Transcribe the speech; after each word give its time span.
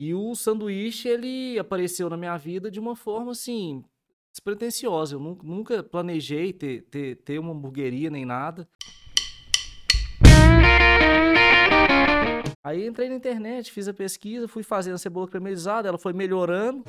E 0.00 0.14
o 0.14 0.32
sanduíche, 0.36 1.08
ele 1.08 1.58
apareceu 1.58 2.08
na 2.08 2.16
minha 2.16 2.36
vida 2.36 2.70
de 2.70 2.78
uma 2.78 2.94
forma, 2.94 3.32
assim, 3.32 3.82
despretensiosa. 4.30 5.16
Eu 5.16 5.20
nu- 5.20 5.38
nunca 5.42 5.82
planejei 5.82 6.52
ter, 6.52 6.82
ter, 6.82 7.16
ter 7.16 7.38
uma 7.40 7.50
hamburgueria 7.52 8.08
nem 8.08 8.24
nada. 8.24 8.68
Aí 12.62 12.86
entrei 12.86 13.08
na 13.08 13.16
internet, 13.16 13.72
fiz 13.72 13.88
a 13.88 13.94
pesquisa, 13.94 14.46
fui 14.46 14.62
fazendo 14.62 14.94
a 14.94 14.98
cebola 14.98 15.26
caramelizada, 15.26 15.88
ela 15.88 15.98
foi 15.98 16.12
melhorando. 16.12 16.84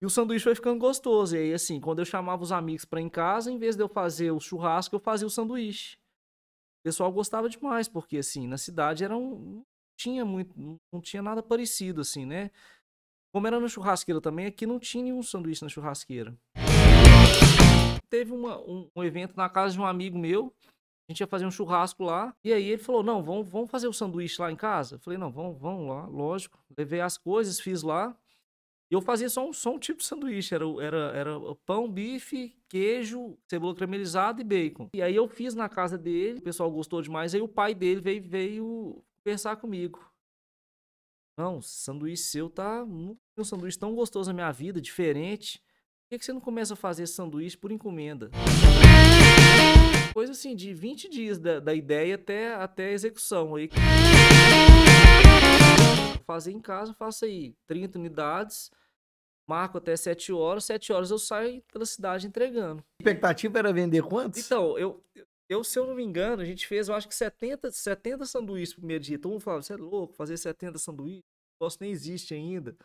E 0.00 0.04
o 0.04 0.10
sanduíche 0.10 0.44
foi 0.44 0.54
ficando 0.54 0.78
gostoso. 0.78 1.34
E 1.34 1.38
aí, 1.38 1.54
assim, 1.54 1.80
quando 1.80 2.00
eu 2.00 2.04
chamava 2.04 2.42
os 2.42 2.52
amigos 2.52 2.84
ir 2.92 2.98
em 2.98 3.08
casa, 3.08 3.50
em 3.50 3.58
vez 3.58 3.74
de 3.74 3.82
eu 3.82 3.88
fazer 3.88 4.32
o 4.32 4.40
churrasco, 4.40 4.96
eu 4.96 5.00
fazia 5.00 5.26
o 5.26 5.30
sanduíche. 5.30 5.96
O 6.80 6.82
pessoal 6.84 7.10
gostava 7.10 7.48
demais, 7.48 7.88
porque, 7.88 8.18
assim, 8.18 8.46
na 8.46 8.58
cidade 8.58 9.02
era 9.02 9.16
um, 9.16 9.64
tinha 9.98 10.24
muito, 10.24 10.54
não 10.92 11.00
tinha 11.00 11.20
nada 11.20 11.42
parecido, 11.42 12.00
assim, 12.02 12.24
né? 12.24 12.52
Como 13.34 13.46
era 13.48 13.58
na 13.58 13.66
churrasqueira 13.68 14.20
também, 14.20 14.46
aqui 14.46 14.64
não 14.64 14.78
tinha 14.78 15.02
nenhum 15.02 15.22
sanduíche 15.22 15.62
na 15.62 15.68
churrasqueira. 15.68 16.38
Teve 18.08 18.32
uma- 18.32 18.58
um, 18.60 18.88
um 18.96 19.04
evento 19.04 19.36
na 19.36 19.48
casa 19.48 19.74
de 19.74 19.80
um 19.80 19.84
amigo 19.84 20.16
meu, 20.16 20.54
a 21.08 21.12
gente 21.12 21.20
ia 21.20 21.26
fazer 21.26 21.44
um 21.44 21.50
churrasco 21.50 22.04
lá, 22.04 22.34
e 22.44 22.52
aí 22.52 22.68
ele 22.68 22.80
falou, 22.82 23.02
não, 23.02 23.22
vamos, 23.22 23.48
vamos 23.50 23.70
fazer 23.70 23.88
o 23.88 23.92
sanduíche 23.92 24.40
lá 24.40 24.52
em 24.52 24.56
casa? 24.56 24.94
Eu 24.94 24.98
falei, 25.00 25.18
não, 25.18 25.30
vamos, 25.32 25.60
vamos 25.60 25.88
lá, 25.88 26.06
lógico. 26.06 26.58
Levei 26.76 27.00
as 27.00 27.18
coisas, 27.18 27.58
fiz 27.60 27.82
lá, 27.82 28.16
e 28.90 28.94
eu 28.94 29.02
fazia 29.02 29.28
só 29.28 29.46
um, 29.46 29.52
só 29.52 29.74
um 29.74 29.78
tipo 29.78 29.98
de 29.98 30.06
sanduíche, 30.06 30.54
era, 30.54 30.64
era, 30.80 30.96
era 31.14 31.40
pão, 31.66 31.90
bife, 31.90 32.56
queijo, 32.68 33.36
cebola 33.50 33.74
caramelizada 33.74 34.40
e 34.40 34.44
bacon. 34.44 34.88
E 34.94 35.02
aí 35.02 35.14
eu 35.14 35.28
fiz 35.28 35.54
na 35.54 35.68
casa 35.68 35.98
dele, 35.98 36.38
o 36.38 36.42
pessoal 36.42 36.70
gostou 36.70 37.02
demais, 37.02 37.34
aí 37.34 37.42
o 37.42 37.48
pai 37.48 37.74
dele 37.74 38.00
veio, 38.00 38.22
veio 38.22 39.04
conversar 39.28 39.56
comigo. 39.56 40.00
Não, 41.36 41.60
sanduíche 41.60 42.22
seu 42.22 42.48
tá. 42.48 42.84
Nunca 42.84 43.20
um 43.36 43.44
sanduíche 43.44 43.78
tão 43.78 43.94
gostoso 43.94 44.30
na 44.30 44.34
minha 44.34 44.50
vida, 44.50 44.80
diferente. 44.80 45.58
Por 45.58 46.10
que, 46.10 46.18
que 46.18 46.24
você 46.24 46.32
não 46.32 46.40
começa 46.40 46.72
a 46.72 46.76
fazer 46.76 47.06
sanduíche 47.06 47.56
por 47.56 47.70
encomenda? 47.70 48.30
Coisa 50.14 50.32
assim, 50.32 50.56
de 50.56 50.72
20 50.72 51.10
dias 51.10 51.38
da, 51.38 51.60
da 51.60 51.74
ideia 51.74 52.14
até, 52.14 52.54
até 52.54 52.86
a 52.86 52.92
execução. 52.92 53.54
Aí, 53.54 53.68
fazer 56.26 56.52
em 56.52 56.60
casa, 56.60 56.94
faço 56.94 57.26
aí 57.26 57.54
30 57.66 57.98
unidades, 57.98 58.70
marco 59.46 59.76
até 59.76 59.94
7 59.94 60.32
horas, 60.32 60.64
7 60.64 60.90
horas 60.90 61.10
eu 61.10 61.18
saio 61.18 61.62
pela 61.70 61.84
cidade 61.84 62.26
entregando. 62.26 62.82
A 62.98 63.02
expectativa 63.02 63.58
era 63.58 63.72
vender 63.74 64.02
quantos? 64.02 64.44
Então, 64.44 64.78
eu, 64.78 65.04
eu, 65.48 65.64
se 65.64 65.78
eu 65.78 65.86
não 65.86 65.94
me 65.94 66.02
engano, 66.04 66.42
a 66.42 66.44
gente 66.44 66.66
fez, 66.66 66.88
eu 66.88 66.94
acho 66.94 67.08
que 67.08 67.14
70, 67.14 67.70
70 67.72 68.26
sanduíches 68.26 68.74
no 68.74 68.80
primeiro 68.80 69.02
dia. 69.04 69.18
Todo 69.18 69.32
mundo 69.32 69.40
falava, 69.42 69.62
você 69.62 69.72
é 69.74 69.76
louco, 69.76 70.14
fazer 70.14 70.36
70 70.36 70.78
sanduíches? 70.78 71.22
O 71.60 71.64
negócio 71.64 71.78
nem 71.80 71.90
existe 71.90 72.34
ainda. 72.34 72.76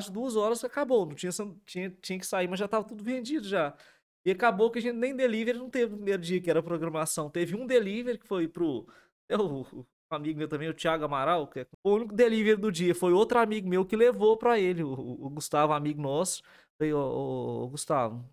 De 0.00 0.10
duas 0.12 0.36
horas 0.36 0.62
acabou, 0.64 1.06
não 1.06 1.14
tinha, 1.14 1.30
tinha, 1.66 1.90
tinha 2.00 2.18
que 2.18 2.26
sair, 2.26 2.48
mas 2.48 2.58
já 2.58 2.68
tava 2.68 2.84
tudo 2.86 3.02
vendido 3.02 3.46
já. 3.46 3.76
E 4.24 4.30
acabou 4.30 4.70
que 4.70 4.78
a 4.78 4.82
gente 4.82 4.96
nem 4.96 5.14
delivery 5.16 5.58
não 5.58 5.70
teve 5.70 5.92
no 5.92 5.96
primeiro 5.98 6.20
dia, 6.22 6.40
que 6.40 6.50
era 6.50 6.62
programação. 6.62 7.30
Teve 7.30 7.54
um 7.56 7.66
delivery 7.66 8.18
que 8.18 8.26
foi 8.26 8.46
pro. 8.48 8.86
é 9.28 9.36
o, 9.36 9.62
o 9.62 9.86
amigo 10.10 10.38
meu 10.38 10.48
também, 10.48 10.68
o 10.68 10.74
Thiago 10.74 11.04
Amaral, 11.04 11.46
que 11.48 11.60
é 11.60 11.66
o 11.82 11.92
único 11.94 12.14
delivery 12.14 12.60
do 12.60 12.70
dia. 12.70 12.94
Foi 12.94 13.12
outro 13.12 13.38
amigo 13.38 13.68
meu 13.68 13.84
que 13.86 13.96
levou 13.96 14.36
pra 14.36 14.58
ele, 14.58 14.82
o, 14.82 14.88
o- 14.92 15.26
o 15.26 15.30
Gustavo, 15.30 15.72
amigo 15.72 16.00
nosso. 16.02 16.42
Falei, 16.78 16.92
ô, 16.92 16.98
ô, 16.98 17.64
ô, 17.64 17.68
Gustavo, 17.68 18.24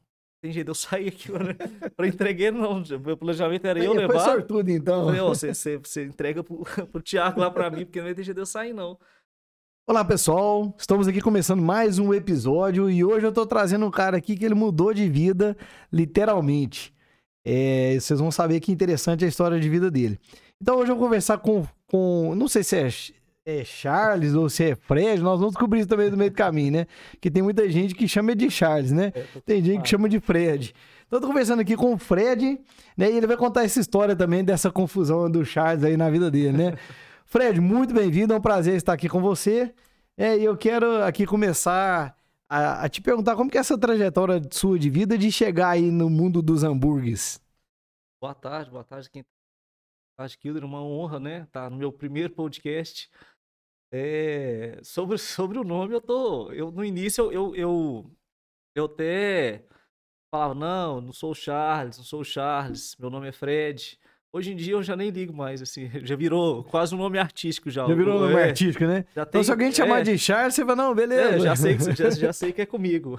tem 0.46 0.52
jeito 0.52 0.70
eu 0.70 0.76
sair 0.76 1.08
aqui, 1.08 1.32
mano. 1.32 1.56
Pra 1.98 2.08
entreguei, 2.08 2.52
não. 2.52 2.84
Meu 3.04 3.18
planejamento 3.18 3.66
era 3.66 3.84
eu 3.84 3.94
Foi 3.96 4.02
levar. 4.02 4.20
sortudo, 4.20 4.70
então. 4.70 5.06
Falei, 5.06 5.22
você, 5.22 5.54
você, 5.56 5.78
você 5.78 6.06
entrega 6.06 6.44
pro, 6.44 6.64
pro 6.92 7.02
Thiago 7.02 7.40
lá 7.40 7.50
pra 7.50 7.72
mim, 7.72 7.84
porque 7.84 8.00
não 8.00 8.14
ter 8.14 8.24
jeito 8.24 8.36
de 8.36 8.42
eu 8.42 8.46
sair, 8.46 8.72
não. 8.72 8.96
Olá, 9.88 10.06
pessoal. 10.06 10.76
Estamos 10.78 11.08
aqui 11.08 11.20
começando 11.20 11.64
mais 11.64 11.98
um 11.98 12.14
episódio 12.14 12.90
e 12.92 13.04
hoje 13.04 13.26
eu 13.26 13.32
tô 13.32 13.44
trazendo 13.46 13.88
um 13.88 13.92
cara 13.92 14.18
aqui 14.18 14.38
que 14.38 14.46
ele 14.46 14.54
mudou 14.54 14.94
de 14.94 15.10
vida, 15.10 15.58
literalmente. 15.92 16.94
É, 17.44 17.98
vocês 18.00 18.20
vão 18.20 18.30
saber 18.30 18.60
que 18.60 18.72
interessante 18.72 19.26
a 19.26 19.28
história 19.28 19.60
de 19.60 19.68
vida 19.68 19.90
dele. 19.90 20.20
Então 20.62 20.78
hoje 20.78 20.92
eu 20.92 20.96
vou 20.96 21.06
conversar 21.06 21.40
com, 21.40 21.66
com 21.88 22.36
não 22.36 22.48
sei 22.48 22.64
se 22.64 22.78
é, 22.78 22.88
é 23.46 23.64
Charles 23.64 24.34
ou 24.34 24.50
se 24.50 24.72
é 24.72 24.76
Fred, 24.76 25.22
nós 25.22 25.40
vamos 25.40 25.54
descobrir 25.54 25.82
isso 25.82 25.90
também 25.90 26.10
no 26.10 26.18
meio 26.18 26.32
do 26.32 26.36
caminho, 26.36 26.72
né? 26.74 26.88
Que 27.22 27.30
tem 27.30 27.44
muita 27.44 27.70
gente 27.70 27.94
que 27.94 28.08
chama 28.08 28.36
de 28.36 28.50
Charles, 28.50 28.92
né? 28.92 29.12
Tem 29.46 29.64
gente 29.64 29.84
que 29.84 29.90
chama 29.90 30.10
de 30.10 30.20
Fred. 30.20 30.74
Então 31.06 31.18
eu 31.18 31.22
tô 31.22 31.28
conversando 31.28 31.60
aqui 31.60 31.76
com 31.76 31.94
o 31.94 31.98
Fred, 31.98 32.60
né? 32.98 33.12
E 33.12 33.18
ele 33.18 33.28
vai 33.28 33.38
contar 33.38 33.64
essa 33.64 33.80
história 33.80 34.16
também 34.16 34.44
dessa 34.44 34.72
confusão 34.72 35.30
do 35.30 35.46
Charles 35.46 35.84
aí 35.84 35.96
na 35.96 36.10
vida 36.10 36.32
dele, 36.32 36.58
né? 36.58 36.78
Fred, 37.26 37.62
muito 37.62 37.94
bem-vindo, 37.94 38.34
é 38.34 38.38
um 38.38 38.42
prazer 38.42 38.76
estar 38.76 38.94
aqui 38.94 39.08
com 39.08 39.22
você. 39.22 39.74
É, 40.18 40.38
e 40.38 40.44
eu 40.44 40.58
quero 40.58 41.04
aqui 41.04 41.26
começar 41.26 42.18
a, 42.50 42.86
a 42.86 42.90
te 42.90 43.02
perguntar 43.02 43.36
como 43.36 43.50
que 43.50 43.58
é 43.58 43.62
essa 43.62 43.78
trajetória 43.78 44.42
sua 44.52 44.80
de 44.80 44.90
vida 44.90 45.18
de 45.18 45.32
chegar 45.32 45.70
aí 45.70 45.92
no 45.92 46.10
mundo 46.10 46.42
dos 46.42 46.64
hambúrgueres. 46.64 47.40
Boa 48.20 48.34
tarde, 48.34 48.72
boa 48.72 48.84
tarde. 48.84 49.10
Quem... 49.10 49.22
Boa 49.22 50.18
tarde, 50.18 50.38
Kilder. 50.38 50.64
Uma 50.64 50.82
honra, 50.82 51.20
né? 51.20 51.48
Tá 51.52 51.70
no 51.70 51.78
meu 51.78 51.92
primeiro 51.92 52.34
podcast. 52.34 53.10
É, 53.98 54.78
sobre, 54.84 55.18
sobre 55.18 55.58
o 55.58 55.64
nome, 55.64 55.94
eu 55.94 56.02
tô. 56.02 56.52
Eu, 56.52 56.70
no 56.70 56.84
início, 56.84 57.32
eu, 57.32 57.32
eu, 57.32 57.56
eu, 57.56 58.12
eu 58.76 58.86
até 58.86 59.64
falava, 60.30 60.54
não, 60.54 61.00
não 61.00 61.14
sou 61.14 61.32
o 61.32 61.36
Charles, 61.36 61.98
não 61.98 62.04
sou 62.04 62.20
o 62.20 62.26
Charles, 62.26 62.96
meu 63.00 63.10
nome 63.10 63.30
é 63.30 63.32
Fred. 63.32 63.98
Hoje 64.34 64.52
em 64.52 64.56
dia 64.58 64.74
eu 64.74 64.84
já 64.84 64.98
nem 64.98 65.12
ligo 65.12 65.32
mais, 65.34 65.62
assim, 65.62 65.90
já 66.06 66.14
virou 66.14 66.62
quase 66.66 66.94
um 66.94 66.98
nome 66.98 67.18
artístico 67.18 67.72
já. 67.72 67.88
Já 67.88 67.96
virou 67.96 68.16
um 68.20 68.26
é, 68.26 68.30
nome 68.32 68.44
artístico, 68.44 68.84
né? 68.84 69.06
Já 69.16 69.22
Então 69.22 69.32
tem- 69.32 69.44
se 69.46 69.52
alguém 69.52 69.70
te 69.72 69.78
chamar 69.78 70.00
é, 70.02 70.04
de 70.04 70.18
Charles, 70.20 70.54
você 70.56 70.66
fala, 70.66 70.76
não, 70.76 70.94
beleza. 70.94 71.36
é, 71.36 71.40
já 71.40 71.56
sei 71.56 71.78
que 71.78 71.96
já, 71.96 72.10
já 72.10 72.34
sei 72.34 72.52
que 72.52 72.62
é 72.62 72.66
comigo. 72.66 73.18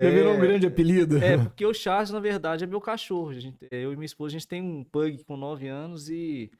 Já 0.00 0.08
virou 0.08 0.32
um 0.32 0.36
É, 0.38 0.40
grande 0.40 0.66
apelido. 0.66 1.18
é, 1.18 1.36
porque 1.36 1.66
o 1.66 1.74
Charles, 1.74 2.10
na 2.10 2.18
verdade, 2.20 2.64
é 2.64 2.66
meu 2.66 2.80
cachorro. 2.80 3.34
Gente- 3.34 3.68
eu 3.70 3.92
e 3.92 3.96
minha 3.96 4.06
esposa, 4.06 4.28
a 4.34 4.38
gente 4.38 4.48
tem 4.48 4.62
um 4.62 4.82
pug 4.82 5.22
com 5.24 5.36
9 5.36 5.68
anos 5.68 6.08
e 6.08 6.50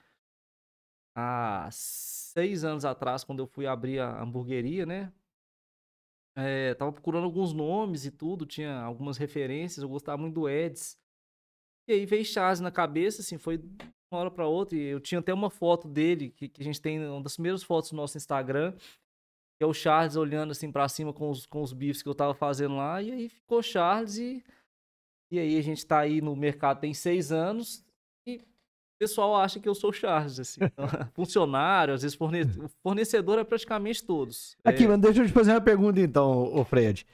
há 1.16 1.66
seis 2.32 2.65
anos 2.65 2.84
atrás, 2.84 3.25
quando 3.25 3.41
eu 3.41 3.47
fui 3.47 3.66
abrir 3.66 4.00
a 4.00 4.22
hamburgueria, 4.22 4.87
né? 4.87 5.12
É, 6.34 6.75
tava 6.75 6.91
procurando 6.93 7.25
alguns 7.25 7.53
nomes 7.53 8.06
e 8.06 8.10
tudo, 8.10 8.47
tinha 8.47 8.81
algumas 8.81 9.19
referências, 9.19 9.82
eu 9.82 9.88
gostava 9.88 10.16
muito 10.16 10.34
do 10.34 10.48
Eds. 10.48 10.98
E 11.87 11.93
aí 11.93 12.06
veio 12.06 12.25
Charles 12.25 12.60
na 12.60 12.70
cabeça, 12.70 13.20
assim, 13.20 13.37
foi 13.37 13.59
de 13.59 13.69
uma 14.10 14.20
hora 14.20 14.31
pra 14.31 14.47
outra. 14.47 14.78
E 14.78 14.82
eu 14.82 15.00
tinha 15.00 15.19
até 15.19 15.34
uma 15.34 15.50
foto 15.50 15.87
dele, 15.88 16.31
que, 16.31 16.48
que 16.48 16.62
a 16.62 16.65
gente 16.65 16.81
tem, 16.81 17.04
uma 17.06 17.22
das 17.22 17.34
primeiras 17.34 17.62
fotos 17.62 17.91
do 17.91 17.97
nosso 17.97 18.16
Instagram, 18.16 18.72
que 18.72 19.64
é 19.64 19.66
o 19.66 19.75
Charles 19.75 20.16
olhando 20.16 20.53
assim 20.53 20.72
pra 20.72 20.88
cima 20.88 21.12
com 21.12 21.28
os, 21.31 21.44
com 21.44 21.60
os 21.60 21.72
bifes 21.72 22.03
que 22.03 22.09
eu 22.09 22.14
tava 22.14 22.34
fazendo 22.34 22.76
lá. 22.76 23.03
E 23.03 23.12
aí 23.12 23.28
ficou 23.28 23.62
Charles 23.62 24.16
e, 24.16 24.43
e 25.31 25.38
aí 25.38 25.59
a 25.59 25.62
gente 25.62 25.84
tá 25.84 25.99
aí 26.00 26.22
no 26.22 26.34
mercado 26.34 26.81
tem 26.81 26.94
seis 26.94 27.31
anos 27.31 27.84
pessoal 29.03 29.37
acha 29.37 29.59
que 29.59 29.69
eu 29.69 29.75
sou 29.75 29.91
o 29.91 29.93
Charles, 29.93 30.39
assim. 30.39 30.61
Então, 30.63 30.87
funcionário, 31.15 31.95
às 31.95 32.03
vezes 32.03 32.17
forne- 32.17 32.45
fornecedor 32.83 33.39
é 33.39 33.45
praticamente 33.45 34.05
todos. 34.05 34.57
Aqui, 34.65 34.85
É, 34.85 34.89
mas 34.89 35.01
deixa 35.01 35.23
eu 35.23 35.27
te 35.27 35.33
fazer 35.33 35.51
uma 35.53 35.61
pergunta 35.61 36.01
então, 36.01 36.55
ô 36.55 36.65
Fred. 36.65 37.05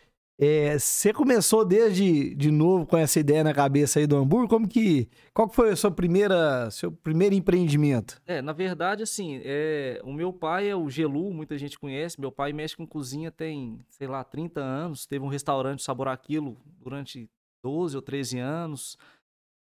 É, 0.41 0.78
você 0.78 1.12
começou 1.12 1.65
desde 1.65 2.32
de 2.37 2.50
novo 2.53 2.87
com 2.87 2.97
essa 2.97 3.19
ideia 3.19 3.43
na 3.43 3.53
cabeça 3.53 3.98
aí 3.98 4.06
do 4.06 4.16
hambúrguer? 4.16 4.48
Como 4.48 4.69
que. 4.69 5.09
Qual 5.34 5.48
que 5.48 5.56
foi 5.56 5.71
a 5.71 5.75
sua 5.77 5.91
primeira, 5.91 6.71
seu 6.71 6.93
primeiro 6.93 7.34
empreendimento? 7.34 8.21
É, 8.25 8.41
na 8.41 8.53
verdade, 8.53 9.03
assim, 9.03 9.41
é, 9.44 10.00
o 10.04 10.12
meu 10.12 10.32
pai 10.32 10.69
é 10.69 10.77
o 10.77 10.88
Gelu, 10.88 11.32
muita 11.32 11.59
gente 11.59 11.77
conhece. 11.77 12.21
Meu 12.21 12.31
pai 12.31 12.53
mexe 12.53 12.77
com 12.77 12.87
cozinha 12.87 13.32
tem, 13.32 13.81
sei 13.91 14.06
lá, 14.06 14.22
30 14.22 14.60
anos. 14.60 15.06
Teve 15.06 15.25
um 15.25 15.28
restaurante 15.28 15.82
Sabor 15.82 16.06
Aquilo 16.06 16.56
durante 16.81 17.28
12 17.65 17.97
ou 17.97 18.03
13 18.03 18.38
anos. 18.38 18.97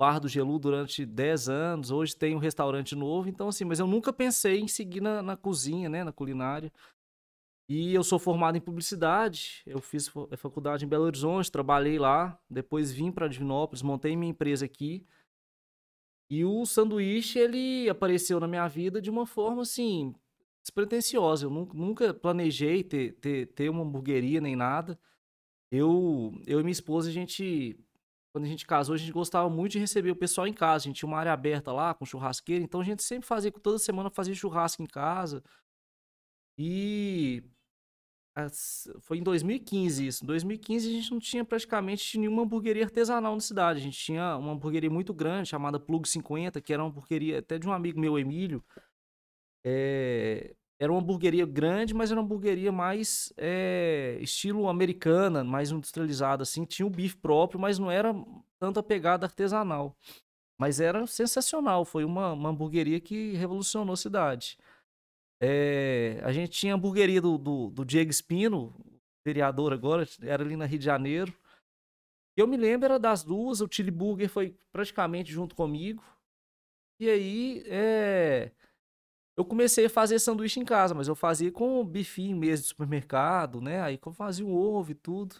Bar 0.04 0.20
do 0.20 0.28
Gelu 0.28 0.58
durante 0.58 1.06
10 1.06 1.48
anos. 1.48 1.90
Hoje 1.90 2.14
tem 2.14 2.34
um 2.34 2.38
restaurante 2.38 2.94
novo. 2.94 3.26
Então, 3.26 3.48
assim, 3.48 3.64
mas 3.64 3.78
eu 3.80 3.86
nunca 3.86 4.12
pensei 4.12 4.60
em 4.60 4.68
seguir 4.68 5.00
na, 5.00 5.22
na 5.22 5.34
cozinha, 5.34 5.88
né, 5.88 6.04
na 6.04 6.12
culinária. 6.12 6.70
E 7.66 7.94
eu 7.94 8.04
sou 8.04 8.18
formado 8.18 8.58
em 8.58 8.60
publicidade. 8.60 9.62
Eu 9.64 9.80
fiz 9.80 10.06
fa- 10.06 10.28
faculdade 10.36 10.84
em 10.84 10.88
Belo 10.88 11.04
Horizonte, 11.04 11.50
trabalhei 11.50 11.98
lá. 11.98 12.38
Depois 12.50 12.92
vim 12.92 13.10
para 13.10 13.28
Divinópolis, 13.28 13.80
montei 13.80 14.14
minha 14.14 14.30
empresa 14.30 14.66
aqui. 14.66 15.06
E 16.30 16.44
o 16.44 16.66
sanduíche, 16.66 17.38
ele 17.38 17.88
apareceu 17.88 18.38
na 18.38 18.46
minha 18.46 18.68
vida 18.68 19.00
de 19.00 19.08
uma 19.08 19.24
forma, 19.24 19.62
assim, 19.62 20.14
despretensiosa. 20.62 21.46
Eu 21.46 21.50
nun- 21.50 21.70
nunca 21.72 22.12
planejei 22.12 22.84
ter, 22.84 23.12
ter, 23.14 23.46
ter 23.54 23.70
uma 23.70 23.82
hamburgueria 23.82 24.38
nem 24.42 24.54
nada. 24.54 25.00
Eu, 25.72 26.38
eu 26.46 26.60
e 26.60 26.62
minha 26.62 26.72
esposa, 26.72 27.08
a 27.08 27.12
gente, 27.12 27.74
quando 28.34 28.46
a 28.46 28.48
gente 28.48 28.66
casou, 28.66 28.96
a 28.96 28.98
gente 28.98 29.12
gostava 29.12 29.48
muito 29.48 29.72
de 29.72 29.78
receber 29.78 30.10
o 30.10 30.16
pessoal 30.16 30.44
em 30.44 30.52
casa. 30.52 30.82
A 30.82 30.88
gente 30.88 30.96
tinha 30.96 31.06
uma 31.06 31.18
área 31.18 31.32
aberta 31.32 31.72
lá, 31.72 31.94
com 31.94 32.04
churrasqueira. 32.04 32.64
Então 32.64 32.80
a 32.80 32.84
gente 32.84 33.00
sempre 33.00 33.28
fazia, 33.28 33.52
toda 33.52 33.78
semana 33.78 34.10
fazia 34.10 34.34
churrasco 34.34 34.82
em 34.82 34.86
casa. 34.86 35.40
E 36.58 37.44
foi 39.02 39.18
em 39.18 39.22
2015 39.22 40.04
isso. 40.04 40.24
Em 40.24 40.26
2015 40.26 40.88
a 40.88 40.90
gente 40.90 41.12
não 41.12 41.20
tinha 41.20 41.44
praticamente 41.44 42.18
nenhuma 42.18 42.42
hamburgueria 42.42 42.82
artesanal 42.82 43.34
na 43.34 43.40
cidade. 43.40 43.78
A 43.78 43.82
gente 43.82 43.96
tinha 43.96 44.36
uma 44.36 44.50
hamburgueria 44.50 44.90
muito 44.90 45.14
grande 45.14 45.50
chamada 45.50 45.78
Plug 45.78 46.08
50, 46.08 46.60
que 46.60 46.72
era 46.72 46.82
uma 46.82 46.88
hamburgueria 46.90 47.38
até 47.38 47.56
de 47.56 47.68
um 47.68 47.72
amigo 47.72 48.00
meu, 48.00 48.18
Emílio. 48.18 48.64
É, 49.64 50.56
era 50.78 50.90
uma 50.90 51.00
hamburgueria 51.00 51.46
grande, 51.46 51.94
mas 51.94 52.10
era 52.10 52.20
uma 52.20 52.24
hamburgueria 52.24 52.72
mais 52.72 53.32
é, 53.36 54.18
estilo 54.20 54.68
americana, 54.68 55.44
mais 55.44 55.70
industrializada, 55.70 56.42
assim. 56.42 56.64
Tinha 56.64 56.86
o 56.86 56.90
bife 56.90 57.16
próprio, 57.16 57.60
mas 57.60 57.78
não 57.78 57.90
era 57.90 58.12
tanto 58.58 58.80
a 58.80 58.82
pegada 58.82 59.26
artesanal. 59.26 59.96
Mas 60.58 60.80
era 60.80 61.06
sensacional. 61.06 61.84
Foi 61.84 62.04
uma, 62.04 62.32
uma 62.32 62.48
hamburgueria 62.50 63.00
que 63.00 63.34
revolucionou 63.34 63.94
a 63.94 63.96
cidade. 63.96 64.58
É, 65.40 66.20
a 66.24 66.32
gente 66.32 66.50
tinha 66.50 66.74
a 66.74 66.76
hamburgueria 66.76 67.20
do, 67.20 67.38
do, 67.38 67.70
do 67.70 67.84
Diego 67.84 68.10
Espino, 68.10 68.74
vereador 69.24 69.72
agora, 69.72 70.06
era 70.22 70.42
ali 70.42 70.56
na 70.56 70.66
Rio 70.66 70.78
de 70.78 70.84
Janeiro. 70.84 71.32
Eu 72.36 72.48
me 72.48 72.56
lembro, 72.56 72.86
era 72.86 72.98
das 72.98 73.22
duas, 73.22 73.60
o 73.60 73.68
Chili 73.70 73.92
Burger 73.92 74.28
foi 74.28 74.56
praticamente 74.72 75.30
junto 75.30 75.54
comigo. 75.54 76.02
E 76.98 77.08
aí, 77.08 77.62
é 77.66 78.50
eu 79.36 79.44
comecei 79.44 79.86
a 79.86 79.90
fazer 79.90 80.18
sanduíche 80.18 80.60
em 80.60 80.64
casa, 80.64 80.94
mas 80.94 81.08
eu 81.08 81.14
fazia 81.14 81.50
com 81.50 81.84
bifinho 81.84 82.36
mesmo 82.36 82.62
de 82.62 82.68
supermercado, 82.68 83.60
né? 83.60 83.80
Aí 83.80 83.98
eu 84.04 84.12
fazia 84.12 84.46
o 84.46 84.54
ovo 84.54 84.92
e 84.92 84.94
tudo. 84.94 85.36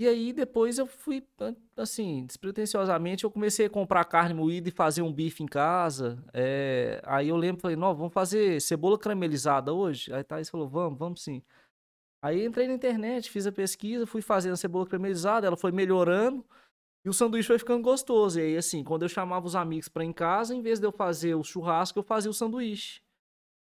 E 0.00 0.06
aí 0.06 0.32
depois 0.32 0.78
eu 0.78 0.86
fui, 0.86 1.26
assim, 1.76 2.24
despretensiosamente, 2.24 3.24
eu 3.24 3.30
comecei 3.30 3.66
a 3.66 3.70
comprar 3.70 4.04
carne 4.04 4.32
moída 4.32 4.68
e 4.68 4.72
fazer 4.72 5.02
um 5.02 5.12
bife 5.12 5.42
em 5.42 5.46
casa. 5.46 6.24
É... 6.32 7.00
Aí 7.04 7.28
eu 7.28 7.36
lembro, 7.36 7.60
falei, 7.60 7.76
não, 7.76 7.94
vamos 7.96 8.12
fazer 8.12 8.60
cebola 8.60 8.96
caramelizada 8.96 9.72
hoje? 9.72 10.12
Aí 10.12 10.22
Thaís 10.22 10.48
falou, 10.48 10.68
vamos, 10.68 10.98
vamos 10.98 11.22
sim. 11.22 11.42
Aí 12.22 12.44
entrei 12.44 12.68
na 12.68 12.74
internet, 12.74 13.30
fiz 13.30 13.46
a 13.46 13.52
pesquisa, 13.52 14.06
fui 14.06 14.22
fazendo 14.22 14.52
a 14.54 14.56
cebola 14.56 14.86
caramelizada, 14.86 15.46
ela 15.46 15.56
foi 15.56 15.72
melhorando. 15.72 16.44
E 17.04 17.08
o 17.08 17.12
sanduíche 17.12 17.46
foi 17.46 17.58
ficando 17.58 17.82
gostoso. 17.82 18.38
E 18.38 18.42
aí, 18.42 18.56
assim, 18.56 18.82
quando 18.84 19.02
eu 19.02 19.08
chamava 19.08 19.46
os 19.46 19.54
amigos 19.54 19.88
para 19.88 20.04
em 20.04 20.12
casa, 20.12 20.54
em 20.54 20.62
vez 20.62 20.78
de 20.78 20.86
eu 20.86 20.92
fazer 20.92 21.34
o 21.34 21.44
churrasco, 21.44 21.98
eu 21.98 22.02
fazia 22.02 22.30
o 22.30 22.34
sanduíche. 22.34 23.00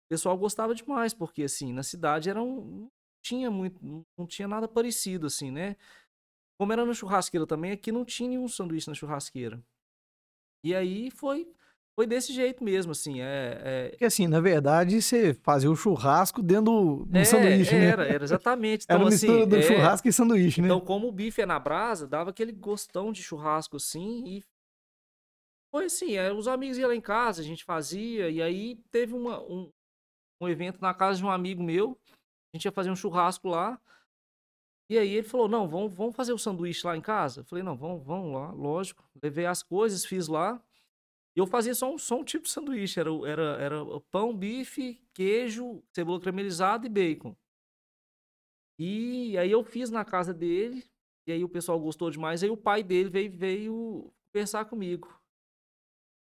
O 0.06 0.08
pessoal 0.10 0.36
gostava 0.36 0.74
demais, 0.74 1.14
porque, 1.14 1.44
assim, 1.44 1.72
na 1.72 1.82
cidade 1.82 2.28
era 2.28 2.42
um... 2.42 2.64
não 2.64 2.90
tinha 3.22 3.50
muito, 3.50 3.80
não 4.18 4.26
tinha 4.26 4.48
nada 4.48 4.66
parecido, 4.66 5.26
assim, 5.26 5.50
né? 5.50 5.76
Como 6.58 6.72
era 6.72 6.84
na 6.84 6.92
churrasqueira 6.92 7.46
também, 7.46 7.72
aqui 7.72 7.92
não 7.92 8.04
tinha 8.04 8.28
nenhum 8.28 8.48
sanduíche 8.48 8.88
na 8.88 8.94
churrasqueira. 8.94 9.62
E 10.64 10.74
aí 10.74 11.10
foi 11.10 11.50
foi 12.00 12.06
desse 12.06 12.32
jeito 12.32 12.64
mesmo, 12.64 12.92
assim. 12.92 13.20
É, 13.20 13.60
é... 13.62 13.88
Porque 13.90 14.06
assim, 14.06 14.26
na 14.26 14.40
verdade, 14.40 15.02
você 15.02 15.34
fazia 15.34 15.70
o 15.70 15.76
churrasco 15.76 16.42
dentro 16.42 17.04
do 17.06 17.18
é, 17.18 17.24
sanduíche, 17.24 17.74
era, 17.74 17.84
né? 17.84 17.90
Era, 17.90 18.14
era 18.14 18.24
exatamente. 18.24 18.84
Então, 18.90 18.96
era 18.96 19.04
uma 19.04 19.10
mistura 19.10 19.40
assim, 19.40 19.48
do 19.48 19.56
é... 19.56 19.62
churrasco 19.62 20.08
e 20.08 20.12
sanduíche, 20.12 20.62
né? 20.62 20.68
Então, 20.68 20.80
como 20.80 21.08
o 21.08 21.12
bife 21.12 21.42
é 21.42 21.46
na 21.46 21.58
brasa, 21.58 22.06
dava 22.06 22.30
aquele 22.30 22.52
gostão 22.52 23.12
de 23.12 23.22
churrasco, 23.22 23.76
assim, 23.76 24.24
e 24.26 24.44
foi 25.70 25.84
assim, 25.84 26.16
é, 26.16 26.32
os 26.32 26.48
amigos 26.48 26.78
iam 26.78 26.88
lá 26.88 26.94
em 26.94 27.02
casa, 27.02 27.42
a 27.42 27.44
gente 27.44 27.64
fazia, 27.64 28.30
e 28.30 28.40
aí 28.40 28.76
teve 28.90 29.12
uma, 29.12 29.38
um, 29.42 29.70
um 30.40 30.48
evento 30.48 30.80
na 30.80 30.94
casa 30.94 31.18
de 31.18 31.24
um 31.24 31.30
amigo 31.30 31.62
meu, 31.62 31.98
a 32.10 32.56
gente 32.56 32.64
ia 32.64 32.72
fazer 32.72 32.90
um 32.90 32.96
churrasco 32.96 33.46
lá, 33.46 33.78
e 34.88 34.96
aí 34.96 35.16
ele 35.16 35.28
falou, 35.28 35.48
não, 35.48 35.68
vamos, 35.68 35.94
vamos 35.94 36.16
fazer 36.16 36.32
o 36.32 36.38
sanduíche 36.38 36.86
lá 36.86 36.96
em 36.96 37.02
casa? 37.02 37.40
Eu 37.40 37.44
falei, 37.44 37.62
não, 37.62 37.76
vamos, 37.76 38.02
vamos 38.02 38.32
lá, 38.32 38.50
lógico. 38.52 39.04
Levei 39.22 39.46
as 39.46 39.62
coisas, 39.62 40.04
fiz 40.04 40.26
lá, 40.26 40.60
eu 41.36 41.46
fazia 41.46 41.74
só 41.74 41.94
um, 41.94 41.98
só 41.98 42.18
um 42.18 42.24
tipo 42.24 42.44
de 42.44 42.50
sanduíche. 42.50 42.98
Era, 42.98 43.10
era, 43.26 43.42
era 43.62 44.00
pão, 44.10 44.36
bife, 44.36 45.00
queijo, 45.14 45.82
cebola 45.94 46.20
caramelizada 46.20 46.86
e 46.86 46.90
bacon. 46.90 47.36
E 48.78 49.36
aí 49.38 49.50
eu 49.50 49.62
fiz 49.62 49.90
na 49.90 50.04
casa 50.04 50.34
dele. 50.34 50.84
E 51.26 51.32
aí 51.32 51.44
o 51.44 51.48
pessoal 51.48 51.78
gostou 51.78 52.10
demais. 52.10 52.42
Aí 52.42 52.50
o 52.50 52.56
pai 52.56 52.82
dele 52.82 53.10
veio, 53.10 53.32
veio 53.32 54.12
conversar 54.32 54.64
comigo. 54.64 55.20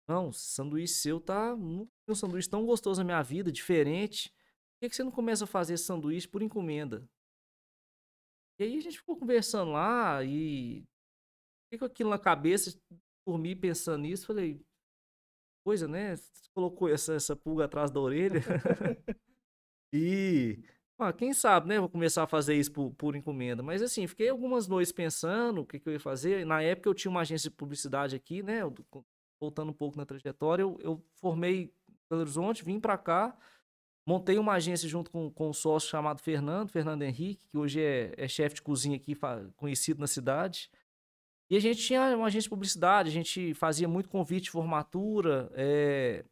Não, 0.08 0.32
sanduíche 0.32 0.94
seu 0.94 1.20
tá. 1.20 1.54
um 1.54 1.88
sanduíche 2.14 2.50
tão 2.50 2.66
gostoso 2.66 3.00
na 3.00 3.04
minha 3.04 3.22
vida, 3.22 3.50
diferente. 3.50 4.28
Por 4.28 4.80
que, 4.80 4.90
que 4.90 4.96
você 4.96 5.04
não 5.04 5.12
começa 5.12 5.44
a 5.44 5.46
fazer 5.46 5.78
sanduíche 5.78 6.28
por 6.28 6.42
encomenda? 6.42 7.08
E 8.58 8.64
aí 8.64 8.76
a 8.76 8.80
gente 8.80 8.98
ficou 8.98 9.16
conversando 9.16 9.72
lá 9.72 10.22
e. 10.24 10.84
Fiquei 11.64 11.78
com 11.78 11.84
aquilo 11.86 12.10
na 12.10 12.18
cabeça, 12.18 12.78
dormi 13.26 13.56
pensando 13.56 14.02
nisso. 14.02 14.26
Falei, 14.26 14.60
coisa, 15.64 15.88
né? 15.88 16.16
Você 16.16 16.50
colocou 16.54 16.88
essa, 16.88 17.14
essa 17.14 17.36
pulga 17.36 17.64
atrás 17.64 17.90
da 17.90 18.00
orelha. 18.00 18.40
e. 19.92 20.62
Ah, 20.98 21.12
quem 21.12 21.32
sabe, 21.32 21.68
né? 21.68 21.80
Vou 21.80 21.88
começar 21.88 22.22
a 22.22 22.28
fazer 22.28 22.54
isso 22.54 22.70
por, 22.70 22.92
por 22.92 23.16
encomenda. 23.16 23.62
Mas 23.62 23.82
assim, 23.82 24.06
fiquei 24.06 24.28
algumas 24.28 24.68
noites 24.68 24.92
pensando 24.92 25.62
o 25.62 25.66
que, 25.66 25.80
que, 25.80 25.88
eu 25.88 25.92
ia 25.94 26.00
fazer. 26.00 26.46
Na 26.46 26.62
época 26.62 26.88
eu 26.88 26.94
tinha 26.94 27.10
uma 27.10 27.22
agência 27.22 27.50
de 27.50 27.56
publicidade 27.56 28.14
aqui, 28.14 28.42
né? 28.42 28.62
Eu, 28.62 28.72
voltando 29.40 29.70
um 29.70 29.74
pouco 29.74 29.96
na 29.96 30.06
trajetória, 30.06 30.62
eu, 30.62 30.78
eu 30.80 31.04
formei 31.16 31.74
Belo 32.08 32.22
Horizonte, 32.22 32.64
vim 32.64 32.78
para 32.78 32.96
cá, 32.96 33.36
montei 34.06 34.38
uma 34.38 34.52
agência 34.52 34.88
junto 34.88 35.10
com, 35.10 35.28
com 35.30 35.48
um 35.48 35.52
sócio 35.52 35.88
chamado 35.88 36.20
Fernando, 36.20 36.68
Fernando 36.68 37.02
Henrique, 37.02 37.48
que 37.48 37.58
hoje 37.58 37.80
é, 37.80 38.12
é 38.16 38.28
chefe 38.28 38.56
de 38.56 38.62
cozinha 38.62 38.96
aqui, 38.96 39.16
conhecido 39.56 39.98
na 39.98 40.06
cidade. 40.06 40.70
E 41.50 41.56
a 41.56 41.60
gente 41.60 41.84
tinha 41.84 42.16
uma 42.16 42.26
agência 42.26 42.46
de 42.46 42.50
publicidade, 42.50 43.10
a 43.10 43.12
gente 43.12 43.52
fazia 43.54 43.86
muito 43.86 44.08
convite 44.08 44.44
de 44.44 44.50
formatura. 44.50 45.50
É, 45.54 46.24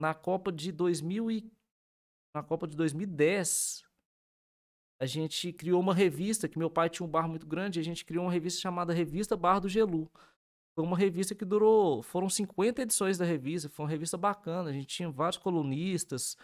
na 0.00 0.14
Copa 0.14 0.52
de 0.52 0.70
2000 0.70 1.30
e, 1.30 1.52
na 2.34 2.42
Copa 2.42 2.66
de 2.66 2.76
2010, 2.76 3.84
a 5.00 5.06
gente 5.06 5.52
criou 5.52 5.80
uma 5.80 5.94
revista, 5.94 6.48
que 6.48 6.58
meu 6.58 6.70
pai 6.70 6.90
tinha 6.90 7.06
um 7.06 7.10
bar 7.10 7.28
muito 7.28 7.46
grande, 7.46 7.78
a 7.78 7.84
gente 7.84 8.04
criou 8.04 8.24
uma 8.24 8.32
revista 8.32 8.60
chamada 8.60 8.92
Revista 8.92 9.36
Bar 9.36 9.60
do 9.60 9.68
Gelu. 9.68 10.10
Foi 10.74 10.84
uma 10.84 10.96
revista 10.96 11.34
que 11.34 11.44
durou, 11.44 12.02
foram 12.02 12.28
50 12.28 12.82
edições 12.82 13.18
da 13.18 13.24
revista, 13.24 13.68
foi 13.68 13.84
uma 13.84 13.90
revista 13.90 14.16
bacana, 14.16 14.70
a 14.70 14.72
gente 14.72 14.86
tinha 14.86 15.10
vários 15.10 15.38
colunistas. 15.38 16.36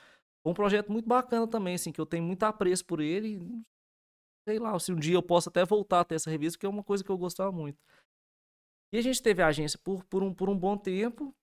Foi 0.43 0.51
um 0.51 0.55
projeto 0.55 0.91
muito 0.91 1.09
bacana 1.09 1.47
também, 1.47 1.75
assim, 1.75 1.93
que 1.93 2.01
eu 2.01 2.07
tenho 2.07 2.25
muito 2.25 2.43
apreço 2.43 2.85
por 2.85 3.01
ele. 3.01 3.41
Sei 4.47 4.59
lá, 4.59 4.79
se 4.79 4.93
um 4.93 4.97
dia 4.97 5.15
eu 5.15 5.23
posso 5.23 5.49
até 5.49 5.65
voltar 5.65 6.01
a 6.01 6.05
ter 6.05 6.17
essa 6.17 6.31
revista, 6.31 6.59
que 6.59 6.67
é 6.67 6.69
uma 6.69 6.85
coisa 6.85 7.03
que 7.03 7.11
eu 7.11 7.17
gostava 7.17 7.51
muito. 7.51 7.79
E 8.95 8.97
a 8.97 9.01
gente 9.01 9.21
teve 9.21 9.43
a 9.43 9.49
agência 9.49 9.77
por, 9.83 10.05
por, 10.05 10.23
um, 10.23 10.33
por 10.33 10.49
um 10.49 10.57
bom 10.57 10.79
tempo. 10.79 11.35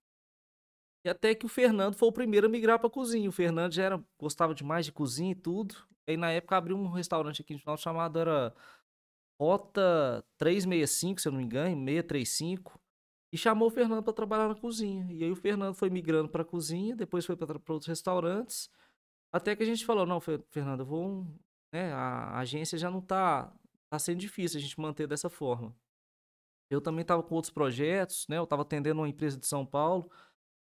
E 1.04 1.10
até 1.10 1.34
que 1.34 1.44
o 1.44 1.50
Fernando 1.50 1.94
foi 1.94 2.08
o 2.08 2.12
primeiro 2.12 2.46
a 2.46 2.48
migrar 2.48 2.78
para 2.78 2.88
cozinha. 2.88 3.28
O 3.28 3.32
Fernando 3.32 3.74
já 3.74 3.82
era, 3.82 4.04
gostava 4.18 4.54
demais 4.54 4.86
de 4.86 4.92
cozinha 4.92 5.32
e 5.32 5.34
tudo. 5.34 5.74
E 6.06 6.12
aí, 6.12 6.16
na 6.16 6.30
época, 6.30 6.56
abriu 6.56 6.78
um 6.78 6.88
restaurante 6.88 7.42
aqui 7.42 7.52
no 7.52 7.58
final 7.58 7.76
chamado 7.76 8.18
era 8.18 8.54
Rota 9.38 10.24
365, 10.38 11.20
se 11.20 11.28
eu 11.28 11.32
não 11.32 11.40
me 11.40 11.44
engano, 11.44 11.76
635. 11.76 12.80
E 13.30 13.36
chamou 13.36 13.68
o 13.68 13.70
Fernando 13.70 14.02
para 14.02 14.14
trabalhar 14.14 14.48
na 14.48 14.54
cozinha. 14.54 15.06
E 15.12 15.22
aí 15.22 15.30
o 15.30 15.36
Fernando 15.36 15.74
foi 15.74 15.90
migrando 15.90 16.30
para 16.30 16.40
a 16.40 16.46
cozinha, 16.46 16.96
depois 16.96 17.26
foi 17.26 17.36
para 17.36 17.52
outros 17.68 17.86
restaurantes. 17.86 18.70
Até 19.30 19.54
que 19.54 19.62
a 19.62 19.66
gente 19.66 19.84
falou: 19.84 20.06
não, 20.06 20.22
Fernando, 20.22 20.80
eu 20.80 20.86
vou. 20.86 21.26
Né, 21.70 21.92
a 21.92 22.38
agência 22.38 22.78
já 22.78 22.90
não 22.90 23.02
tá, 23.02 23.52
tá 23.90 23.98
sendo 23.98 24.20
difícil 24.20 24.58
a 24.58 24.62
gente 24.62 24.80
manter 24.80 25.06
dessa 25.06 25.28
forma. 25.28 25.76
Eu 26.72 26.80
também 26.80 27.02
estava 27.02 27.22
com 27.22 27.34
outros 27.34 27.52
projetos, 27.52 28.26
né? 28.28 28.38
Eu 28.38 28.44
estava 28.44 28.62
atendendo 28.62 29.00
uma 29.00 29.08
empresa 29.08 29.36
de 29.36 29.46
São 29.46 29.66
Paulo. 29.66 30.10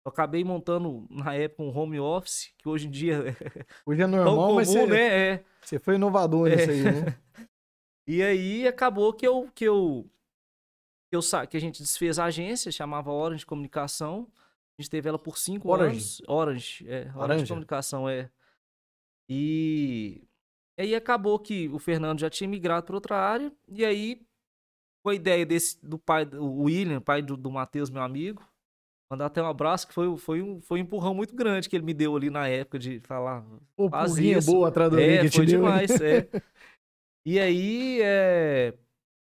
Eu 0.03 0.09
acabei 0.09 0.43
montando, 0.43 1.05
na 1.11 1.35
época, 1.35 1.61
um 1.61 1.77
home 1.77 1.99
office, 1.99 2.51
que 2.57 2.67
hoje 2.67 2.87
em 2.87 2.89
dia 2.89 3.37
Hoje 3.85 4.01
é 4.01 4.07
normal, 4.07 4.35
comum, 4.35 4.55
mas 4.55 4.69
você, 4.69 4.87
né? 4.87 5.33
É. 5.33 5.45
você 5.61 5.77
foi 5.77 5.95
inovador 5.95 6.47
é. 6.47 6.55
nisso 6.55 6.71
aí, 6.71 6.83
né? 6.83 7.19
e 8.07 8.23
aí 8.23 8.67
acabou 8.67 9.13
que 9.13 9.27
eu, 9.27 9.49
que 9.53 9.65
eu, 9.65 10.09
que 11.11 11.15
eu 11.15 11.21
que 11.47 11.57
a 11.57 11.61
gente 11.61 11.83
desfez 11.83 12.17
a 12.17 12.25
agência, 12.25 12.71
chamava 12.71 13.11
Orange 13.11 13.45
Comunicação. 13.45 14.27
A 14.79 14.81
gente 14.81 14.89
teve 14.89 15.09
ela 15.09 15.19
por 15.19 15.37
cinco 15.37 15.69
Orange. 15.69 15.91
anos. 15.91 16.21
Orange, 16.27 16.89
é. 16.89 17.01
Orange, 17.01 17.17
Orange 17.17 17.47
Comunicação, 17.49 18.09
é. 18.09 18.31
E... 19.29 20.23
e 20.75 20.81
aí 20.81 20.95
acabou 20.95 21.37
que 21.37 21.69
o 21.69 21.77
Fernando 21.77 22.19
já 22.19 22.31
tinha 22.31 22.47
migrado 22.47 22.87
para 22.87 22.95
outra 22.95 23.15
área. 23.15 23.53
E 23.67 23.85
aí 23.85 24.27
com 25.03 25.09
a 25.09 25.15
ideia 25.15 25.45
desse, 25.45 25.83
do 25.85 25.97
pai, 25.97 26.25
o 26.25 26.63
William, 26.63 27.01
pai 27.01 27.21
do, 27.21 27.37
do 27.37 27.51
Matheus, 27.51 27.89
meu 27.89 28.01
amigo. 28.01 28.43
Mandar 29.11 29.25
até 29.25 29.41
um 29.41 29.47
abraço, 29.47 29.87
que 29.87 29.93
foi, 29.93 30.15
foi, 30.17 30.41
um, 30.41 30.61
foi 30.61 30.79
um 30.79 30.83
empurrão 30.83 31.15
muito 31.15 31.35
grande 31.35 31.67
que 31.67 31.75
ele 31.75 31.83
me 31.83 31.95
deu 31.95 32.15
ali 32.15 32.29
na 32.29 32.47
época 32.47 32.77
de 32.77 32.99
falar. 32.99 33.43
Faz 33.89 34.17
isso. 34.17 34.51
boa 34.51 34.67
atrás 34.67 34.91
do 34.91 34.99
É, 34.99 35.29
foi 35.31 35.45
demais, 35.45 35.89
é. 35.99 36.27
E 37.25 37.39
aí, 37.39 37.99
é... 38.01 38.73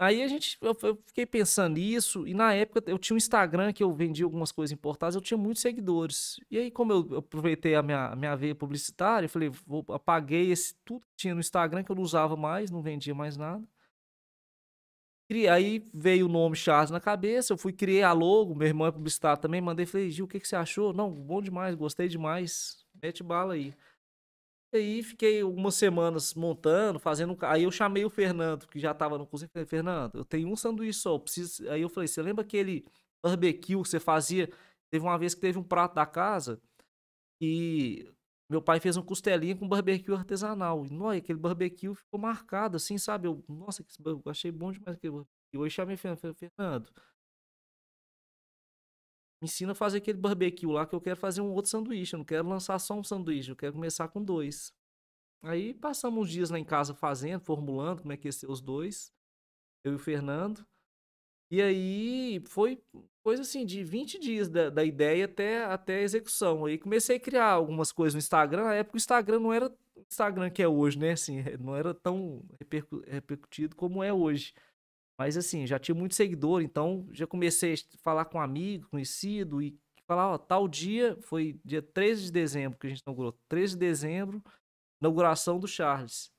Aí 0.02 0.24
a 0.24 0.28
gente, 0.28 0.58
eu, 0.62 0.78
eu, 0.82 0.98
fiquei 1.08 1.26
pensando 1.26 1.74
nisso, 1.74 2.26
e 2.26 2.34
na 2.34 2.54
época 2.54 2.82
eu 2.90 2.98
tinha 2.98 3.16
um 3.16 3.18
Instagram 3.18 3.74
que 3.74 3.84
eu 3.84 3.94
vendia 3.94 4.24
algumas 4.24 4.50
coisas 4.50 4.72
importadas, 4.72 5.14
eu 5.14 5.22
tinha 5.22 5.38
muitos 5.38 5.62
seguidores. 5.62 6.40
E 6.50 6.58
aí, 6.58 6.72
como 6.72 6.94
eu, 6.94 7.08
eu 7.12 7.18
aproveitei 7.18 7.76
a 7.76 7.84
minha, 7.84 8.06
a 8.08 8.16
minha 8.16 8.34
veia 8.36 8.56
publicitária, 8.56 9.26
eu 9.26 9.30
falei, 9.30 9.50
vou, 9.68 9.84
apaguei 9.90 10.52
esse, 10.52 10.74
tudo 10.86 11.02
que 11.02 11.16
tinha 11.18 11.34
no 11.34 11.42
Instagram, 11.42 11.84
que 11.84 11.92
eu 11.92 11.96
não 11.96 12.04
usava 12.04 12.38
mais, 12.38 12.72
não 12.72 12.82
vendia 12.82 13.14
mais 13.14 13.36
nada. 13.36 13.62
Aí 15.52 15.86
veio 15.94 16.26
o 16.26 16.30
nome 16.30 16.56
Charles 16.56 16.90
na 16.90 17.00
cabeça, 17.00 17.54
eu 17.54 17.58
fui 17.58 17.72
criei 17.72 18.02
a 18.02 18.12
logo, 18.12 18.56
meu 18.56 18.68
irmão 18.68 18.88
é 18.88 18.92
publicitário 18.92 19.40
também, 19.40 19.62
mandei, 19.62 19.86
falei, 19.86 20.10
Gil, 20.10 20.26
o 20.26 20.28
que, 20.28 20.40
que 20.40 20.48
você 20.48 20.56
achou? 20.56 20.92
Não, 20.92 21.12
bom 21.12 21.40
demais, 21.40 21.76
gostei 21.76 22.08
demais, 22.08 22.84
mete 23.02 23.22
bala 23.22 23.54
aí. 23.54 23.76
Aí 24.74 25.04
fiquei 25.04 25.42
algumas 25.42 25.76
semanas 25.76 26.34
montando, 26.34 27.00
fazendo. 27.00 27.38
Aí 27.42 27.64
eu 27.64 27.72
chamei 27.72 28.06
o 28.06 28.10
Fernando, 28.10 28.68
que 28.68 28.80
já 28.80 28.94
tava 28.94 29.18
no 29.18 29.26
cozinha, 29.26 29.50
falei, 29.52 29.66
Fernando, 29.68 30.16
eu 30.16 30.26
tenho 30.26 30.48
um 30.50 30.56
sanduíche 30.56 31.00
só, 31.00 31.18
preciso. 31.18 31.70
Aí 31.70 31.82
eu 31.82 31.90
falei, 31.90 32.08
você 32.08 32.22
lembra 32.22 32.44
aquele 32.44 32.86
barbecue 33.24 33.74
que 33.74 33.76
você 33.76 34.00
fazia? 34.00 34.50
Teve 34.92 35.06
uma 35.06 35.18
vez 35.18 35.36
que 35.36 35.42
teve 35.42 35.60
um 35.60 35.64
prato 35.64 35.96
da 35.96 36.06
casa 36.06 36.60
e 37.42 38.12
meu 38.50 38.62
pai 38.62 38.80
fez 38.80 38.98
um 38.98 39.04
costelinha 39.04 39.56
com 39.56 39.68
barbecue 39.68 40.12
artesanal. 40.14 40.86
E, 40.86 40.90
nossa, 40.90 41.18
aquele 41.18 41.38
barbecue 41.38 41.94
ficou 41.94 42.20
marcado, 42.20 42.78
assim, 42.78 42.98
sabe? 42.98 43.28
Eu, 43.28 43.44
nossa, 43.48 43.84
que, 43.84 43.94
eu 44.04 44.22
achei 44.26 44.52
bom 44.52 44.72
demais 44.72 44.98
aquele 44.98 45.14
barbecue. 45.14 45.34
E 45.54 45.58
hoje 45.58 45.76
chamei 45.76 45.98
Fernando, 45.98 46.36
Fernando, 46.36 46.92
me 49.42 49.46
ensina 49.46 49.72
a 49.72 49.76
fazer 49.76 50.00
aquele 50.00 50.18
barbecue 50.18 50.68
lá 50.68 50.86
que 50.86 50.94
eu 50.96 51.02
quero 51.02 51.20
fazer 51.20 51.42
um 51.42 51.52
outro 51.52 51.70
sanduíche. 51.72 52.16
Eu 52.16 52.20
não 52.20 52.26
quero 52.26 52.48
lançar 52.48 52.78
só 52.80 52.94
um 52.96 53.04
sanduíche, 53.04 53.52
eu 53.52 53.56
quero 53.56 53.74
começar 53.74 54.08
com 54.10 54.24
dois. 54.24 54.74
Aí 55.44 55.74
passamos 55.74 56.24
uns 56.24 56.32
dias 56.32 56.50
lá 56.50 56.60
em 56.60 56.66
casa 56.66 56.94
fazendo, 56.94 57.42
formulando 57.42 58.02
como 58.02 58.12
é 58.12 58.18
que 58.18 58.28
ia 58.28 58.32
ser 58.32 58.50
os 58.50 58.62
dois. 58.62 59.14
Eu 59.84 59.94
e 59.94 59.96
o 59.96 60.00
Fernando. 60.00 60.66
E 61.52 61.62
aí 61.62 62.42
foi 62.46 62.82
coisa 63.24 63.42
assim, 63.42 63.66
de 63.66 63.84
20 63.84 64.20
dias 64.20 64.48
da, 64.48 64.70
da 64.70 64.84
ideia 64.84 65.26
até, 65.26 65.64
até 65.66 65.98
a 65.98 66.02
execução. 66.02 66.66
Aí 66.66 66.78
comecei 66.78 67.18
a 67.18 67.20
criar 67.20 67.52
algumas 67.52 67.92
coisas 67.92 68.14
no 68.14 68.20
Instagram. 68.20 68.64
Na 68.64 68.76
época 68.76 68.96
o 68.96 68.98
Instagram 68.98 69.40
não 69.40 69.54
era 69.54 69.68
o 69.68 70.02
Instagram 70.10 70.50
que 70.50 70.62
é 70.62 70.68
hoje, 70.68 70.98
né? 70.98 71.12
Assim, 71.12 71.44
não 71.60 71.76
era 71.76 71.94
tão 71.94 72.44
repercu 72.60 73.04
repercutido 73.08 73.76
como 73.76 74.04
é 74.04 74.14
hoje. 74.14 74.54
Mas 75.18 75.36
assim, 75.36 75.68
já 75.68 75.78
tinha 75.78 75.94
muito 75.94 76.16
seguidor, 76.16 76.62
então 76.62 77.06
já 77.12 77.28
comecei 77.28 77.74
a 77.74 77.78
falar 77.98 78.26
com 78.26 78.38
um 78.38 78.42
amigo, 78.42 78.88
conhecido, 78.90 79.62
e 79.62 79.78
falar, 80.08 80.32
ó, 80.32 80.38
tal 80.38 80.68
dia, 80.68 81.18
foi 81.22 81.60
dia 81.64 81.82
13 81.82 82.24
de 82.24 82.32
dezembro 82.32 82.80
que 82.80 82.88
a 82.88 82.90
gente 82.90 83.02
inaugurou. 83.02 83.38
13 83.50 83.74
de 83.74 83.80
dezembro, 83.80 84.42
inauguração 85.02 85.60
do 85.60 85.68
Charles. 85.68 86.32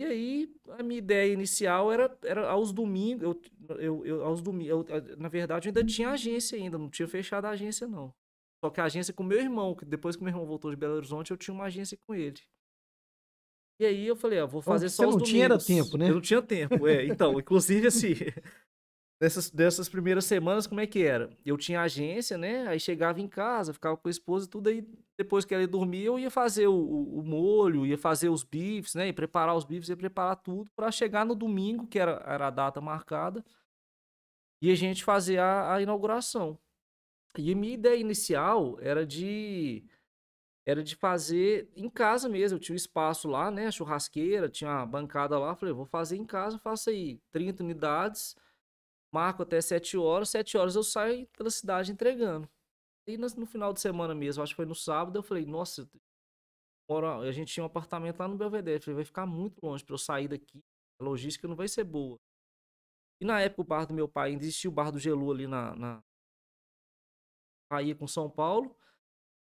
E 0.00 0.04
aí, 0.06 0.48
a 0.78 0.82
minha 0.82 0.96
ideia 0.96 1.30
inicial 1.30 1.92
era, 1.92 2.18
era 2.22 2.48
aos 2.48 2.72
domingos, 2.72 3.22
eu, 3.22 3.76
eu, 3.78 4.06
eu 4.06 4.24
aos 4.24 4.40
domingos, 4.40 4.86
eu, 4.88 5.16
na 5.18 5.28
verdade, 5.28 5.68
eu 5.68 5.70
ainda 5.70 5.84
tinha 5.84 6.08
agência 6.08 6.56
ainda, 6.56 6.78
não 6.78 6.88
tinha 6.88 7.06
fechado 7.06 7.44
a 7.44 7.50
agência, 7.50 7.86
não. 7.86 8.10
Só 8.64 8.70
que 8.70 8.80
a 8.80 8.84
agência 8.84 9.12
com 9.12 9.22
meu 9.22 9.38
irmão, 9.38 9.74
que 9.74 9.84
depois 9.84 10.16
que 10.16 10.22
meu 10.22 10.30
irmão 10.30 10.46
voltou 10.46 10.70
de 10.70 10.76
Belo 10.78 10.94
Horizonte, 10.94 11.30
eu 11.32 11.36
tinha 11.36 11.52
uma 11.52 11.64
agência 11.66 11.98
com 12.06 12.14
ele. 12.14 12.40
E 13.78 13.84
aí 13.84 14.06
eu 14.06 14.16
falei, 14.16 14.40
ó, 14.40 14.46
vou 14.46 14.62
fazer 14.62 14.88
Você 14.88 14.96
só 14.96 15.02
os 15.02 15.16
não 15.16 15.18
domingos. 15.18 15.30
tinha 15.32 15.44
era 15.44 15.58
tempo, 15.58 15.98
né? 15.98 16.08
Eu 16.08 16.14
não 16.14 16.20
tinha 16.22 16.40
tempo, 16.40 16.86
é. 16.88 17.04
Então, 17.04 17.38
inclusive 17.38 17.86
assim, 17.86 18.14
dessas, 19.20 19.50
dessas 19.50 19.88
primeiras 19.88 20.24
semanas, 20.24 20.66
como 20.66 20.80
é 20.80 20.86
que 20.86 21.02
era? 21.02 21.30
Eu 21.44 21.58
tinha 21.58 21.82
agência, 21.82 22.38
né? 22.38 22.66
Aí 22.66 22.80
chegava 22.80 23.20
em 23.20 23.28
casa, 23.28 23.74
ficava 23.74 23.96
com 23.96 24.08
a 24.08 24.10
esposa 24.10 24.46
e 24.46 24.48
tudo, 24.48 24.68
aí 24.70 24.88
depois 25.18 25.44
que 25.44 25.52
ela 25.52 25.62
ia 25.62 25.68
dormir, 25.68 26.04
eu 26.04 26.18
ia 26.18 26.30
fazer 26.30 26.66
o, 26.66 26.74
o, 26.74 27.22
molho, 27.22 27.84
ia 27.84 27.98
fazer 27.98 28.30
os 28.30 28.42
bifes, 28.42 28.94
né? 28.94 29.08
E 29.08 29.12
preparar 29.12 29.54
os 29.54 29.64
bifes, 29.64 29.90
ia 29.90 29.96
preparar 29.96 30.36
tudo 30.36 30.70
para 30.74 30.90
chegar 30.90 31.26
no 31.26 31.34
domingo, 31.34 31.86
que 31.86 31.98
era, 31.98 32.22
era 32.26 32.46
a 32.46 32.50
data 32.50 32.80
marcada, 32.80 33.44
e 34.62 34.70
a 34.70 34.74
gente 34.74 35.04
fazer 35.04 35.38
a, 35.38 35.74
a 35.74 35.82
inauguração. 35.82 36.58
E 37.38 37.52
a 37.52 37.56
minha 37.56 37.74
ideia 37.74 37.96
inicial 37.96 38.78
era 38.80 39.06
de 39.06 39.84
era 40.66 40.82
de 40.84 40.94
fazer 40.94 41.70
em 41.74 41.88
casa 41.90 42.28
mesmo. 42.28 42.56
Eu 42.56 42.60
tinha 42.60 42.74
um 42.74 42.76
espaço 42.76 43.28
lá, 43.28 43.50
né? 43.50 43.70
Churrasqueira, 43.70 44.48
tinha 44.48 44.70
uma 44.70 44.86
bancada 44.86 45.38
lá. 45.38 45.56
Falei, 45.56 45.74
vou 45.74 45.86
fazer 45.86 46.16
em 46.16 46.24
casa, 46.24 46.58
faço 46.58 46.90
aí 46.90 47.20
30 47.32 47.64
unidades, 47.64 48.36
marco 49.12 49.42
até 49.42 49.60
7 49.60 49.96
horas. 49.96 50.30
7 50.30 50.56
horas 50.56 50.76
eu 50.76 50.82
saio 50.82 51.26
pela 51.36 51.50
cidade 51.50 51.92
entregando. 51.92 52.48
E 53.06 53.16
no, 53.16 53.46
final 53.46 53.72
de 53.72 53.80
semana 53.80 54.14
mesmo, 54.14 54.42
acho 54.42 54.52
que 54.52 54.56
foi 54.56 54.66
no 54.66 54.74
sábado, 54.74 55.18
eu 55.18 55.22
falei, 55.22 55.44
nossa, 55.44 55.88
moro, 56.88 57.06
a 57.06 57.32
gente 57.32 57.52
tinha 57.52 57.64
um 57.64 57.66
apartamento 57.66 58.18
lá 58.18 58.28
no 58.28 58.36
Belvedere. 58.36 58.82
Falei, 58.82 58.96
vai 58.96 59.04
ficar 59.04 59.26
muito 59.26 59.58
longe 59.64 59.84
para 59.84 59.94
eu 59.94 59.98
sair 59.98 60.28
daqui. 60.28 60.62
A 61.00 61.04
logística 61.04 61.48
não 61.48 61.56
vai 61.56 61.66
ser 61.66 61.84
boa. 61.84 62.18
E 63.20 63.24
na 63.24 63.40
época 63.40 63.62
o 63.62 63.64
bar 63.64 63.86
do 63.86 63.94
meu 63.94 64.08
pai 64.08 64.30
ainda 64.30 64.44
existia 64.44 64.70
o 64.70 64.72
bar 64.72 64.90
do 64.90 64.98
Gelu 64.98 65.30
ali 65.30 65.46
na, 65.46 65.74
na... 65.74 66.02
Com 67.98 68.06
São 68.06 68.28
Paulo. 68.30 68.76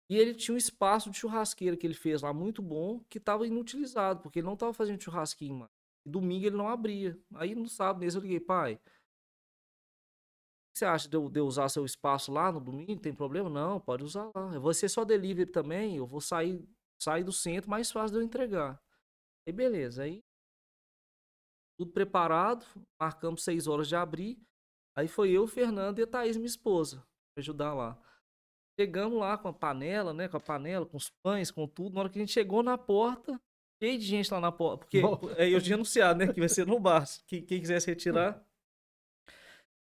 E 0.09 0.17
ele 0.17 0.33
tinha 0.33 0.53
um 0.53 0.57
espaço 0.57 1.09
de 1.09 1.17
churrasqueira 1.17 1.75
que 1.75 1.87
ele 1.87 1.93
fez 1.93 2.21
lá 2.21 2.33
muito 2.33 2.61
bom, 2.61 2.99
que 3.09 3.17
estava 3.17 3.47
inutilizado, 3.47 4.21
porque 4.21 4.39
ele 4.39 4.45
não 4.45 4.53
estava 4.53 4.73
fazendo 4.73 5.01
churrasquinho, 5.01 5.55
mano. 5.55 5.71
E 6.05 6.09
domingo 6.09 6.45
ele 6.45 6.55
não 6.55 6.67
abria. 6.67 7.17
Aí 7.35 7.55
no 7.55 7.67
sábado 7.67 7.99
mesmo 7.99 8.19
eu 8.19 8.23
liguei, 8.23 8.39
pai. 8.39 8.79
Você 10.73 10.85
acha 10.85 11.07
de 11.07 11.15
eu, 11.15 11.29
de 11.29 11.39
eu 11.39 11.45
usar 11.45 11.69
seu 11.69 11.85
espaço 11.85 12.31
lá 12.31 12.51
no 12.51 12.59
domingo? 12.59 12.99
Tem 12.99 13.13
problema? 13.13 13.49
Não, 13.49 13.79
pode 13.79 14.03
usar 14.03 14.31
lá. 14.35 14.53
Eu 14.53 14.59
vou 14.59 14.73
ser 14.73 14.89
só 14.89 15.05
delivery 15.05 15.51
também, 15.51 15.97
eu 15.97 16.07
vou 16.07 16.19
sair, 16.19 16.67
sair 17.01 17.23
do 17.23 17.31
centro, 17.31 17.69
mais 17.69 17.91
fácil 17.91 18.15
de 18.15 18.21
eu 18.21 18.25
entregar. 18.25 18.81
Aí 19.47 19.53
beleza, 19.53 20.03
aí 20.03 20.23
tudo 21.77 21.91
preparado, 21.91 22.65
marcamos 22.99 23.43
seis 23.43 23.67
horas 23.67 23.87
de 23.87 23.95
abrir. 23.95 24.39
Aí 24.95 25.07
foi 25.07 25.31
eu, 25.31 25.47
Fernando 25.47 25.99
e 25.99 26.03
a 26.03 26.07
Thaís, 26.07 26.37
minha 26.37 26.47
esposa, 26.47 26.97
pra 27.33 27.41
ajudar 27.41 27.73
lá. 27.73 27.99
Chegamos 28.79 29.19
lá 29.19 29.37
com 29.37 29.47
a 29.47 29.53
panela, 29.53 30.13
né? 30.13 30.27
Com 30.27 30.37
a 30.37 30.39
panela, 30.39 30.85
com 30.85 30.97
os 30.97 31.11
pães, 31.23 31.51
com 31.51 31.67
tudo. 31.67 31.93
Na 31.93 32.01
hora 32.01 32.09
que 32.09 32.17
a 32.17 32.21
gente 32.21 32.31
chegou 32.31 32.63
na 32.63 32.77
porta, 32.77 33.39
cheio 33.81 33.99
de 33.99 34.05
gente 34.05 34.31
lá 34.31 34.39
na 34.39 34.51
porta. 34.51 34.85
Porque 34.85 35.01
Bom. 35.01 35.19
é, 35.35 35.49
eu 35.49 35.61
tinha 35.61 35.75
anunciado, 35.75 36.19
né? 36.19 36.31
Que 36.31 36.39
vai 36.39 36.49
ser 36.49 36.65
no 36.65 36.79
bar. 36.79 37.05
Que, 37.27 37.41
quem 37.41 37.59
quisesse 37.59 37.87
retirar. 37.87 38.43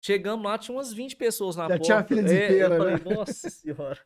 Chegamos 0.03 0.43
lá, 0.45 0.57
tinha 0.57 0.75
umas 0.75 0.91
20 0.91 1.15
pessoas 1.15 1.55
na 1.55 1.69
Já 1.69 1.77
porta. 1.77 1.83
tinha 1.85 1.97
a 1.99 2.03
fila 2.03 2.21
É, 2.21 2.45
espera, 2.45 2.73
eu 2.73 2.77
falei, 2.77 2.95
né? 2.95 3.15
nossa 3.15 3.49
senhora. 3.49 3.99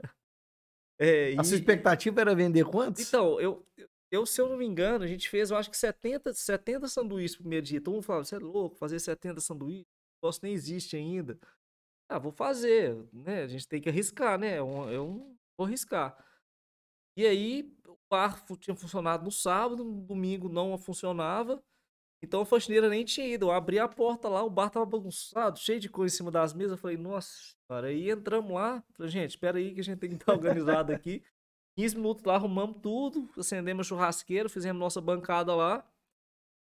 É, 0.99 1.31
A 1.37 1.43
sua 1.43 1.55
e- 1.55 1.59
expectativa 1.59 2.21
era 2.21 2.35
vender 2.35 2.65
quantos? 2.65 3.09
então, 3.09 3.39
eu, 3.39 3.65
eu, 4.11 4.25
se 4.25 4.39
eu 4.41 4.49
não 4.49 4.57
me 4.57 4.65
engano, 4.65 5.03
a 5.03 5.07
gente 5.07 5.29
fez, 5.29 5.51
eu 5.51 5.57
acho 5.57 5.69
que 5.69 5.77
70, 5.77 6.33
70 6.33 6.87
sanduíches 6.87 7.37
no 7.37 7.43
primeiro 7.43 7.65
dia. 7.65 7.81
Todo 7.81 7.93
mundo 7.95 8.03
falava, 8.03 8.23
você 8.25 8.35
é 8.35 8.39
louco, 8.39 8.75
fazer 8.75 8.99
70 8.99 9.41
sanduíches? 9.41 9.85
O 10.21 10.25
negócio 10.25 10.41
nem 10.43 10.53
existe 10.53 10.95
ainda. 10.95 11.37
Ah, 12.09 12.19
vou 12.19 12.31
fazer, 12.31 12.95
né? 13.11 13.43
A 13.43 13.47
gente 13.47 13.67
tem 13.67 13.81
que 13.81 13.89
arriscar, 13.89 14.37
né? 14.37 14.59
Eu, 14.59 14.67
eu 14.89 15.35
vou 15.57 15.65
arriscar. 15.65 16.15
E 17.17 17.25
aí, 17.25 17.73
o 17.87 17.97
bar 18.09 18.43
tinha 18.59 18.75
funcionado 18.75 19.23
no 19.23 19.31
sábado, 19.31 19.83
no 19.83 20.01
domingo 20.01 20.49
não 20.49 20.77
funcionava. 20.77 21.63
Então 22.25 22.41
a 22.41 22.45
faxineira 22.45 22.89
nem 22.89 23.05
tinha 23.05 23.27
ido. 23.27 23.45
Eu 23.47 23.51
abri 23.51 23.79
a 23.79 23.87
porta 23.87 24.27
lá, 24.27 24.43
o 24.43 24.49
bar 24.49 24.69
tava 24.69 24.85
bagunçado, 24.85 25.59
cheio 25.59 25.79
de 25.79 25.89
coisa 25.89 26.13
em 26.13 26.17
cima 26.17 26.31
das 26.31 26.53
mesas. 26.53 26.73
Eu 26.73 26.77
falei, 26.77 26.97
nossa, 26.97 27.31
cara. 27.69 27.87
Aí 27.87 28.09
entramos 28.09 28.51
lá. 28.53 28.83
Falei, 28.93 29.11
gente, 29.11 29.29
espera 29.31 29.57
aí 29.57 29.73
que 29.73 29.79
a 29.79 29.83
gente 29.83 29.99
tem 29.99 30.09
que 30.09 30.15
estar 30.15 30.33
organizado 30.33 30.91
aqui. 30.91 31.23
15 31.77 31.95
minutos 31.97 32.23
lá, 32.23 32.35
arrumamos 32.35 32.77
tudo, 32.81 33.29
acendemos 33.37 33.85
a 33.85 33.89
churrasqueira, 33.89 34.47
fizemos 34.47 34.79
nossa 34.79 35.01
bancada 35.01 35.53
lá. 35.53 35.85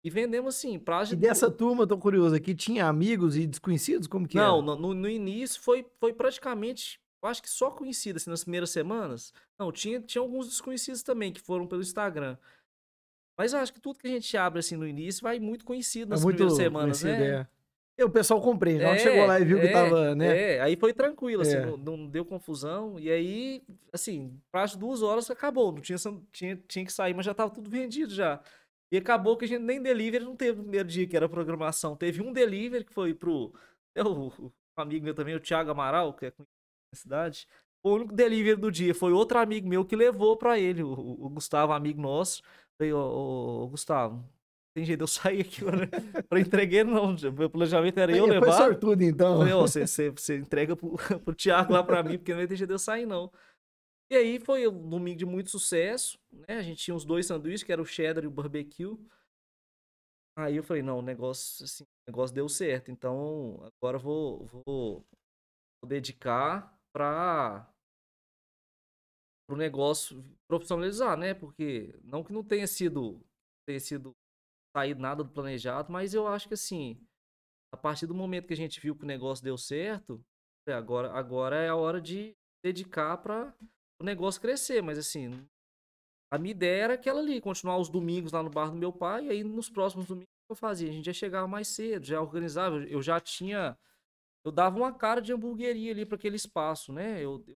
E 0.04 0.10
vendemos 0.10 0.56
assim, 0.56 0.78
prazo 0.80 1.14
E 1.14 1.18
dessa 1.18 1.50
turma, 1.52 1.86
tô 1.88 1.98
curioso 1.98 2.34
aqui, 2.36 2.56
tinha 2.56 2.86
amigos 2.88 3.36
e 3.36 3.46
desconhecidos? 3.46 4.08
Como 4.08 4.28
que 4.28 4.38
Não, 4.38 4.58
era? 4.58 4.62
no, 4.66 4.76
no- 4.76 4.94
no 4.94 5.10
início 5.10 5.62
foi, 5.62 5.86
foi 6.00 6.14
praticamente, 6.14 7.00
eu 7.22 7.28
acho 7.30 7.42
que 7.42 7.50
só 7.50 7.70
conhecido, 7.72 8.16
assim, 8.18 8.30
nas 8.30 8.44
primeiras 8.44 8.70
semanas. 8.70 9.34
Não, 9.60 9.72
tinha, 9.72 10.00
tinha 10.02 10.22
alguns 10.22 10.48
desconhecidos 10.48 11.04
também 11.04 11.34
que 11.34 11.42
foram 11.42 11.68
pelo 11.68 11.82
Instagram. 11.82 12.38
Mas 13.40 13.54
eu 13.54 13.60
acho 13.60 13.72
que 13.72 13.80
tudo 13.80 13.98
que 14.00 14.06
a 14.06 14.12
gente 14.12 14.36
abre 14.36 14.60
assim 14.60 14.76
no 14.76 14.86
início 14.86 15.24
vai 15.24 15.40
muito 15.40 15.64
conhecido 15.64 16.10
nas 16.10 16.20
é 16.20 16.24
muito 16.26 16.36
primeiras 16.36 16.58
semanas, 16.58 17.04
né? 17.04 17.40
é. 17.40 17.48
E 17.98 18.04
o 18.04 18.10
pessoal 18.10 18.42
compreende. 18.42 18.84
Que 18.84 18.90
É, 18.90 18.98
chegou 18.98 19.26
lá 19.26 19.40
e 19.40 19.46
viu 19.46 19.62
que 19.62 19.68
é, 19.68 19.72
tava, 19.72 20.14
né? 20.14 20.56
É, 20.56 20.62
aí 20.62 20.76
foi 20.76 20.92
tranquilo, 20.94 21.42
assim, 21.42 21.56
É. 21.56 21.66
não, 21.66 21.78
não 21.78 22.08
deu 22.08 22.26
confusão. 22.26 23.00
E 23.00 23.10
aí, 23.10 23.64
assim, 23.94 24.38
de 24.68 24.78
duas 24.78 25.02
horas 25.02 25.32
acabou. 25.32 25.72
Não 25.72 25.80
tinha, 25.82 25.98
tinha, 26.34 26.58
tinha 26.68 26.86
que 26.86 26.92
sair, 26.92 27.14
mas 27.14 27.26
já 27.26 27.34
tava 27.34 27.50
tudo 27.50 27.70
vendido 27.70 28.14
já. 28.14 28.42
E 28.92 28.98
acabou 28.98 29.38
que 29.38 29.46
a 29.46 29.48
gente 29.48 29.62
nem 29.62 29.82
delivery 29.82 30.26
não 30.26 30.36
teve 30.36 30.58
no 30.58 30.64
primeiro 30.64 30.90
dia, 30.90 31.08
que 31.08 31.16
era 31.16 31.30
programação. 31.30 31.96
Teve 31.96 32.22
um 32.22 32.34
delivery 32.34 32.84
que 32.84 32.94
foi 32.94 33.14
pro. 33.14 33.54
É 33.96 34.04
o, 34.04 34.32
amigo 34.78 35.06
meu 35.06 35.14
também, 35.14 35.36
o 35.36 35.40
Thiago 35.40 35.72
Amaral, 35.72 36.14
que 36.14 36.26
é 36.26 36.32
conhecido 36.32 36.50
na 36.94 36.98
cidade. 37.00 37.48
O 37.82 37.92
único 37.94 38.14
delivery 38.14 38.60
do 38.60 38.70
dia 38.70 38.94
foi 38.94 39.14
outro 39.14 39.40
amigo 39.40 39.68
meu 39.68 39.86
que 39.86 39.96
levou 39.96 40.36
pra 40.36 40.60
ele, 40.60 40.84
o- 40.84 40.90
o 40.92 41.30
Gustavo, 41.30 41.72
amigo 41.72 42.02
nosso. 42.02 42.42
Falei, 42.80 42.94
ô, 42.94 43.64
ô, 43.64 43.68
Gustavo, 43.68 44.24
tem 44.74 44.86
jeito 44.86 45.00
de 45.00 45.04
eu 45.04 45.08
sair 45.12 45.42
aqui, 45.42 45.64
mano. 45.66 45.82
Pra 46.30 46.40
entreguei, 46.40 46.84
não. 46.84 47.14
Meu 47.38 47.50
planejamento 47.50 47.98
era 48.00 48.16
eu 48.16 48.24
Aí, 48.24 48.30
Foi 48.30 48.40
levar. 48.40 48.58
sortudo, 48.58 49.04
então. 49.04 49.40
Falei, 49.40 49.54
ó, 49.54 49.62
você, 49.62 49.82
você, 49.86 50.10
você 50.10 50.38
entrega 50.38 50.76
pro, 50.76 50.96
pro 51.26 51.36
Thiago 51.36 51.74
lá 51.74 51.84
pra 51.84 52.02
mim, 52.02 52.18
porque 52.18 52.34
não 52.34 52.48
ter 52.48 52.56
jeito 52.56 52.70
de 52.70 52.76
eu 52.76 52.80
sair, 52.80 53.06
não. 53.06 53.30
E 54.10 54.16
aí 54.16 54.40
foi 54.40 54.68
um 54.68 54.90
domingo 54.90 55.18
de 55.18 55.26
muito 55.26 55.50
sucesso, 55.52 56.18
né? 56.32 56.58
A 56.58 56.62
gente 56.62 56.84
tinha 56.84 56.96
os 56.96 57.06
dois 57.06 57.26
sanduíches, 57.28 57.64
que 57.64 57.72
era 57.72 57.82
o 57.82 57.86
cheddar 57.86 58.24
e 58.24 58.28
o 58.28 58.32
barbecue. 58.32 58.98
Aí 60.38 60.56
eu 60.56 60.64
falei, 60.64 60.82
não, 60.82 61.00
o 61.00 61.02
negócio, 61.02 61.66
assim, 61.66 61.84
o 61.84 62.12
negócio 62.12 62.34
deu 62.34 62.48
certo. 62.48 62.90
Então, 62.90 63.60
agora 63.78 63.98
eu 63.98 64.02
vou, 64.02 64.46
vou, 64.46 64.64
vou 65.82 65.88
dedicar 65.90 66.74
pra 66.94 67.70
o 69.54 69.58
negócio 69.58 70.24
profissionalizar, 70.48 71.18
né? 71.18 71.34
Porque 71.34 71.94
não 72.04 72.24
que 72.24 72.34
não 72.34 72.44
tenha 72.44 72.68
sido 72.68 73.22
tenha 73.66 73.80
sido 73.80 74.16
saído 74.76 75.00
nada 75.00 75.24
do 75.24 75.32
planejado, 75.32 75.92
mas 75.92 76.14
eu 76.14 76.28
acho 76.28 76.48
que 76.48 76.54
assim, 76.54 77.00
a 77.72 77.78
partir 77.78 78.08
do 78.08 78.14
momento 78.14 78.48
que 78.48 78.54
a 78.54 78.58
gente 78.58 78.80
viu 78.80 78.96
que 78.96 79.04
o 79.04 79.08
negócio 79.08 79.44
deu 79.44 79.58
certo, 79.58 80.24
agora, 80.68 81.12
agora 81.14 81.56
é 81.58 81.70
a 81.70 81.76
hora 81.76 82.02
de 82.02 82.36
dedicar 82.64 83.18
para 83.18 83.54
o 84.00 84.04
negócio 84.04 84.42
crescer. 84.42 84.82
Mas 84.82 84.98
assim, 84.98 85.32
a 86.32 86.38
minha 86.38 86.52
ideia 86.52 86.84
era 86.84 86.94
aquela 86.94 87.20
ali, 87.20 87.42
continuar 87.42 87.78
os 87.78 87.90
domingos 87.90 88.32
lá 88.32 88.44
no 88.44 88.50
bar 88.50 88.70
do 88.72 88.78
meu 88.78 88.94
pai, 88.94 89.26
e 89.26 89.30
aí 89.30 89.44
nos 89.44 89.70
próximos 89.70 90.06
domingos 90.06 90.30
eu 90.50 90.56
fazia. 90.56 90.90
A 90.90 90.92
gente 90.94 91.06
já 91.06 91.14
chegava 91.14 91.48
mais 91.48 91.68
cedo, 91.68 92.06
já 92.06 92.22
organizava, 92.22 92.78
eu 92.84 93.02
já 93.02 93.20
tinha. 93.20 93.78
Eu 94.44 94.52
dava 94.52 94.78
uma 94.78 94.94
cara 94.94 95.22
de 95.22 95.34
hamburgueria 95.34 95.92
ali 95.92 96.06
para 96.06 96.16
aquele 96.16 96.36
espaço, 96.36 96.94
né? 96.94 97.20
Eu, 97.24 97.44
eu 97.48 97.56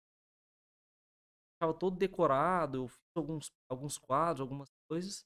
deixava 1.63 1.73
todo 1.73 1.97
decorado, 1.97 2.79
eu 2.79 2.89
fiz 2.89 2.99
alguns, 3.17 3.53
alguns 3.71 3.99
quadros, 3.99 4.41
algumas 4.41 4.69
coisas. 4.91 5.25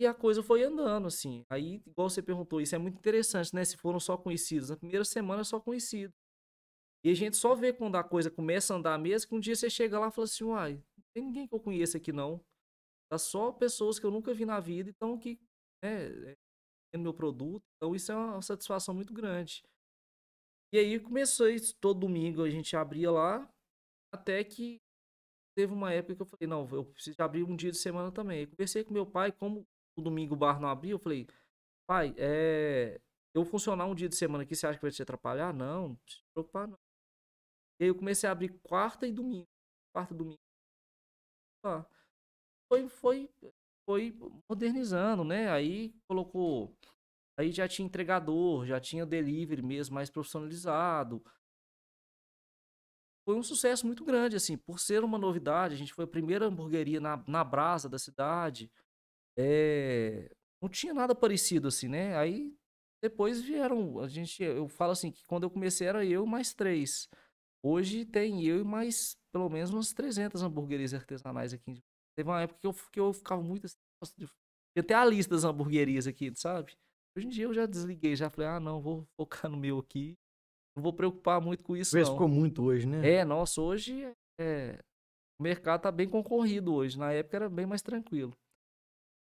E 0.00 0.06
a 0.06 0.14
coisa 0.14 0.42
foi 0.42 0.62
andando, 0.62 1.06
assim. 1.06 1.44
Aí, 1.50 1.82
igual 1.86 2.08
você 2.08 2.22
perguntou, 2.22 2.60
isso 2.60 2.74
é 2.74 2.78
muito 2.78 2.98
interessante, 2.98 3.54
né? 3.54 3.64
Se 3.64 3.76
foram 3.76 4.00
só 4.00 4.16
conhecidos. 4.16 4.70
Na 4.70 4.76
primeira 4.76 5.04
semana 5.04 5.44
só 5.44 5.60
conhecido. 5.60 6.12
E 7.04 7.10
a 7.10 7.14
gente 7.14 7.36
só 7.36 7.54
vê 7.54 7.72
quando 7.72 7.96
a 7.96 8.04
coisa 8.04 8.30
começa 8.30 8.72
a 8.74 8.76
andar 8.76 8.98
mesmo, 8.98 9.28
que 9.28 9.34
um 9.34 9.40
dia 9.40 9.54
você 9.54 9.68
chega 9.68 9.98
lá 9.98 10.08
e 10.08 10.10
fala 10.10 10.24
assim, 10.24 10.44
uai, 10.44 10.74
não 10.74 11.04
tem 11.14 11.24
ninguém 11.24 11.46
que 11.46 11.54
eu 11.54 11.60
conheça 11.60 11.98
aqui 11.98 12.12
não. 12.12 12.40
Tá 13.10 13.18
só 13.18 13.52
pessoas 13.52 13.98
que 13.98 14.06
eu 14.06 14.10
nunca 14.10 14.32
vi 14.32 14.44
na 14.46 14.58
vida, 14.58 14.90
então 14.90 15.18
que, 15.18 15.38
né, 15.84 16.34
é 16.92 16.98
meu 16.98 17.12
produto. 17.12 17.62
Então 17.76 17.94
isso 17.94 18.10
é 18.10 18.16
uma 18.16 18.40
satisfação 18.40 18.94
muito 18.94 19.12
grande. 19.12 19.62
E 20.72 20.78
aí 20.78 20.98
começou 20.98 21.48
isso, 21.48 21.76
todo 21.78 22.00
domingo 22.00 22.42
a 22.42 22.50
gente 22.50 22.74
abria 22.74 23.10
lá, 23.10 23.48
até 24.12 24.42
que 24.42 24.80
teve 25.54 25.72
uma 25.72 25.92
época 25.92 26.16
que 26.16 26.22
eu 26.22 26.26
falei, 26.26 26.46
não, 26.46 26.68
eu 26.72 26.84
preciso 26.86 27.22
abrir 27.22 27.44
um 27.44 27.56
dia 27.56 27.70
de 27.70 27.78
semana 27.78 28.10
também. 28.12 28.42
Eu 28.42 28.48
conversei 28.48 28.84
com 28.84 28.92
meu 28.92 29.06
pai, 29.06 29.32
como 29.32 29.66
o 29.96 30.02
domingo 30.02 30.34
o 30.34 30.36
bar 30.38 30.60
não 30.60 30.68
abria, 30.68 30.92
eu 30.92 30.98
falei, 30.98 31.26
pai, 31.86 32.14
é, 32.18 33.00
eu 33.34 33.44
funcionar 33.44 33.86
um 33.86 33.94
dia 33.94 34.08
de 34.08 34.16
semana 34.16 34.44
aqui, 34.44 34.54
você 34.56 34.66
acha 34.66 34.78
que 34.78 34.84
vai 34.84 34.90
te 34.90 35.02
atrapalhar? 35.02 35.52
Não, 35.54 35.90
não 35.90 35.98
se 36.06 36.22
preocupar 36.34 36.68
não. 36.68 36.78
E 37.80 37.84
aí 37.84 37.88
eu 37.90 37.94
comecei 37.94 38.28
a 38.28 38.32
abrir 38.32 38.50
quarta 38.62 39.06
e 39.06 39.12
domingo. 39.12 39.48
Quarta 39.92 40.14
e 40.14 40.16
domingo. 40.16 40.38
Ah, 41.64 41.84
foi, 42.68 42.88
foi, 42.88 43.30
foi 43.86 44.18
modernizando, 44.48 45.24
né? 45.24 45.50
Aí 45.50 45.94
colocou. 46.06 46.76
Aí 47.38 47.52
já 47.52 47.66
tinha 47.66 47.86
entregador, 47.86 48.66
já 48.66 48.80
tinha 48.80 49.04
delivery 49.06 49.62
mesmo, 49.62 49.94
mais 49.94 50.10
profissionalizado. 50.10 51.22
Foi 53.24 53.34
um 53.36 53.42
sucesso 53.42 53.86
muito 53.86 54.04
grande, 54.04 54.36
assim, 54.36 54.56
por 54.56 54.78
ser 54.78 55.02
uma 55.02 55.18
novidade. 55.18 55.74
A 55.74 55.78
gente 55.78 55.94
foi 55.94 56.04
a 56.04 56.08
primeira 56.08 56.46
hamburgueria 56.46 57.00
na, 57.00 57.22
na 57.26 57.42
brasa 57.42 57.88
da 57.88 57.98
cidade. 57.98 58.70
É, 59.38 60.30
não 60.62 60.68
tinha 60.68 60.94
nada 60.94 61.14
parecido 61.14 61.68
assim, 61.68 61.88
né? 61.88 62.16
Aí 62.16 62.54
depois 63.02 63.42
vieram, 63.42 63.98
a 64.00 64.08
gente, 64.08 64.42
eu 64.42 64.66
falo 64.66 64.92
assim 64.92 65.10
que 65.12 65.22
quando 65.26 65.42
eu 65.42 65.50
comecei 65.50 65.86
era 65.86 66.04
eu 66.06 66.24
mais 66.24 66.54
três. 66.54 67.08
Hoje 67.62 68.04
tem 68.04 68.44
eu 68.44 68.60
e 68.60 68.64
mais 68.64 69.16
pelo 69.32 69.48
menos 69.48 69.70
umas 69.70 69.92
300 69.92 70.42
hamburguerias 70.42 70.94
artesanais 70.94 71.52
aqui. 71.52 71.82
Teve 72.16 72.30
uma 72.30 72.42
época 72.42 72.60
que 72.60 72.66
eu, 72.66 72.72
que 72.92 73.00
eu 73.00 73.12
ficava 73.12 73.42
muito 73.42 73.66
assim, 73.66 74.26
até 74.78 74.94
a 74.94 75.04
lista 75.04 75.34
das 75.34 75.44
hamburguerias 75.44 76.06
aqui, 76.06 76.32
sabe? 76.34 76.76
Hoje 77.16 77.26
em 77.26 77.30
dia 77.30 77.44
eu 77.44 77.54
já 77.54 77.66
desliguei, 77.66 78.16
já 78.16 78.30
falei, 78.30 78.48
ah, 78.48 78.60
não, 78.60 78.80
vou 78.80 79.06
focar 79.16 79.50
no 79.50 79.56
meu 79.56 79.78
aqui. 79.78 80.16
Não 80.76 80.82
vou 80.82 80.92
preocupar 80.92 81.40
muito 81.40 81.62
com 81.62 81.76
isso, 81.76 81.96
não. 81.96 82.12
ficou 82.12 82.28
muito 82.28 82.62
hoje, 82.64 82.86
né? 82.86 83.08
É, 83.08 83.24
nossa, 83.24 83.60
hoje 83.60 84.12
é... 84.40 84.78
o 85.38 85.42
mercado 85.42 85.82
tá 85.82 85.92
bem 85.92 86.08
concorrido 86.08 86.74
hoje. 86.74 86.98
Na 86.98 87.12
época 87.12 87.36
era 87.36 87.48
bem 87.48 87.66
mais 87.66 87.82
tranquilo. 87.82 88.36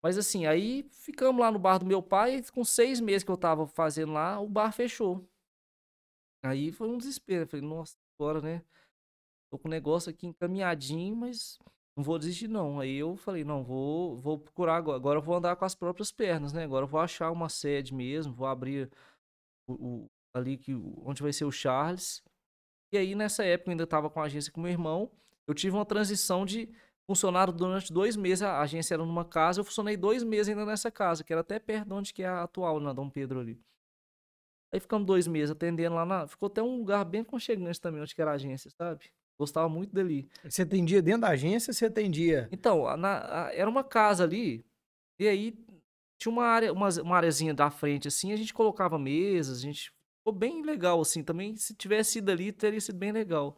Mas 0.01 0.17
assim, 0.17 0.45
aí 0.45 0.83
ficamos 0.91 1.39
lá 1.39 1.49
no 1.49 1.59
bar 1.59 1.77
do 1.77 1.85
meu 1.85 2.01
pai, 2.01 2.35
e 2.35 2.51
com 2.51 2.63
seis 2.63 2.99
meses 2.99 3.23
que 3.23 3.31
eu 3.31 3.37
tava 3.37 3.65
fazendo 3.65 4.11
lá, 4.11 4.39
o 4.39 4.49
bar 4.49 4.71
fechou. 4.71 5.25
Aí 6.43 6.71
foi 6.71 6.89
um 6.89 6.97
desespero. 6.97 7.43
Eu 7.43 7.47
falei, 7.47 7.65
nossa, 7.65 7.95
agora, 8.19 8.41
né? 8.41 8.61
Tô 9.49 9.57
com 9.57 9.67
o 9.67 9.71
negócio 9.71 10.09
aqui 10.09 10.27
encaminhadinho, 10.27 11.15
mas 11.15 11.57
não 11.95 12.03
vou 12.03 12.19
desistir, 12.19 12.47
não. 12.47 12.79
Aí 12.79 12.95
eu 12.95 13.15
falei, 13.15 13.43
não, 13.43 13.63
vou, 13.63 14.17
vou 14.17 14.39
procurar 14.39 14.75
agora. 14.75 14.97
Agora 14.97 15.19
eu 15.19 15.23
vou 15.23 15.35
andar 15.35 15.55
com 15.55 15.63
as 15.63 15.75
próprias 15.75 16.11
pernas, 16.11 16.51
né? 16.51 16.63
Agora 16.63 16.83
eu 16.83 16.89
vou 16.89 16.99
achar 16.99 17.31
uma 17.31 17.47
sede 17.47 17.93
mesmo, 17.93 18.33
vou 18.33 18.47
abrir 18.47 18.91
o, 19.67 19.73
o 19.73 20.09
ali 20.33 20.57
que, 20.57 20.73
onde 21.05 21.21
vai 21.21 21.31
ser 21.31 21.45
o 21.45 21.51
Charles. 21.51 22.23
E 22.91 22.97
aí, 22.97 23.15
nessa 23.15 23.43
época, 23.43 23.69
eu 23.69 23.73
ainda 23.73 23.87
tava 23.87 24.09
com 24.09 24.19
a 24.21 24.25
agência 24.25 24.51
com 24.51 24.61
meu 24.61 24.71
irmão. 24.71 25.11
Eu 25.47 25.53
tive 25.53 25.75
uma 25.75 25.85
transição 25.85 26.45
de 26.45 26.69
funcionário 27.05 27.53
durante 27.53 27.91
dois 27.91 28.15
meses. 28.15 28.41
A 28.43 28.61
agência 28.61 28.93
era 28.95 29.05
numa 29.05 29.25
casa, 29.25 29.59
eu 29.59 29.63
funcionei 29.65 29.97
dois 29.97 30.23
meses 30.23 30.49
ainda 30.49 30.65
nessa 30.65 30.91
casa, 30.91 31.23
que 31.23 31.33
era 31.33 31.41
até 31.41 31.59
perto 31.59 31.87
de 31.87 31.93
onde 31.93 32.13
que 32.13 32.23
é 32.23 32.27
a 32.27 32.43
atual, 32.43 32.79
na 32.79 32.93
Dom 32.93 33.09
Pedro 33.09 33.39
ali. 33.39 33.59
Aí 34.71 34.79
ficamos 34.79 35.05
dois 35.05 35.27
meses 35.27 35.51
atendendo 35.51 35.95
lá 35.95 36.05
na. 36.05 36.27
Ficou 36.27 36.47
até 36.47 36.61
um 36.61 36.77
lugar 36.77 37.03
bem 37.05 37.21
aconchegante 37.21 37.79
também, 37.79 38.01
onde 38.01 38.15
que 38.15 38.21
era 38.21 38.31
a 38.31 38.35
agência, 38.35 38.71
sabe? 38.71 39.11
Gostava 39.37 39.69
muito 39.69 39.93
dali. 39.93 40.27
Você 40.43 40.63
atendia 40.63 41.01
dentro 41.01 41.21
da 41.21 41.29
agência, 41.29 41.73
você 41.73 41.85
atendia. 41.85 42.47
Então, 42.51 42.87
a- 42.87 42.97
na- 42.97 43.47
a- 43.47 43.53
era 43.53 43.69
uma 43.69 43.83
casa 43.83 44.23
ali, 44.23 44.65
e 45.19 45.27
aí 45.27 45.53
tinha 46.19 46.31
uma 46.31 46.45
área, 46.45 46.71
uma, 46.73 46.89
uma 47.01 47.17
areazinha 47.17 47.53
da 47.53 47.69
frente, 47.69 48.07
assim, 48.07 48.31
a 48.31 48.35
gente 48.35 48.53
colocava 48.53 48.97
mesas, 48.97 49.57
a 49.59 49.61
gente. 49.61 49.91
Ficou 50.23 50.33
bem 50.33 50.63
legal, 50.63 51.01
assim. 51.01 51.21
Também, 51.21 51.55
se 51.57 51.75
tivesse 51.75 52.19
ido 52.19 52.31
ali, 52.31 52.51
teria 52.51 52.79
sido 52.79 52.97
bem 52.97 53.11
legal. 53.11 53.57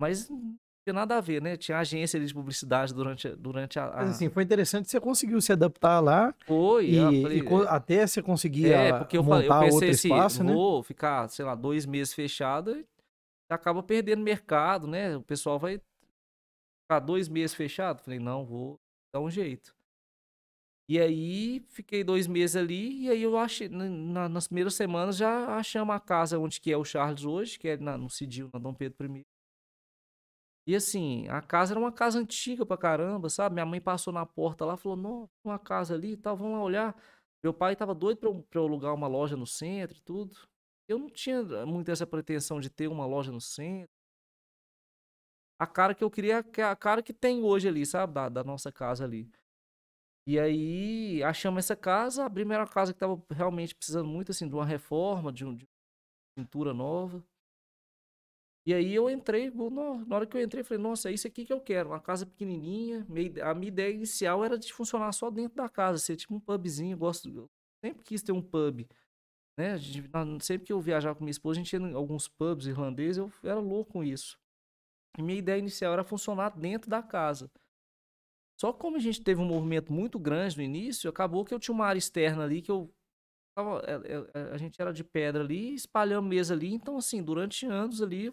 Mas 0.00 0.28
não 0.28 0.56
tinha 0.84 0.92
nada 0.92 1.16
a 1.16 1.20
ver, 1.20 1.40
né? 1.40 1.56
Tinha 1.56 1.78
agência 1.78 2.16
ali 2.18 2.26
de 2.26 2.34
publicidade 2.34 2.92
durante, 2.92 3.28
a- 3.28 3.34
durante 3.36 3.78
a. 3.78 3.84
Mas 3.86 4.08
a- 4.08 4.10
assim, 4.10 4.28
foi 4.28 4.42
interessante 4.42 4.90
você 4.90 5.00
conseguiu 5.00 5.40
se 5.40 5.52
adaptar 5.52 6.00
lá 6.00 6.34
Foi, 6.46 6.86
e, 6.86 6.96
eu 6.96 7.12
e 7.12 7.22
falei, 7.22 7.42
co- 7.42 7.62
até 7.68 8.06
você 8.06 8.22
conseguir 8.22 8.72
É, 8.72 8.90
ah, 8.90 8.94
porque 8.94 9.16
eu, 9.16 9.22
falei, 9.22 9.48
eu 9.48 9.52
montar 9.52 9.66
pensei 9.66 9.90
assim, 9.90 10.08
espaço, 10.08 10.42
né? 10.44 10.52
vou 10.52 10.82
ficar, 10.82 11.28
sei 11.28 11.44
lá, 11.44 11.54
dois 11.54 11.86
meses 11.86 12.12
fechado, 12.12 12.76
e 12.76 12.86
acaba 13.50 13.82
perdendo 13.82 14.22
mercado, 14.22 14.86
né? 14.88 15.16
O 15.16 15.22
pessoal 15.22 15.58
vai 15.58 15.80
ficar 16.82 17.00
dois 17.00 17.28
meses 17.28 17.54
fechado. 17.54 18.02
Falei, 18.02 18.18
não, 18.18 18.44
vou 18.44 18.80
dar 19.14 19.20
um 19.20 19.30
jeito. 19.30 19.74
E 20.88 20.98
aí, 20.98 21.60
fiquei 21.68 22.02
dois 22.02 22.26
meses 22.26 22.56
ali, 22.56 23.02
e 23.04 23.10
aí 23.10 23.22
eu 23.22 23.36
achei, 23.36 23.68
na- 23.68 23.88
na- 23.90 24.28
nas 24.28 24.46
primeiras 24.48 24.74
semanas, 24.74 25.16
já 25.18 25.54
achamos 25.56 25.94
a 25.94 26.00
casa 26.00 26.38
onde 26.38 26.60
que 26.60 26.72
é 26.72 26.76
o 26.76 26.84
Charles 26.84 27.24
hoje, 27.24 27.58
que 27.58 27.68
é 27.68 27.76
na, 27.76 27.98
no 27.98 28.08
Cidil, 28.08 28.48
na 28.54 28.58
Dom 28.58 28.72
Pedro 28.74 29.06
I. 29.16 29.22
E 30.66 30.74
assim, 30.76 31.26
a 31.28 31.40
casa 31.40 31.72
era 31.72 31.80
uma 31.80 31.90
casa 31.92 32.18
antiga 32.18 32.64
pra 32.66 32.76
caramba, 32.76 33.30
sabe? 33.30 33.54
Minha 33.54 33.64
mãe 33.66 33.80
passou 33.80 34.12
na 34.12 34.26
porta 34.26 34.64
lá, 34.66 34.76
falou, 34.76 34.96
não, 34.96 35.30
uma 35.42 35.58
casa 35.58 35.94
ali 35.94 36.12
e 36.12 36.16
tal, 36.16 36.36
vamos 36.36 36.52
lá 36.58 36.62
olhar. 36.62 36.96
Meu 37.42 37.54
pai 37.54 37.74
tava 37.74 37.94
doido 37.94 38.18
pra 38.18 38.28
eu, 38.28 38.42
pra 38.42 38.60
eu 38.60 38.64
alugar 38.64 38.94
uma 38.94 39.06
loja 39.08 39.36
no 39.36 39.46
centro 39.46 39.96
e 39.96 40.00
tudo. 40.02 40.36
Eu 40.86 40.98
não 40.98 41.08
tinha 41.08 41.42
muito 41.64 41.90
essa 41.90 42.06
pretensão 42.06 42.60
de 42.60 42.68
ter 42.68 42.88
uma 42.88 43.06
loja 43.06 43.32
no 43.32 43.40
centro. 43.40 43.88
A 45.58 45.66
cara 45.66 45.94
que 45.94 46.02
eu 46.04 46.10
queria, 46.10 46.42
que 46.42 46.60
é 46.60 46.64
a 46.64 46.74
cara 46.76 47.02
que 47.02 47.12
tem 47.12 47.42
hoje 47.42 47.68
ali, 47.68 47.84
sabe? 47.86 48.12
Da, 48.14 48.28
da 48.28 48.44
nossa 48.44 48.70
casa 48.72 49.04
ali. 49.04 49.30
E 50.28 50.38
aí, 50.38 51.22
achamos 51.22 51.64
essa 51.64 51.74
casa, 51.74 52.26
abrimos 52.26 52.52
era 52.52 52.62
uma 52.62 52.68
casa 52.68 52.92
que 52.92 52.98
tava 53.00 53.18
realmente 53.30 53.74
precisando 53.74 54.06
muito, 54.06 54.30
assim, 54.30 54.46
de 54.46 54.54
uma 54.54 54.66
reforma, 54.66 55.32
de, 55.32 55.42
um, 55.42 55.54
de 55.54 55.66
pintura 56.36 56.74
nova. 56.74 57.24
E 58.66 58.74
aí 58.74 58.94
eu 58.94 59.08
entrei, 59.08 59.50
na 60.06 60.16
hora 60.16 60.26
que 60.26 60.36
eu 60.36 60.42
entrei, 60.42 60.62
falei, 60.62 60.82
nossa, 60.82 61.08
é 61.08 61.14
isso 61.14 61.26
aqui 61.26 61.46
que 61.46 61.52
eu 61.54 61.58
quero. 61.58 61.88
Uma 61.88 61.98
casa 61.98 62.26
pequenininha. 62.26 63.06
A 63.42 63.54
minha 63.54 63.68
ideia 63.68 63.94
inicial 63.94 64.44
era 64.44 64.58
de 64.58 64.70
funcionar 64.70 65.10
só 65.12 65.30
dentro 65.30 65.56
da 65.56 65.66
casa, 65.66 65.96
ser 65.96 66.14
tipo 66.16 66.34
um 66.34 66.40
pubzinho. 66.40 66.92
Eu 66.92 66.98
gosto, 66.98 67.30
eu 67.30 67.48
sempre 67.82 68.04
quis 68.04 68.22
ter 68.22 68.32
um 68.32 68.42
pub. 68.42 68.86
Né? 69.58 69.72
A 69.72 69.76
gente- 69.78 70.44
sempre 70.44 70.66
que 70.66 70.72
eu 70.74 70.80
viajava 70.82 71.14
com 71.14 71.24
minha 71.24 71.30
esposa, 71.30 71.58
a 71.58 71.62
gente 71.62 71.72
ia 71.72 71.80
em 71.80 71.94
alguns 71.94 72.28
pubs 72.28 72.66
irlandeses, 72.66 73.16
eu 73.16 73.32
era 73.42 73.58
louco 73.58 73.94
com 73.94 74.04
isso. 74.04 74.38
E 75.16 75.22
minha 75.22 75.38
ideia 75.38 75.58
inicial 75.58 75.94
era 75.94 76.04
funcionar 76.04 76.50
dentro 76.50 76.90
da 76.90 77.02
casa. 77.02 77.50
Só 78.60 78.72
que 78.72 78.80
como 78.80 78.96
a 78.96 79.00
gente 79.00 79.22
teve 79.22 79.40
um 79.40 79.44
movimento 79.46 79.92
muito 79.92 80.18
grande 80.18 80.56
no 80.56 80.62
início, 80.62 81.08
acabou 81.08 81.44
que 81.44 81.54
eu 81.54 81.60
tinha 81.60 81.74
uma 81.74 81.86
área 81.86 81.98
externa 81.98 82.42
ali 82.44 82.60
que 82.60 82.70
eu 82.70 82.92
tava, 83.56 83.82
é, 83.86 83.92
é, 83.94 84.30
é, 84.34 84.42
a 84.52 84.56
gente 84.58 84.80
era 84.80 84.92
de 84.92 85.04
pedra 85.04 85.42
ali, 85.44 85.74
espalhamos 85.74 86.28
mesa 86.28 86.54
ali, 86.54 86.72
então 86.74 86.96
assim, 86.96 87.22
durante 87.22 87.66
anos 87.66 88.02
ali, 88.02 88.32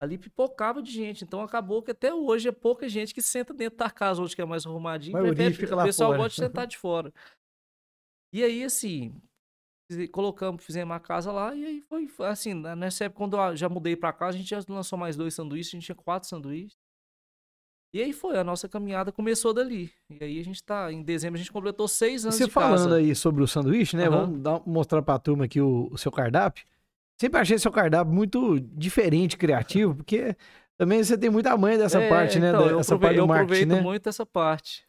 ali 0.00 0.16
pipocava 0.16 0.82
de 0.82 0.90
gente. 0.90 1.22
Então 1.22 1.42
acabou 1.42 1.82
que 1.82 1.90
até 1.90 2.14
hoje 2.14 2.48
é 2.48 2.52
pouca 2.52 2.88
gente 2.88 3.12
que 3.12 3.20
senta 3.20 3.52
dentro 3.52 3.78
da 3.78 3.90
casa 3.90 4.22
onde 4.22 4.34
que 4.34 4.40
é 4.40 4.44
mais 4.44 4.64
arrumadinho. 4.64 5.16
A 5.16 5.20
maioria 5.20 5.44
prefere- 5.46 5.66
fica 5.66 5.76
lá 5.76 5.82
o 5.82 5.86
pessoal 5.86 6.10
fora. 6.10 6.22
gosta 6.22 6.42
de 6.42 6.46
sentar 6.48 6.66
de 6.66 6.78
fora. 6.78 7.12
E 8.32 8.42
aí, 8.42 8.64
assim, 8.64 9.14
colocamos, 10.12 10.64
fizemos 10.64 10.96
a 10.96 11.00
casa 11.00 11.30
lá, 11.30 11.54
e 11.54 11.64
aí 11.64 11.80
foi, 11.82 12.08
assim, 12.26 12.54
nessa 12.54 13.04
época, 13.04 13.18
quando 13.18 13.36
eu 13.36 13.56
já 13.56 13.68
mudei 13.68 13.96
pra 13.96 14.12
cá, 14.12 14.26
a 14.28 14.32
gente 14.32 14.48
já 14.48 14.60
lançou 14.68 14.98
mais 14.98 15.16
dois 15.16 15.34
sanduíches, 15.34 15.72
a 15.72 15.76
gente 15.76 15.84
tinha 15.86 15.96
quatro 15.96 16.28
sanduíches. 16.28 16.76
E 17.96 18.02
aí 18.02 18.12
foi, 18.12 18.36
a 18.38 18.44
nossa 18.44 18.68
caminhada 18.68 19.10
começou 19.10 19.54
dali. 19.54 19.90
E 20.10 20.22
aí 20.22 20.38
a 20.38 20.44
gente 20.44 20.62
tá, 20.62 20.92
em 20.92 21.02
dezembro, 21.02 21.36
a 21.36 21.38
gente 21.38 21.50
completou 21.50 21.88
seis 21.88 22.24
E 22.24 22.26
anos 22.26 22.34
você 22.34 22.44
de 22.44 22.50
falando 22.50 22.84
casa. 22.90 22.96
aí 22.96 23.14
sobre 23.14 23.42
o 23.42 23.46
sanduíche, 23.46 23.96
né? 23.96 24.06
Aham. 24.06 24.26
Vamos 24.26 24.40
dar- 24.42 24.62
mostrar 24.66 25.00
pra 25.00 25.18
turma 25.18 25.46
aqui 25.46 25.62
o, 25.62 25.88
o 25.90 25.96
seu 25.96 26.12
cardápio. 26.12 26.62
Sempre 27.18 27.40
achei 27.40 27.58
seu 27.58 27.72
cardápio 27.72 28.12
muito 28.12 28.60
diferente, 28.60 29.38
criativo, 29.38 29.94
porque 29.94 30.36
também 30.76 31.02
você 31.02 31.16
tem 31.16 31.30
muita 31.30 31.56
manha 31.56 31.78
dessa 31.78 31.98
É, 32.02 32.08
parte, 32.10 32.38
né? 32.38 32.50
então, 32.50 32.66
eu, 32.68 32.80
essa 32.80 32.98
parte 32.98 33.14
do 33.14 33.20
eu 33.22 33.26
marketing, 33.26 33.62
aproveito 33.62 33.76
né? 33.78 33.80
muito 33.80 34.08
essa 34.10 34.26
parte. 34.26 34.86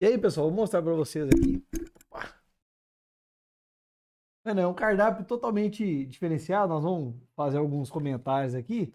E 0.00 0.06
aí, 0.06 0.16
pessoal, 0.16 0.48
vou 0.48 0.56
mostrar 0.56 0.80
pra 0.80 0.94
vocês 0.94 1.28
aqui. 1.28 1.62
Mano, 4.46 4.60
é 4.60 4.66
um 4.66 4.72
cardápio 4.74 5.26
totalmente 5.26 6.06
diferenciado. 6.06 6.72
Nós 6.72 6.82
vamos 6.82 7.14
fazer 7.34 7.58
alguns 7.58 7.90
comentários 7.90 8.54
aqui. 8.54 8.94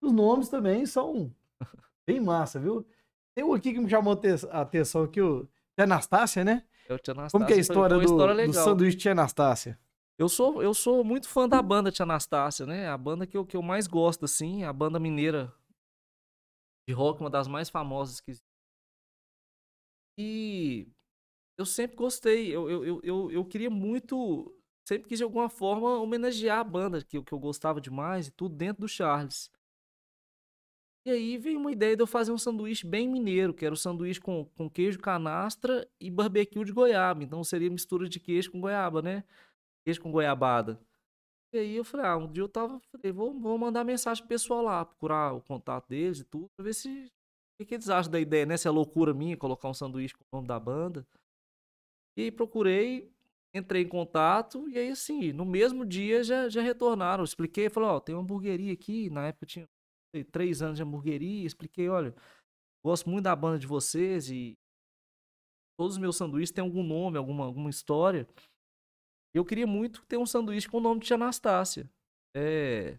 Os 0.00 0.12
nomes 0.12 0.48
também 0.48 0.86
são 0.86 1.30
bem 2.06 2.20
massa, 2.20 2.58
viu? 2.58 2.86
Tem 3.34 3.44
um 3.44 3.54
aqui 3.54 3.72
que 3.72 3.80
me 3.80 3.88
chamou 3.88 4.18
a 4.50 4.60
atenção 4.60 5.04
aqui, 5.04 5.20
o 5.20 5.48
Tia 5.74 5.84
Anastácia, 5.84 6.44
né? 6.44 6.64
Eu 6.88 6.98
tinha 6.98 7.14
Como 7.14 7.46
que 7.46 7.52
é 7.52 7.56
a 7.56 7.56
Anastácia, 7.56 7.60
história, 7.60 7.96
uma 7.96 8.02
do, 8.02 8.10
história 8.10 8.46
do 8.46 8.52
sanduíche 8.52 8.96
Tia 8.96 9.12
Anastácia? 9.12 9.78
Eu 10.18 10.28
sou, 10.28 10.62
eu 10.62 10.74
sou 10.74 11.02
muito 11.02 11.28
fã 11.28 11.48
da 11.48 11.62
banda 11.62 11.90
Tia 11.90 12.04
Anastácia, 12.04 12.66
né? 12.66 12.88
A 12.88 12.98
banda 12.98 13.26
que 13.26 13.36
eu, 13.36 13.46
que 13.46 13.56
eu 13.56 13.62
mais 13.62 13.86
gosto, 13.86 14.26
assim, 14.26 14.64
a 14.64 14.72
banda 14.72 15.00
mineira 15.00 15.52
de 16.86 16.92
rock, 16.92 17.20
uma 17.20 17.30
das 17.30 17.48
mais 17.48 17.70
famosas 17.70 18.20
que 18.20 18.32
existe. 18.32 18.46
E 20.18 20.88
eu 21.56 21.64
sempre 21.64 21.96
gostei, 21.96 22.54
eu, 22.54 22.68
eu, 22.70 23.00
eu, 23.02 23.30
eu, 23.30 23.44
queria 23.44 23.70
muito, 23.70 24.54
sempre 24.86 25.08
quis 25.08 25.18
de 25.18 25.24
alguma 25.24 25.48
forma 25.48 25.98
homenagear 25.98 26.58
a 26.58 26.64
banda, 26.64 27.02
que, 27.02 27.22
que 27.22 27.32
eu 27.32 27.38
gostava 27.38 27.80
demais 27.80 28.26
e 28.26 28.30
tudo, 28.30 28.54
dentro 28.54 28.82
do 28.82 28.88
Charles. 28.88 29.50
E 31.04 31.10
aí 31.10 31.36
veio 31.36 31.58
uma 31.58 31.72
ideia 31.72 31.96
de 31.96 32.02
eu 32.02 32.06
fazer 32.06 32.30
um 32.30 32.38
sanduíche 32.38 32.86
bem 32.86 33.08
mineiro, 33.08 33.52
que 33.52 33.66
era 33.66 33.74
o 33.74 33.76
sanduíche 33.76 34.20
com, 34.20 34.44
com 34.56 34.70
queijo 34.70 35.00
canastra 35.00 35.88
e 36.00 36.08
barbecue 36.08 36.64
de 36.64 36.72
goiaba. 36.72 37.24
Então 37.24 37.42
seria 37.42 37.68
mistura 37.68 38.08
de 38.08 38.20
queijo 38.20 38.52
com 38.52 38.60
goiaba, 38.60 39.02
né? 39.02 39.24
Queijo 39.84 40.00
com 40.00 40.12
goiabada. 40.12 40.80
E 41.52 41.58
aí 41.58 41.76
eu 41.76 41.84
falei, 41.84 42.06
ah, 42.06 42.16
um 42.16 42.30
dia 42.30 42.42
eu 42.42 42.48
tava, 42.48 42.80
falei, 42.92 43.12
vou, 43.12 43.38
vou 43.38 43.58
mandar 43.58 43.84
mensagem 43.84 44.22
pro 44.22 44.28
pessoal 44.28 44.62
lá, 44.62 44.84
procurar 44.84 45.34
o 45.34 45.42
contato 45.42 45.88
deles 45.88 46.20
e 46.20 46.24
tudo, 46.24 46.48
pra 46.56 46.64
ver 46.64 46.72
se 46.72 46.88
o 46.88 47.10
que, 47.58 47.66
que 47.66 47.74
eles 47.74 47.90
acham 47.90 48.10
da 48.10 48.20
ideia, 48.20 48.46
né? 48.46 48.56
Se 48.56 48.68
é 48.68 48.70
loucura 48.70 49.12
minha 49.12 49.36
colocar 49.36 49.68
um 49.68 49.74
sanduíche 49.74 50.14
com 50.14 50.24
o 50.32 50.36
nome 50.36 50.48
da 50.48 50.58
banda. 50.58 51.06
E 52.16 52.22
aí 52.22 52.30
procurei, 52.30 53.12
entrei 53.54 53.82
em 53.82 53.88
contato, 53.88 54.68
e 54.68 54.78
aí 54.78 54.90
assim, 54.90 55.32
no 55.32 55.44
mesmo 55.44 55.84
dia 55.84 56.22
já, 56.22 56.48
já 56.48 56.62
retornaram. 56.62 57.22
Eu 57.22 57.24
expliquei, 57.24 57.68
falei, 57.68 57.90
ó, 57.90 58.00
tem 58.00 58.14
uma 58.14 58.22
hamburgueria 58.22 58.72
aqui, 58.72 59.10
na 59.10 59.26
época 59.26 59.46
tinha 59.46 59.68
três 60.30 60.60
anos 60.60 60.76
de 60.76 60.82
hamburgueria, 60.82 61.46
expliquei, 61.46 61.88
olha, 61.88 62.14
gosto 62.84 63.08
muito 63.08 63.24
da 63.24 63.34
banda 63.34 63.58
de 63.58 63.66
vocês 63.66 64.28
e 64.30 64.58
todos 65.78 65.96
os 65.96 65.98
meus 65.98 66.16
sanduíches 66.16 66.52
têm 66.52 66.62
algum 66.62 66.82
nome, 66.82 67.16
alguma, 67.16 67.46
alguma 67.46 67.70
história. 67.70 68.28
Eu 69.34 69.44
queria 69.44 69.66
muito 69.66 70.04
ter 70.06 70.18
um 70.18 70.26
sanduíche 70.26 70.68
com 70.68 70.76
o 70.76 70.80
nome 70.80 71.00
de 71.00 71.14
Anastácia. 71.14 71.88
É, 72.36 72.98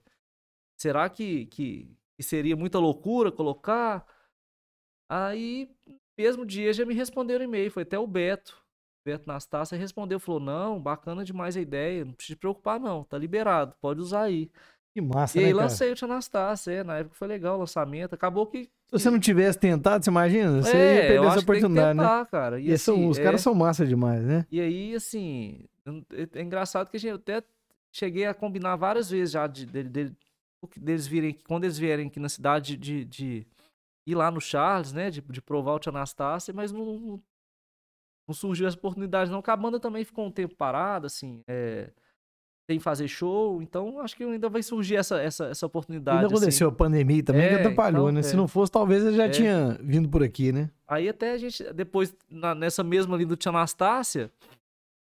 será 0.79 1.09
que, 1.09 1.45
que, 1.47 1.95
que 2.17 2.23
seria 2.23 2.55
muita 2.55 2.79
loucura 2.79 3.31
colocar? 3.31 4.07
Aí, 5.09 5.69
mesmo 6.17 6.45
dia, 6.45 6.73
já 6.73 6.85
me 6.85 6.93
responderam 6.95 7.45
e-mail. 7.45 7.69
Foi 7.69 7.83
até 7.83 7.99
o 7.99 8.07
Beto. 8.07 8.63
Beto 9.05 9.29
Anastácia 9.29 9.77
respondeu, 9.77 10.19
falou, 10.19 10.39
não, 10.39 10.81
bacana 10.81 11.25
demais 11.25 11.57
a 11.57 11.61
ideia, 11.61 12.05
não 12.05 12.13
precisa 12.13 12.37
te 12.37 12.39
preocupar 12.39 12.79
não, 12.79 13.03
tá 13.03 13.17
liberado, 13.17 13.75
pode 13.81 13.99
usar 13.99 14.23
aí. 14.23 14.49
Que 14.93 15.01
massa, 15.01 15.39
E 15.39 15.41
né, 15.41 15.47
aí 15.47 15.53
lancei 15.53 15.91
o 15.91 15.95
Tia 15.95 16.05
Anastácia, 16.05 16.71
é, 16.71 16.83
na 16.83 16.97
época 16.99 17.15
foi 17.15 17.27
legal 17.27 17.55
o 17.55 17.59
lançamento. 17.59 18.13
Acabou 18.13 18.45
que. 18.45 18.65
Se 18.65 18.99
você 18.99 19.09
não 19.09 19.19
tivesse 19.19 19.57
tentado, 19.57 20.03
você 20.05 20.11
imagina? 20.11 20.61
Você 20.61 20.71
ia 20.77 20.83
é, 20.83 21.01
perder 21.01 21.17
eu 21.17 21.23
essa 21.29 21.39
oportunidade, 21.39 21.97
né? 21.97 22.03
tentar, 22.03 22.25
cara. 22.27 22.59
E, 22.59 22.69
E 22.69 22.77
são- 22.77 22.93
assim, 22.95 23.07
os 23.09 23.17
é, 23.17 23.23
caras 23.23 23.41
são 23.41 23.55
massa 23.55 23.87
demais, 23.87 24.23
né? 24.23 24.45
E 24.51 24.61
aí, 24.61 24.93
assim, 24.93 25.65
é, 26.11 26.39
é 26.39 26.41
engraçado 26.43 26.91
que 26.91 26.97
a 26.97 26.99
gente 26.99 27.09
eu 27.09 27.15
até 27.15 27.41
cheguei 27.91 28.27
a 28.27 28.35
combinar 28.35 28.75
várias 28.75 29.09
vezes 29.09 29.31
já 29.31 29.47
de, 29.47 29.67
o 30.61 30.67
que 30.67 30.79
deles 30.79 31.07
virem, 31.07 31.35
quando 31.47 31.63
eles 31.63 31.77
vierem 31.77 32.07
aqui 32.07 32.19
na 32.19 32.29
cidade, 32.29 32.77
de, 32.77 33.03
de 33.03 33.47
ir 34.05 34.13
lá 34.13 34.29
no 34.29 34.39
Charles, 34.39 34.93
né? 34.93 35.09
De, 35.09 35.21
de 35.21 35.41
provar 35.41 35.73
o 35.73 35.79
Tia 35.79 35.91
Anastácia, 35.91 36.53
mas 36.53 36.71
não, 36.71 36.85
não, 36.99 37.23
não 38.27 38.35
surgiu 38.35 38.67
essa 38.67 38.77
oportunidade, 38.77 39.31
não, 39.31 39.39
porque 39.41 39.49
a 39.49 39.57
banda 39.57 39.79
também 39.79 40.05
ficou 40.05 40.27
um 40.27 40.31
tempo 40.31 40.55
parada, 40.55 41.07
assim, 41.07 41.41
é, 41.47 41.89
sem 42.69 42.79
fazer 42.79 43.07
show, 43.09 43.61
então 43.61 43.99
acho 43.99 44.15
que 44.15 44.23
ainda 44.23 44.47
vai 44.47 44.63
surgir 44.63 44.95
essa, 44.95 45.19
essa, 45.21 45.47
essa 45.47 45.65
oportunidade. 45.65 46.17
Ainda 46.19 46.27
assim. 46.27 46.35
aconteceu 46.37 46.69
a 46.69 46.71
pandemia 46.71 47.21
também 47.23 47.47
que 47.49 47.55
É, 47.55 47.59
atrapalhou, 47.59 48.03
então, 48.09 48.13
né? 48.13 48.19
é. 48.21 48.23
Se 48.23 48.35
não 48.37 48.47
fosse, 48.47 48.71
talvez 48.71 49.03
ele 49.05 49.17
já 49.17 49.25
É. 49.25 49.29
tinha 49.29 49.77
vindo 49.81 50.07
por 50.07 50.23
aqui, 50.23 50.51
né? 50.53 50.69
Aí 50.87 51.09
até 51.09 51.33
a 51.33 51.37
gente, 51.37 51.61
depois, 51.73 52.15
na- 52.29 52.55
nessa 52.55 52.81
mesma 52.83 53.15
ali 53.15 53.25
do 53.25 53.35
Tia 53.35 53.49
Anastácia, 53.49 54.31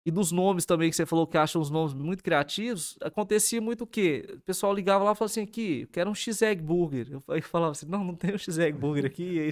e 0.07 0.11
dos 0.11 0.31
nomes 0.31 0.65
também 0.67 0.89
que 0.89 0.95
você 0.95 1.05
falou 1.05 1.25
que 1.25 1.35
acham 1.37 1.59
os 1.59 1.69
nomes 1.71 1.93
muito 1.95 2.23
criativos, 2.23 2.95
acontecia 3.01 3.59
muito 3.59 3.85
o 3.85 3.87
quê? 3.87 4.23
O 4.37 4.39
pessoal 4.41 4.71
ligava 4.73 5.03
lá 5.03 5.11
e 5.13 5.15
falava 5.15 5.31
assim, 5.31 5.41
aqui, 5.41 5.81
eu 5.81 5.87
quero 5.87 6.09
um 6.11 6.15
X-Egg 6.15 6.61
Burger. 6.61 7.07
Eu 7.11 7.23
aí 7.27 7.41
falava 7.41 7.71
assim, 7.71 7.87
não, 7.87 8.03
não 8.03 8.13
tem 8.15 8.33
um 8.33 8.37
X-Egg 8.37 8.77
Burger 8.77 9.05
aqui. 9.05 9.23
E 9.23 9.39
aí 9.39 9.49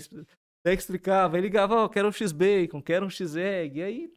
até 0.64 0.76
que 0.78 0.82
explicava, 0.82 1.38
aí 1.38 1.42
ligava, 1.42 1.76
ó, 1.76 1.86
eu 1.86 1.90
quero 1.90 2.08
um 2.08 2.12
X-Bacon, 2.12 2.82
quero 2.84 3.06
um 3.06 3.10
X-Egg. 3.10 3.80
E 3.80 3.84
aí, 3.84 4.14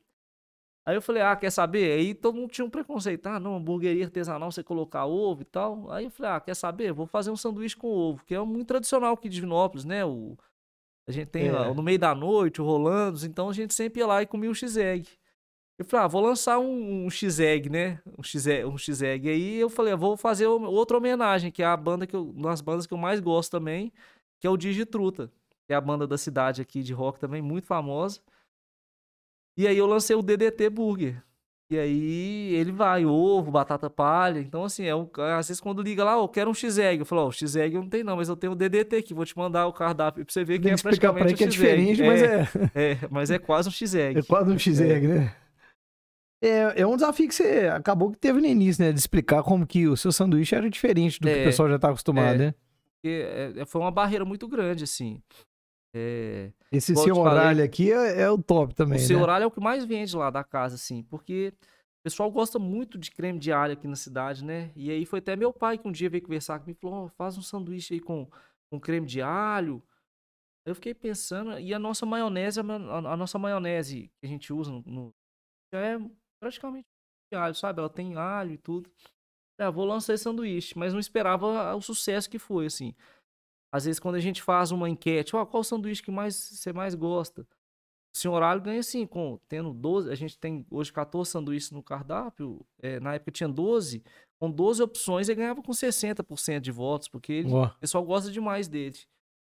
aí 0.87 0.95
eu 0.97 1.03
falei, 1.03 1.23
ah, 1.23 1.37
quer 1.37 1.51
saber? 1.51 1.99
Aí 1.99 2.15
todo 2.15 2.37
mundo 2.37 2.51
tinha 2.51 2.65
um 2.65 2.71
preconceito, 2.71 3.27
ah, 3.27 3.39
não, 3.39 3.57
hamburgueria 3.57 4.05
artesanal, 4.05 4.51
você 4.51 4.63
colocar 4.63 5.05
ovo 5.05 5.43
e 5.43 5.45
tal. 5.45 5.91
Aí 5.91 6.05
eu 6.05 6.11
falei, 6.11 6.33
ah, 6.33 6.41
quer 6.41 6.55
saber? 6.55 6.93
Vou 6.93 7.07
fazer 7.07 7.31
um 7.31 7.37
sanduíche 7.37 7.77
com 7.77 7.89
ovo, 7.89 8.25
que 8.25 8.35
é 8.35 8.41
muito 8.41 8.69
tradicional 8.69 9.13
aqui 9.15 9.29
de 9.29 9.35
Divinópolis, 9.35 9.85
né? 9.85 10.05
O, 10.05 10.39
a 11.09 11.13
gente 11.13 11.29
tem 11.29 11.49
É. 11.49 11.53
ó, 11.53 11.75
no 11.75 11.83
meio 11.83 11.99
da 11.99 12.15
noite, 12.15 12.63
o 12.63 12.65
Rolandos, 12.65 13.25
então 13.25 13.51
a 13.51 13.53
gente 13.53 13.75
sempre 13.75 14.01
ia 14.01 14.07
lá 14.07 14.23
e 14.23 14.27
comia 14.27 14.51
o 14.51 14.55
X-Egg. 14.55 15.09
Eu 15.79 15.85
falei, 15.85 16.07
ah, 16.07 16.09
vou 16.09 16.23
lançar 16.23 16.59
um, 16.59 17.05
um 17.05 17.11
X-Egg, 17.11 17.69
né? 17.69 18.01
Um 18.19 18.23
X-Egg. 18.23 18.65
Um 18.65 18.79
X-Egg. 18.79 19.29
Aí 19.29 19.57
eu 19.57 19.69
falei, 19.69 19.93
ah, 19.93 19.97
vou 19.97 20.17
fazer 20.17 20.47
outra 20.47 20.97
homenagem, 20.97 21.53
que 21.53 21.63
é 21.63 21.67
a 21.67 21.77
banda 21.77 22.07
que 22.07 22.17
eu, 22.17 22.31
uma 22.31 22.49
das 22.49 22.63
bandas 22.63 22.87
que 22.87 22.95
eu 22.95 22.99
mais 22.99 23.21
gosto 23.21 23.51
também, 23.51 23.93
que 24.41 24.47
é 24.47 24.51
o 24.51 24.57
Digitruta, 24.57 25.31
que 25.67 25.75
é 25.75 25.77
a 25.77 25.81
banda 25.81 26.07
da 26.07 26.17
cidade 26.17 26.63
aqui 26.63 26.83
de 26.83 26.95
rock 26.95 27.19
também, 27.21 27.43
muito 27.43 27.67
famosa. 27.67 28.21
E 29.57 29.67
aí 29.67 29.77
eu 29.79 29.87
lancei 29.87 30.15
o 30.15 30.23
DDT 30.23 30.69
Burger. 30.71 31.23
E 31.69 31.77
aí 31.77 32.55
ele 32.55 32.71
vai, 32.71 33.05
ovo, 33.05 33.51
batata 33.51 33.91
palha. 33.91 34.39
Então, 34.39 34.63
assim, 34.65 34.85
é 34.85 34.95
um, 34.95 35.09
às 35.37 35.49
vezes 35.49 35.61
quando 35.61 35.83
liga 35.83 36.05
lá, 36.05 36.17
ó, 36.17 36.25
eu 36.25 36.29
quero 36.29 36.49
um 36.51 36.55
X-Egg. 36.55 37.01
Eu 37.01 37.07
falo, 37.07 37.23
ó, 37.23 37.29
o 37.29 37.33
X-Egg 37.33 37.75
não 37.75 37.89
tenho 37.89 38.05
não, 38.05 38.17
mas 38.17 38.29
eu 38.29 38.37
tenho 38.37 38.53
o 38.53 38.57
DDT 38.57 38.97
aqui, 38.97 39.13
vou 39.15 39.25
te 39.25 39.37
mandar 39.37 39.67
o 39.67 39.73
cardápio 39.73 40.25
pra 40.25 40.33
você 40.33 40.45
ver 40.45 40.59
que 40.59 40.65
Tem 40.65 40.73
é 40.73 40.75
que 40.75 40.79
explicar 40.79 41.13
pra 41.13 41.23
ele 41.23 41.31
praticamente 41.35 41.59
que 41.59 41.67
é 41.67 41.75
diferente, 41.77 42.03
mas 42.03 42.23
é, 42.23 42.43
é, 42.75 42.93
é, 43.05 43.09
mas 43.11 43.31
é 43.33 43.39
quase 43.39 43.69
um 43.69 43.73
X-Egg. 43.73 44.21
é 44.21 44.23
quase 44.23 44.51
um 44.53 44.59
X-Egg, 44.59 45.09
né? 45.09 45.35
É, 46.41 46.83
é 46.83 46.87
um 46.87 46.95
desafio 46.95 47.27
que 47.27 47.35
você 47.35 47.67
acabou 47.67 48.13
que 48.13 48.19
teve 48.19 48.41
no 48.41 48.47
início, 48.47 48.85
né? 48.85 48.93
De 48.93 48.99
explicar 48.99 49.43
como 49.43 49.67
que 49.67 49.89
o 49.89 49.97
seu 49.97 50.13
sanduíche 50.13 50.55
era 50.55 50.69
diferente 50.71 51.19
do 51.19 51.27
que 51.27 51.35
o 51.35 51.39
É, 51.39 51.45
pessoal 51.45 51.69
já 51.69 51.79
tá 51.79 51.89
acostumado, 51.89 52.35
é. 52.35 52.47
né? 52.47 52.55
Porque 52.95 53.09
é- 53.09 53.53
é- 53.63 53.67
foi 53.67 53.81
uma 53.81 53.91
barreira 53.91 54.25
muito 54.25 54.47
grande, 54.47 54.85
assim. 54.85 55.21
É, 55.99 56.53
Esse 56.71 56.95
seu 56.95 57.17
horário 57.17 57.65
aqui 57.65 57.91
é, 57.91 58.21
é 58.23 58.31
o 58.31 58.37
top 58.37 58.75
também, 58.75 58.99
o 58.99 59.07
seu 59.07 59.17
né? 59.17 59.23
horário 59.23 59.45
é 59.45 59.47
o 59.47 59.51
que 59.51 59.61
mais 59.61 59.85
vende 59.85 60.15
lá 60.15 60.31
da 60.31 60.45
casa, 60.45 60.75
assim, 60.75 61.03
porque 61.03 61.53
o 61.59 62.03
pessoal 62.05 62.31
gosta 62.31 62.59
muito 62.59 62.99
de 62.99 63.11
creme 63.11 63.39
de 63.39 63.51
alho 63.51 63.73
aqui 63.73 63.89
na 63.89 63.97
cidade, 63.97 64.45
né? 64.45 64.71
E 64.77 64.91
aí 64.91 65.07
foi 65.07 65.21
até 65.21 65.35
meu 65.35 65.53
pai 65.53 65.79
que 65.79 65.89
um 65.89 65.93
dia 65.93 66.11
veio 66.11 66.23
conversar 66.23 66.59
comigo 66.61 66.79
e 66.79 66.81
falou: 66.81 67.05
"Ó, 67.07 67.09
faz 67.09 67.39
um 67.39 67.43
sanduíche 67.43 67.95
aí 67.95 68.01
com, 68.01 68.29
com 68.71 68.79
creme 68.79 69.07
de 69.07 69.23
alho. 69.23 69.83
Eu 70.67 70.75
fiquei 70.75 70.93
pensando, 70.93 71.59
e 71.59 71.73
a 71.73 71.79
nossa 71.79 72.05
maionese, 72.05 72.59
a, 72.61 72.63
a 72.63 73.17
nossa 73.17 73.39
maionese 73.39 74.11
que 74.21 74.27
a 74.27 74.29
gente 74.29 74.53
usa 74.53 74.71
no, 74.73 74.83
no- 74.85 75.15
já 75.73 75.81
é 75.81 75.99
praticamente 76.41 76.85
de 77.33 77.39
alho, 77.39 77.55
sabe? 77.55 77.79
Ela 77.81 77.89
tem 77.89 78.17
alho 78.17 78.53
e 78.53 78.59
tudo. 78.59 78.91
É, 79.59 79.71
vou 79.71 79.85
lançar 79.87 80.13
esse 80.15 80.25
sanduíche, 80.25 80.77
mas 80.77 80.93
não 80.93 81.01
esperava 81.01 81.75
o 81.75 81.81
sucesso 81.81 82.29
que 82.29 82.39
foi, 82.39 82.67
assim. 82.67 82.95
Às 83.73 83.85
vezes, 83.85 83.99
quando 84.01 84.15
a 84.15 84.21
gente 84.21 84.43
faz 84.43 84.71
uma 84.71 84.89
enquete, 84.89 85.35
ó, 85.37 85.45
qual 85.45 85.63
sanduíche 85.65 86.03
que 86.03 86.11
mais 86.11 86.35
você 86.35 86.73
mais 86.73 86.95
gosta? 86.95 87.43
O 88.15 88.19
senhor 88.19 88.43
Alho 88.43 88.63
ganha 88.63 88.81
assim, 88.81 89.07
com, 89.07 89.39
tendo 89.47 89.75
12, 89.75 90.11
a 90.11 90.15
gente 90.15 90.39
tem 90.39 90.65
hoje 90.71 90.91
14 90.93 91.31
sanduíches 91.31 91.71
no 91.71 91.83
cardápio, 91.83 92.65
é, 92.81 92.99
na 92.99 93.15
época 93.15 93.31
tinha 93.31 93.49
12, 93.49 94.03
com 94.41 94.51
12 94.51 94.83
opções 94.83 95.29
ele 95.29 95.37
ganhava 95.41 95.63
com 95.63 95.73
60% 95.73 96.61
de 96.61 96.71
votos, 96.73 97.09
porque 97.09 97.33
ele- 97.33 97.53
o 97.53 97.71
pessoal 97.79 98.03
gosta 98.05 98.31
demais 98.31 98.69
dele. 98.69 98.97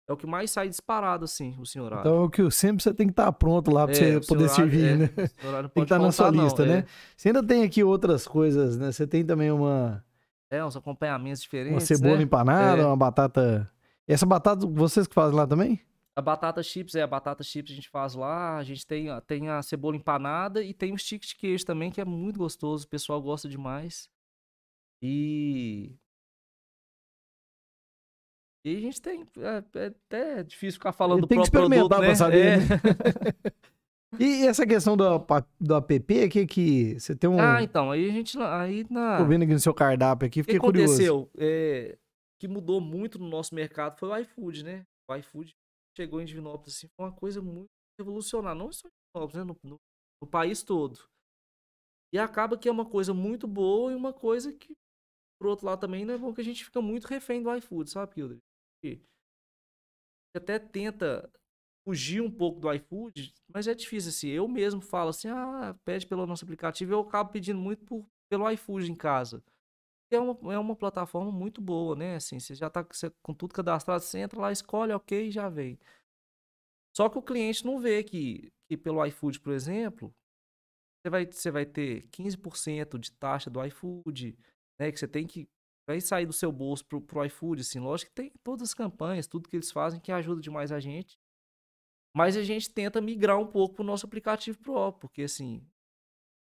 É 0.10 0.14
o 0.14 0.18
que 0.18 0.26
mais 0.26 0.50
sai 0.52 0.70
disparado, 0.70 1.26
assim, 1.26 1.54
o 1.60 1.66
senhor 1.66 1.92
Alho. 1.92 2.00
então, 2.00 2.24
o 2.24 2.30
que 2.30 2.50
sempre 2.50 2.82
você 2.82 2.94
tem 2.94 3.08
que 3.08 3.12
estar 3.12 3.30
pronto 3.34 3.70
lá 3.70 3.86
pra 3.86 3.96
É, 3.96 4.14
você 4.14 4.22
poder 4.28 4.50
servir, 4.50 4.86
é, 4.86 4.96
né? 4.96 5.08
Tem 5.18 5.70
que 5.74 5.82
estar 5.82 6.00
na 6.00 6.12
sua 6.14 6.32
não, 6.32 6.46
lista, 6.46 6.64
é. 6.64 6.66
né? 6.66 6.86
Você 7.16 7.28
ainda 7.30 7.44
tem 7.46 7.62
aqui 7.64 7.84
outras 7.84 8.26
coisas, 8.26 8.78
né? 8.78 8.92
Você 8.92 9.06
tem 9.06 9.24
também 9.26 9.52
uma, 9.52 10.02
É, 10.50 10.64
uns 10.64 10.78
acompanhamentos 10.78 11.42
uma 11.42 11.44
diferentes, 11.44 11.84
cebola 11.88 12.16
né? 12.18 12.24
empanada, 12.24 12.82
É. 12.82 12.86
uma 12.86 12.96
batata. 12.96 13.70
Essa 14.08 14.26
batata, 14.26 14.66
vocês 14.66 15.06
que 15.08 15.14
fazem 15.14 15.36
lá 15.36 15.46
também? 15.46 15.82
A 16.16 16.22
batata 16.22 16.64
chips, 16.64 16.96
é, 16.96 17.02
a 17.04 17.08
batata 17.08 17.44
chips 17.44 17.72
a 17.72 17.76
gente 17.76 17.90
faz 17.90 18.16
lá, 18.16 18.58
a 18.58 18.64
gente 18.64 18.86
tem, 18.88 19.10
a- 19.10 19.22
tem 19.22 19.50
a 19.50 19.62
cebola 19.62 19.96
empanada 19.96 20.64
e 20.64 20.74
tem 20.74 20.94
o 20.94 20.98
stick 20.98 21.24
de 21.26 21.36
queijo 21.36 21.66
também, 21.66 21.92
que 21.92 22.02
é 22.02 22.06
muito 22.06 22.40
gostoso, 22.40 22.86
o 22.86 22.90
pessoal 22.90 23.22
gosta 23.22 23.48
demais. 23.48 24.10
E... 25.02 25.96
E 28.66 28.76
a 28.76 28.80
gente 28.82 29.02
tem, 29.02 29.26
é, 29.38 29.64
é 29.80 29.86
até 29.88 30.44
difícil 30.44 30.74
ficar 30.80 30.92
falando 30.92 31.22
do 31.22 31.28
tem 31.28 31.42
que 31.42 31.50
próprio 31.52 31.70
produto, 31.70 31.94
experimentar 31.94 32.02
né? 32.02 32.08
pra 32.08 32.16
saber, 32.16 32.46
É. 32.46 32.58
né? 32.58 33.54
E 34.20 34.48
essa 34.48 34.66
questão 34.66 34.96
do, 34.96 35.20
do 35.60 35.76
app, 35.76 36.30
que 36.30 36.48
que 36.48 36.98
você 37.00 37.14
tem 37.14 37.30
um... 37.30 37.40
Ah, 37.40 37.62
então, 37.62 37.92
aí 37.92 38.10
a 38.10 38.12
gente, 38.12 38.38
aí 38.40 38.86
na... 38.90 39.18
Tô 39.18 39.26
vendo 39.26 39.44
aqui 39.44 39.52
no 39.52 39.60
seu 39.60 39.74
cardápio 39.74 40.26
aqui, 40.26 40.40
O 40.40 40.44
que 40.46 40.54
fiquei 40.54 40.60
curioso. 40.60 40.94
aconteceu? 40.94 41.30
É, 41.38 41.98
que 42.40 42.48
mudou 42.48 42.82
muito 42.82 43.20
no 43.20 43.28
nosso 43.28 43.56
mercado 43.56 43.98
foi 43.98 44.10
o 44.10 44.18
iFood, 44.20 44.64
né? 44.64 44.86
O 45.10 45.16
iFood 45.16 45.56
chegou 45.98 46.22
em 46.22 46.26
Divinópolis, 46.26 46.76
assim, 46.78 46.88
foi 46.96 47.06
uma 47.06 47.14
coisa 47.16 47.42
muito 47.42 47.70
revolucionária, 48.00 48.58
não 48.60 48.72
só 48.72 48.88
em 48.88 48.92
Divinópolis, 49.28 49.36
né? 49.36 49.44
No, 49.64 49.70
no- 49.72 49.82
no 50.22 50.28
país 50.28 50.64
todo. 50.64 51.00
E 52.12 52.18
acaba 52.20 52.58
que 52.58 52.68
é 52.68 52.72
uma 52.72 52.86
coisa 52.86 53.14
muito 53.14 53.48
boa 53.48 53.92
e 53.92 53.96
uma 53.96 54.12
coisa 54.14 54.52
que, 54.54 54.76
por 55.40 55.48
outro 55.48 55.66
lado, 55.68 55.82
também 55.82 56.06
não 56.06 56.14
é 56.16 56.18
bom 56.20 56.34
que 56.34 56.42
a 56.42 56.46
gente 56.46 56.66
fica 56.66 56.82
muito 56.82 57.08
refém 57.08 57.42
do 57.44 57.54
iFood, 57.56 57.90
sabe, 57.92 58.20
Hilder? 58.20 58.40
Até 60.36 60.60
tenta 60.60 61.30
fugir 61.86 62.22
um 62.22 62.30
pouco 62.32 62.60
do 62.60 62.72
iFood, 62.74 63.34
mas 63.54 63.68
é 63.68 63.74
difícil, 63.74 64.10
assim. 64.10 64.30
Eu 64.30 64.48
mesmo 64.48 64.82
falo 64.82 65.10
assim, 65.10 65.30
ah, 65.30 65.76
pede 65.86 66.06
pelo 66.08 66.28
nosso 66.28 66.44
aplicativo, 66.46 66.94
eu 66.94 67.00
acabo 67.02 67.32
pedindo 67.32 67.60
muito 67.60 67.86
por, 67.86 68.06
pelo 68.30 68.50
iFood 68.52 68.92
em 68.92 68.96
casa. 68.96 69.44
É 70.16 70.20
uma, 70.20 70.54
é 70.54 70.58
uma 70.58 70.76
plataforma 70.76 71.32
muito 71.32 71.62
boa, 71.62 71.96
né? 71.96 72.16
Assim, 72.16 72.40
você 72.40 72.56
já 72.56 72.70
tá 72.70 72.86
com 73.22 73.34
tudo 73.34 73.54
cadastrado, 73.54 74.04
você 74.04 74.20
entra 74.20 74.40
lá, 74.40 74.52
escolhe, 74.52 74.94
ok, 74.94 75.30
já 75.32 75.50
vem. 75.50 75.78
Só 76.96 77.10
que 77.10 77.18
o 77.18 77.22
cliente 77.22 77.66
não 77.66 77.80
vê 77.80 78.04
que, 78.04 78.52
que 78.68 78.78
pelo 78.78 79.06
iFood, 79.06 79.40
por 79.40 79.54
exemplo, 79.54 80.14
você 81.00 81.10
vai, 81.10 81.26
você 81.26 81.52
vai 81.52 81.66
ter 81.66 82.08
15% 82.10 82.98
de 82.98 83.12
taxa 83.12 83.50
do 83.50 83.64
iFood, 83.66 84.38
né? 84.80 84.92
Que 84.92 85.00
você 85.00 85.08
tem 85.08 85.28
que. 85.28 85.48
Vai 85.88 86.02
sair 86.02 86.26
do 86.26 86.34
seu 86.34 86.52
bolso 86.52 86.86
pro, 86.86 87.00
pro 87.00 87.24
iFood, 87.26 87.62
assim. 87.62 87.80
Lógico 87.80 88.10
que 88.10 88.16
tem 88.16 88.32
todas 88.44 88.70
as 88.70 88.74
campanhas, 88.74 89.28
tudo 89.28 89.48
que 89.48 89.56
eles 89.56 89.72
fazem 89.72 90.00
que 90.00 90.12
ajuda 90.12 90.42
demais 90.42 90.72
a 90.72 90.80
gente. 90.80 91.18
Mas 92.16 92.36
a 92.36 92.44
gente 92.44 92.70
tenta 92.70 93.00
migrar 93.00 93.40
um 93.40 93.48
pouco 93.48 93.76
pro 93.76 93.84
nosso 93.84 94.06
aplicativo 94.06 94.58
próprio, 94.58 95.02
porque 95.02 95.22
assim, 95.22 95.64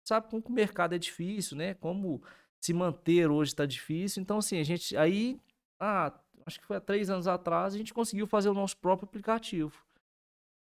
sabe 0.05 0.29
como 0.29 0.43
o 0.45 0.51
mercado 0.51 0.93
é 0.93 0.97
difícil, 0.97 1.57
né? 1.57 1.73
Como 1.75 2.21
se 2.61 2.73
manter 2.73 3.29
hoje 3.29 3.51
está 3.51 3.65
difícil. 3.65 4.21
Então, 4.21 4.37
assim, 4.37 4.59
a 4.59 4.63
gente. 4.63 4.95
Aí, 4.95 5.39
ah, 5.79 6.13
acho 6.45 6.59
que 6.59 6.65
foi 6.65 6.77
há 6.77 6.81
três 6.81 7.09
anos 7.09 7.27
atrás, 7.27 7.73
a 7.73 7.77
gente 7.77 7.93
conseguiu 7.93 8.27
fazer 8.27 8.49
o 8.49 8.53
nosso 8.53 8.77
próprio 8.77 9.07
aplicativo. 9.09 9.73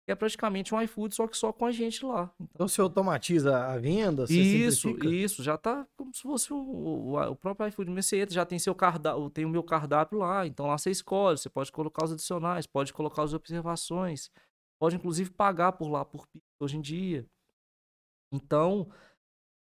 Que 0.06 0.12
é 0.12 0.14
praticamente 0.14 0.74
um 0.74 0.80
iFood, 0.80 1.14
só 1.14 1.26
que 1.26 1.36
só 1.36 1.52
com 1.52 1.66
a 1.66 1.72
gente 1.72 2.04
lá. 2.06 2.30
Então, 2.36 2.48
Então 2.54 2.68
você 2.68 2.80
automatiza 2.80 3.58
a 3.58 3.76
venda, 3.76 4.24
isso, 4.24 4.88
simplifica? 4.88 5.14
isso, 5.14 5.42
já 5.42 5.58
tá 5.58 5.86
como 5.96 6.14
se 6.14 6.22
fosse 6.22 6.52
o, 6.52 6.56
o, 6.56 7.20
o 7.20 7.36
próprio 7.36 7.68
iFood. 7.68 7.92
Você 7.94 8.20
entra, 8.20 8.34
já 8.34 8.46
tem 8.46 8.58
seu 8.58 8.74
cardápio, 8.74 9.28
tem 9.28 9.44
o 9.44 9.50
meu 9.50 9.62
cardápio 9.62 10.18
lá, 10.18 10.46
então 10.46 10.66
lá 10.66 10.78
você 10.78 10.90
escolhe, 10.90 11.38
você 11.38 11.50
pode 11.50 11.70
colocar 11.70 12.04
os 12.04 12.12
adicionais, 12.12 12.66
pode 12.66 12.92
colocar 12.92 13.24
as 13.24 13.34
observações, 13.34 14.30
pode 14.78 14.96
inclusive 14.96 15.30
pagar 15.30 15.72
por 15.72 15.88
lá 15.88 16.04
por 16.04 16.26
hoje 16.60 16.76
em 16.76 16.80
dia. 16.80 17.26
Então, 18.32 18.88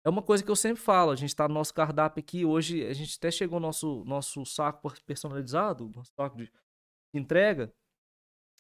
é 0.06 0.10
uma 0.10 0.22
coisa 0.22 0.44
que 0.44 0.52
eu 0.52 0.56
sempre 0.56 0.82
falo, 0.82 1.10
a 1.10 1.16
gente 1.16 1.36
tá 1.36 1.48
no 1.48 1.56
nosso 1.56 1.74
cardápio 1.74 2.22
aqui, 2.22 2.46
hoje 2.46 2.86
a 2.86 2.94
gente 2.94 3.18
até 3.18 3.32
chegou 3.32 3.60
no 3.60 3.66
nosso, 3.66 4.04
nosso 4.06 4.46
saco 4.46 4.94
personalizado, 5.04 5.92
nosso 5.96 6.12
saco 6.16 6.38
de 6.38 6.52
entrega, 7.12 7.74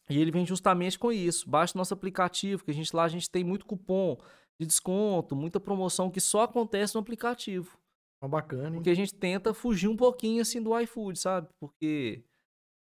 e 0.10 0.20
ele 0.20 0.32
vem 0.32 0.46
justamente 0.46 0.98
com 0.98 1.12
isso. 1.12 1.50
Baixa 1.50 1.74
o 1.76 1.78
nosso 1.78 1.94
aplicativo, 1.94 2.64
que 2.64 2.72
a 2.72 2.74
gente 2.74 2.96
lá 2.96 3.04
a 3.04 3.08
gente 3.08 3.30
tem 3.30 3.44
muito 3.44 3.66
cupom 3.66 4.18
de 4.60 4.66
desconto, 4.66 5.36
muita 5.36 5.60
promoção 5.60 6.10
que 6.10 6.20
só 6.20 6.44
acontece 6.44 6.96
no 6.96 7.02
aplicativo. 7.02 7.78
Bacana, 8.22 8.70
hein? 8.70 8.74
Porque 8.76 8.90
a 8.90 8.96
gente 8.96 9.14
tenta 9.14 9.54
fugir 9.54 9.88
um 9.88 9.96
pouquinho 9.96 10.42
assim 10.42 10.60
do 10.62 10.80
iFood, 10.80 11.20
sabe? 11.20 11.48
Porque 11.60 12.24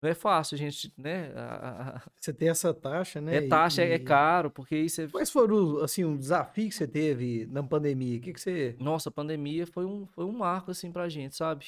não 0.03 0.09
é 0.09 0.13
fácil 0.13 0.55
a 0.55 0.57
gente, 0.57 0.93
né? 0.97 1.31
a- 1.33 1.95
a- 1.97 2.01
Você 2.19 2.33
tem 2.33 2.49
essa 2.49 2.73
taxa, 2.73 3.21
né? 3.21 3.37
É 3.37 3.47
taxa, 3.47 3.81
é, 3.81 3.91
é 3.91 3.95
E- 3.95 3.99
caro, 3.99 4.51
porque 4.51 4.75
aí 4.75 4.89
você. 4.89 5.07
Quais 5.07 5.31
foram, 5.31 5.77
assim, 5.79 6.03
um 6.03 6.17
desafio 6.17 6.67
que 6.67 6.75
você 6.75 6.85
teve 6.87 7.45
na 7.47 7.63
pandemia? 7.63 8.17
O 8.17 8.21
que, 8.21 8.33
que 8.33 8.39
você... 8.41 8.75
Nossa, 8.79 9.07
a 9.09 9.11
pandemia 9.11 9.65
foi 9.65 9.85
um, 9.85 10.05
foi 10.07 10.25
um 10.25 10.31
marco, 10.33 10.69
assim, 10.71 10.91
pra 10.91 11.07
gente, 11.07 11.35
sabe? 11.35 11.65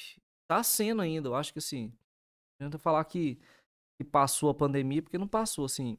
Tá 0.48 0.62
sendo 0.62 1.00
ainda, 1.02 1.28
eu 1.30 1.34
acho 1.34 1.52
que 1.52 1.58
assim. 1.58 1.86
Não 2.60 2.66
adianta 2.66 2.78
falar 2.78 3.04
que, 3.06 3.38
que 3.98 4.04
passou 4.04 4.50
a 4.50 4.54
pandemia, 4.54 5.02
porque 5.02 5.18
não 5.18 5.26
passou, 5.28 5.64
assim. 5.64 5.98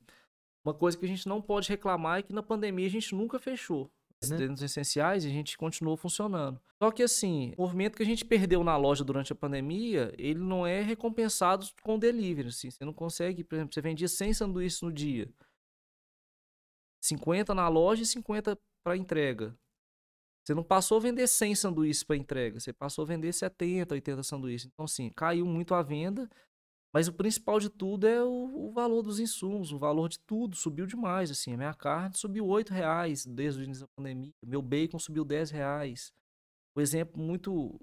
Uma 0.66 0.74
coisa 0.74 0.98
que 0.98 1.06
a 1.06 1.08
gente 1.08 1.28
não 1.28 1.42
pode 1.42 1.70
reclamar 1.70 2.20
é 2.20 2.22
que 2.22 2.34
na 2.34 2.44
pandemia 2.44 2.86
a 2.86 2.90
gente 2.90 3.16
nunca 3.16 3.40
fechou. 3.40 3.90
Né? 4.26 4.38
Essenciais, 4.64 5.26
a 5.26 5.30
gente 5.30 5.58
continuou 5.58 5.96
funcionando. 5.96 6.60
Só 6.82 6.92
que 6.92 7.04
assim, 7.04 7.54
o 7.58 7.62
movimento 7.62 7.96
que 7.96 8.04
a 8.04 8.06
gente 8.06 8.26
perdeu 8.26 8.64
na 8.64 8.76
loja 8.76 9.04
durante 9.04 9.32
a 9.32 9.36
pandemia, 9.36 10.14
ele 10.18 10.40
não 10.40 10.66
é 10.66 10.82
recompensado 10.82 11.68
com 11.84 12.00
delivery, 12.00 12.50
assim. 12.50 12.72
Você 12.72 12.84
não 12.84 12.94
consegue, 12.94 13.44
por 13.44 13.56
exemplo, 13.56 13.74
você 13.74 13.82
vendia 13.82 14.08
100 14.08 14.34
sanduíches 14.34 14.82
no 14.82 14.92
dia. 14.92 15.30
50 17.04 17.54
na 17.54 17.68
loja 17.68 18.04
e 18.04 18.06
50 18.06 18.58
para 18.84 18.98
entrega. 18.98 19.58
Você 20.44 20.54
não 20.54 20.64
passou 20.64 20.98
a 20.98 21.02
vender 21.02 21.28
100 21.28 21.56
sanduíches 21.56 22.04
para 22.04 22.16
entrega, 22.16 22.60
você 22.60 22.72
passou 22.72 23.04
a 23.04 23.06
vender 23.06 23.34
70, 23.34 23.94
80 23.94 24.24
sanduíches. 24.24 24.70
Então, 24.72 24.86
assim, 24.86 25.10
caiu 25.10 25.46
muito 25.46 25.74
a 25.74 25.82
venda, 25.82 26.30
mas 26.94 27.08
o 27.08 27.14
principal 27.14 27.60
de 27.60 27.70
tudo 27.70 28.08
é 28.08 28.24
o, 28.24 28.68
o 28.70 28.72
valor 28.72 29.02
dos 29.02 29.20
insumos, 29.20 29.72
o 29.72 29.78
valor 29.78 30.10
de 30.10 30.20
tudo 30.20 30.56
subiu 30.56 30.86
demais. 30.86 31.30
Assim, 31.30 31.54
a 31.54 31.58
minha 31.58 31.74
carne 31.74 32.16
subiu 32.16 32.46
8 32.48 32.74
reais 32.74 33.26
desde 33.26 33.62
o 33.62 33.64
início 33.64 33.86
da 33.86 33.94
pandemia, 33.96 34.34
meu 34.46 34.62
bacon 34.62 35.00
subiu 35.00 35.26
10 35.26 35.52
reais. 35.52 36.14
O 36.76 36.82
exemplo 36.82 37.22
muito, 37.22 37.80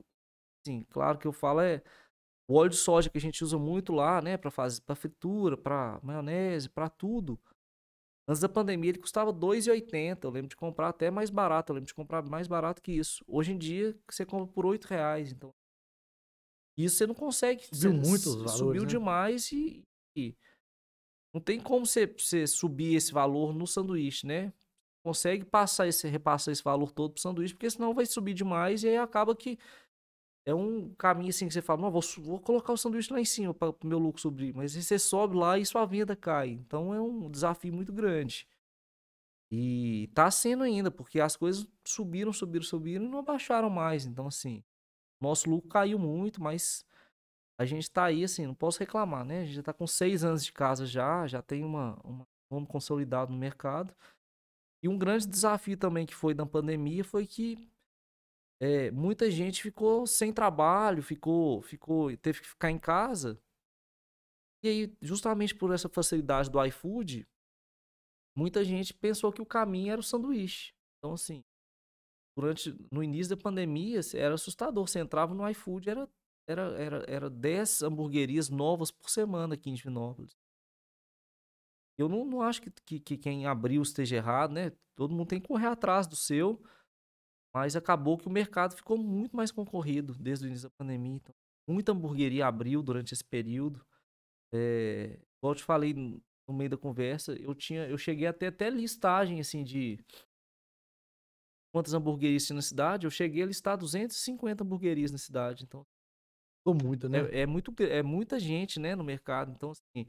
assim, 0.65 0.85
claro 0.91 1.19
que 1.19 1.27
eu 1.27 1.33
falo 1.33 1.61
é 1.61 1.83
o 2.49 2.57
óleo 2.57 2.71
de 2.71 2.77
soja 2.77 3.09
que 3.09 3.19
a 3.19 3.21
gente 3.21 3.43
usa 3.43 3.59
muito 3.59 3.93
lá, 3.93 4.21
né, 4.21 4.37
para 4.37 4.51
fazer 4.51 4.83
para 4.83 4.95
fritura, 4.95 5.57
para 5.57 5.99
maionese, 6.03 6.69
para 6.69 6.89
tudo. 6.89 7.39
Antes 8.27 8.41
da 8.41 8.49
pandemia 8.49 8.91
ele 8.91 8.99
custava 8.99 9.31
R$ 9.31 9.37
2,80. 9.39 10.25
Eu 10.25 10.31
lembro 10.31 10.49
de 10.49 10.57
comprar 10.57 10.89
até 10.89 11.11
mais 11.11 11.29
barato. 11.29 11.71
Eu 11.71 11.75
lembro 11.75 11.87
de 11.87 11.95
comprar 11.95 12.23
mais 12.23 12.49
barato 12.49 12.81
que 12.81 12.93
isso. 12.93 13.23
Hoje 13.29 13.53
em 13.53 13.59
dia 13.59 13.97
você 14.09 14.25
compra 14.25 14.47
por 14.47 14.65
8 14.65 14.87
reais. 14.87 15.33
Então, 15.33 15.55
isso 16.77 16.97
você 16.97 17.07
não 17.07 17.15
consegue. 17.15 17.63
Subiu 17.65 17.79
você- 17.93 18.09
muito 18.09 18.29
os 18.29 18.35
valores, 18.37 18.59
Subiu 18.59 18.83
né? 18.83 18.89
demais 18.89 19.53
e, 19.53 19.83
e 20.17 20.35
não 21.33 21.41
tem 21.41 21.61
como 21.61 21.85
você, 21.87 22.07
você 22.07 22.47
subir 22.47 22.95
esse 22.95 23.13
valor 23.13 23.55
no 23.55 23.67
sanduíche, 23.67 24.27
né? 24.27 24.53
Consegue 25.05 25.45
passar 25.45 25.87
esse, 25.87 26.09
repassar 26.09 26.53
esse 26.53 26.63
valor 26.63 26.91
todo 26.93 27.13
pro 27.13 27.21
sanduíche, 27.23 27.55
porque 27.55 27.69
senão 27.71 27.93
vai 27.93 28.07
subir 28.07 28.33
demais 28.35 28.83
e 28.83 28.89
aí 28.89 28.97
acaba 28.97 29.37
que 29.37 29.59
é 30.47 30.55
um 30.55 30.95
caminho 30.95 31.31
assim 31.31 31.47
que 31.49 31.55
você 31.55 31.63
fala, 31.63 31.81
não, 31.83 31.91
vou, 31.91 32.03
vou 32.19 32.39
colocar 32.41 32.73
o 32.73 32.77
sanduíche 32.77 33.13
lá 33.13 33.21
em 33.21 33.25
cima 33.25 33.53
para 33.55 33.71
o 33.71 33.77
meu 33.87 33.99
lucro 33.99 34.21
subir. 34.21 34.55
Mas 34.55 34.77
aí 34.77 34.83
você 34.83 34.99
sobe 34.99 35.37
lá 35.37 35.59
e 35.59 35.65
sua 35.67 35.85
venda 35.87 36.15
cai. 36.15 36.51
Então 36.51 36.95
é 36.95 37.01
um 37.01 37.31
desafio 37.31 37.73
muito 37.73 37.93
grande. 37.93 38.47
E 39.51 40.09
tá 40.15 40.31
sendo 40.31 40.65
ainda, 40.65 40.91
porque 40.91 41.21
as 41.21 41.37
coisas 41.37 41.67
subiram, 41.87 42.33
subiram, 42.33 42.65
subiram 42.65 43.05
e 43.05 43.09
não 43.09 43.19
abaixaram 43.21 43.71
mais. 43.71 44.05
Então, 44.05 44.27
assim, 44.27 44.63
nosso 45.25 45.49
lucro 45.49 45.69
caiu 45.69 45.99
muito, 45.99 46.43
mas 46.43 46.87
a 47.59 47.65
gente 47.65 47.91
tá 47.91 48.05
aí, 48.05 48.25
assim, 48.25 48.47
não 48.47 48.55
posso 48.55 48.79
reclamar, 48.79 49.25
né? 49.25 49.41
A 49.41 49.45
gente 49.45 49.55
já 49.55 49.63
tá 49.63 49.73
com 49.73 49.87
seis 49.87 50.25
anos 50.25 50.45
de 50.45 50.53
casa 50.53 50.87
já, 50.87 51.27
já 51.27 51.41
tem 51.41 51.65
uma, 51.65 51.99
uma 52.05 52.27
nome 52.51 52.67
consolidado 52.67 53.33
no 53.33 53.39
mercado. 53.39 53.95
E 54.83 54.89
um 54.89 54.99
grande 54.99 55.27
desafio 55.27 55.77
também 55.77 56.07
que 56.07 56.15
foi 56.15 56.35
da 56.35 56.45
pandemia 56.45 57.05
foi 57.05 57.27
que 57.27 57.71
é, 58.61 58.91
muita 58.91 59.31
gente 59.31 59.63
ficou 59.63 60.07
sem 60.07 60.33
trabalho, 60.33 61.03
ficou, 61.03 61.63
ficou, 61.63 62.17
teve 62.17 62.41
que 62.41 62.49
ficar 62.49 62.71
em 62.71 62.79
casa. 62.79 63.41
E 64.63 64.69
aí, 64.69 64.97
justamente 65.01 65.55
por 65.55 65.73
essa 65.73 65.89
facilidade 65.89 66.51
do 66.51 66.63
iFood, 66.65 67.27
muita 68.37 68.65
gente 68.65 68.95
pensou 68.95 69.33
que 69.33 69.43
o 69.43 69.47
caminho 69.47 69.93
era 69.93 70.01
o 70.01 70.05
sanduíche. 70.05 70.73
Então, 70.99 71.15
assim, 71.15 71.45
durante, 72.37 72.77
no 72.91 73.03
início 73.03 73.37
da 73.37 73.43
pandemia, 73.43 74.01
era 74.15 74.35
assustador. 74.35 74.87
Você 74.87 74.99
entrava 74.99 75.35
no 75.35 75.49
iFood, 75.51 75.91
era, 75.91 76.09
era, 76.49 76.63
era, 76.79 77.05
era 77.09 77.31
10 77.31 77.83
hamburguerias 77.83 78.49
novas 78.51 78.91
por 78.91 79.09
semana 79.11 79.55
aqui 79.55 79.71
em 79.71 79.75
Divinópolis. 79.75 80.37
Eu 81.97 82.09
não, 82.09 82.25
não 82.25 82.43
acho 82.43 82.61
que, 82.61 82.71
que, 82.71 83.01
que 83.01 83.17
quem 83.17 83.47
abriu 83.47 83.81
esteja 83.81 84.17
errado, 84.17 84.53
né? 84.53 84.73
Todo 84.97 85.15
mundo 85.15 85.29
tem 85.29 85.41
que 85.41 85.47
correr 85.47 85.67
atrás 85.67 86.07
do 86.07 86.17
seu. 86.17 86.61
Mas 87.55 87.77
acabou 87.77 88.19
que 88.19 88.27
o 88.27 88.31
mercado 88.31 88.75
ficou 88.75 88.99
muito 88.99 89.37
mais 89.37 89.53
concorrido 89.53 90.13
desde 90.15 90.45
o 90.45 90.49
início 90.49 90.69
da 90.69 90.75
pandemia. 90.77 91.15
Então, 91.15 91.35
muita 91.69 91.93
hamburgueria 91.93 92.47
abriu 92.49 92.83
durante 92.83 93.15
esse 93.15 93.25
período. 93.25 93.85
É, 94.53 95.21
igual 95.39 95.53
eu 95.53 95.55
te 95.55 95.63
falei 95.63 95.95
no 95.95 96.55
meio 96.55 96.71
da 96.71 96.77
conversa, 96.77 97.33
eu 97.35 97.55
tinha, 97.55 97.87
eu 97.87 97.97
cheguei 97.97 98.27
até 98.27 98.49
até 98.49 98.69
listagem 98.69 99.41
assim 99.41 99.65
de 99.65 99.99
quantas 101.75 101.93
hamburguerias 101.93 102.47
tinha 102.47 102.55
na 102.55 102.63
cidade. 102.63 103.05
Eu 103.05 103.11
cheguei 103.11 103.43
a 103.43 103.47
listar 103.47 103.77
250 103.77 104.63
hamburguerias 104.63 105.11
na 105.11 105.19
cidade. 105.19 105.65
Então, 105.65 105.85
Ficou 106.61 106.73
muito, 106.73 107.09
né? 107.09 107.19
é, 107.33 107.41
é 107.41 107.47
muito, 107.47 107.75
é 107.83 108.01
muita 108.01 108.39
gente, 108.39 108.79
né, 108.79 108.95
no 108.95 109.03
mercado. 109.03 109.51
Então, 109.51 109.73
assim, 109.73 110.07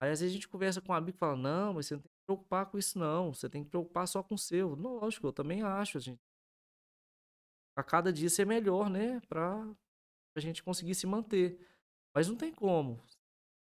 aí 0.00 0.10
às 0.10 0.18
vezes 0.18 0.32
a 0.32 0.34
gente 0.34 0.48
conversa 0.48 0.80
com 0.80 0.90
um 0.90 0.96
amigo 0.96 1.16
e 1.16 1.18
fala, 1.18 1.36
não, 1.36 1.74
mas 1.74 1.86
você 1.86 1.94
não 1.94 2.02
tem 2.02 2.10
que 2.10 2.18
se 2.18 2.26
preocupar 2.26 2.66
com 2.66 2.76
isso, 2.76 2.98
não. 2.98 3.32
Você 3.32 3.48
tem 3.48 3.62
que 3.62 3.70
preocupar 3.70 4.08
só 4.08 4.20
com 4.20 4.34
o 4.34 4.38
seu. 4.38 4.74
Não, 4.74 4.96
lógico, 4.96 5.28
eu 5.28 5.32
também 5.32 5.62
acho, 5.62 5.96
a 5.96 6.00
gente. 6.00 6.20
A 7.76 7.84
cada 7.84 8.12
dia 8.12 8.28
ser 8.28 8.44
melhor, 8.44 8.90
né? 8.90 9.20
Pra 9.28 9.64
a 10.36 10.40
gente 10.40 10.60
conseguir 10.60 10.96
se 10.96 11.06
manter. 11.06 11.64
Mas 12.12 12.28
não 12.28 12.34
tem 12.34 12.52
como. 12.52 13.00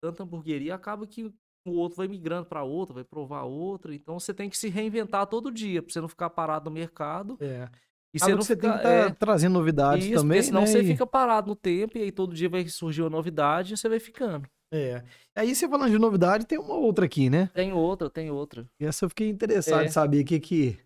Tanta 0.03 0.23
hamburgueria 0.23 0.75
acaba 0.75 1.07
que 1.07 1.35
o 1.71 1.75
outro 1.75 1.97
vai 1.97 2.09
migrando 2.09 2.47
para 2.47 2.63
outra, 2.63 2.95
vai 2.95 3.05
provar 3.05 3.43
outra. 3.43 3.95
Então 3.95 4.19
você 4.19 4.33
tem 4.33 4.49
que 4.49 4.57
se 4.57 4.69
reinventar 4.69 5.27
todo 5.27 5.51
dia, 5.51 5.83
pra 5.83 5.93
você 5.93 6.01
não 6.01 6.09
ficar 6.09 6.31
parado 6.31 6.71
no 6.71 6.75
mercado. 6.75 7.37
É. 7.41 7.69
E 8.15 8.19
você 8.19 8.31
não 8.31 8.43
você 8.43 8.57
tem 8.57 8.71
que 8.71 8.77
estar 8.77 8.91
é, 8.91 9.11
trazendo 9.11 9.53
novidades 9.53 10.07
isso, 10.07 10.15
também, 10.15 10.39
porque 10.39 10.43
senão 10.45 10.63
né? 10.63 10.67
você 10.67 10.83
fica 10.83 11.07
parado 11.07 11.49
no 11.49 11.57
tempo 11.57 11.99
e 11.99 12.03
aí 12.03 12.11
todo 12.11 12.35
dia 12.35 12.49
vai 12.49 12.67
surgir 12.67 13.03
uma 13.03 13.11
novidade 13.11 13.75
e 13.75 13.77
você 13.77 13.89
vai 13.89 14.01
ficando. 14.01 14.49
É. 14.73 15.05
Aí 15.35 15.55
você 15.55 15.69
falando 15.69 15.91
de 15.91 15.99
novidade, 15.99 16.47
tem 16.47 16.59
uma 16.59 16.75
outra 16.75 17.05
aqui, 17.05 17.29
né? 17.29 17.51
Tem 17.55 17.73
outra, 17.73 18.09
tem 18.09 18.31
outra. 18.31 18.67
E 18.81 18.87
essa 18.87 19.05
eu 19.05 19.09
fiquei 19.09 19.29
interessado 19.29 19.83
É. 19.83 19.85
em 19.87 19.91
saber 19.91 20.23
o 20.23 20.25
que 20.25 20.41
que... 20.41 20.79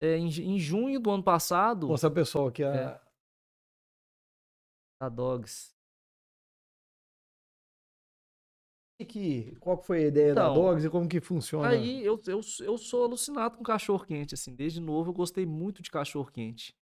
É, 0.00 0.16
em, 0.16 0.26
em 0.26 0.58
junho 0.58 0.98
do 0.98 1.10
ano 1.10 1.22
passado, 1.22 1.86
Mostrar 1.86 2.10
pro 2.10 2.22
pessoal 2.22 2.48
aqui 2.48 2.64
a... 2.64 2.74
É. 2.74 3.00
a 5.00 5.08
Dogs. 5.08 5.72
Que 9.04 9.54
Qual 9.60 9.78
que 9.78 9.86
foi 9.86 10.04
a 10.04 10.08
ideia 10.08 10.34
da 10.34 10.42
Então, 10.42 10.54
Dogs 10.54 10.86
e 10.86 10.90
como 10.90 11.08
que 11.08 11.20
funciona? 11.20 11.68
Aí 11.68 12.04
eu, 12.04 12.20
eu, 12.26 12.40
eu 12.60 12.78
sou 12.78 13.04
alucinado 13.04 13.56
com 13.56 13.62
cachorro 13.62 14.04
quente, 14.04 14.34
assim. 14.34 14.54
Desde 14.54 14.80
novo 14.80 15.10
eu 15.10 15.14
gostei 15.14 15.46
muito 15.46 15.82
de 15.82 15.90
cachorro 15.90 16.30
quente. 16.30 16.74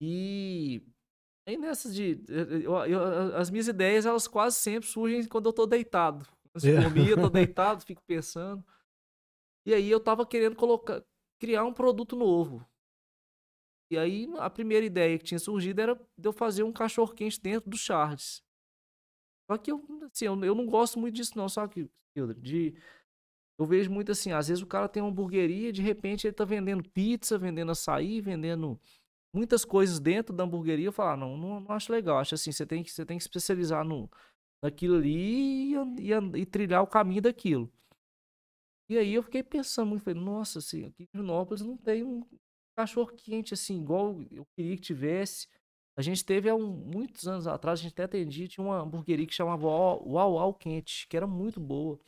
E 0.00 0.82
Aí 1.48 1.56
nessas 1.56 1.94
de. 1.94 2.20
eu- 2.28 2.74
eu- 2.86 3.36
as 3.36 3.50
minhas 3.50 3.68
ideias, 3.68 4.04
elas 4.04 4.26
quase 4.26 4.56
sempre 4.56 4.88
surgem 4.88 5.24
quando 5.28 5.46
eu 5.48 5.52
tô 5.52 5.64
deitado. 5.64 6.26
Antes 6.54 6.64
de 6.68 6.74
É. 6.74 6.80
dormir, 6.82 7.08
eu 7.10 7.16
tô 7.20 7.30
deitado, 7.30 7.84
fico 7.86 8.02
pensando. 8.06 8.64
E 9.64 9.72
aí 9.74 9.88
eu 9.90 10.00
tava 10.00 10.26
querendo 10.26 10.56
colocar, 10.56 11.04
criar 11.40 11.64
um 11.64 11.72
produto 11.72 12.16
novo. 12.16 12.66
E 13.90 13.96
aí 13.96 14.28
a 14.38 14.50
primeira 14.50 14.84
ideia 14.84 15.16
que 15.18 15.24
tinha 15.24 15.38
surgido 15.38 15.80
era 15.80 15.94
de 16.18 16.28
eu 16.28 16.32
fazer 16.32 16.64
um 16.64 16.72
cachorro 16.72 17.14
quente 17.14 17.40
dentro 17.40 17.70
do 17.70 17.76
Charles. 17.76 18.42
Só 19.50 19.56
que 19.56 19.70
eu, 19.70 19.84
assim, 20.12 20.26
eu, 20.26 20.44
eu 20.44 20.54
não 20.54 20.66
gosto 20.66 20.98
muito 20.98 21.14
disso, 21.14 21.36
não, 21.36 21.48
sabe, 21.48 21.90
Hildre? 22.16 22.40
De. 22.40 22.74
Eu 23.58 23.64
vejo 23.64 23.90
muito 23.90 24.12
assim, 24.12 24.32
às 24.32 24.48
vezes 24.48 24.62
o 24.62 24.66
cara 24.66 24.88
tem 24.88 25.02
uma 25.02 25.08
hamburgueria, 25.10 25.72
de 25.72 25.80
repente 25.80 26.26
ele 26.26 26.34
tá 26.34 26.44
vendendo 26.44 26.86
pizza, 26.90 27.38
vendendo 27.38 27.72
açaí, 27.72 28.20
vendendo 28.20 28.78
muitas 29.34 29.64
coisas 29.64 29.98
dentro 29.98 30.34
da 30.34 30.44
hamburgueria. 30.44 30.86
Eu 30.86 30.92
falo, 30.92 31.10
ah, 31.10 31.16
não, 31.16 31.36
não, 31.38 31.60
não 31.60 31.70
acho 31.72 31.90
legal. 31.90 32.18
Acho 32.18 32.34
assim, 32.34 32.52
você 32.52 32.66
tem 32.66 32.82
que, 32.82 32.90
você 32.90 33.06
tem 33.06 33.16
que 33.16 33.22
especializar 33.22 33.82
no, 33.82 34.10
naquilo 34.62 34.96
ali 34.96 35.74
e, 35.74 35.74
e, 35.74 36.40
e 36.40 36.46
trilhar 36.46 36.82
o 36.82 36.86
caminho 36.86 37.22
daquilo. 37.22 37.72
E 38.88 38.96
aí 38.96 39.14
eu 39.14 39.22
fiquei 39.22 39.42
pensando 39.42 39.88
muito, 39.88 40.04
falei, 40.04 40.20
nossa, 40.20 40.58
assim, 40.58 40.84
aqui 40.84 41.02
em 41.02 41.08
Divinópolis 41.12 41.62
não 41.62 41.76
tem 41.76 42.04
um 42.04 42.24
cachorro 42.76 43.12
quente 43.16 43.54
assim, 43.54 43.80
igual 43.80 44.22
eu 44.30 44.46
queria 44.54 44.76
que 44.76 44.82
tivesse. 44.82 45.48
A 45.96 46.02
gente 46.02 46.24
teve 46.24 46.48
há 46.48 46.54
um- 46.54 46.66
muitos 46.66 47.26
anos 47.26 47.46
atrás, 47.46 47.80
a 47.80 47.82
gente 47.82 47.92
até 47.92 48.04
atendia, 48.04 48.46
tinha 48.46 48.64
uma 48.64 48.78
hamburgueria 48.80 49.26
que 49.26 49.34
chamava 49.34 49.66
Uau 49.66 50.02
Uau 50.34 50.54
Quente, 50.54 51.06
que 51.08 51.16
era 51.16 51.26
muito 51.26 51.58
boa. 51.58 51.98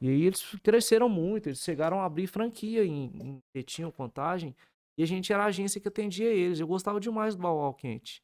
E 0.00 0.08
aí 0.08 0.22
eles 0.24 0.42
cresceram 0.62 1.08
muito, 1.08 1.48
eles 1.48 1.60
chegaram 1.62 2.00
a 2.00 2.04
abrir 2.06 2.26
franquia 2.26 2.84
em, 2.84 3.06
em 3.22 3.42
Betinho, 3.54 3.92
Contagem, 3.92 4.56
e 4.98 5.02
a 5.02 5.06
gente 5.06 5.32
era 5.32 5.44
a 5.44 5.46
agência 5.46 5.80
que 5.80 5.88
atendia 5.88 6.28
eles. 6.28 6.60
Eu 6.60 6.66
gostava 6.66 7.00
demais 7.00 7.36
do 7.36 7.42
Uau 7.44 7.58
Uau 7.58 7.74
Quente. 7.74 8.22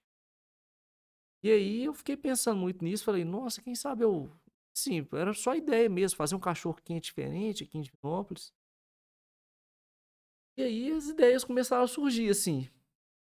E 1.42 1.50
aí 1.50 1.84
eu 1.84 1.94
fiquei 1.94 2.16
pensando 2.16 2.58
muito 2.58 2.84
nisso, 2.84 3.04
falei, 3.04 3.24
nossa, 3.24 3.62
quem 3.62 3.74
sabe 3.74 4.04
eu... 4.04 4.30
Sim, 4.74 5.06
era 5.12 5.32
só 5.34 5.54
ideia 5.54 5.88
mesmo, 5.88 6.16
fazer 6.16 6.34
um 6.36 6.40
cachorro 6.40 6.76
quente 6.84 7.06
diferente 7.06 7.64
aqui 7.64 7.78
em 7.78 7.80
Divinópolis. 7.82 8.52
E 10.56 10.62
aí 10.62 10.90
as 10.92 11.08
ideias 11.08 11.42
começaram 11.44 11.84
a 11.84 11.88
surgir, 11.88 12.28
assim. 12.28 12.68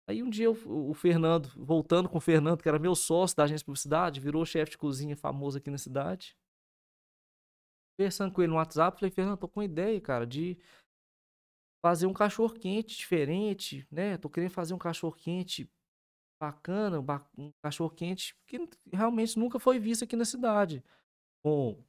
Aí 0.07 0.23
um 0.23 0.29
dia 0.29 0.49
o, 0.49 0.89
o 0.89 0.93
Fernando, 0.93 1.49
voltando 1.57 2.07
com 2.07 2.17
o 2.17 2.21
Fernando, 2.21 2.61
que 2.63 2.69
era 2.69 2.79
meu 2.79 2.95
sócio 2.95 3.35
da 3.35 3.43
agência 3.43 3.59
de 3.59 3.65
publicidade, 3.65 4.21
virou 4.21 4.45
chefe 4.45 4.71
de 4.71 4.77
cozinha 4.77 5.17
famoso 5.17 5.57
aqui 5.57 5.69
na 5.69 5.77
cidade. 5.77 6.35
Conversando 7.99 8.31
com 8.31 8.41
ele 8.41 8.51
no 8.51 8.55
WhatsApp, 8.57 8.99
falei, 8.99 9.11
Fernando, 9.11 9.39
tô 9.39 9.47
com 9.47 9.61
ideia, 9.61 9.99
cara, 9.99 10.25
de 10.25 10.57
fazer 11.83 12.05
um 12.05 12.13
cachorro 12.13 12.53
quente 12.53 12.95
diferente, 12.97 13.85
né? 13.91 14.17
Tô 14.17 14.29
querendo 14.29 14.51
fazer 14.51 14.73
um 14.73 14.77
cachorro 14.77 15.13
quente 15.13 15.69
bacana, 16.41 17.01
ba- 17.01 17.27
um 17.37 17.51
cachorro 17.61 17.89
quente 17.89 18.35
que 18.45 18.59
realmente 18.93 19.37
nunca 19.37 19.59
foi 19.59 19.79
visto 19.79 20.03
aqui 20.03 20.15
na 20.15 20.25
cidade. 20.25 20.83
Bom, 21.43 21.83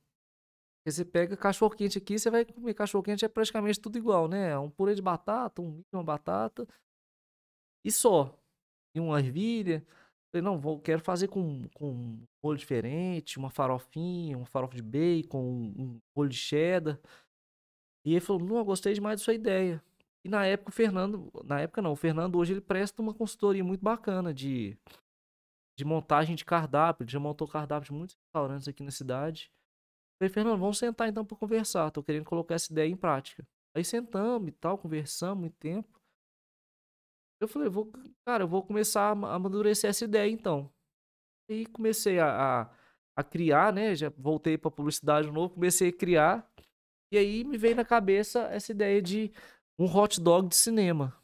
você 0.87 1.05
pega 1.05 1.37
cachorro 1.37 1.77
quente 1.77 1.99
aqui, 1.99 2.19
você 2.19 2.31
vai 2.31 2.45
comer 2.45 2.75
cachorro 2.75 3.05
quente, 3.05 3.25
é 3.25 3.29
praticamente 3.29 3.81
tudo 3.81 3.99
igual, 3.99 4.27
né? 4.27 4.59
Um 4.59 4.71
purê 4.71 4.95
de 4.95 5.03
batata, 5.03 5.61
um 5.61 5.71
milho, 5.71 5.87
uma 5.93 6.03
batata 6.03 6.67
e 7.89 7.93
só. 7.93 8.39
E 8.95 9.01
uma 9.01 9.19
ervilha. 9.19 9.85
Falei, 10.31 10.43
não, 10.45 10.59
vou, 10.59 10.79
quero 10.79 11.01
fazer 11.03 11.29
com, 11.29 11.67
com 11.75 11.91
um 11.91 12.27
molho 12.43 12.59
diferente, 12.59 13.39
uma 13.39 13.51
farofinha, 13.51 14.37
uma 14.37 14.47
farofa 14.47 14.77
de 14.77 14.83
bacon, 14.83 15.41
um, 15.41 16.01
molho 16.15 16.29
de 16.29 16.37
cheddar. 16.37 17.01
E 18.05 18.13
ele 18.13 18.21
falou, 18.21 18.43
não, 18.43 18.59
eu 18.59 18.65
gostei 18.65 18.93
demais 18.93 19.21
da 19.21 19.25
sua 19.25 19.35
ideia. 19.35 19.83
E 20.25 20.29
na 20.29 20.45
época 20.45 20.71
o 20.71 20.73
Fernando, 20.73 21.31
na 21.45 21.61
época 21.61 21.81
não, 21.81 21.93
o 21.93 21.97
Fernando 21.97 22.37
hoje 22.37 22.53
ele 22.53 22.61
presta 22.61 23.01
uma 23.01 23.15
consultoria 23.15 23.65
muito 23.65 23.83
bacana 23.83 24.35
de, 24.35 24.77
de 25.79 25.85
montagem 25.85 26.37
de 26.37 26.45
cardápio. 26.45 27.05
Ele 27.05 27.11
já 27.11 27.19
montou 27.19 27.49
cardápio 27.49 27.87
de 27.87 27.93
muitos 27.93 28.17
restaurantes 28.17 28.69
aqui 28.69 28.83
na 28.83 28.91
cidade. 28.91 29.51
Falei, 30.19 30.33
Fernando, 30.33 30.59
vamos 30.59 30.79
sentar 30.79 31.09
então 31.09 31.25
para 31.25 31.37
conversar. 31.37 31.91
Tô 31.91 32.03
querendo 32.03 32.25
colocar 32.25 32.55
essa 32.55 32.71
ideia 32.71 32.91
em 32.91 32.97
prática. 32.97 33.47
Aí 33.75 33.85
sentamos 33.85 34.49
e 34.49 34.53
tal, 34.53 34.77
conversamos 34.77 35.41
muito 35.41 35.57
tempo. 35.57 35.98
Eu 37.41 37.49
falei, 37.49 37.69
vou, 37.69 37.91
cara, 38.27 38.45
eu 38.45 38.49
vou 38.49 38.63
começar 38.63 39.03
a 39.09 39.11
ama- 39.13 39.33
amadurecer 39.33 39.89
essa 39.91 40.05
ideia 40.05 40.31
então. 40.31 40.73
E 41.49 41.67
comecei 41.67 42.19
a, 42.19 42.63
a, 42.63 42.71
a 43.17 43.25
criar, 43.25 43.73
né? 43.73 43.95
Já 43.95 44.11
voltei 44.11 44.59
para 44.59 44.71
publicidade 44.71 45.29
de 45.29 45.33
novo, 45.33 45.55
comecei 45.55 45.89
a 45.91 45.93
criar. 45.93 46.51
E 47.13 47.17
aí 47.19 47.45
me 47.45 47.57
veio 47.57 47.77
na 47.77 47.85
cabeça 47.85 48.43
essa 48.49 48.73
ideia 48.73 49.01
de 49.01 49.33
um 49.79 49.87
hot 49.87 50.21
dog 50.21 50.49
de 50.49 50.57
cinema. 50.57 51.17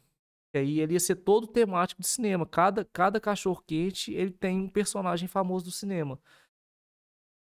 E 0.55 0.59
aí 0.59 0.79
ele 0.79 0.93
ia 0.93 0.99
ser 0.99 1.17
todo 1.17 1.45
temático 1.47 2.01
de 2.01 2.07
cinema. 2.07 2.45
Cada, 2.45 2.85
cada 2.85 3.19
cachorro 3.19 3.61
quente, 3.67 4.13
ele 4.13 4.31
tem 4.31 4.61
um 4.61 4.69
personagem 4.69 5.27
famoso 5.27 5.65
do 5.65 5.71
cinema. 5.71 6.19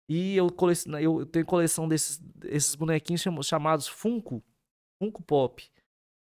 E 0.09 0.37
eu, 0.37 0.53
coleciona, 0.53 1.01
eu 1.01 1.25
tenho 1.25 1.47
coleção 1.47 1.89
desses, 1.89 2.19
desses 2.19 2.75
bonequinhos 2.75 3.23
cham- 3.23 3.43
chamados 3.43 3.89
Funko, 3.89 4.43
Funko 5.01 5.23
Pop. 5.23 5.71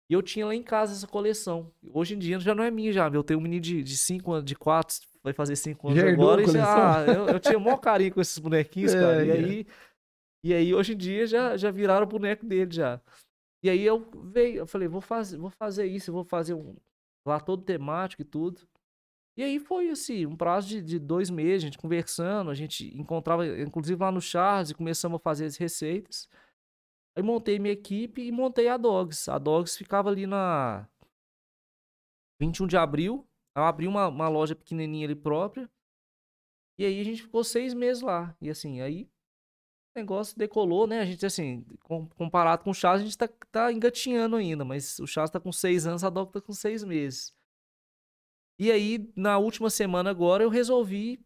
E 0.09 0.13
eu 0.13 0.21
tinha 0.21 0.45
lá 0.45 0.55
em 0.55 0.63
casa 0.63 0.93
essa 0.93 1.07
coleção. 1.07 1.71
Hoje 1.93 2.15
em 2.15 2.19
dia 2.19 2.39
já 2.39 2.55
não 2.55 2.63
é 2.63 2.71
minha 2.71 2.93
já. 2.93 3.09
Eu 3.09 3.23
tenho 3.23 3.39
um 3.39 3.43
menino 3.43 3.61
de 3.61 3.97
5 3.97 4.31
anos, 4.31 4.45
de 4.45 4.55
4, 4.55 4.97
vai 5.21 5.33
fazer 5.33 5.55
5 5.55 5.87
anos 5.87 5.99
Já 5.99 6.09
agora. 6.09 6.41
E 6.41 6.47
já, 6.47 6.99
ah, 6.99 7.05
eu, 7.05 7.27
eu 7.27 7.39
tinha 7.39 7.59
maior 7.59 7.77
carinho 7.77 8.13
com 8.13 8.21
esses 8.21 8.37
bonequinhos, 8.37 8.93
cara. 8.93 9.25
E 9.25 9.29
É, 9.29 9.35
é. 9.35 9.37
aí, 9.37 9.67
e 10.43 10.53
aí 10.53 10.73
hoje 10.73 10.93
em 10.93 10.97
dia 10.97 11.27
já, 11.27 11.57
já 11.57 11.71
viraram 11.71 12.05
o 12.05 12.09
boneco 12.09 12.45
dele 12.45 12.73
já. 12.73 13.01
E 13.61 13.69
aí 13.69 13.83
eu 13.83 14.09
veio, 14.31 14.59
eu 14.59 14.67
falei, 14.67 14.87
vou 14.87 15.01
fazer, 15.01 15.37
vou 15.37 15.49
fazer 15.49 15.85
isso, 15.87 16.11
vou 16.11 16.23
fazer 16.23 16.53
um 16.53 16.75
lá 17.25 17.39
todo 17.39 17.63
temático 17.63 18.21
e 18.21 18.25
tudo. 18.25 18.61
E 19.35 19.43
aí 19.43 19.59
foi 19.59 19.89
assim, 19.89 20.25
um 20.25 20.35
prazo 20.35 20.69
de, 20.69 20.81
de 20.81 20.97
dois 20.97 21.29
meses, 21.29 21.63
a 21.63 21.67
gente 21.67 21.77
conversando, 21.77 22.49
a 22.49 22.55
gente 22.55 22.97
encontrava, 22.97 23.45
inclusive 23.45 24.01
lá 24.01 24.11
no 24.11 24.21
Charles, 24.21 24.69
e 24.71 24.73
começamos 24.73 25.17
a 25.17 25.19
fazer 25.19 25.45
as 25.45 25.57
receitas. 25.57 26.27
Aí 27.17 27.23
montei 27.23 27.57
minha 27.57 27.73
equipe 27.73 28.21
e 28.21 28.31
montei 28.31 28.67
a 28.67 28.77
Dogs. 28.77 29.27
A 29.27 29.39
Dogs 29.39 29.75
ficava 29.75 30.07
ali 30.07 30.27
na 30.27 30.87
21 32.39 32.67
de 32.67 32.77
abril. 32.77 33.27
Eu 33.55 33.63
abri 33.63 33.87
uma, 33.87 34.07
uma 34.07 34.29
loja 34.29 34.55
pequenininha 34.55 35.07
ali 35.07 35.15
própria. 35.15 35.67
E 36.77 36.85
aí 36.85 37.01
a 37.01 37.03
gente 37.03 37.23
ficou 37.23 37.43
seis 37.43 37.73
meses 37.73 38.03
lá. 38.03 38.37
E 38.39 38.51
assim, 38.51 38.81
aí 38.81 39.05
o 39.95 39.99
negócio 39.99 40.37
decolou, 40.37 40.85
né? 40.85 40.99
A 40.99 41.05
gente, 41.05 41.25
assim, 41.25 41.65
com- 41.81 42.07
comparado 42.09 42.63
com 42.63 42.69
o 42.69 42.73
Charles, 42.75 43.01
a 43.01 43.05
gente 43.05 43.17
tá, 43.17 43.27
tá 43.51 43.73
engatinhando 43.73 44.35
ainda. 44.35 44.63
Mas 44.63 44.99
o 44.99 45.07
Charles 45.07 45.31
tá 45.31 45.39
com 45.39 45.51
seis 45.51 45.87
anos, 45.87 46.03
a 46.03 46.11
Dogs 46.11 46.33
tá 46.33 46.39
com 46.39 46.53
seis 46.53 46.83
meses. 46.83 47.35
E 48.59 48.71
aí, 48.71 49.11
na 49.15 49.39
última 49.39 49.71
semana 49.71 50.11
agora, 50.11 50.43
eu 50.43 50.49
resolvi 50.49 51.19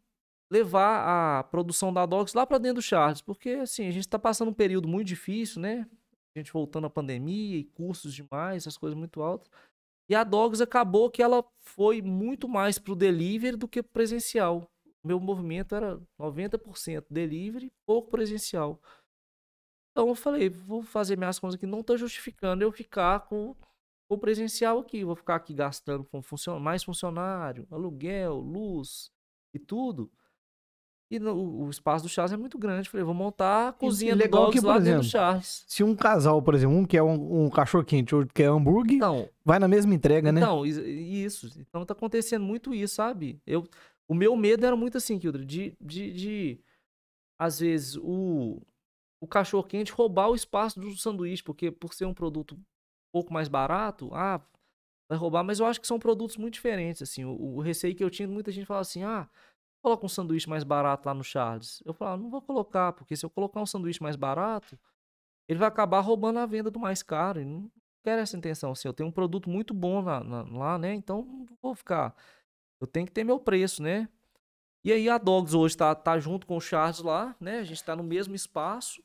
levar 0.52 1.40
a 1.40 1.44
produção 1.44 1.94
da 1.94 2.06
Dogs 2.06 2.36
lá 2.36 2.46
para 2.46 2.58
dentro 2.58 2.76
do 2.76 2.82
Charles, 2.82 3.22
porque 3.22 3.52
assim, 3.52 3.88
a 3.88 3.92
gente 3.92 4.08
tá 4.08 4.20
passando 4.20 4.50
um 4.50 4.54
período 4.54 4.86
muito 4.86 5.08
difícil, 5.08 5.62
né? 5.62 5.88
A 6.36 6.40
gente 6.40 6.52
voltando 6.52 6.88
à 6.88 6.90
pandemia 6.90 7.58
e 7.58 7.64
custos 7.64 8.14
demais, 8.14 8.64
essas 8.64 8.78
coisas 8.78 8.98
muito 8.98 9.22
altas. 9.22 9.50
E 10.10 10.16
a 10.16 10.26
Dogs 10.26 10.62
acabou 10.62 11.10
que 11.10 11.24
ela 11.24 11.42
foi 11.60 12.02
muito 12.02 12.50
mais 12.50 12.78
pro 12.78 12.98
delivery 12.98 13.56
do 13.56 13.68
que 13.68 13.82
presencial. 13.82 14.70
Meu 15.02 15.22
movimento 15.22 15.74
era 15.74 16.00
90% 16.20 17.06
delivery, 17.10 17.72
pouco 17.86 18.12
presencial. 18.12 18.78
Então 19.92 20.10
eu 20.10 20.16
falei, 20.16 20.50
vou 20.50 20.84
fazer 20.84 21.18
minhas 21.18 21.40
contas 21.40 21.56
aqui, 21.56 21.66
não 21.66 21.82
tô 21.82 21.96
justificando 21.96 22.62
eu 22.64 22.72
ficar 22.74 23.22
com 23.22 23.56
o 24.10 24.18
presencial 24.18 24.80
aqui, 24.80 25.06
vou 25.06 25.16
ficar 25.16 25.36
aqui 25.36 25.54
gastando 25.54 26.04
com 26.04 26.22
mais 26.60 26.84
funcionário, 26.84 27.66
aluguel, 27.72 28.36
luz 28.36 29.10
e 29.54 29.60
tudo. 29.60 30.12
E 31.12 31.20
no- 31.20 31.66
o 31.66 31.70
espaço 31.70 32.06
do 32.06 32.10
Charles 32.10 32.32
é 32.32 32.38
muito 32.38 32.58
grande. 32.58 32.88
Falei, 32.90 33.04
vou 33.04 33.14
montar 33.14 33.68
a 33.68 33.74
cozinha 33.74 34.16
do 34.16 34.20
legal 34.20 34.46
Dogs 34.46 34.60
que, 34.62 34.66
por 34.66 34.74
dentro 34.76 34.84
do 34.86 34.88
exemplo, 34.88 35.04
Charles. 35.04 35.66
Se 35.68 35.84
um 35.84 35.94
casal, 35.94 36.42
por 36.42 36.56
exemplo, 36.56 36.74
um 36.78 36.86
quer 36.86 37.04
um, 37.04 37.46
um 37.46 37.50
cachorro 37.50 37.84
quente, 37.84 38.16
outro 38.16 38.34
quer 38.34 38.46
hambúrguer, 38.46 38.96
Então, 38.96 39.28
vai 39.44 39.60
na 39.60 39.68
mesma 39.68 39.94
entrega, 39.94 40.32
né? 40.32 40.40
então, 40.40 40.66
is- 40.66 40.78
isso. 40.78 41.50
Então 41.60 41.86
tá 41.86 41.92
acontecendo 41.94 42.46
muito 42.46 42.74
isso, 42.74 42.96
sabe? 42.96 43.42
Eu, 43.46 43.68
o 44.08 44.16
meu 44.16 44.38
medo 44.38 44.66
era 44.66 44.76
muito 44.76 44.98
assim, 44.98 45.20
Kildre, 45.20 45.44
de, 45.46 45.76
de, 45.82 46.14
de 46.14 46.60
às 47.38 47.60
vezes, 47.60 47.98
o, 47.98 48.62
o 49.20 49.28
cachorro 49.28 49.64
quente 49.66 49.92
roubar 49.92 50.30
o 50.30 50.36
espaço 50.36 50.80
do 50.80 50.96
sanduíche, 50.96 51.44
porque 51.44 51.70
por 51.72 51.94
ser 51.94 52.06
um 52.06 52.14
produto 52.14 52.56
um 52.56 52.64
pouco 53.12 53.34
mais 53.34 53.50
barato, 53.50 54.10
ah, 54.14 54.40
vai 55.10 55.18
roubar, 55.18 55.44
mas 55.44 55.60
eu 55.60 55.66
acho 55.66 55.82
que 55.82 55.88
são 55.88 56.00
produtos 56.00 56.38
muito 56.38 56.54
diferentes, 56.54 57.02
assim. 57.02 57.26
O, 57.26 57.56
o 57.58 57.60
receio 57.60 57.94
que 57.96 58.04
eu 58.04 58.10
tinha, 58.10 58.28
muita 58.30 58.50
gente 58.52 58.66
fala 58.66 58.80
assim, 58.80 59.04
ah, 59.04 59.28
coloca 59.82 60.06
um 60.06 60.10
sanduíche 60.10 60.50
mais 60.50 60.64
barato 60.64 61.08
lá 61.08 61.14
no 61.14 61.24
Charles. 61.24 61.82
Eu 61.86 61.94
falo, 61.94 62.12
ah, 62.14 62.18
não 62.18 62.30
vou 62.30 62.42
colocar, 62.42 62.94
porque 62.94 63.16
se 63.16 63.26
eu 63.26 63.30
colocar 63.30 63.62
um 63.62 63.66
sanduíche 63.66 64.02
mais 64.02 64.16
barato, 64.16 64.78
ele 65.48 65.60
vai 65.60 65.68
acabar 65.68 66.02
roubando 66.02 66.40
a 66.40 66.46
venda 66.46 66.72
do 66.72 66.80
mais 66.80 67.04
caro. 67.04 67.42
E 67.42 67.46
não 67.46 67.72
quero 68.04 68.22
essa 68.22 68.38
intenção. 68.38 68.72
Assim, 68.72 68.88
eu 68.88 68.94
tenho 68.94 69.10
um 69.10 69.12
produto 69.12 69.50
muito 69.50 69.74
bom 69.74 70.02
na- 70.02 70.44
lá, 70.44 70.78
né? 70.78 70.94
Então 70.96 71.24
não 71.24 71.48
vou 71.62 71.76
ficar. 71.76 72.16
Eu 72.82 72.88
tenho 72.88 73.06
que 73.08 73.12
ter 73.14 73.24
meu 73.24 73.40
preço, 73.40 73.84
né? 73.84 74.10
E 74.84 74.92
aí 74.94 75.10
a 75.10 75.18
Dogs 75.18 75.56
hoje 75.56 75.78
tá, 75.78 75.94
tá 75.96 76.20
junto 76.20 76.48
com 76.48 76.58
o 76.58 76.62
Charles 76.62 77.00
lá, 77.02 77.36
né? 77.40 77.60
A 77.60 77.64
gente 77.64 77.84
tá 77.84 77.96
no 77.96 78.04
mesmo 78.04 78.36
espaço. 78.36 79.04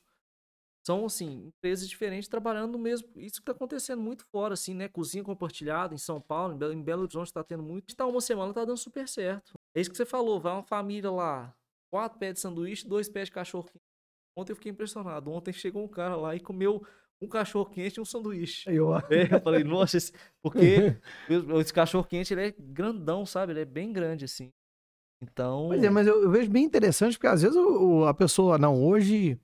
São, 0.86 1.04
assim, 1.06 1.46
empresas 1.48 1.88
diferentes 1.88 2.28
trabalhando 2.28 2.72
no 2.72 2.78
mesmo. 2.78 3.08
Isso 3.16 3.40
que 3.40 3.46
tá 3.46 3.52
acontecendo 3.52 4.00
muito 4.00 4.24
fora, 4.26 4.54
assim, 4.54 4.72
né? 4.74 4.88
Cozinha 4.88 5.24
compartilhada 5.24 5.94
em 5.94 5.98
São 5.98 6.20
Paulo, 6.20 6.54
em 6.54 6.58
Belo, 6.58 6.72
em 6.72 6.82
Belo 6.82 7.02
Horizonte 7.02 7.32
tá 7.32 7.42
tendo 7.42 7.62
muito. 7.62 7.94
Tá 7.96 8.06
uma 8.06 8.20
semana, 8.20 8.54
tá 8.54 8.64
dando 8.64 8.78
super 8.78 9.08
certo. 9.08 9.55
É 9.76 9.80
isso 9.80 9.90
que 9.90 9.96
você 9.96 10.06
falou, 10.06 10.40
vai 10.40 10.52
uma 10.54 10.62
família 10.62 11.10
lá, 11.10 11.54
quatro 11.92 12.18
pés 12.18 12.34
de 12.34 12.40
sanduíche, 12.40 12.88
dois 12.88 13.08
pés 13.08 13.28
de 13.28 13.32
cachorro 13.32 13.64
quente. 13.64 13.82
Ontem 14.38 14.52
eu 14.52 14.56
fiquei 14.56 14.72
impressionado. 14.72 15.30
Ontem 15.30 15.52
chegou 15.52 15.84
um 15.84 15.88
cara 15.88 16.16
lá 16.16 16.34
e 16.34 16.40
comeu 16.40 16.82
um 17.20 17.28
cachorro 17.28 17.66
quente 17.70 17.96
e 17.96 18.00
um 18.00 18.04
sanduíche. 18.04 18.68
Aí, 18.68 18.80
ó. 18.80 18.98
É, 19.10 19.34
eu 19.34 19.40
falei, 19.40 19.62
nossa, 19.64 19.96
esse- 19.96 20.12
porque 20.42 20.96
esse 21.66 21.72
cachorro 21.72 22.04
quente 22.04 22.32
ele 22.34 22.46
é 22.48 22.54
grandão, 22.58 23.24
sabe? 23.26 23.52
Ele 23.52 23.60
é 23.60 23.64
bem 23.64 23.92
grande 23.92 24.24
assim. 24.24 24.50
Então, 25.22 25.66
Pois 25.68 25.82
é, 25.82 25.88
mas 25.90 26.06
eu, 26.06 26.22
eu 26.22 26.30
vejo 26.30 26.50
bem 26.50 26.64
interessante, 26.64 27.16
porque 27.16 27.26
às 27.26 27.40
vezes 27.42 27.56
o- 27.56 28.00
o- 28.00 28.06
a 28.06 28.12
pessoa, 28.12 28.58
não, 28.58 28.82
hoje, 28.84 29.40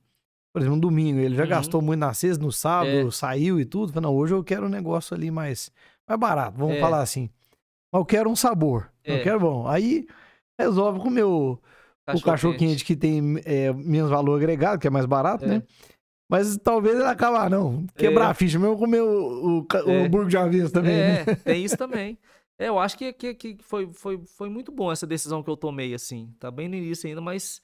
por 0.52 0.60
exemplo, 0.60 0.76
no 0.76 0.82
domingo, 0.82 1.18
ele 1.18 1.34
já 1.34 1.44
Uhum. 1.44 1.48
gastou 1.48 1.80
muito 1.80 2.00
na 2.00 2.12
sexta, 2.12 2.42
no 2.44 2.52
sábado, 2.52 3.08
É. 3.08 3.10
saiu 3.10 3.58
e 3.58 3.64
tudo. 3.64 3.92
Fala, 3.92 4.02
não, 4.08 4.14
hoje 4.16 4.34
eu 4.34 4.44
quero 4.44 4.66
um 4.66 4.70
negócio 4.70 5.14
ali 5.14 5.30
mais, 5.30 5.70
mais 6.06 6.20
barato, 6.20 6.58
vamos 6.58 6.76
É. 6.76 6.80
falar 6.80 7.00
assim. 7.00 7.30
Mas 7.92 8.00
eu 8.00 8.04
quero 8.06 8.30
um 8.30 8.36
sabor. 8.36 8.90
Eu 9.04 9.16
É. 9.16 9.22
quero 9.22 9.38
bom. 9.40 9.68
Aí 9.68 10.06
resolve 10.58 11.00
comer 11.00 11.24
o, 11.24 11.58
o 12.12 12.20
cachorro 12.22 12.56
quente 12.56 12.84
que 12.84 12.96
tem 12.96 13.20
é, 13.44 13.72
menos 13.72 14.10
valor 14.10 14.36
agregado, 14.36 14.80
que 14.80 14.86
é 14.86 14.90
mais 14.90 15.06
barato, 15.06 15.44
É. 15.44 15.48
né? 15.48 15.62
Mas 16.30 16.56
talvez 16.56 16.94
ele 16.94 17.04
acabe, 17.04 17.36
ah, 17.36 17.50
não, 17.50 17.86
quebrar 17.94 18.28
É. 18.28 18.30
a 18.30 18.34
ficha 18.34 18.58
mesmo, 18.58 18.78
comer 18.78 19.02
o, 19.02 19.58
o, 19.60 19.60
o 19.60 19.90
É. 19.90 20.04
hambúrguer 20.06 20.28
de 20.30 20.36
avesso 20.38 20.72
também, 20.72 20.96
né? 20.96 21.20
É, 21.26 21.34
tem 21.34 21.62
isso 21.62 21.76
também. 21.76 22.16
É, 22.58 22.68
eu 22.68 22.78
acho 22.78 22.96
que, 22.96 23.12
que, 23.12 23.34
que 23.34 23.56
foi, 23.60 23.92
foi, 23.92 24.18
foi 24.24 24.48
muito 24.48 24.72
bom 24.72 24.90
essa 24.90 25.06
decisão 25.06 25.42
que 25.42 25.50
eu 25.50 25.56
tomei, 25.56 25.92
assim. 25.92 26.34
Tá 26.38 26.50
bem 26.50 26.68
no 26.68 26.74
início 26.74 27.06
ainda, 27.06 27.20
mas 27.20 27.60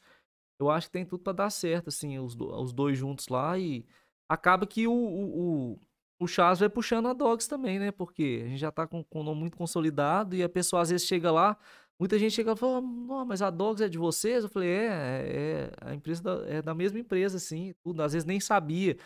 eu 0.60 0.68
acho 0.70 0.88
que 0.88 0.92
tem 0.92 1.06
tudo 1.06 1.22
pra 1.22 1.32
dar 1.32 1.50
certo, 1.50 1.88
assim, 1.88 2.18
os, 2.18 2.34
do- 2.34 2.52
os 2.60 2.72
dois 2.72 2.98
juntos 2.98 3.28
lá. 3.28 3.56
E 3.58 3.86
acaba 4.28 4.66
que 4.66 4.86
o, 4.86 4.92
o, 4.92 5.40
o, 5.72 5.78
o 6.18 6.26
Chaz 6.26 6.58
vai 6.60 6.68
puxando 6.68 7.08
a 7.08 7.12
Dogs 7.12 7.48
também, 7.48 7.78
né? 7.78 7.92
Porque 7.92 8.42
a 8.44 8.48
gente 8.48 8.58
já 8.58 8.70
tá 8.72 8.86
com, 8.86 9.04
o 9.10 9.22
nome 9.22 9.40
muito 9.40 9.56
consolidado 9.56 10.34
e 10.34 10.42
a 10.42 10.48
pessoa 10.48 10.82
às 10.82 10.90
vezes 10.90 11.06
chega 11.06 11.30
lá, 11.30 11.56
muita 11.98 12.18
gente 12.18 12.32
chega 12.32 12.52
e 12.52 12.56
fala, 12.56 12.80
não, 12.80 13.24
mas 13.24 13.42
a 13.42 13.50
Dogs 13.50 13.82
é 13.84 13.88
de 13.88 13.98
vocês? 13.98 14.44
Eu 14.44 14.50
falei, 14.50 14.70
é, 14.70 14.82
é 14.82 15.70
a 15.80 15.94
empresa 15.94 16.22
da, 16.22 16.48
é 16.48 16.62
da 16.62 16.74
mesma 16.74 16.98
empresa, 16.98 17.36
assim, 17.36 17.74
tudo. 17.82 18.02
Às 18.02 18.12
vezes 18.12 18.26
nem 18.26 18.40
sabia. 18.40 18.96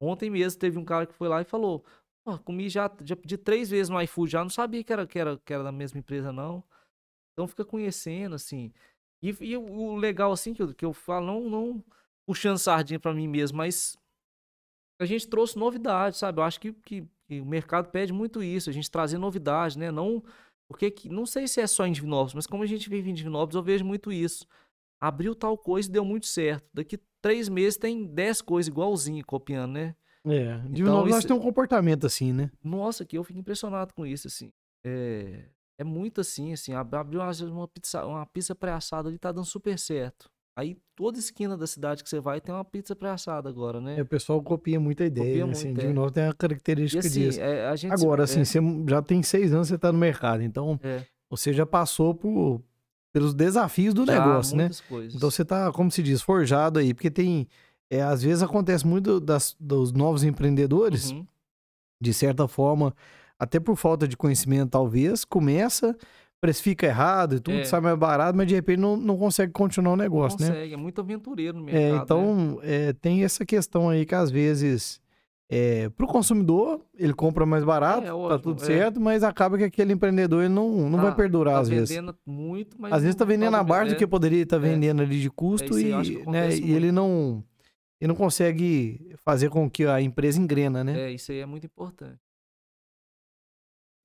Ontem 0.00 0.30
mesmo 0.30 0.58
teve 0.60 0.78
um 0.78 0.84
cara 0.84 1.06
que 1.06 1.14
foi 1.14 1.28
lá 1.28 1.40
e 1.40 1.44
falou, 1.44 1.84
Pô, 2.26 2.36
comi 2.40 2.68
já, 2.68 2.90
já 3.04 3.14
pedi 3.14 3.38
três 3.38 3.70
vezes 3.70 3.88
no 3.88 4.02
iFood, 4.02 4.32
já 4.32 4.42
não 4.42 4.50
sabia 4.50 4.82
que 4.82 4.92
era, 4.92 5.06
que 5.06 5.16
era, 5.16 5.38
que 5.38 5.52
era 5.52 5.62
da 5.62 5.70
mesma 5.70 6.00
empresa, 6.00 6.32
não. 6.32 6.60
Então 7.32 7.46
fica 7.46 7.64
conhecendo, 7.64 8.34
assim. 8.34 8.72
E, 9.22 9.28
e 9.40 9.56
o 9.56 9.94
legal, 9.94 10.32
assim, 10.32 10.52
que 10.52 10.60
eu, 10.60 10.74
que 10.74 10.84
eu 10.84 10.92
falo, 10.92 11.24
não, 11.24 11.48
não 11.48 11.84
puxando 12.26 12.58
sardinha 12.58 12.98
pra 12.98 13.14
mim 13.14 13.28
mesmo, 13.28 13.58
mas 13.58 13.96
a 14.98 15.04
gente 15.04 15.26
trouxe 15.28 15.58
novidade, 15.58 16.16
sabe? 16.16 16.40
Eu 16.40 16.44
acho 16.44 16.60
que, 16.60 16.72
que, 16.72 17.06
que 17.28 17.40
o 17.40 17.46
mercado 17.46 17.90
pede 17.90 18.12
muito 18.12 18.42
isso, 18.42 18.70
a 18.70 18.72
gente 18.72 18.90
trazer 18.90 19.18
novidade, 19.18 19.78
né? 19.78 19.90
Não, 19.90 20.22
porque 20.68 20.90
que, 20.90 21.08
não 21.08 21.26
sei 21.26 21.46
se 21.46 21.60
é 21.60 21.66
só 21.66 21.86
em 21.86 21.92
Divinópolis, 21.92 22.34
mas 22.34 22.46
como 22.46 22.62
a 22.62 22.66
gente 22.66 22.88
vive 22.88 23.10
em 23.10 23.14
Divinópolis, 23.14 23.54
eu 23.56 23.62
vejo 23.62 23.84
muito 23.84 24.10
isso. 24.12 24.46
Abriu 25.00 25.34
tal 25.34 25.56
coisa 25.58 25.88
e 25.88 25.92
deu 25.92 26.04
muito 26.04 26.26
certo. 26.26 26.66
Daqui 26.72 26.98
três 27.22 27.48
meses 27.48 27.76
tem 27.76 28.06
dez 28.06 28.40
coisas 28.40 28.68
igualzinho, 28.68 29.24
copiando, 29.24 29.72
né? 29.72 29.94
É, 30.26 30.60
Então, 30.72 30.86
novo, 30.94 31.08
nós 31.10 31.18
isso- 31.18 31.28
temos 31.28 31.42
um 31.42 31.46
comportamento 31.46 32.06
assim, 32.06 32.32
né? 32.32 32.50
Nossa, 32.64 33.04
que 33.04 33.16
eu 33.16 33.22
fico 33.22 33.38
impressionado 33.38 33.92
com 33.94 34.04
isso, 34.06 34.26
assim. 34.26 34.50
É, 34.84 35.48
é 35.78 35.84
muito 35.84 36.20
assim, 36.20 36.52
assim. 36.52 36.72
ab- 36.72 36.94
Abriu 36.96 37.20
às 37.22 37.38
vezes, 37.38 37.52
uma 37.54 37.68
pizza, 37.68 38.04
uma 38.06 38.24
pizza 38.26 38.54
pré-assada 38.54 39.08
ali, 39.08 39.18
tá 39.18 39.30
dando 39.30 39.44
super 39.46 39.78
certo. 39.78 40.28
Aí 40.56 40.78
toda 40.96 41.18
esquina 41.18 41.54
da 41.56 41.66
cidade 41.66 42.02
que 42.02 42.08
você 42.08 42.18
vai 42.18 42.40
tem 42.40 42.54
uma 42.54 42.64
pizza 42.64 42.96
pré-assada 42.96 43.46
agora, 43.48 43.78
né? 43.78 43.98
É, 43.98 44.02
o 44.02 44.06
pessoal 44.06 44.42
copia 44.42 44.80
muita 44.80 45.04
ideia, 45.04 45.26
Copia 45.26 45.46
né? 45.46 45.52
assim, 45.52 45.66
muito, 45.66 45.80
de 45.80 45.86
é. 45.86 45.92
novo 45.92 46.10
tem 46.10 46.22
a 46.24 46.30
E 46.30 46.34
característica 46.34 47.06
assim, 47.06 47.20
disso. 47.20 47.40
é, 47.40 47.68
a 47.68 47.76
gente. 47.76 47.92
Agora, 47.92 48.22
é, 48.22 48.24
assim, 48.24 48.42
você 48.42 48.58
já 48.88 49.02
tem 49.02 49.22
seis 49.22 49.52
anos 49.52 49.68
que 49.68 49.74
você 49.74 49.78
tá 49.78 49.92
no 49.92 49.98
mercado, 49.98 50.42
então 50.42 50.80
é, 50.82 51.02
você 51.28 51.52
já 51.52 51.66
passou 51.66 52.14
por, 52.14 52.62
pelos 53.12 53.34
desafios 53.34 53.92
do 53.92 54.06
já 54.06 54.18
negócio, 54.18 54.56
né? 54.56 54.70
coisas. 54.88 55.14
Então 55.14 55.30
você 55.30 55.44
tá, 55.44 55.70
como 55.72 55.90
se 55.90 56.02
diz, 56.02 56.22
forjado 56.22 56.78
aí, 56.78 56.94
porque 56.94 57.10
tem, 57.10 57.46
é, 57.90 58.00
às 58.00 58.22
vezes 58.22 58.42
acontece 58.42 58.86
muito 58.86 59.20
das, 59.20 59.54
dos 59.60 59.92
novos 59.92 60.24
empreendedores, 60.24 61.10
Uhum. 61.10 61.26
de 62.00 62.14
certa 62.14 62.48
forma, 62.48 62.94
até 63.38 63.60
por 63.60 63.76
falta 63.76 64.08
de 64.08 64.16
conhecimento 64.16 64.70
talvez, 64.70 65.22
começa, 65.22 65.94
precifica 66.46 66.86
errado 66.86 67.36
e 67.36 67.40
tudo, 67.40 67.58
É. 67.58 67.64
sai 67.64 67.80
mais 67.80 67.98
barato, 67.98 68.36
mas 68.36 68.46
de 68.46 68.54
repente 68.54 68.78
não, 68.78 68.96
não 68.96 69.16
consegue 69.16 69.52
continuar 69.52 69.94
o 69.94 69.96
negócio, 69.96 70.40
né? 70.40 70.48
Consegue, 70.48 70.74
é 70.74 70.76
muito 70.76 71.00
aventureiro 71.00 71.58
no 71.58 71.68
É, 71.68 71.72
mercado. 71.72 71.92
né? 71.96 72.00
então, 72.04 72.60
é, 72.62 72.92
tem 72.92 73.24
essa 73.24 73.44
questão 73.44 73.88
aí 73.88 74.06
que 74.06 74.14
às 74.14 74.30
vezes, 74.30 75.00
é, 75.50 75.88
pro 75.90 76.06
consumidor, 76.06 76.80
ele 76.96 77.12
compra 77.12 77.44
mais 77.46 77.62
barato, 77.64 78.02
É, 78.04 78.06
tá 78.06 78.14
ótimo, 78.14 78.38
tudo 78.54 78.62
é. 78.62 78.66
certo, 78.66 79.00
mas 79.00 79.22
acaba 79.22 79.58
que 79.58 79.64
aquele 79.64 79.92
empreendedor 79.92 80.44
ele 80.44 80.54
não, 80.54 80.88
não 80.88 80.98
vai 81.00 81.10
Tá- 81.10 81.16
perdurar 81.16 81.54
tá 81.54 81.60
às 81.60 81.68
vezes. 81.68 81.98
muito, 82.24 82.76
mas 82.80 82.92
Às 82.92 83.02
vezes 83.02 83.14
tá 83.16 83.24
não 83.24 83.28
vendendo 83.30 83.52
tá 83.52 83.60
abaixo 83.60 83.90
do 83.90 83.94
é. 83.94 83.98
que 83.98 84.06
poderia 84.06 84.42
estar 84.42 84.58
vendendo 84.58 85.02
ali 85.02 85.20
de 85.20 85.30
custo 85.30 85.74
aí 85.74 85.90
e, 85.92 86.30
né, 86.30 86.54
e 86.54 86.72
ele 86.72 86.90
não 86.92 87.42
ele 88.00 88.08
não 88.08 88.14
consegue 88.14 89.14
fazer 89.24 89.48
com 89.48 89.70
que 89.70 89.86
a 89.86 90.02
empresa 90.02 90.38
engrena, 90.38 90.84
né? 90.84 91.00
É, 91.00 91.10
isso 91.12 91.32
aí 91.32 91.38
é 91.38 91.46
muito 91.46 91.64
importante. 91.64 92.18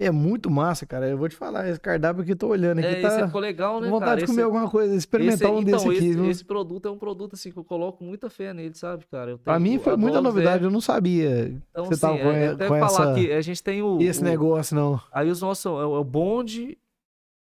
É, 0.03 0.09
muito 0.09 0.49
massa, 0.49 0.83
cara. 0.85 1.07
Eu 1.07 1.15
vou 1.17 1.29
te 1.29 1.35
falar, 1.35 1.67
esse 1.69 1.79
cardápio 1.79 2.23
aqui, 2.23 2.35
tô 2.35 2.47
olhando 2.47 2.79
aqui, 2.79 2.87
É, 2.87 3.01
tá 3.01 3.07
esse 3.19 3.25
ficou 3.27 3.39
legal, 3.39 3.79
né, 3.79 3.87
vontade 3.87 4.09
cara? 4.11 4.21
de 4.21 4.25
comer 4.25 4.41
Esse- 4.41 4.45
alguma 4.45 4.69
coisa, 4.69 4.95
experimentar 4.95 5.35
Esse- 5.35 5.45
um 5.45 5.59
então, 5.61 5.63
desse 5.77 5.87
aqui, 5.87 5.97
esse, 5.97 6.13
viu? 6.15 6.29
esse 6.31 6.43
produto 6.45 6.87
é 6.87 6.91
um 6.91 6.97
produto 6.97 7.33
assim 7.33 7.51
que 7.51 7.57
eu 7.57 7.63
coloco 7.63 8.03
muita 8.03 8.27
fé 8.29 8.51
nele, 8.51 8.73
sabe, 8.73 9.05
cara? 9.05 9.31
Eu 9.31 9.37
Pra 9.37 9.53
tenho- 9.59 9.63
mim 9.73 9.77
foi 9.77 9.93
a 9.93 9.97
muita 9.97 10.19
Dogs 10.19 10.27
é- 10.27 10.33
novidade, 10.33 10.63
eu 10.63 10.71
não 10.71 10.81
sabia 10.81 11.49
Então, 11.49 11.85
você 11.85 11.93
assim, 11.93 12.01
tava 12.01 12.17
com, 12.17 12.31
é, 12.31 12.45
e- 12.45 12.47
até 12.47 12.67
com 12.67 12.79
falar 12.79 13.11
essa, 13.11 13.13
que 13.13 13.31
a 13.31 13.41
gente 13.41 13.61
tem 13.63 13.81
o, 13.83 14.01
esse 14.01 14.21
o- 14.21 14.23
negócio, 14.23 14.75
não. 14.75 14.99
Aí 15.11 15.29
os 15.29 15.39
nossos 15.39 15.65
é 15.65 15.69
o, 15.69 15.79
é 15.95 15.99
o 15.99 16.03
Bond 16.03 16.77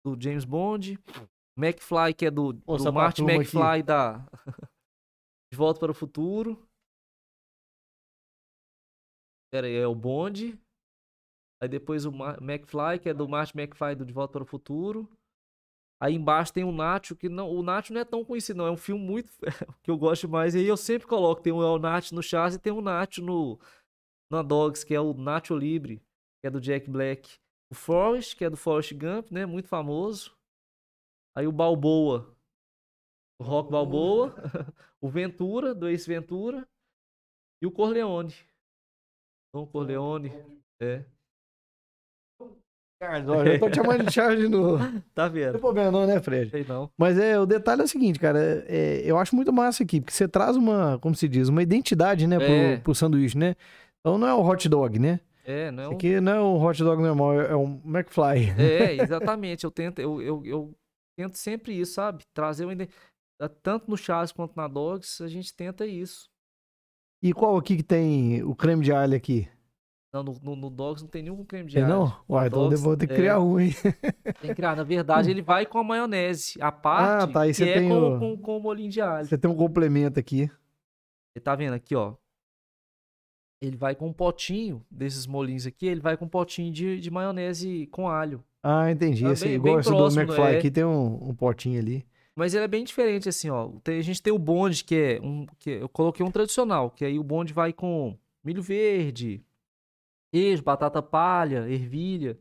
do 0.06 0.16
James 0.22 0.45
Bond, 0.45 0.99
McFly 1.58 2.14
que 2.16 2.28
é 2.28 2.30
do, 2.32 2.54
Mostrar 2.68 2.91
do 2.91 2.93
pra 2.93 3.01
Martin 3.04 3.26
turma 3.26 3.41
aqui. 3.41 3.58
McFly 3.58 3.82
da 3.84 4.24
De 5.51 5.58
Volta 5.58 5.80
para 5.80 5.91
o 5.91 5.95
Futuro. 5.95 6.60
Pera 9.51 9.66
aí, 9.68 9.76
é 9.76 9.88
o 9.88 9.95
Bond. 9.95 10.60
Aí 11.64 11.70
depois 11.70 12.03
o 12.03 12.11
Ma- 12.11 12.38
McFly, 12.41 12.99
que 13.01 13.07
é 13.07 13.14
do 13.14 13.26
Martin 13.26 13.57
McFly 13.57 13.95
do 13.95 14.05
De 14.05 14.11
Volta 14.11 14.34
para 14.34 14.43
o 14.43 14.45
Futuro. 14.45 15.09
Aí 15.97 16.14
embaixo 16.14 16.51
tem 16.51 16.66
o 16.66 16.74
Nacho, 16.74 17.16
que 17.16 17.30
não, 17.30 17.49
o 17.49 17.64
Nacho 17.64 17.93
não 17.93 18.01
é 18.01 18.03
tão 18.03 18.26
conhecido, 18.26 18.57
não. 18.57 18.68
É 18.68 18.72
um 18.72 18.76
filme 18.76 19.01
muito 19.01 19.32
que 19.82 19.89
eu 19.89 19.97
gosto 19.97 20.28
mais. 20.28 20.55
E 20.55 20.57
aí 20.57 20.68
eu 20.68 20.76
sempre 20.76 21.07
coloco, 21.07 21.41
tem 21.41 21.53
o 21.53 21.64
El 21.64 21.80
Nacho 21.80 22.14
no 22.14 22.22
Chaz 22.22 22.55
e 22.55 22.59
tem 22.59 22.74
o 22.74 22.82
Nacho 22.82 23.24
no 23.24 23.57
na 24.30 24.41
Dogs, 24.41 24.86
que 24.86 24.93
é 24.93 24.99
o 24.99 25.14
Nacho 25.14 25.55
Libre, 25.55 25.99
que 26.41 26.47
é 26.47 26.49
do 26.49 26.59
Jack 26.59 26.89
Black. 26.89 27.39
O 27.72 27.76
Forrest, 27.76 28.36
que 28.36 28.43
é 28.43 28.49
do 28.49 28.57
Forrest 28.57 28.91
Gump, 28.93 29.32
né? 29.32 29.45
Muito 29.45 29.70
famoso. 29.70 30.36
Aí 31.34 31.47
o 31.47 31.51
Balboa, 31.53 32.36
o 33.39 33.43
Rock 33.45 33.72
Balboa. 33.72 34.36
o 34.99 35.07
Ventura, 35.07 35.74
do 35.74 35.88
Ace 35.88 36.07
Ventura. 36.07 36.68
E 37.61 37.66
o 37.66 37.72
Corleone. 37.72 38.34
Então, 39.47 39.64
o 39.64 39.68
Corleone. 39.68 40.30
É. 40.82 41.05
Olha, 43.28 43.54
eu 43.54 43.60
tô 43.60 43.70
te 43.70 43.76
chamando 43.76 44.04
de 44.06 44.12
Charles 44.14 44.39
de 44.39 44.47
novo. 44.47 44.78
Não 44.84 45.01
Tá 45.14 45.30
tem 45.30 45.41
vendo? 45.43 45.60
problema 45.60 45.91
não, 45.91 46.06
né, 46.08 46.22
Fred? 46.22 46.49
Sei 46.51 46.66
não. 46.68 46.89
Mas 46.97 47.18
é, 47.18 47.39
o 47.39 47.45
detalhe 47.45 47.82
é 47.82 47.84
o 47.84 47.88
seguinte, 47.88 48.20
cara, 48.20 48.64
é, 48.68 49.01
eu 49.06 49.18
acho 49.18 49.36
muito 49.36 49.51
massa 49.54 49.84
aqui, 49.84 49.99
porque 50.01 50.14
você 50.14 50.28
traz 50.28 50.56
uma, 50.56 50.97
como 50.99 51.14
se 51.16 51.28
diz, 51.28 51.47
uma 51.49 51.62
identidade, 51.64 52.26
né, 52.28 52.38
pro, 52.38 52.45
É. 52.54 52.78
pro 52.78 52.95
sanduíche, 52.95 53.38
né? 53.38 53.56
Então 53.99 54.18
não 54.18 54.28
é 54.28 54.34
o 54.34 54.41
hot 54.45 54.68
dog, 54.68 54.97
né? 54.99 55.20
É, 55.45 55.72
não. 55.72 55.84
Isso 55.84 55.93
aqui 55.93 56.22
não 56.22 56.32
é 56.32 56.41
um 56.41 56.64
hot 56.64 56.82
dog 56.84 57.01
normal, 57.01 57.39
é 57.41 57.56
um 57.56 57.82
McFly. 57.86 58.49
É, 58.58 58.93
exatamente. 59.01 59.64
Eu 59.64 59.72
tento, 59.72 59.99
eu, 59.99 60.22
eu, 60.22 60.45
eu 60.45 60.74
tento 61.18 61.38
sempre 61.38 61.74
isso, 61.80 61.93
sabe? 61.93 62.24
Trazer 62.34 62.64
uma 62.66 62.74
ide- 62.74 62.89
tanto 63.62 63.89
no 63.89 63.97
Chaz 63.97 64.32
quanto 64.32 64.56
na 64.56 64.68
Dogs, 64.68 65.22
a 65.22 65.28
gente 65.28 65.54
tenta 65.54 65.86
isso. 65.86 66.30
E 67.22 67.34
qual 67.34 67.56
aqui 67.58 67.78
que 67.78 67.84
tem 67.84 68.43
o 68.43 68.54
creme 68.56 68.84
de 68.84 68.91
alho 68.91 69.16
aqui? 69.16 69.47
Não, 70.14 70.22
no, 70.24 70.39
no, 70.43 70.55
no 70.55 70.70
Dogs 70.70 71.01
não 71.01 71.09
tem 71.09 71.24
nenhum 71.24 71.43
creme 71.43 71.68
de 71.70 71.74
Tem 71.76 71.84
alho. 71.84 71.93
não? 71.93 72.18
Uai, 72.30 72.47
então 72.47 72.72
eu 72.72 72.78
vou 72.78 72.95
ter 72.95 73.07
que 73.07 73.14
é. 73.14 73.16
criar 73.16 73.39
um, 73.39 73.59
hein? 73.59 73.72
Tem 74.39 74.49
que 74.51 74.55
criar. 74.55 74.76
Na 74.76 74.84
verdade, 74.84 75.30
ele 75.32 75.41
vai 75.41 75.66
com 75.66 75.80
a 75.80 75.84
maionese. 75.84 76.61
A 76.61 76.72
parte 76.72 77.34
tá, 77.34 77.41
aí 77.41 77.53
você 77.53 77.68
é 77.68 77.74
tem 77.80 77.89
com, 77.89 77.95
o- 78.16 78.20
com, 78.20 78.38
com 78.38 78.57
o 78.57 78.61
molinho 78.61 78.91
de 78.91 79.01
alho. 79.01 79.26
Você 79.26 79.38
tem 79.38 79.49
um 79.49 79.55
complemento 79.55 80.20
aqui. 80.20 80.47
Você 81.34 81.39
tá 81.41 81.55
vendo 81.55 81.74
aqui, 81.74 81.95
ó. 81.95 82.14
Ele 83.59 83.76
vai 83.76 83.95
com 83.95 84.07
um 84.07 84.14
potinho 84.14 84.86
desses 84.91 85.26
molinhos 85.26 85.66
aqui, 85.66 85.88
ele 85.88 86.01
vai 86.01 86.16
com 86.18 86.26
um 86.26 86.30
potinho 86.30 86.72
de, 86.72 86.99
de 86.99 87.09
maionese 87.09 87.88
com 87.88 88.07
alho. 88.09 88.43
Ah, 88.61 88.91
entendi. 88.91 89.24
Tá 89.24 89.32
Esse, 89.32 89.45
bem- 89.45 89.55
igual 89.55 89.74
bem 89.76 89.80
esse 89.80 89.89
próximo, 89.89 90.26
do 90.26 90.32
McFly 90.34 90.53
é. 90.53 90.57
aqui 90.57 90.70
tem 90.72 90.84
um, 90.86 91.30
um 91.30 91.34
potinho 91.34 91.80
ali. 91.80 92.05
Mas 92.36 92.53
ele 92.53 92.66
é 92.66 92.68
bem 92.68 92.84
diferente, 92.84 93.30
assim, 93.30 93.49
ó. 93.49 93.70
Tem- 93.84 93.97
a 93.97 94.01
gente 94.03 94.22
tem 94.22 94.32
o 94.34 94.38
bonde, 94.38 94.84
que 94.84 94.95
é 94.95 95.20
um. 95.24 95.45
Que 95.57 95.72
eu 95.72 95.89
coloquei 95.89 96.24
um 96.26 96.30
tradicional, 96.32 96.91
que 96.91 97.03
aí 97.05 97.18
o 97.18 97.24
bonde 97.24 97.51
vai 97.53 97.72
com 97.74 98.16
milho 98.43 98.61
verde, 98.61 99.41
queijo, 100.34 100.63
batata 100.63 101.01
palha, 101.01 101.69
ervilha. 101.69 102.39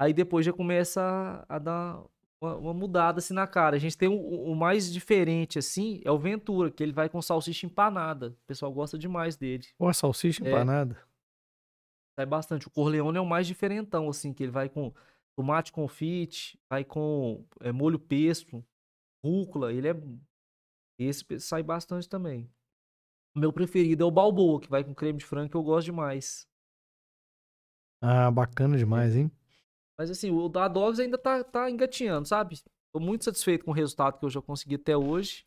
Aí 0.00 0.12
depois 0.12 0.46
já 0.46 0.52
começa 0.52 1.02
a, 1.48 1.56
a 1.56 1.58
dar 1.58 2.04
uma, 2.40 2.54
uma 2.56 2.74
mudada 2.74 3.18
assim 3.18 3.34
na 3.34 3.46
cara. 3.48 3.74
A 3.74 3.78
gente 3.80 3.98
tem 3.98 4.08
o, 4.08 4.14
o 4.16 4.54
mais 4.54 4.92
diferente, 4.92 5.58
assim, 5.58 6.00
é 6.04 6.10
o 6.10 6.18
Ventura, 6.18 6.70
que 6.70 6.82
ele 6.82 6.92
vai 6.92 7.08
com 7.08 7.20
salsicha 7.20 7.66
empanada. 7.66 8.28
O 8.28 8.46
pessoal 8.46 8.72
gosta 8.72 8.96
demais 8.96 9.36
dele. 9.36 9.66
Ó, 9.78 9.92
salsicha 9.92 10.44
É. 10.44 10.48
empanada. 10.48 10.96
Sai 12.18 12.26
bastante. 12.26 12.68
O 12.68 12.70
Corleone 12.70 13.18
é 13.18 13.20
o 13.20 13.26
mais 13.26 13.46
diferentão, 13.46 14.08
assim, 14.08 14.32
que 14.32 14.44
ele 14.44 14.52
vai 14.52 14.68
com 14.68 14.94
tomate 15.36 15.72
confite, 15.72 16.58
vai 16.70 16.84
com 16.84 17.44
é, 17.60 17.72
molho 17.72 17.98
pesto, 17.98 18.64
rúcula, 19.24 19.72
ele 19.72 19.88
é 19.88 19.94
esse 20.98 21.24
sai 21.40 21.62
bastante 21.62 22.08
também. 22.08 22.48
O 23.36 23.38
meu 23.40 23.52
preferido 23.52 24.02
é 24.02 24.06
o 24.06 24.10
balboa, 24.10 24.58
que 24.60 24.70
vai 24.70 24.82
com 24.82 24.94
creme 24.94 25.18
de 25.18 25.26
frango, 25.26 25.50
que 25.50 25.56
eu 25.56 25.62
gosto 25.62 25.84
demais. 25.86 26.48
Ah, 28.02 28.30
bacana 28.30 28.76
demais, 28.76 29.16
hein? 29.16 29.30
Mas 29.98 30.10
assim, 30.10 30.30
o 30.30 30.48
da 30.48 30.68
Dogs 30.68 31.00
ainda 31.00 31.16
tá, 31.16 31.42
tá 31.42 31.70
engatinhando, 31.70 32.28
sabe? 32.28 32.58
Tô 32.92 33.00
muito 33.00 33.24
satisfeito 33.24 33.64
com 33.64 33.70
o 33.70 33.74
resultado 33.74 34.18
que 34.18 34.24
eu 34.24 34.30
já 34.30 34.40
consegui 34.42 34.74
até 34.76 34.96
hoje. 34.96 35.44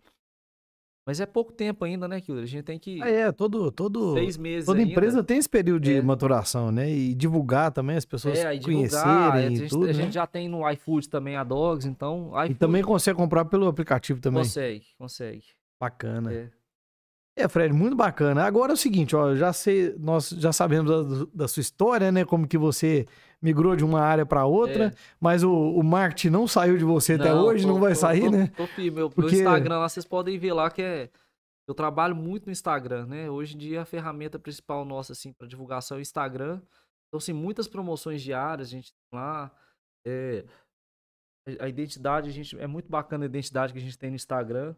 Mas 1.08 1.20
é 1.20 1.26
pouco 1.26 1.52
tempo 1.52 1.84
ainda, 1.86 2.08
né, 2.08 2.22
Killer? 2.22 2.44
A 2.44 2.46
gente 2.46 2.64
tem 2.66 2.78
que. 2.78 3.02
Ah, 3.02 3.10
é, 3.10 3.32
todo, 3.32 3.72
todo, 3.72 4.14
seis 4.14 4.38
meses. 4.38 4.66
toda 4.68 4.80
ainda. 4.80 4.92
empresa 4.92 5.24
tem 5.24 5.38
esse 5.40 5.50
período 5.50 5.82
de 5.84 5.96
É. 5.96 6.02
maturação, 6.02 6.72
né? 6.72 6.90
E 6.92 7.16
divulgar 7.16 7.72
também, 7.72 7.96
as 7.98 8.06
pessoas 8.06 8.38
É, 8.38 8.48
aí 8.48 8.62
conhecerem 8.62 9.04
divulgar, 9.06 9.34
a 9.34 9.42
e 9.42 9.56
gente, 9.56 9.70
tudo. 9.70 9.84
a 9.86 9.88
né? 9.88 9.94
gente 9.94 10.14
já 10.14 10.28
tem 10.28 10.48
no 10.48 10.70
iFood 10.72 11.10
também 11.10 11.36
a 11.36 11.44
Dogs, 11.44 11.88
então. 11.88 12.32
E 12.36 12.46
iFood 12.46 12.60
também 12.60 12.84
consegue 12.84 13.18
comprar 13.18 13.46
pelo 13.46 13.68
aplicativo 13.68 14.20
também. 14.22 14.44
consegue, 14.44 14.86
consegue. 15.00 15.44
Bacana. 15.82 16.32
É. 16.32 16.50
É, 17.42 17.48
Fred, 17.48 17.74
muito 17.74 17.96
bacana. 17.96 18.44
Agora 18.44 18.72
é 18.72 18.76
o 18.76 18.78
seguinte, 18.78 19.16
ó, 19.16 19.36
já 19.36 19.54
sei, 19.54 19.96
nós 19.98 20.30
já 20.30 20.52
sabemos 20.52 20.90
da, 21.20 21.26
da 21.34 21.48
sua 21.48 21.62
história, 21.62 22.12
né? 22.12 22.26
Como 22.26 22.48
que 22.48 22.58
você 22.58 23.06
migrou 23.42 23.76
de 23.76 23.84
uma 23.86 24.02
área 24.02 24.26
para 24.26 24.46
outra, 24.46 24.88
É. 24.88 24.94
mas 25.20 25.44
o, 25.44 25.52
o 25.52 25.82
marketing 25.84 26.30
não 26.30 26.48
saiu 26.48 26.78
de 26.78 26.84
você 26.84 27.14
até 27.14 27.30
Não, 27.30 27.46
hoje, 27.46 27.64
tô- 27.66 27.70
não 27.74 27.80
vai 27.80 27.94
tô- 27.94 28.00
sair, 28.00 28.26
tô- 28.26 28.32
né? 28.32 28.48
Tô 28.58 28.68
firme. 28.68 28.92
Meu, 28.92 29.10
Porque- 29.10 29.32
meu 29.32 29.40
Instagram 29.40 29.80
lá, 29.80 29.88
vocês 29.90 30.06
podem 30.06 30.38
ver 30.38 30.54
lá 30.54 30.70
que 30.70 30.82
é. 30.82 31.10
Eu 31.68 31.74
trabalho 31.76 32.16
muito 32.16 32.48
no 32.48 32.52
Instagram, 32.52 33.06
né? 33.06 33.30
Hoje 33.30 33.56
em 33.56 33.58
dia 33.60 33.84
a 33.84 33.86
ferramenta 33.86 34.38
principal 34.40 34.84
nossa, 34.84 35.14
assim, 35.14 35.32
para 35.32 35.48
divulgação 35.48 35.98
é 35.98 36.00
o 36.00 36.02
Instagram. 36.02 36.56
Então, 37.08 37.18
assim, 37.20 37.32
muitas 37.34 37.68
promoções 37.68 38.22
diárias 38.22 38.68
a 38.68 38.72
gente 38.72 38.92
tem 38.92 39.20
lá. 39.20 39.52
É, 40.06 40.44
a- 41.48 41.66
a 41.66 41.70
identidade, 41.70 42.28
a 42.30 42.34
gente. 42.34 42.60
É 42.60 42.68
muito 42.68 42.90
bacana 42.90 43.24
a 43.24 43.28
identidade 43.28 43.72
que 43.72 43.80
a 43.80 43.82
gente 43.82 43.98
tem 43.98 44.10
no 44.10 44.16
Instagram. 44.16 44.76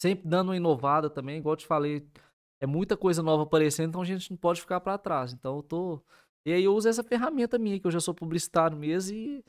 Sempre 0.00 0.28
dando 0.28 0.48
uma 0.48 0.56
inovada 0.56 1.10
também, 1.10 1.38
igual 1.38 1.54
eu 1.54 1.56
te 1.58 1.66
falei. 1.66 2.06
É 2.60 2.66
muita 2.66 2.96
coisa 2.96 3.22
nova 3.22 3.42
aparecendo, 3.44 3.90
então 3.90 4.02
a 4.02 4.04
gente 4.04 4.30
não 4.30 4.36
pode 4.36 4.60
ficar 4.60 4.80
para 4.80 4.98
trás. 4.98 5.32
Então 5.32 5.56
eu 5.56 5.62
tô. 5.62 6.00
E 6.46 6.52
aí 6.52 6.64
eu 6.64 6.74
uso 6.74 6.88
essa 6.88 7.02
ferramenta 7.04 7.58
minha, 7.58 7.78
que 7.78 7.86
eu 7.86 7.90
já 7.90 8.00
sou 8.00 8.14
publicitário 8.14 8.76
mesmo, 8.76 9.16
e 9.16 9.44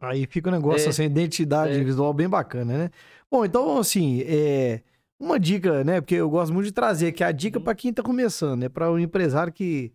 Aí 0.00 0.26
fica 0.26 0.48
um 0.48 0.52
negócio 0.52 0.86
É, 0.86 0.90
assim, 0.90 1.04
identidade 1.04 1.78
é. 1.78 1.84
visual 1.84 2.12
bem 2.12 2.28
bacana, 2.28 2.76
né? 2.76 2.90
Bom, 3.30 3.44
então, 3.44 3.78
assim, 3.78 4.22
é, 4.22 4.82
uma 5.18 5.38
dica, 5.38 5.84
né? 5.84 6.00
Porque 6.00 6.16
eu 6.16 6.28
gosto 6.28 6.52
muito 6.52 6.66
de 6.66 6.72
trazer 6.72 7.08
aqui 7.08 7.22
a 7.22 7.30
dica 7.30 7.58
Uhum. 7.58 7.64
para 7.64 7.74
quem 7.74 7.92
tá 7.92 8.02
começando, 8.02 8.60
né? 8.62 8.68
Para 8.68 8.90
o 8.90 8.98
empresário 8.98 9.52
que, 9.52 9.92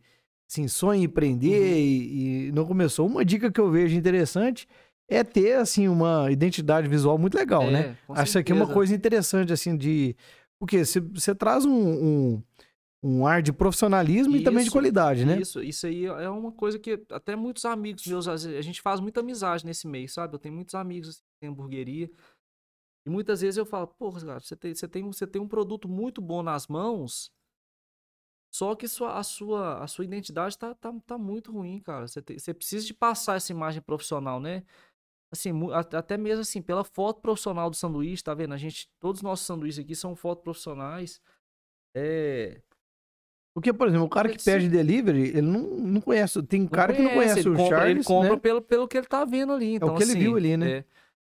assim, 0.50 0.66
sonha 0.70 1.02
em 1.02 1.04
empreender 1.04 1.74
Uhum. 1.74 1.78
e, 1.78 2.48
e 2.48 2.52
não 2.54 2.66
começou. 2.66 3.06
Uma 3.06 3.26
dica 3.26 3.52
que 3.52 3.60
eu 3.60 3.70
vejo 3.70 3.98
interessante 3.98 4.66
é 5.10 5.24
ter, 5.24 5.58
assim, 5.58 5.88
uma 5.88 6.32
identidade 6.32 6.88
visual 6.88 7.18
muito 7.18 7.36
legal, 7.38 7.64
É, 7.64 7.72
né? 7.72 7.98
Acho 8.10 8.24
isso 8.30 8.40
aqui 8.40 8.52
é 8.52 8.56
uma 8.56 8.68
coisa 8.68 8.94
interessante, 8.94 9.54
assim, 9.54 9.76
de... 9.78 10.16
Porque 10.60 10.84
você- 10.84 11.36
traz 11.36 11.66
um, 11.66 11.72
um, 12.34 12.44
um 13.04 13.28
ar 13.28 13.42
de 13.42 13.54
profissionalismo 13.54 14.36
e 14.36 14.44
também 14.44 14.64
de 14.64 14.70
Isso, 14.70 14.72
qualidade, 14.72 15.26
né? 15.26 15.40
Isso, 15.40 15.64
isso 15.64 15.86
aí 15.88 16.06
é 16.06 16.30
uma 16.30 16.52
coisa 16.52 16.80
que 16.80 17.00
até 17.12 17.36
muitos 17.36 17.64
amigos 17.64 18.06
meus, 18.08 18.28
a 18.28 18.36
gente 18.62 18.82
faz 18.82 19.00
muita 19.00 19.20
amizade 19.20 19.66
nesse 19.66 19.88
meio, 19.88 20.10
sabe? 20.10 20.34
Eu 20.36 20.40
tenho 20.40 20.56
muitos 20.56 20.76
amigos 20.76 21.10
assim, 21.10 21.20
que 21.20 21.40
têm 21.40 21.50
hamburgueria. 21.50 22.10
E 23.06 23.10
muitas 23.10 23.40
vezes 23.42 23.58
eu 23.58 23.66
falo, 23.66 23.88
porra, 23.88 24.20
cara, 24.26 24.40
você 24.40 24.56
tem, 24.56 24.76
você 24.76 24.88
tem, 24.88 25.04
um- 25.06 25.14
você 25.14 25.26
tem 25.28 25.42
um 25.42 25.48
produto 25.48 25.88
muito 25.88 26.22
bom 26.22 26.44
nas 26.44 26.68
mãos, 26.68 27.32
só 28.52 28.76
que 28.76 28.88
sua, 28.88 29.20
a, 29.20 29.24
sua, 29.24 29.84
a 29.84 29.88
sua 29.88 30.04
identidade 30.06 30.58
tá, 30.58 30.74
tá, 30.74 30.92
tá 31.06 31.18
muito 31.18 31.52
ruim, 31.52 31.80
cara. 31.80 32.08
Você 32.08 32.54
precisa 32.54 32.86
de 32.86 32.94
passar 32.94 33.36
essa 33.36 33.52
imagem 33.52 33.82
profissional, 33.82 34.40
né? 34.40 34.64
Assim, 35.32 35.52
até 35.94 36.18
mesmo 36.18 36.42
assim, 36.42 36.62
pela 36.62 36.84
foto 36.84 37.22
profissional 37.22 37.70
do 37.70 37.76
sanduíche, 37.76 38.24
tá 38.24 38.34
vendo? 38.34 38.54
A 38.54 38.58
gente, 38.58 38.88
todos 39.00 39.20
os 39.20 39.24
nossos 39.24 39.46
sanduíches 39.46 39.84
aqui 39.84 39.94
são 39.96 40.16
fotos 40.16 40.44
profissionais. 40.44 41.22
É, 41.96 42.62
Porque, 43.54 43.74
por 43.74 43.88
exemplo, 43.88 44.06
o 44.06 44.10
cara 44.10 44.30
que 44.30 44.44
pede 44.44 44.70
delivery, 44.70 45.30
ele 45.30 45.42
não, 45.42 45.62
não 45.62 46.02
conhece. 46.02 46.42
Tem 46.44 46.62
Não 46.62 46.70
cara 46.70 46.94
que 46.94 47.02
não 47.02 47.14
conhece 47.14 47.40
ele 47.40 47.50
o 47.50 47.58
compra, 47.58 47.70
Charles, 47.70 47.96
Ele 47.98 48.04
compra 48.06 48.36
né? 48.36 48.40
pelo, 48.40 48.62
pelo 48.62 48.88
que 48.88 48.98
ele 48.98 49.08
tá 49.08 49.26
vendo 49.26 49.52
ali. 49.52 49.74
Então, 49.74 49.96
que 49.96 50.04
ele 50.04 50.12
assim, 50.12 50.20
viu 50.20 50.38
ali, 50.38 50.56
né? 50.56 50.68
é, 50.70 50.86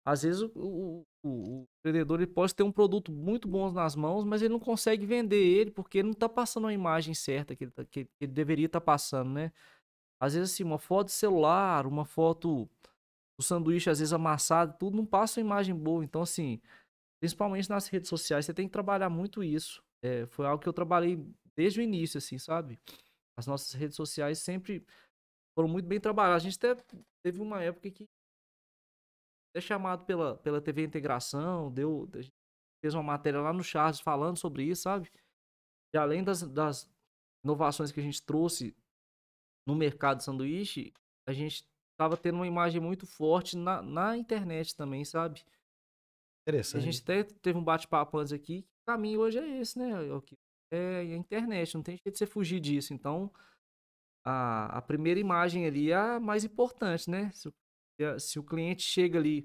às 0.05 0.23
vezes 0.23 0.41
o, 0.41 0.51
o, 0.55 1.05
o, 1.23 1.29
o 1.61 1.67
empreendedor 1.79 2.19
ele 2.19 2.27
pode 2.27 2.53
ter 2.53 2.63
um 2.63 2.71
produto 2.71 3.11
muito 3.11 3.47
bom 3.47 3.71
nas 3.71 3.95
mãos, 3.95 4.23
mas 4.25 4.41
ele 4.41 4.51
não 4.53 4.59
consegue 4.59 5.05
vender 5.05 5.37
ele 5.41 5.71
porque 5.71 5.99
ele 5.99 6.09
não 6.09 6.13
tá 6.13 6.27
passando 6.29 6.67
a 6.67 6.73
imagem 6.73 7.13
certa 7.13 7.55
que 7.55 7.63
ele, 7.63 7.71
tá- 7.71 7.85
que, 7.85 8.05
que 8.05 8.09
ele 8.21 8.31
deveria 8.33 8.65
estar 8.67 8.81
passando, 8.81 9.31
né? 9.31 9.51
Às 10.19 10.33
vezes, 10.33 10.53
assim, 10.53 10.63
uma 10.63 10.79
foto 10.79 11.07
de 11.07 11.13
celular, 11.13 11.85
uma 11.87 12.03
foto 12.05 12.67
do 13.39 13.43
sanduíche, 13.43 13.89
às 13.89 13.99
vezes 13.99 14.13
amassado, 14.13 14.75
tudo 14.77 14.97
não 14.97 15.05
passa 15.05 15.39
uma 15.39 15.45
imagem 15.45 15.75
boa. 15.75 16.03
Então, 16.03 16.21
assim, 16.21 16.59
principalmente 17.19 17.69
nas 17.69 17.87
redes 17.87 18.09
sociais, 18.09 18.45
você 18.45 18.53
tem 18.53 18.67
que 18.67 18.73
trabalhar 18.73 19.09
muito 19.09 19.43
isso. 19.43 19.83
É, 20.03 20.25
foi 20.27 20.45
algo 20.45 20.61
que 20.61 20.67
eu 20.67 20.73
trabalhei 20.73 21.23
desde 21.55 21.79
o 21.79 21.83
início, 21.83 22.17
assim, 22.17 22.37
sabe? 22.37 22.79
As 23.37 23.45
nossas 23.45 23.73
redes 23.73 23.95
sociais 23.95 24.39
sempre 24.39 24.85
foram 25.55 25.69
muito 25.69 25.87
bem 25.87 25.99
trabalhadas. 25.99 26.43
A 26.43 26.49
gente 26.49 26.57
até 26.57 26.83
teve 27.23 27.41
uma 27.41 27.63
época 27.63 27.91
que 27.91 28.07
é 29.55 29.61
chamado 29.61 30.05
pela, 30.05 30.37
pela 30.37 30.61
TV 30.61 30.83
Integração, 30.83 31.71
deu, 31.71 32.09
fez 32.81 32.93
uma 32.93 33.03
matéria 33.03 33.41
lá 33.41 33.53
no 33.53 33.63
Charles 33.63 33.99
falando 33.99 34.37
sobre 34.37 34.63
isso, 34.63 34.83
sabe? 34.83 35.11
E 35.93 35.97
além 35.97 36.23
das, 36.23 36.41
das 36.41 36.89
inovações 37.43 37.91
que 37.91 37.99
a 37.99 38.03
gente 38.03 38.21
trouxe 38.23 38.75
no 39.67 39.75
mercado 39.75 40.17
de 40.17 40.23
sanduíche, 40.23 40.93
a 41.27 41.33
gente 41.33 41.67
estava 41.97 42.15
tendo 42.17 42.35
uma 42.35 42.47
imagem 42.47 42.79
muito 42.81 43.05
forte 43.07 43.57
na, 43.57 43.81
na 43.81 44.17
internet 44.17 44.75
também, 44.75 45.03
sabe? 45.03 45.43
A 46.73 46.79
Interessante. 46.79 46.79
gente 46.79 47.01
até 47.01 47.23
teve 47.23 47.57
um 47.57 47.63
bate-papo 47.63 48.17
antes 48.17 48.33
aqui. 48.33 48.61
que 48.63 48.67
O 48.83 48.85
caminho 48.85 49.19
hoje 49.21 49.39
é 49.39 49.59
esse, 49.59 49.77
né? 49.79 49.89
É 50.71 50.75
É 50.77 50.99
a 50.99 51.15
internet, 51.15 51.75
não 51.75 51.83
tem 51.83 51.95
jeito 51.97 52.11
de 52.11 52.17
você 52.17 52.25
fugir 52.25 52.59
disso. 52.59 52.93
Então, 52.93 53.31
a, 54.25 54.77
a 54.77 54.81
primeira 54.81 55.19
imagem 55.19 55.65
ali 55.65 55.91
é 55.91 55.95
a 55.95 56.19
mais 56.19 56.43
importante, 56.45 57.09
né? 57.09 57.31
Se, 57.33 57.49
a- 58.03 58.19
se 58.19 58.39
o 58.39 58.43
cliente 58.43 58.83
chega 58.83 59.19
ali, 59.19 59.43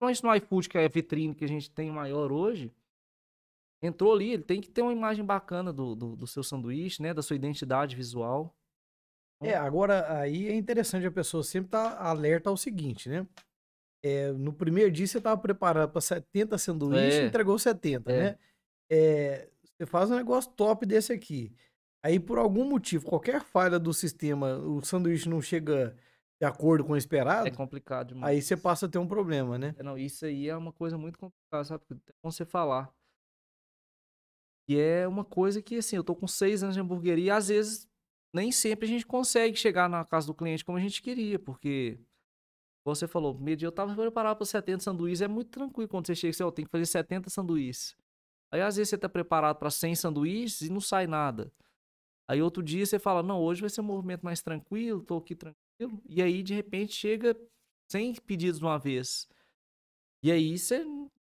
principalmente 0.00 0.24
no 0.24 0.34
iFood, 0.36 0.68
que 0.68 0.78
é 0.78 0.84
a 0.86 0.88
vitrine 0.88 1.34
que 1.34 1.44
a 1.44 1.48
gente 1.48 1.70
tem 1.70 1.90
maior 1.90 2.32
hoje, 2.32 2.72
entrou 3.82 4.12
ali, 4.12 4.30
ele 4.32 4.42
tem 4.42 4.60
que 4.60 4.68
ter 4.70 4.82
uma 4.82 4.92
imagem 4.92 5.24
bacana 5.24 5.72
do, 5.72 5.94
do, 5.94 6.16
do 6.16 6.26
seu 6.26 6.42
sanduíche, 6.42 7.02
né? 7.02 7.12
Da 7.14 7.22
sua 7.22 7.36
identidade 7.36 7.94
visual. 7.96 8.56
É, 9.50 9.54
agora 9.56 10.18
aí 10.20 10.48
é 10.48 10.54
interessante 10.54 11.06
a 11.06 11.10
pessoa 11.12 11.42
sempre 11.42 11.68
estar 11.68 11.96
alerta 11.98 12.50
ao 12.50 12.56
seguinte, 12.56 13.08
né? 13.08 13.26
É, 14.02 14.32
no 14.32 14.52
primeiro 14.52 14.90
dia 14.90 15.06
você 15.06 15.18
estava 15.18 15.40
preparado 15.40 15.90
para 15.90 16.00
70 16.00 16.58
sanduíches 16.58 17.14
e 17.20 17.22
É. 17.22 17.26
entregou 17.26 17.58
70, 17.58 18.12
É. 18.12 18.18
né? 18.18 18.38
É, 18.90 19.48
você 19.78 19.86
faz 19.86 20.10
um 20.10 20.16
negócio 20.16 20.50
top 20.52 20.84
desse 20.86 21.12
aqui. 21.12 21.52
Aí, 22.04 22.20
por 22.20 22.36
algum 22.38 22.64
motivo, 22.68 23.06
qualquer 23.06 23.42
falha 23.42 23.78
do 23.78 23.94
sistema, 23.94 24.58
o 24.58 24.82
sanduíche 24.84 25.26
não 25.28 25.40
chega 25.40 25.96
de 26.38 26.46
acordo 26.46 26.84
com 26.84 26.92
o 26.92 26.96
esperado, 26.98 27.48
É 27.48 27.50
complicado 27.50 28.08
demais. 28.08 28.30
aí 28.36 28.42
você 28.42 28.56
passa 28.56 28.84
a 28.84 28.88
ter 28.88 28.98
um 28.98 29.08
problema, 29.08 29.56
né? 29.56 29.74
É, 29.78 29.82
Não, 29.82 29.96
isso 29.96 30.26
aí 30.26 30.48
é 30.48 30.54
uma 30.56 30.72
coisa 30.72 30.98
muito 30.98 31.18
complicada, 31.18 31.64
sabe? 31.64 31.82
Porque 31.88 32.10
É 32.10 32.14
bom 32.22 32.30
você 32.30 32.44
falar. 32.44 32.92
E 34.68 34.76
é 34.78 35.06
uma 35.08 35.24
coisa 35.24 35.60
que, 35.62 35.76
assim, 35.76 35.96
eu 35.96 36.04
tô 36.04 36.14
com 36.14 36.26
seis 36.26 36.62
anos 36.62 36.74
de 36.74 36.80
hamburgueria 36.80 37.24
e 37.26 37.30
às 37.30 37.48
vezes 37.48 37.88
nem 38.34 38.50
sempre 38.52 38.86
a 38.86 38.88
gente 38.88 39.06
consegue 39.06 39.56
chegar 39.56 39.88
na 39.88 40.04
casa 40.04 40.26
do 40.26 40.34
cliente 40.34 40.64
como 40.64 40.76
a 40.76 40.80
gente 40.80 41.00
queria, 41.00 41.38
porque, 41.38 41.98
você 42.84 43.08
falou, 43.08 43.38
meio 43.38 43.56
dia 43.56 43.68
eu 43.68 43.72
tava 43.72 43.94
preparado 43.94 44.36
para 44.36 44.46
70 44.46 44.82
sanduíches, 44.82 45.22
é 45.22 45.28
muito 45.28 45.50
tranquilo 45.50 45.88
quando 45.88 46.06
você 46.06 46.14
chega 46.14 46.32
e 46.32 46.34
você, 46.34 46.52
tem 46.52 46.64
que 46.64 46.70
fazer 46.70 46.86
70 46.86 47.30
sanduíches. 47.30 47.96
Aí 48.52 48.60
às 48.60 48.76
vezes 48.76 48.90
você 48.90 48.98
tá 48.98 49.08
preparado 49.08 49.58
para 49.58 49.70
100 49.70 49.94
sanduíches 49.96 50.62
e 50.62 50.70
não 50.70 50.80
sai 50.80 51.06
nada. 51.06 51.52
Aí 52.28 52.42
outro 52.42 52.62
dia 52.62 52.84
você 52.84 52.98
fala, 52.98 53.22
não, 53.22 53.40
hoje 53.40 53.60
vai 53.60 53.70
ser 53.70 53.80
um 53.80 53.84
movimento 53.84 54.22
mais 54.22 54.42
tranquilo, 54.42 55.02
tô 55.02 55.18
aqui 55.18 55.34
tranquilo. 55.34 56.02
E 56.08 56.22
aí, 56.22 56.42
de 56.42 56.54
repente, 56.54 56.92
chega 56.94 57.36
100 57.90 58.14
pedidos 58.16 58.58
de 58.58 58.64
uma 58.64 58.78
vez. 58.78 59.28
E 60.22 60.32
aí 60.32 60.58
você 60.58 60.84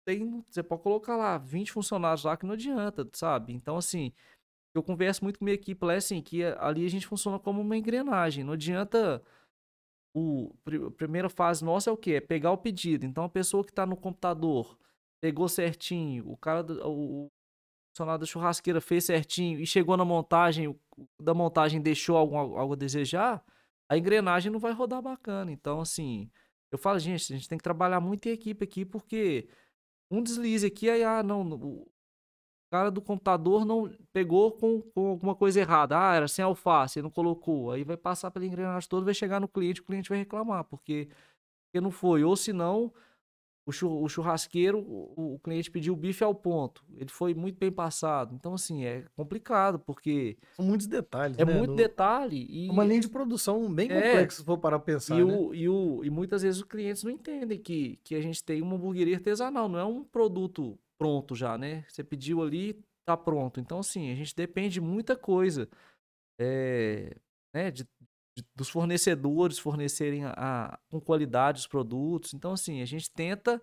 tem, 0.05 0.45
você 0.49 0.63
pode 0.63 0.83
colocar 0.83 1.17
lá 1.17 1.37
20 1.39 1.73
funcionários 1.73 2.25
lá 2.25 2.37
que 2.37 2.47
não 2.47 2.55
adianta, 2.55 3.09
sabe? 3.13 3.53
Então, 3.53 3.77
assim, 3.77 4.13
eu 4.79 4.83
converso 4.83 5.25
muito 5.25 5.39
com 5.39 5.45
minha 5.45 5.55
equipe 5.55 5.85
lá, 5.85 5.95
é 5.95 5.97
assim, 5.97 6.23
que 6.23 6.43
ali 6.45 6.85
a 6.85 6.91
gente 6.91 7.07
funciona 7.07 7.39
como 7.39 7.61
uma 7.61 7.77
engrenagem. 7.77 8.45
Não 8.45 8.55
adianta. 8.55 9.23
O, 10.15 10.55
a 10.87 10.91
primeira 10.93 11.29
fase 11.29 11.65
nossa 11.65 11.91
é 11.91 11.93
o 11.93 11.97
quê? 11.97 12.15
É 12.15 12.21
pegar 12.21 12.51
o 12.51 12.59
pedido. 12.59 13.05
Então, 13.05 13.25
a 13.25 13.29
pessoa 13.29 13.63
que 13.65 13.71
está 13.71 13.85
no 13.85 13.97
computador 13.97 14.79
pegou 15.21 15.49
certinho, 15.49 16.29
o 16.31 16.37
cara, 16.37 16.63
do- 16.63 16.81
o, 16.89 17.31
funcionário 17.97 18.21
da 18.21 18.27
churrasqueira 18.27 18.81
fez 18.81 19.05
certinho 19.05 19.59
e 19.61 19.67
chegou 19.67 19.97
na 19.97 20.05
montagem, 20.05 20.69
o 20.69 20.79
da 21.21 21.35
montagem 21.35 21.81
deixou 21.81 22.17
algo 22.17 22.73
a 22.73 22.77
desejar, 22.77 23.45
a 23.89 23.97
engrenagem 23.99 24.53
não 24.53 24.59
vai 24.61 24.73
rodar 24.73 25.03
bacana. 25.03 25.51
Então, 25.53 25.81
assim, 25.81 26.31
eu 26.71 26.79
falo, 26.79 26.99
gente, 26.99 27.33
a 27.33 27.37
gente 27.37 27.49
tem 27.49 27.59
que 27.59 27.65
trabalhar 27.65 28.01
muito 28.01 28.27
em 28.27 28.33
equipe 28.33 28.65
aqui, 28.65 28.85
porque 28.85 29.49
um 30.11 30.23
deslize 30.23 30.67
aqui, 30.67 30.91
aí, 30.91 31.03
ah, 31.05 31.23
não, 31.23 31.43
o 31.53 31.89
cara 32.71 32.91
do 32.91 33.01
computador 33.01 33.65
não 33.65 33.91
pegou 34.13 34.53
com, 34.53 34.81
com 34.83 35.09
alguma 35.09 35.35
coisa 35.35 35.61
errada. 35.61 35.99
Ah, 35.99 36.15
era 36.15 36.29
sem 36.29 36.45
alface, 36.45 36.99
ele 36.99 37.05
não 37.05 37.11
colocou. 37.11 37.71
Aí 37.73 37.85
vai 37.85 37.97
passar 37.97 38.31
pela 38.31 38.45
engrenagem 38.47 38.89
toda, 38.89 39.05
vai 39.05 39.15
chegar 39.15 39.41
no 39.41 39.49
cliente, 39.49 39.81
o 39.81 39.85
cliente 39.85 40.09
vai 40.09 40.19
reclamar, 40.19 40.65
porque, 40.65 41.09
porque 41.67 41.81
não 41.81 41.91
foi. 41.91 42.25
Ou 42.25 42.37
se 42.37 42.53
não, 42.53 42.93
o, 43.69 43.73
chur- 43.73 44.03
o 44.03 44.09
churrasqueiro, 44.09 44.79
o, 44.81 45.35
o 45.35 45.39
cliente 45.41 45.71
pediu 45.71 45.93
o 45.95 45.97
bife 45.97 46.23
ao 46.23 46.35
ponto. 46.35 46.85
Ele 46.95 47.09
foi 47.11 47.35
muito 47.35 47.59
bem 47.59 47.71
passado. 47.73 48.35
Então, 48.35 48.55
assim, 48.55 48.85
é 48.85 49.05
complicado, 49.17 49.79
porque 49.79 50.37
São 50.55 50.65
muitos 50.65 50.87
detalhes, 50.87 51.37
é 51.39 51.45
né? 51.45 51.57
muito 51.59 51.71
No- 51.71 51.77
detalhe. 51.77 52.47
E, 52.49 52.69
Uma 52.71 52.85
linha 52.85 53.01
de 53.01 53.09
produção 53.09 53.73
bem 53.73 53.91
É. 53.91 53.95
complexa, 54.03 54.39
se 54.39 54.45
for 54.45 54.59
parar 54.59 54.79
pra 54.79 54.87
pensar, 54.95 55.19
e, 55.19 55.25
né? 55.25 55.33
o, 55.37 55.55
e, 55.55 55.69
o, 55.69 56.05
e 56.05 56.11
muitas 56.11 56.43
vezes 56.43 56.61
os 56.61 56.67
clientes 56.69 57.03
não 57.03 57.11
entendem 57.11 57.59
que, 57.59 57.99
que 58.05 58.15
a 58.15 58.21
gente 58.21 58.43
tem 58.45 58.63
uma 58.63 58.77
hamburgueria 58.77 59.17
artesanal, 59.17 59.69
não 59.69 59.79
é 59.79 59.85
um 59.85 60.05
produto 60.05 60.79
pronto 60.99 61.35
já, 61.35 61.57
né? 61.59 61.85
Você 61.89 62.03
pediu 62.05 62.43
ali, 62.43 62.83
tá 63.07 63.17
pronto. 63.17 63.61
Então, 63.61 63.79
assim, 63.81 64.11
a 64.11 64.15
gente 64.15 64.35
depende 64.35 64.75
de 64.75 64.81
muita 64.81 65.17
coisa. 65.17 65.69
é, 66.41 67.17
né? 67.55 67.71
de- 67.71 67.85
de- 68.37 68.45
dos 68.55 68.69
fornecedores 68.69 69.59
fornecerem 69.59 70.25
a, 70.25 70.35
a- 70.37 70.79
com 70.91 71.01
qualidade 71.01 71.61
os 71.61 71.67
produtos. 71.67 72.35
Então, 72.35 72.53
assim, 72.53 72.83
a 72.83 72.85
gente 72.87 73.11
tenta 73.13 73.63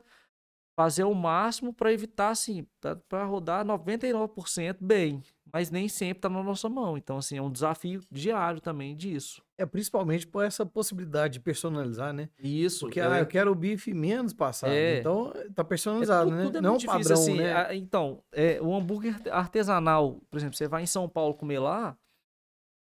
fazer 0.76 1.04
o 1.04 1.14
máximo 1.14 1.72
para 1.74 1.94
evitar, 1.94 2.30
assim, 2.30 2.66
para 3.08 3.26
rodar 3.26 3.64
99% 3.66 4.78
bem. 4.82 5.22
Mas 5.52 5.70
nem 5.70 5.88
sempre 5.88 6.22
tá 6.22 6.30
na 6.30 6.42
nossa 6.42 6.68
mão. 6.68 6.98
Então, 6.98 7.18
assim, 7.18 7.38
é 7.38 7.42
um 7.42 7.52
desafio 7.52 8.02
diário 8.12 8.60
também 8.60 8.96
disso. 8.96 9.44
É 9.56 9.68
principalmente 9.68 10.26
por 10.26 10.44
essa 10.44 10.66
possibilidade 10.66 11.34
de 11.34 11.40
personalizar, 11.42 12.12
né? 12.12 12.28
Isso. 12.40 12.80
Porque, 12.88 13.00
é- 13.00 13.06
ah, 13.06 13.20
eu 13.20 13.28
quero 13.28 13.52
o 13.52 13.56
bife 13.56 13.94
menos 13.94 14.34
passado. 14.34 14.72
É. 14.72 15.00
Então, 15.00 15.32
tá 15.54 15.62
É, 15.62 15.64
personalizado, 15.64 16.30
tudo- 16.32 16.36
né? 16.38 16.44
tudo 16.46 16.58
é 16.58 16.62
Não 16.62 16.80
padrão, 16.80 17.14
assim. 17.14 17.38
né? 17.38 17.54
Ah, 17.54 17.76
Então, 17.76 18.24
é, 18.32 18.60
o 18.60 18.74
hambúrguer 18.74 19.16
artesanal, 19.32 20.20
por 20.32 20.38
exemplo, 20.38 20.56
você 20.58 20.68
vai 20.68 20.82
em 20.82 20.88
São 20.88 21.08
Paulo 21.08 21.36
comer 21.36 21.60
lá, 21.60 21.96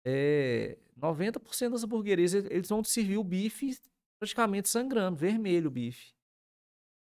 é, 0.04 0.78
90% 0.96 1.72
das 1.74 1.84
hamburguerias 1.84 2.34
eles 2.34 2.50
eles 2.50 2.70
vão 2.70 2.82
te 2.82 2.90
servir 2.90 3.18
o 3.20 3.24
bife 3.24 3.78
praticamente 4.20 4.68
sangrando, 4.70 5.16
vermelho 5.16 5.68
o 5.68 5.72
bife. 5.72 6.12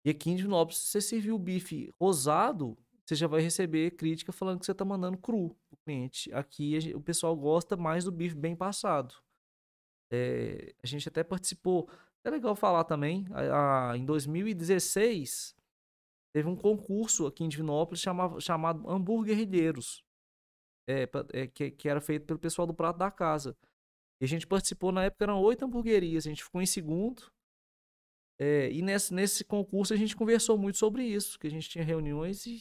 E 0.06 0.10
aqui 0.12 0.30
em 0.30 0.36
Divinópolis, 0.36 0.78
se 0.80 0.92
você 0.92 1.02
servir 1.02 1.32
o 1.32 1.40
bife 1.40 1.92
rosado, 2.00 2.78
você 3.06 3.16
já 3.16 3.28
vai 3.28 3.42
receber 3.42 3.92
crítica 3.92 4.32
falando 4.32 4.60
que 4.60 4.66
você 4.66 4.74
tá 4.74 4.86
mandando 4.86 5.18
cru 5.18 5.50
pro 5.70 5.78
cliente. 5.86 6.32
Aqui 6.34 6.76
a 6.76 6.80
gen- 6.80 6.96
o 6.96 7.02
pessoal 7.02 7.36
gosta 7.36 7.76
mais 7.76 8.04
do 8.06 8.12
bife 8.12 8.36
bem 8.36 8.56
passado. 8.56 9.16
É, 10.12 10.74
a 10.84 10.88
gente 10.88 11.08
até 11.10 11.24
participou, 11.24 11.90
é 12.24 12.30
legal 12.30 12.56
falar 12.56 12.84
também, 12.84 13.26
a- 13.32 13.92
a- 13.92 13.98
em 13.98 14.06
2016 14.06 15.56
teve 16.34 16.48
um 16.50 16.56
concurso 16.56 17.26
aqui 17.28 17.44
em 17.44 17.50
Divinópolis 17.50 18.02
chamava, 18.02 18.40
chamado 18.42 18.90
Hamburguerrilheiros, 18.90 20.04
é, 20.90 21.10
é, 21.34 21.48
que, 21.48 21.72
que 21.72 21.90
era 21.90 22.02
feito 22.02 22.26
pelo 22.26 22.40
pessoal 22.40 22.68
do 22.68 22.74
Prato 22.74 22.98
da 23.00 23.12
Casa. 23.12 23.58
E 24.22 24.26
a 24.26 24.28
gente 24.28 24.48
participou, 24.48 24.92
na 24.92 25.06
época 25.06 25.26
eram 25.26 25.42
oito 25.42 25.66
hamburguerias, 25.66 26.26
a 26.28 26.30
gente 26.30 26.44
ficou 26.44 26.62
em 26.62 26.66
segundo. 26.68 27.32
É, 28.40 28.72
e 28.72 28.82
nesse, 28.82 29.14
nesse 29.14 29.44
concurso 29.44 29.94
a 29.94 29.98
gente 29.98 30.16
conversou 30.16 30.58
muito 30.58 30.78
sobre 30.78 31.04
isso, 31.04 31.40
que 31.40 31.48
a 31.48 31.52
gente 31.52 31.70
tinha 31.70 31.84
reuniões 31.84 32.46
e 32.46 32.60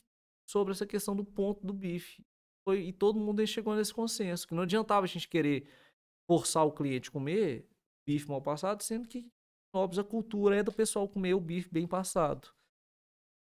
sobre 0.48 0.72
essa 0.72 0.86
questão 0.86 1.16
do 1.16 1.24
ponto 1.24 1.66
do 1.66 1.72
bife. 1.72 2.22
Foi, 2.66 2.80
e 2.80 2.92
todo 2.92 3.20
mundo 3.20 3.46
chegou 3.46 3.74
nesse 3.74 3.92
consenso, 3.92 4.46
que 4.46 4.54
não 4.54 4.62
adiantava 4.62 5.04
a 5.04 5.08
gente 5.08 5.28
querer 5.28 5.68
forçar 6.30 6.64
o 6.66 6.72
cliente 6.72 7.08
a 7.08 7.12
comer 7.12 7.68
bife 8.06 8.28
mal 8.28 8.40
passado, 8.40 8.82
sendo 8.82 9.08
que, 9.08 9.26
óbvio, 9.74 10.00
a 10.00 10.04
cultura 10.04 10.56
é 10.56 10.62
do 10.62 10.72
pessoal 10.72 11.08
comer 11.08 11.34
o 11.34 11.40
bife 11.40 11.68
bem 11.70 11.86
passado. 11.86 12.48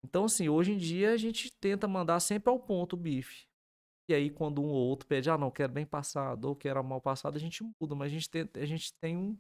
Então, 0.03 0.26
assim, 0.26 0.49
hoje 0.49 0.72
em 0.72 0.78
dia 0.78 1.11
a 1.11 1.17
gente 1.17 1.51
tenta 1.59 1.88
mandar 1.88 2.19
sempre 2.19 2.49
ao 2.49 2.59
ponto 2.59 2.93
o 2.93 2.97
bife. 2.97 3.45
E 4.09 4.13
aí, 4.13 4.30
quando 4.30 4.61
um 4.61 4.67
ou 4.67 4.88
outro 4.89 5.07
pede, 5.07 5.30
ah, 5.30 5.38
não, 5.38 5.51
quero 5.51 5.72
bem 5.72 5.86
passado, 5.86 6.45
ou 6.45 6.55
quero 6.55 6.84
mal 6.84 6.99
passado, 6.99 7.38
a 7.38 7.39
gente 7.39 7.63
muda, 7.63 7.95
mas 7.95 8.11
a 8.11 8.13
gente 8.15 8.30
tem, 8.30 8.49
a 8.55 8.65
gente 8.65 8.93
tem 8.99 9.15
um. 9.15 9.38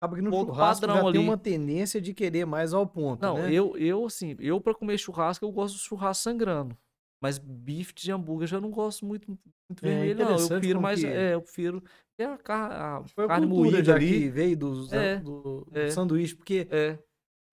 Acaba 0.00 0.16
que 0.16 0.22
no 0.22 0.30
ponto 0.30 0.46
churrasco 0.46 0.80
padrão 0.86 0.94
já 1.06 1.12
tem 1.12 1.20
ali. 1.20 1.28
uma 1.28 1.36
tendência 1.36 2.00
de 2.00 2.14
querer 2.14 2.46
mais 2.46 2.72
ao 2.72 2.86
ponto, 2.86 3.20
Não, 3.20 3.36
né? 3.36 3.52
eu, 3.52 3.76
eu, 3.76 4.06
assim, 4.06 4.34
eu 4.40 4.58
pra 4.58 4.74
comer 4.74 4.96
churrasco, 4.96 5.44
eu 5.44 5.52
gosto 5.52 5.74
do 5.74 5.80
churrasco 5.80 6.22
sangrando. 6.24 6.76
Mas 7.22 7.36
bife 7.36 7.92
de 7.94 8.10
hambúrguer 8.10 8.44
eu 8.44 8.48
já 8.48 8.60
não 8.60 8.70
gosto 8.70 9.04
muito, 9.04 9.28
muito 9.28 9.84
É 9.84 9.88
vermelho, 9.88 10.24
não. 10.24 10.38
Eu 10.38 10.48
prefiro 10.48 10.80
mais. 10.80 11.00
que- 11.00 11.06
É, 11.06 11.34
eu 11.34 11.42
prefiro. 11.42 11.84
É 12.18 12.24
a, 12.24 12.38
car 12.38 12.72
a 12.72 13.04
Foi 13.08 13.24
a 13.24 13.28
carne 13.28 13.46
cultura 13.46 13.70
moída 13.76 13.94
ali. 13.94 14.08
que 14.08 14.28
veio 14.30 14.56
dos, 14.56 14.90
É, 14.90 15.16
do, 15.18 15.66
do 15.70 15.78
é. 15.78 15.90
sanduíche, 15.90 16.34
porque 16.34 16.66
É, 16.70 16.98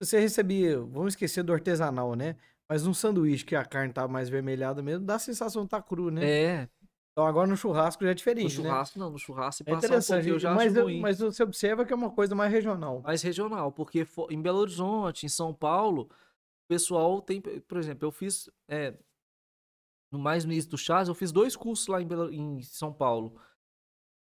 você 0.02 0.18
recebia, 0.18 0.80
vamos 0.80 1.14
esquecer 1.14 1.43
do 1.43 1.52
artesanal, 1.52 2.16
né? 2.16 2.38
Mas 2.70 2.88
um 2.88 2.93
sanduíche 2.93 3.43
que 3.45 3.56
a 3.58 3.66
carne 3.66 3.91
tá 3.91 4.08
mais 4.08 4.30
vermelhada 4.30 4.82
mesmo, 4.82 5.06
dá 5.06 5.16
a 5.16 5.20
sensação 5.20 5.64
de 5.64 5.70
tá 5.70 5.82
cru, 5.82 6.10
né? 6.12 6.26
é. 6.26 6.70
Então 7.18 7.26
agora 7.26 7.47
no 7.47 7.57
churrasco 7.57 8.03
já 8.03 8.11
é 8.11 8.13
No 8.13 8.15
diferente, 8.15 8.57
né? 8.61 8.70
churrasco, 8.70 8.99
não. 8.99 9.09
No 9.09 9.18
churrasco, 9.18 9.63
É 9.65 9.74
um 9.74 9.78
interessante, 9.80 10.18
pouquinho, 10.18 10.36
eu 10.36 10.39
já 10.39 10.53
mas, 10.53 10.72
acho 10.78 10.84
ruim. 10.84 10.99
mas 11.01 11.18
você 11.18 11.41
observa 11.41 11.84
que 11.84 11.91
é 11.91 11.95
uma 11.95 12.11
coisa 12.11 12.36
mais 12.36 12.51
regional. 12.53 13.01
mais 13.01 13.24
regional, 13.24 13.72
porque 13.72 14.05
em 14.30 14.39
Belo 14.39 14.59
Horizonte, 14.59 15.26
em 15.26 15.30
São 15.30 15.51
Paulo, 15.51 16.03
o 16.03 16.68
pessoal 16.70 17.20
tem, 17.20 17.41
por 17.41 17.80
exemplo, 17.80 18.05
eu 18.07 18.11
fiz 18.11 18.47
é, 18.70 18.95
no 20.11 20.20
mais 20.20 20.45
no 20.45 20.51
início 20.51 20.70
do 20.70 20.78
Chás, 20.78 21.07
eu 21.07 21.15
fiz 21.15 21.32
dois 21.32 21.55
cursos 21.55 21.88
lá 21.88 21.99
em, 21.99 22.05
Belo- 22.05 22.32
em 22.32 22.61
São 22.61 22.93
Paulo. 22.93 23.41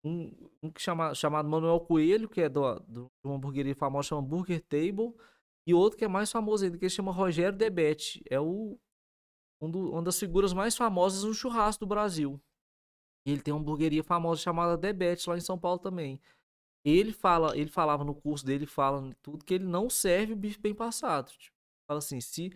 Um, 0.05 0.51
um 0.61 0.69
que 0.73 0.83
chama, 0.83 1.15
chamado 1.15 1.49
Manuel 1.49 1.79
Coelho, 1.79 2.29
que 2.29 2.41
é 2.41 2.49
do, 2.49 2.75
do, 2.81 3.05
de 3.05 3.11
uma 3.25 3.37
hamburgueria 3.37 3.77
famosa, 3.77 4.09
chama 4.09 4.23
Burger 4.23 4.61
Table, 4.63 5.15
e 5.65 5.73
outro 5.73 5.97
que 5.97 6.05
é 6.05 6.09
mais 6.09 6.33
famoso 6.33 6.65
ainda, 6.65 6.77
que 6.77 6.87
ele 6.87 6.91
chama 6.91 7.13
Rogério 7.13 7.57
Debete. 7.57 8.21
É 8.29 8.41
o, 8.41 8.77
um 9.63 9.71
do- 9.71 9.93
uma 9.93 10.03
das 10.03 10.19
figuras 10.19 10.53
mais 10.53 10.77
famosas 10.77 11.23
no 11.23 11.33
churrasco 11.33 11.85
do 11.85 11.89
Brasil. 11.89 12.41
E 13.27 13.33
ele 13.33 13.43
tem 13.43 13.53
uma 13.53 13.61
hamburgueria 13.61 14.03
famosa 14.03 14.41
chamada 14.41 14.77
Debete 14.77 15.29
lá 15.29 15.37
em 15.37 15.41
São 15.41 15.59
Paulo 15.59 15.79
também. 15.79 16.21
Ele 16.85 17.13
fala, 17.13 17.57
ele 17.57 17.69
falava 17.71 18.03
no 18.05 18.15
curso 18.15 18.45
dele, 18.45 18.65
fala 18.67 19.15
tudo 19.23 19.45
que 19.45 19.55
ele 19.55 19.65
não 19.65 19.91
serve 19.91 20.33
o 20.33 20.37
bife 20.37 20.59
bem 20.59 20.75
passado. 20.75 21.31
Tipo, 21.33 21.55
fala 21.87 21.99
assim, 21.99 22.21
se 22.21 22.51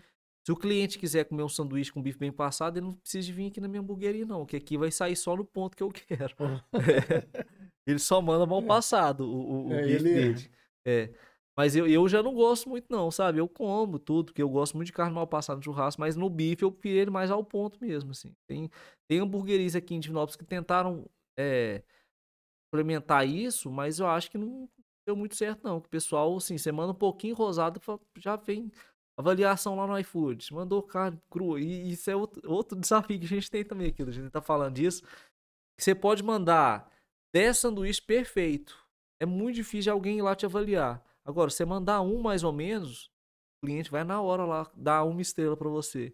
se 0.47 0.53
o 0.53 0.57
cliente 0.57 0.99
quiser 0.99 1.25
comer 1.25 1.43
um 1.43 1.49
sanduíche 1.49 1.91
com 1.91 2.03
bife 2.03 2.19
bem 2.19 2.31
passado, 2.31 2.77
ele 2.77 2.85
não 2.85 2.93
precisa 2.93 3.25
de 3.27 3.33
vir 3.33 3.47
aqui 3.47 3.61
na 3.62 3.69
minha 3.69 3.81
hamburgueria 3.81 4.27
não, 4.27 4.45
que 4.45 4.55
aqui 4.57 4.77
vai 4.77 4.91
sair 4.91 5.17
só 5.17 5.35
no 5.35 5.43
ponto 5.45 5.75
que 5.75 5.83
eu 5.83 5.91
quero. 5.91 6.35
É. 6.43 6.65
Ele 7.87 7.99
só 7.99 8.21
manda 8.21 8.45
mal 8.47 8.61
passado 8.65 9.21
o, 9.27 9.35
o, 9.35 9.69
o 9.69 9.73
É, 9.73 9.83
bife 9.87 9.95
ele- 9.95 10.15
dele. 10.35 10.51
É. 10.87 11.11
Mas 11.57 11.77
eu, 11.77 11.87
eu 11.87 12.09
já 12.09 12.23
não 12.23 12.35
gosto 12.35 12.69
muito 12.69 12.87
não, 12.91 13.11
sabe? 13.11 13.39
Eu 13.39 13.49
como 13.49 13.99
tudo, 13.99 14.27
porque 14.27 14.43
eu 14.43 14.49
gosto 14.49 14.77
muito 14.77 14.87
de 14.89 14.93
carne 14.93 15.15
mal 15.15 15.27
passada 15.27 15.57
no 15.57 15.63
churrasco, 15.63 16.01
mas 16.01 16.17
no 16.17 16.29
bife 16.29 16.65
eu 16.65 16.73
prefiro 16.73 16.99
ele 16.99 17.11
mais 17.11 17.31
ao 17.31 17.45
ponto 17.45 17.79
mesmo, 17.81 18.11
assim. 18.11 18.35
Tem, 18.49 18.69
tem 19.09 19.21
hamburguerias 19.21 19.77
aqui 19.77 19.95
em 19.95 20.01
Divinópolis 20.01 20.37
que 20.37 20.45
tentaram 20.45 21.09
é, 21.39 21.83
implementar 22.69 23.27
isso, 23.27 23.71
mas 23.71 24.01
eu 24.01 24.07
acho 24.09 24.31
que 24.31 24.39
não 24.39 24.69
deu 25.07 25.15
muito 25.15 25.37
certo 25.37 25.63
não. 25.63 25.77
O 25.77 25.89
pessoal, 25.89 26.37
assim, 26.37 26.59
você 26.59 26.73
manda 26.73 26.93
um 26.93 26.97
pouquinho 26.97 27.37
rosado, 27.37 27.81
já 28.19 28.35
vem 28.37 28.71
avaliação 29.17 29.77
lá 29.77 29.87
no 29.87 29.99
iFood. 29.99 30.53
Mandou 30.53 30.83
carne 30.83 31.21
crua. 31.31 31.61
E 31.61 31.93
isso 31.93 32.11
é 32.11 32.17
outro, 32.17 32.43
outro 32.51 32.79
desafio 32.79 33.19
que 33.19 33.27
a 33.27 33.29
gente 33.29 33.51
tem 33.51 33.65
também 33.65 33.89
aqui, 33.89 34.03
a 34.03 34.11
gente 34.11 34.31
tá 34.31 34.43
falando 34.43 34.75
disso. 34.75 35.03
Você 35.79 35.95
pode 35.95 36.23
mandar 36.23 36.91
10 37.33 37.59
sanduíches 37.59 38.01
perfeito. 38.01 38.77
É 39.21 39.27
muito 39.27 39.57
difícil 39.57 39.93
alguém 39.93 40.19
ir 40.19 40.23
lá 40.23 40.35
te 40.35 40.47
avaliar. 40.47 41.03
Agora, 41.25 41.51
você 41.51 41.64
mandar 41.64 42.01
um 42.03 42.20
mais 42.20 42.45
ou 42.45 42.53
menos, 42.53 43.11
o 43.62 43.66
cliente 43.66 43.91
vai 43.91 44.05
na 44.05 44.20
hora 44.20 44.45
lá 44.45 44.70
dar 44.75 45.05
uma 45.05 45.22
estrela 45.22 45.57
pra 45.57 45.68
você. 45.68 46.12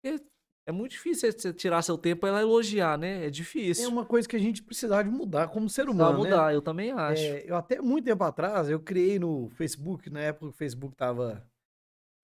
Porque 0.00 0.24
é 0.66 0.72
muito 0.72 0.92
difícil 0.92 1.32
você 1.32 1.52
tirar 1.52 1.82
seu 1.82 1.96
tempo 1.96 2.20
pra 2.20 2.28
ela 2.28 2.40
elogiar, 2.42 2.98
né? 2.98 3.26
É 3.26 3.30
difícil. 3.30 3.84
É 3.84 3.88
uma 3.88 4.04
coisa 4.04 4.28
que 4.28 4.36
a 4.36 4.38
gente 4.38 4.62
precisava 4.62 5.02
de 5.02 5.10
mudar 5.10 5.48
como 5.48 5.68
ser 5.68 5.84
Precisa 5.86 6.04
humano, 6.04 6.22
né? 6.22 6.30
mudar, 6.30 6.54
eu 6.54 6.62
também 6.62 6.92
acho. 6.92 7.22
É, 7.22 7.50
eu 7.50 7.56
até 7.56 7.80
muito 7.80 8.04
tempo 8.04 8.22
atrás, 8.22 8.68
eu 8.68 8.78
criei 8.78 9.18
no 9.18 9.48
Facebook, 9.50 10.10
na 10.10 10.20
época 10.20 10.46
o 10.46 10.52
Facebook 10.52 10.94
tava 10.94 11.42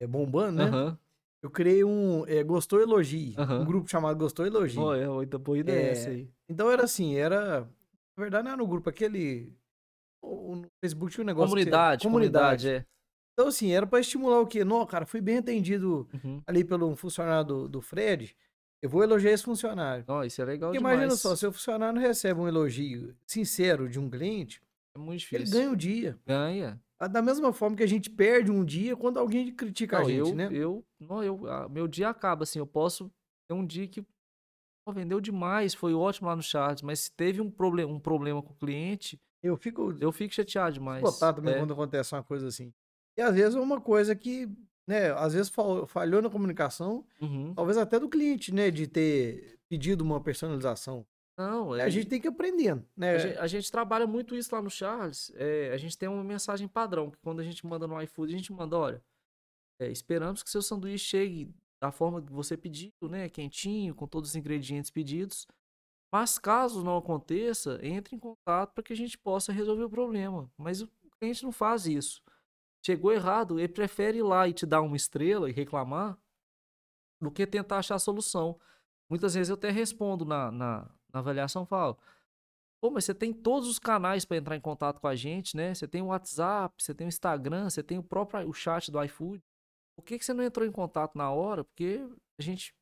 é, 0.00 0.06
bombando, 0.06 0.58
né? 0.58 0.64
Aham. 0.64 0.98
Eu 1.42 1.50
criei 1.50 1.84
um 1.84 2.26
é, 2.26 2.42
Gostou 2.42 2.80
Elogie, 2.80 3.34
um 3.36 3.42
Aham. 3.42 3.64
grupo 3.64 3.88
chamado 3.88 4.18
Gostou 4.18 4.46
Elogie. 4.46 4.78
Ó, 4.78 4.94
é 4.94 5.26
boa 5.26 5.58
ideia 5.58 5.88
É, 5.88 5.90
essa 5.92 6.10
aí. 6.10 6.30
Então 6.48 6.70
era 6.70 6.84
assim, 6.84 7.16
era... 7.16 7.60
Na 8.16 8.20
verdade 8.22 8.44
não 8.44 8.52
era 8.52 8.62
no 8.62 8.66
grupo, 8.66 8.88
aquele... 8.88 9.52
o- 10.24 10.56
No 10.56 10.66
Facebook 10.82 11.12
tinha 11.12 11.22
um 11.22 11.26
negócio... 11.26 11.48
você- 11.50 11.54
Comunidade, 11.64 12.02
comunidade, 12.06 12.68
é. 12.68 12.86
Então 13.32 13.48
assim, 13.48 13.72
era 13.72 13.86
pra 13.86 14.00
estimular 14.00 14.40
o 14.40 14.46
quê? 14.46 14.64
Não, 14.64 14.84
cara, 14.86 15.04
fui 15.06 15.20
bem 15.20 15.38
atendido 15.38 16.08
Uhum. 16.14 16.40
ali 16.46 16.64
pelo 16.64 16.88
um 16.88 16.94
funcionário 16.96 17.44
do, 17.46 17.68
do 17.68 17.80
Fred, 17.80 18.36
eu 18.82 18.88
vou 18.88 19.02
elogiar 19.02 19.32
esse 19.32 19.42
funcionário. 19.44 20.04
Ó, 20.06 20.22
isso 20.24 20.40
é 20.40 20.44
legal 20.44 20.70
Porque 20.70 20.78
demais. 20.78 20.94
imagina 20.96 21.16
só, 21.16 21.34
se 21.34 21.46
o 21.46 21.52
funcionário 21.52 22.00
recebe 22.00 22.38
um 22.40 22.46
elogio 22.46 23.16
sincero 23.26 23.88
de 23.88 23.98
um 23.98 24.08
cliente, 24.10 24.60
É 24.96 24.98
muito 25.00 25.22
ele 25.32 25.44
difícil. 25.44 25.52
ganha 25.58 25.70
o 25.70 25.76
dia. 25.76 26.18
Ganha. 26.26 26.80
Ah, 27.00 27.08
Da 27.08 27.20
mesma 27.20 27.52
forma 27.52 27.76
que 27.76 27.82
a 27.82 27.88
gente 27.88 28.08
perde 28.08 28.50
um 28.52 28.64
dia 28.64 28.96
quando 28.96 29.18
alguém 29.18 29.50
critica 29.52 29.96
a 29.98 30.00
Não, 30.02 30.08
gente, 30.08 30.28
eu, 30.30 30.34
né? 30.34 30.48
eu, 30.52 30.84
não, 31.00 31.24
eu, 31.24 31.46
ah, 31.50 31.68
meu 31.68 31.88
dia 31.88 32.08
acaba 32.08 32.44
assim, 32.44 32.58
eu 32.60 32.66
posso 32.66 33.10
ter 33.48 33.54
um 33.54 33.66
dia 33.66 33.88
que 33.88 34.00
pô, 34.86 34.92
vendeu 34.92 35.20
demais, 35.20 35.74
foi 35.74 35.92
ótimo 35.94 36.28
lá 36.28 36.36
no 36.36 36.42
Charles, 36.42 36.82
mas 36.82 37.00
se 37.00 37.10
teve 37.12 37.40
um 37.40 37.50
problema, 37.50 37.90
um 37.92 37.98
problema 37.98 38.40
com 38.42 38.52
o 38.52 38.56
cliente, 38.56 39.18
Eu 39.44 39.56
fico 39.56 39.94
eu 40.00 40.10
fico 40.10 40.34
chateado 40.34 40.72
demais. 40.74 41.02
botado 41.02 41.36
também 41.36 41.54
É, 41.54 41.58
quando 41.58 41.72
acontece 41.72 42.14
uma 42.14 42.22
coisa 42.22 42.48
assim. 42.48 42.72
E 43.16 43.20
às 43.22 43.34
vezes 43.34 43.54
é 43.54 43.60
uma 43.60 43.80
coisa 43.80 44.14
que 44.16 44.48
né? 44.86 45.12
Às 45.12 45.32
vezes 45.32 45.48
fal- 45.48 45.86
falhou 45.86 46.20
na 46.20 46.28
comunicação, 46.28 47.06
Uhum. 47.20 47.54
talvez 47.54 47.76
até 47.78 47.98
do 47.98 48.08
cliente, 48.08 48.52
né? 48.52 48.70
De 48.70 48.86
ter 48.86 49.58
pedido 49.68 50.02
uma 50.02 50.20
personalização. 50.20 51.06
Não, 51.38 51.74
é, 51.74 51.82
A 51.82 51.88
gente 51.88 52.06
tem 52.06 52.20
que 52.20 52.28
ir 52.28 52.30
aprendendo, 52.30 52.84
né? 52.96 53.14
A 53.14 53.18
gente, 53.18 53.38
a 53.38 53.46
gente 53.46 53.70
trabalha 53.72 54.06
muito 54.06 54.36
isso 54.36 54.54
lá 54.54 54.60
no 54.62 54.70
Charles. 54.70 55.32
é, 55.36 55.72
a 55.72 55.76
gente 55.76 55.96
tem 55.98 56.08
uma 56.08 56.22
mensagem 56.22 56.68
padrão, 56.68 57.10
que 57.10 57.18
quando 57.18 57.40
a 57.40 57.42
gente 57.44 57.66
manda 57.66 57.86
no 57.86 58.00
iFood, 58.02 58.34
a 58.34 58.36
gente 58.36 58.52
manda, 58.52 58.76
olha, 58.78 59.02
é, 59.80 59.88
esperamos 59.90 60.42
que 60.42 60.50
seu 60.50 60.62
sanduíche 60.62 61.04
chegue 61.06 61.50
da 61.82 61.90
forma 61.90 62.22
que 62.22 62.32
você 62.32 62.56
pediu, 62.56 62.92
né? 63.02 63.28
Quentinho, 63.28 63.94
com 63.94 64.06
todos 64.06 64.30
os 64.30 64.36
ingredientes 64.36 64.90
pedidos. 64.90 65.46
Mas 66.14 66.38
caso 66.38 66.84
não 66.84 66.96
aconteça, 66.96 67.80
entre 67.82 68.14
em 68.14 68.20
contato 68.20 68.72
para 68.72 68.84
que 68.84 68.92
a 68.92 68.96
gente 68.96 69.18
possa 69.18 69.52
resolver 69.52 69.82
o 69.82 69.90
problema. 69.90 70.48
Mas 70.56 70.80
o 70.80 70.88
cliente 71.18 71.42
não 71.42 71.50
faz 71.50 71.86
isso. 71.86 72.22
Chegou 72.86 73.10
errado, 73.10 73.58
ele 73.58 73.66
prefere 73.66 74.18
ir 74.18 74.22
lá 74.22 74.46
e 74.46 74.52
te 74.52 74.64
dar 74.64 74.80
uma 74.80 74.94
estrela 74.94 75.50
e 75.50 75.52
reclamar 75.52 76.16
do 77.20 77.32
que 77.32 77.44
tentar 77.44 77.78
achar 77.78 77.96
a 77.96 77.98
solução. 77.98 78.60
Muitas 79.10 79.34
vezes 79.34 79.48
eu 79.50 79.56
até 79.56 79.72
respondo 79.72 80.24
na, 80.24 80.52
na, 80.52 80.88
na 81.12 81.18
avaliação, 81.18 81.66
falo, 81.66 81.98
Pô, 82.80 82.92
mas 82.92 83.06
você 83.06 83.12
tem 83.12 83.32
todos 83.32 83.68
os 83.68 83.80
canais 83.80 84.24
para 84.24 84.36
entrar 84.36 84.54
em 84.54 84.60
contato 84.60 85.00
com 85.00 85.08
a 85.08 85.16
gente, 85.16 85.56
né? 85.56 85.74
Você 85.74 85.88
tem 85.88 86.00
o 86.00 86.06
WhatsApp, 86.06 86.80
você 86.80 86.94
tem 86.94 87.08
o 87.08 87.08
Instagram, 87.08 87.68
você 87.68 87.82
tem 87.82 87.98
o 87.98 88.04
próprio 88.04 88.48
o 88.48 88.52
chat 88.52 88.88
do 88.88 89.02
iFood. 89.02 89.42
Por 89.96 90.04
que, 90.04 90.16
que 90.16 90.24
você 90.24 90.32
não 90.32 90.44
entrou 90.44 90.64
em 90.64 90.70
contato 90.70 91.18
na 91.18 91.32
hora? 91.32 91.64
Porque 91.64 92.08
a 92.38 92.42
gente, 92.42 92.72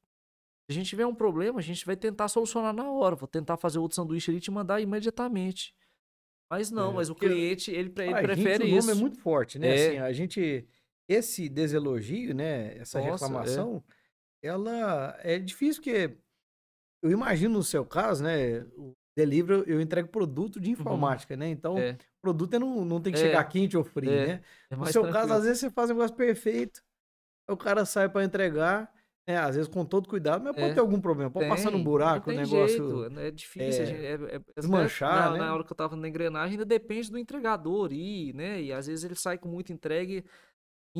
a 0.73 0.75
gente 0.75 0.89
tiver 0.89 1.07
um 1.07 1.15
problema, 1.15 1.59
a 1.59 1.63
gente 1.63 1.85
vai 1.87 1.97
tentar 1.97 2.29
solucionar 2.29 2.73
na 2.73 2.91
hora. 2.91 3.15
Vou 3.17 3.29
tentar 3.29 3.57
fazer 3.57 3.79
outro 3.79 3.95
sanduíche 3.97 4.31
ali 4.31 4.39
e 4.39 4.41
te 4.41 4.51
mandar 4.51 4.81
imediatamente. 4.81 5.75
Mas 6.51 6.71
não, 6.71 6.91
É, 6.91 6.95
mas 6.95 7.09
o 7.11 7.15
cliente, 7.15 7.71
ele, 7.71 7.81
ele 7.81 7.93
Pra 7.93 8.05
gente, 8.07 8.25
prefere 8.25 8.65
o 8.65 8.67
nome 8.67 8.79
isso. 8.79 8.91
é 8.91 8.95
muito 8.95 9.19
forte, 9.21 9.59
né? 9.59 9.69
É. 9.69 9.89
Assim, 9.89 9.99
a 9.99 10.13
gente. 10.13 10.69
Esse 11.09 11.49
deselogio, 11.49 12.35
né? 12.35 12.77
Essa 12.79 12.99
Nossa, 12.99 13.09
é. 13.09 13.13
reclamação, 13.13 13.83
ela 14.43 15.17
é 15.23 15.39
difícil, 15.39 15.83
porque 15.83 16.17
eu 17.03 17.11
imagino 17.11 17.55
no 17.55 17.63
seu 17.63 17.85
caso, 17.85 18.23
né? 18.23 18.61
O 18.77 18.93
delivery, 19.17 19.65
eu 19.67 19.81
entrego 19.81 20.09
produto 20.09 20.61
de 20.61 20.71
informática, 20.71 21.37
né? 21.37 21.49
Então, 21.49 21.77
É, 21.79 21.99
produto 22.23 22.55
é 22.55 22.59
não, 22.59 22.85
não 22.85 23.01
tem 23.01 23.13
que 23.13 23.19
É. 23.19 23.23
chegar 23.23 23.45
quente 23.45 23.77
ou 23.77 23.85
frio, 23.85 24.11
É. 24.11 24.27
né? 24.27 24.43
é 24.71 24.77
No 24.77 24.87
seu 24.87 25.03
caso, 25.03 25.13
tranquilo. 25.13 25.35
às 25.35 25.45
vezes 25.45 25.59
você 25.61 25.71
faz 25.71 25.91
um 25.91 25.95
negócio 25.95 26.17
perfeito, 26.17 26.83
aí 27.49 27.53
o 27.55 27.57
cara 27.59 27.85
sai 27.85 28.09
pra 28.09 28.25
entregar, 28.25 28.91
né? 29.27 29.37
Às 29.39 29.55
vezes 29.57 29.69
com 29.73 29.85
todo 29.85 30.09
cuidado, 30.09 30.43
mas 30.43 30.55
pode 30.55 30.71
É. 30.71 30.75
ter 30.75 30.81
algum 30.81 31.01
problema. 31.01 31.31
Pode 31.31 31.49
passar 31.49 31.71
num 31.71 31.79
Tem, 31.79 31.85
buraco, 31.85 32.31
o 32.31 32.33
não 32.33 32.43
tem 32.43 32.51
negócio. 32.53 33.01
jeito, 33.01 33.19
é 33.21 33.31
difícil. 33.31 33.83
é, 33.83 33.87
gente- 33.87 34.05
é- 34.05 34.35
é- 34.35 34.37
até 34.37 34.61
desmanchar, 34.61 35.31
na, 35.31 35.33
né? 35.33 35.39
na 35.39 35.55
hora 35.55 35.65
que 35.65 35.73
eu 35.73 35.77
tava 35.77 35.95
na 35.97 36.09
engrenagem, 36.09 36.53
ainda 36.53 36.65
depende 36.65 37.11
do 37.11 37.19
entregador 37.19 37.93
ir, 37.93 38.35
né? 38.35 38.61
E 38.63 38.73
às 38.73 38.87
vezes 38.87 39.05
ele 39.05 39.15
sai 39.15 39.39
com 39.39 39.49
muita 39.49 39.73
entrega, 39.73 40.13
e 40.13 40.25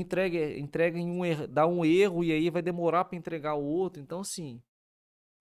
entrega, 0.01 0.59
entrega 0.59 0.99
em 0.99 1.11
um 1.11 1.25
erro, 1.25 1.47
dá 1.49 1.67
um 1.67 1.85
erro 1.85 2.25
e 2.25 2.33
aí 2.33 2.49
vai 2.49 2.63
demorar 2.63 3.05
para 3.05 3.19
entregar 3.19 3.55
o 3.55 3.63
outro. 3.65 4.01
Então, 4.01 4.21
assim. 4.21 4.63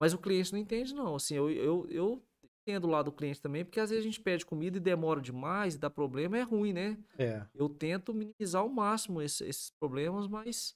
Mas 0.02 0.14
o 0.14 0.18
cliente 0.18 0.52
não 0.52 0.60
entende, 0.60 0.94
não. 0.96 1.16
Assim, 1.16 1.36
eu, 1.36 1.50
eu, 1.52 1.88
eu 1.90 2.24
entendo 2.68 2.88
lá 2.88 3.02
do 3.04 3.12
cliente 3.12 3.40
também, 3.40 3.64
porque 3.64 3.80
às 3.80 3.92
vezes 3.92 4.04
a 4.04 4.08
gente 4.08 4.20
pede 4.20 4.46
comida 4.46 4.78
e 4.78 4.80
demora 4.82 5.22
demais 5.22 5.76
e 5.76 5.80
dá 5.80 5.90
problema, 5.92 6.38
é 6.38 6.42
ruim, 6.42 6.74
né? 6.74 6.98
É. 7.20 7.46
Eu 7.54 7.70
tento 7.70 8.12
minimizar 8.14 8.64
ao 8.64 8.70
máximo 8.70 9.22
esse- 9.22 9.44
esses 9.46 9.70
problemas, 9.80 10.28
mas. 10.28 10.76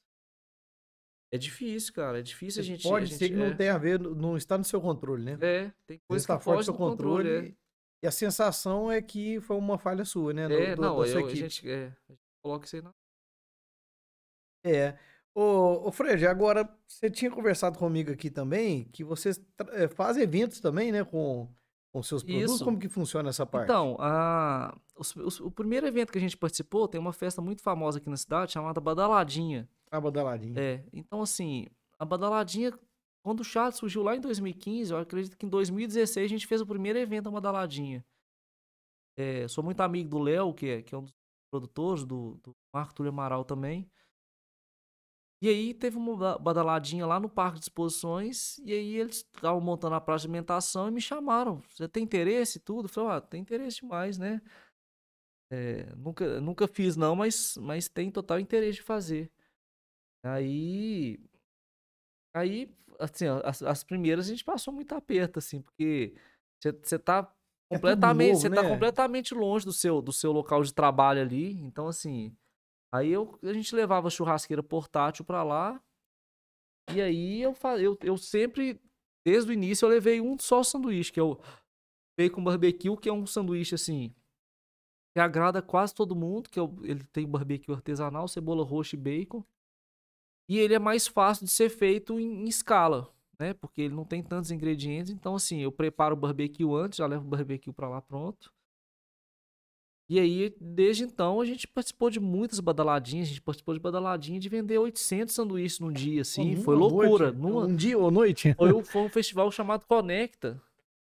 É 1.34 1.38
difícil, 1.38 1.94
cara. 1.94 2.20
É 2.20 2.22
difícil 2.22 2.62
a 2.62 2.64
gente. 2.64 2.84
Pode 2.84 3.06
a 3.06 3.08
ser 3.08 3.26
gente, 3.26 3.30
que 3.32 3.36
não 3.38 3.48
é, 3.48 3.54
tenha 3.56 3.76
a 3.76 3.78
ver, 3.78 4.00
não 4.00 4.38
está 4.38 4.58
no 4.58 4.64
seu 4.64 4.80
controle, 4.80 5.24
né? 5.24 5.38
é, 5.42 5.72
tem 5.88 6.00
coisa 6.08 6.26
que 6.26 6.44
fora 6.44 6.58
do 6.60 6.64
seu 6.64 6.74
do 6.74 6.78
controle. 6.78 7.30
é. 7.30 7.34
controle. 7.36 7.58
E 8.04 8.08
a 8.08 8.12
sensação 8.12 8.92
é 8.92 9.02
que 9.02 9.42
foi 9.42 9.58
uma 9.58 9.78
falha 9.78 10.06
sua, 10.06 10.32
né? 10.34 10.44
É, 10.46 10.76
do- 10.76 10.82
não, 10.82 11.00
da 11.00 11.08
sua 11.08 11.22
eu, 11.22 11.28
a 11.28 11.34
gente, 11.36 11.70
é, 11.70 11.86
a 11.88 12.12
gente 12.12 12.22
coloca 12.44 12.66
isso 12.66 12.76
aí 12.76 12.82
na. 12.82 12.92
É. 14.64 14.98
Ô, 15.34 15.88
ô 15.88 15.92
Fred, 15.92 16.26
agora 16.26 16.68
você 16.88 17.10
tinha 17.10 17.30
conversado 17.30 17.78
comigo 17.78 18.12
aqui 18.12 18.30
também 18.30 18.86
que 18.86 19.04
tra- 19.58 19.74
eh, 19.84 19.88
fazem 19.90 20.24
eventos 20.24 20.60
também, 20.62 20.92
né? 20.92 21.04
Com, 21.04 21.50
com 21.92 22.02
seus 22.04 22.24
produtos. 22.24 22.56
Isso. 22.56 22.64
Como 22.64 22.80
que 22.80 22.88
funciona 22.88 23.30
essa 23.30 23.46
parte? 23.46 23.66
Então, 23.66 23.98
a, 24.00 24.78
os- 24.98 25.16
os- 25.18 25.40
o 25.42 25.52
primeiro 25.52 25.86
evento 25.86 26.12
que 26.12 26.18
a 26.18 26.22
gente 26.22 26.38
participou 26.38 26.88
tem 26.88 27.00
uma 27.02 27.12
festa 27.14 27.42
muito 27.42 27.62
famosa 27.62 27.98
aqui 27.98 28.10
na 28.10 28.18
cidade 28.18 28.54
chamada 28.54 28.80
Badaladinha. 28.80 29.68
A 29.98 30.02
badaladinha. 30.02 30.60
É, 30.60 30.84
então 30.94 31.22
assim, 31.22 31.68
a 31.98 32.06
Badaladinha, 32.06 32.78
quando 33.24 33.40
o 33.40 33.44
Charles 33.44 33.76
surgiu 33.78 34.04
lá 34.04 34.16
em 34.16 34.20
2015, 34.22 34.92
eu 34.92 34.98
acredito 34.98 35.38
que 35.38 35.46
em 35.46 35.50
2016 35.50 36.26
a 36.26 36.30
gente 36.30 36.48
fez 36.48 36.62
o 36.62 36.66
primeiro 36.66 37.00
evento 37.00 37.26
da 37.26 37.32
Badaladinha. 37.32 38.06
É, 39.18 39.48
sou 39.48 39.64
muito 39.64 39.80
amigo 39.82 40.10
do 40.10 40.20
Léo, 40.20 40.54
que 40.54 40.68
é, 40.68 40.82
que 40.82 40.94
é 40.94 40.98
um 40.98 41.04
dos 41.04 41.14
produtores, 41.50 42.04
do, 42.04 42.38
do 42.44 42.56
Marco 42.74 42.94
Túlio 42.94 43.12
Amaral 43.12 43.46
também. 43.46 43.90
E 45.42 45.50
aí 45.50 45.74
teve 45.74 45.98
uma 45.98 46.16
ba- 46.18 46.38
badaladinha 46.38 47.06
lá 47.06 47.20
no 47.20 47.30
Parque 47.30 47.60
de 47.60 47.66
Exposições, 47.66 48.58
e 48.60 48.74
aí 48.74 48.96
eles 48.98 49.18
estavam 49.18 49.62
montando 49.62 49.96
a 49.96 50.02
praça 50.02 50.22
de 50.22 50.28
alimentação 50.28 50.88
e 50.88 50.92
me 50.92 51.02
chamaram. 51.02 51.62
Você 51.70 51.88
tem 51.88 52.04
interesse 52.04 52.58
e 52.58 52.62
tudo? 52.62 52.86
Eu 52.86 52.90
falei, 52.90 53.12
ah, 53.18 53.22
tem 53.22 53.42
interesse 53.42 53.82
demais, 53.82 54.18
né? 54.18 54.42
É, 55.52 55.96
nunca, 55.96 56.42
nunca 56.42 56.68
fiz 56.68 56.96
não, 56.98 57.16
mas, 57.16 57.56
mas 57.58 57.88
tem 57.88 58.10
total 58.10 58.40
interesse 58.40 58.78
de 58.80 58.82
fazer. 58.84 59.32
Aí, 60.26 61.20
aí, 62.34 62.70
assim, 63.00 63.28
ó, 63.28 63.42
as, 63.44 63.62
as 63.62 63.84
primeiras 63.84 64.26
a 64.28 64.30
gente 64.30 64.44
passou 64.44 64.74
muito 64.74 64.94
aperto, 64.96 65.40
assim, 65.40 65.62
porque 65.62 66.16
você 66.62 66.98
tá 67.00 67.32
É 67.70 67.76
completamente, 67.76 68.42
você 68.42 68.50
tá 68.50 68.64
né? 68.64 68.70
completamente 68.70 69.34
longe 69.34 69.66
do 69.66 69.74
seu, 69.74 70.02
do 70.02 70.12
seu 70.12 70.32
local 70.32 70.64
de 70.64 70.74
trabalho 70.74 71.22
ali. 71.22 71.52
Então, 71.62 71.88
assim, 71.88 72.36
aí 72.94 73.12
eu, 73.12 73.40
a 73.44 73.54
gente 73.54 73.76
levava 73.76 74.08
a 74.08 74.12
churrasqueira 74.12 74.64
portátil 74.64 75.26
pra 75.26 75.44
lá. 75.44 75.82
E 76.94 77.02
aí 77.02 77.42
eu, 77.42 77.54
eu, 77.80 77.98
eu 78.02 78.18
sempre, 78.18 78.80
desde 79.26 79.50
o 79.52 79.54
início, 79.54 79.86
eu 79.86 79.90
levei 79.90 80.22
um 80.22 80.38
só 80.40 80.64
sanduíche, 80.64 81.12
que 81.12 81.20
é 81.20 81.24
o 81.24 81.40
bacon 82.20 82.44
barbecue, 82.44 82.98
que 82.98 83.10
é 83.10 83.14
um 83.14 83.26
sanduíche 83.26 83.76
assim 83.76 84.14
que 85.14 85.20
agrada 85.22 85.62
quase 85.62 85.96
todo 85.96 86.14
mundo, 86.16 86.50
que 86.50 86.60
é 86.60 86.62
o- 86.62 86.76
ele 86.84 87.04
tem 87.06 87.26
barbecue 87.26 87.72
artesanal, 87.74 88.28
cebola 88.28 88.66
roxa 88.66 88.98
e 88.98 89.00
bacon. 89.00 89.44
E 90.48 90.58
ele 90.60 90.74
é 90.74 90.80
mais 90.80 91.08
fácil 91.08 91.46
de 91.46 91.52
ser 91.52 91.70
feito 91.70 92.20
em, 92.20 92.44
em 92.44 92.48
escala, 92.48 93.12
né? 93.40 93.54
Porque 93.54 93.82
ele 93.82 93.96
não 93.96 94.06
tem 94.06 94.22
tantos 94.22 94.52
ingredientes. 94.52 95.12
Então, 95.12 95.36
assim, 95.36 95.60
eu 95.62 95.72
preparo 95.72 96.14
o 96.16 96.20
barbecue 96.20 96.66
antes, 96.76 96.98
já 96.98 97.08
levo 97.08 97.26
o 97.26 97.30
barbecue 97.30 97.74
pra 97.74 97.90
lá 97.90 98.02
pronto. 98.02 98.52
E 100.08 100.20
aí, 100.20 100.56
desde 100.62 101.04
então, 101.04 101.42
a 101.42 101.46
gente 101.46 101.68
participou 101.68 102.12
de 102.12 102.20
muitas 102.20 102.60
badaladinhas. 102.60 103.28
A 103.28 103.30
gente 103.30 103.42
participou 103.42 103.74
de 103.74 103.80
badaladinha 103.80 104.40
de 104.40 104.48
vender 104.48 104.78
800 104.78 105.34
sanduíches 105.34 105.80
num 105.80 105.92
dia, 105.92 106.22
assim. 106.22 106.56
Foi 106.58 106.76
loucura. 106.76 107.32
noite, 107.32 107.40
Numa, 107.42 107.66
Um 107.66 107.76
dia 107.76 107.98
ou 107.98 108.12
noite? 108.12 108.54
foi, 108.54 108.72
um- 108.72 108.84
foi 108.86 109.02
um 109.02 109.10
festival 109.10 109.52
chamado 109.52 109.86
Conecta. 109.88 110.62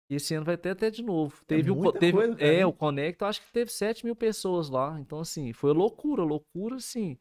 E 0.09 0.15
esse 0.15 0.33
ano 0.33 0.43
vai 0.43 0.57
ter 0.57 0.71
até 0.71 0.89
de 0.89 1.03
novo. 1.03 1.39
Teve 1.45 1.69
o, 1.69 1.75
co- 1.75 1.83
muita 1.83 1.99
teve, 1.99 2.11
coisa, 2.13 2.35
é, 2.41 2.65
o 2.65 2.73
Conecta, 2.73 3.27
acho 3.27 3.41
que 3.45 3.51
teve 3.53 3.71
7 3.71 4.03
mil 4.03 4.15
pessoas 4.15 4.67
lá. 4.71 4.99
Então, 4.99 5.19
assim, 5.19 5.53
foi 5.53 5.71
loucura, 5.71 6.23
loucura, 6.23 6.77
assim. 6.77 7.15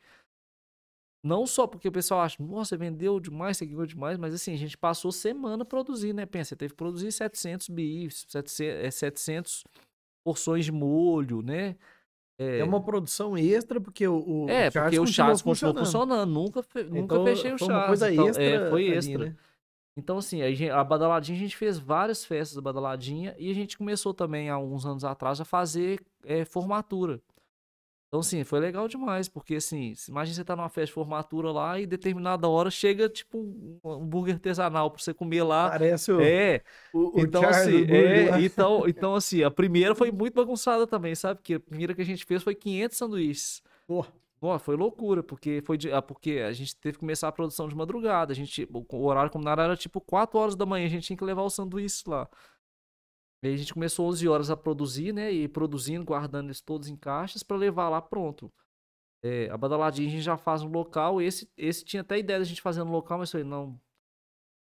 Não 1.28 1.46
só 1.46 1.66
porque 1.66 1.88
o 1.88 1.92
pessoal 1.92 2.20
acha, 2.22 2.42
nossa, 2.42 2.76
vendeu 2.76 3.20
demais, 3.20 3.56
você 3.58 3.66
ganhou 3.66 3.84
demais, 3.84 4.16
mas 4.16 4.32
assim, 4.32 4.54
a 4.54 4.56
gente 4.56 4.78
passou 4.78 5.12
semana 5.12 5.64
produzindo, 5.64 6.14
né? 6.14 6.26
Pensa, 6.26 6.56
teve 6.56 6.72
que 6.72 6.76
produzir 6.78 7.12
700 7.12 7.68
bifes, 7.68 8.24
700, 8.28 8.84
é, 8.84 8.90
700 8.90 9.64
porções 10.24 10.64
de 10.64 10.72
molho, 10.72 11.42
né? 11.42 11.76
É 12.40 12.62
uma 12.62 12.80
produção 12.80 13.36
extra, 13.36 13.80
porque 13.80 14.06
o, 14.06 14.16
o 14.16 14.48
É, 14.48 14.70
porque 14.70 14.98
o 14.98 15.04
continuou 15.06 15.12
Charles 15.12 15.42
continuou 15.42 15.74
funcionando. 15.74 16.26
nunca, 16.26 16.60
nunca 16.88 16.98
Então, 16.98 17.24
fechei 17.26 17.52
o 17.52 17.58
foi 17.58 17.68
Charles. 17.68 17.80
uma 17.80 17.86
coisa 17.86 18.12
então, 18.12 18.26
extra. 18.28 18.42
é, 18.44 18.70
foi 18.70 18.86
ali, 18.86 18.94
extra. 18.96 19.24
né? 19.26 19.36
Então, 19.98 20.18
assim, 20.18 20.42
a, 20.42 20.52
gen- 20.52 20.70
a 20.70 20.84
Badaladinha, 20.84 21.36
a 21.36 21.40
gente 21.40 21.56
fez 21.56 21.76
várias 21.78 22.24
festas 22.24 22.54
da 22.54 22.62
Badaladinha 22.62 23.34
e 23.36 23.50
a 23.50 23.54
gente 23.54 23.76
começou 23.76 24.14
também, 24.14 24.48
há 24.48 24.56
uns 24.56 24.86
anos 24.86 25.04
atrás, 25.04 25.40
a 25.40 25.44
fazer 25.44 26.00
é, 26.24 26.44
formatura. 26.44 27.20
Então, 28.08 28.20
assim, 28.20 28.42
foi 28.42 28.58
legal 28.58 28.88
demais, 28.88 29.28
porque, 29.28 29.56
assim, 29.56 29.92
imagina 30.08 30.34
você 30.36 30.44
tá 30.44 30.56
numa 30.56 30.70
festa 30.70 30.86
de 30.86 30.92
formatura 30.92 31.52
lá 31.52 31.78
e 31.78 31.86
determinada 31.86 32.48
hora 32.48 32.70
chega, 32.70 33.06
tipo, 33.08 33.38
um 33.38 33.80
hambúrguer 33.84 34.34
artesanal 34.36 34.90
pra 34.90 35.02
você 35.02 35.12
comer 35.12 35.42
lá. 35.42 35.70
Parece 35.70 36.12
o, 36.12 36.22
É, 36.22 36.62
o, 36.92 37.22
o 37.22 37.26
então, 37.26 37.36
Charles 37.36 37.74
assim, 37.74 37.86
é, 37.90 38.32
então, 38.42 38.88
então, 38.88 39.14
assim, 39.14 39.42
a 39.42 39.50
primeira 39.50 39.94
foi 39.94 40.10
muito 40.10 40.34
bagunçada 40.34 40.86
também, 40.86 41.14
sabe? 41.14 41.40
Porque 41.40 41.54
a 41.54 41.60
primeira 41.60 41.94
que 41.94 42.00
a 42.02 42.04
gente 42.04 42.24
fez 42.24 42.42
foi 42.42 42.54
500 42.54 42.96
sanduíches. 42.98 43.62
Pô, 43.86 44.04
Ó, 44.40 44.56
foi 44.58 44.76
loucura, 44.76 45.20
porque 45.22 45.60
foi 45.66 45.76
de- 45.76 45.90
ah, 45.92 46.00
porque 46.00 46.42
a 46.46 46.52
gente 46.52 46.76
teve 46.76 46.94
que 46.94 47.00
começar 47.00 47.26
a 47.28 47.32
produção 47.32 47.68
de 47.68 47.74
madrugada. 47.74 48.32
A 48.32 48.36
gente, 48.36 48.68
o, 48.72 48.86
o 48.96 49.04
horário 49.06 49.30
combinado 49.32 49.60
era 49.62 49.76
tipo 49.76 50.00
4 50.00 50.38
horas 50.38 50.54
da 50.54 50.64
manhã, 50.64 50.86
a 50.86 50.88
gente 50.88 51.06
tinha 51.06 51.16
que 51.16 51.24
levar 51.24 51.42
os 51.42 51.54
sanduíches 51.54 52.04
lá. 52.06 52.28
E 53.42 53.48
a 53.48 53.56
gente 53.56 53.72
começou 53.72 54.06
11 54.08 54.28
horas 54.28 54.50
a 54.50 54.56
produzir, 54.56 55.12
né? 55.12 55.30
E 55.32 55.48
produzindo, 55.48 56.04
guardando 56.04 56.46
eles 56.48 56.60
todos 56.60 56.88
em 56.88 56.96
caixas 56.96 57.42
para 57.42 57.56
levar 57.56 57.88
lá 57.88 58.02
pronto. 58.02 58.52
É, 59.22 59.48
a 59.50 59.56
badaladinha 59.56 60.08
a 60.08 60.10
gente 60.10 60.22
já 60.22 60.36
faz 60.36 60.62
no 60.62 60.70
local. 60.70 61.20
Esse, 61.20 61.50
esse 61.56 61.84
tinha 61.84 62.02
até 62.02 62.18
ideia 62.18 62.38
da 62.38 62.44
gente 62.44 62.62
fazer 62.62 62.82
no 62.84 62.90
local, 62.90 63.18
mas 63.18 63.28
eu 63.28 63.32
falei, 63.32 63.46
não. 63.46 63.80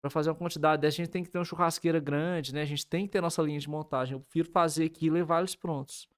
Para 0.03 0.11
fazer 0.11 0.31
uma 0.31 0.37
quantidade 0.37 0.83
dessa, 0.83 0.97
a 0.97 1.05
gente 1.05 1.13
tem 1.13 1.25
que 1.25 1.31
ter 1.31 1.39
uma 1.39 1.45
churrasqueira 1.45 1.99
grande, 1.99 2.55
né? 2.55 2.63
A 2.63 2.67
gente 2.67 2.87
tem 2.87 3.07
que 3.07 3.13
ter 3.13 3.21
nossa 3.21 3.43
linha 3.43 3.59
de 3.59 3.69
montagem. 3.69 4.15
Eu 4.15 4.21
prefiro 4.21 4.51
fazer 4.51 4.85
aqui 4.85 5.07
e 5.07 5.11
levar 5.11 5.39
eles 5.41 5.55
prontos. 5.55 6.09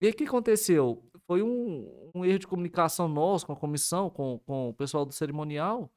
E 0.00 0.08
o 0.08 0.14
que 0.14 0.24
aconteceu? 0.24 1.02
foi 1.26 1.42
um, 1.42 2.10
um 2.14 2.24
erro 2.24 2.38
de 2.38 2.46
comunicação 2.46 3.08
nosso 3.08 3.46
com 3.46 3.52
a 3.52 3.56
comissão, 3.56 4.10
com, 4.10 4.38
com 4.40 4.68
o 4.70 4.74
pessoal 4.74 5.04
do 5.04 5.12
cerimonial. 5.12 5.90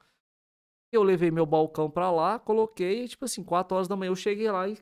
Eu 0.90 1.02
levei 1.02 1.30
meu 1.30 1.44
balcão 1.44 1.90
pra 1.90 2.10
lá, 2.10 2.38
coloquei, 2.38 3.06
tipo 3.06 3.24
assim, 3.24 3.44
4 3.44 3.76
horas 3.76 3.88
da 3.88 3.96
manhã 3.96 4.10
eu 4.10 4.16
cheguei 4.16 4.50
lá 4.50 4.68
e 4.68 4.78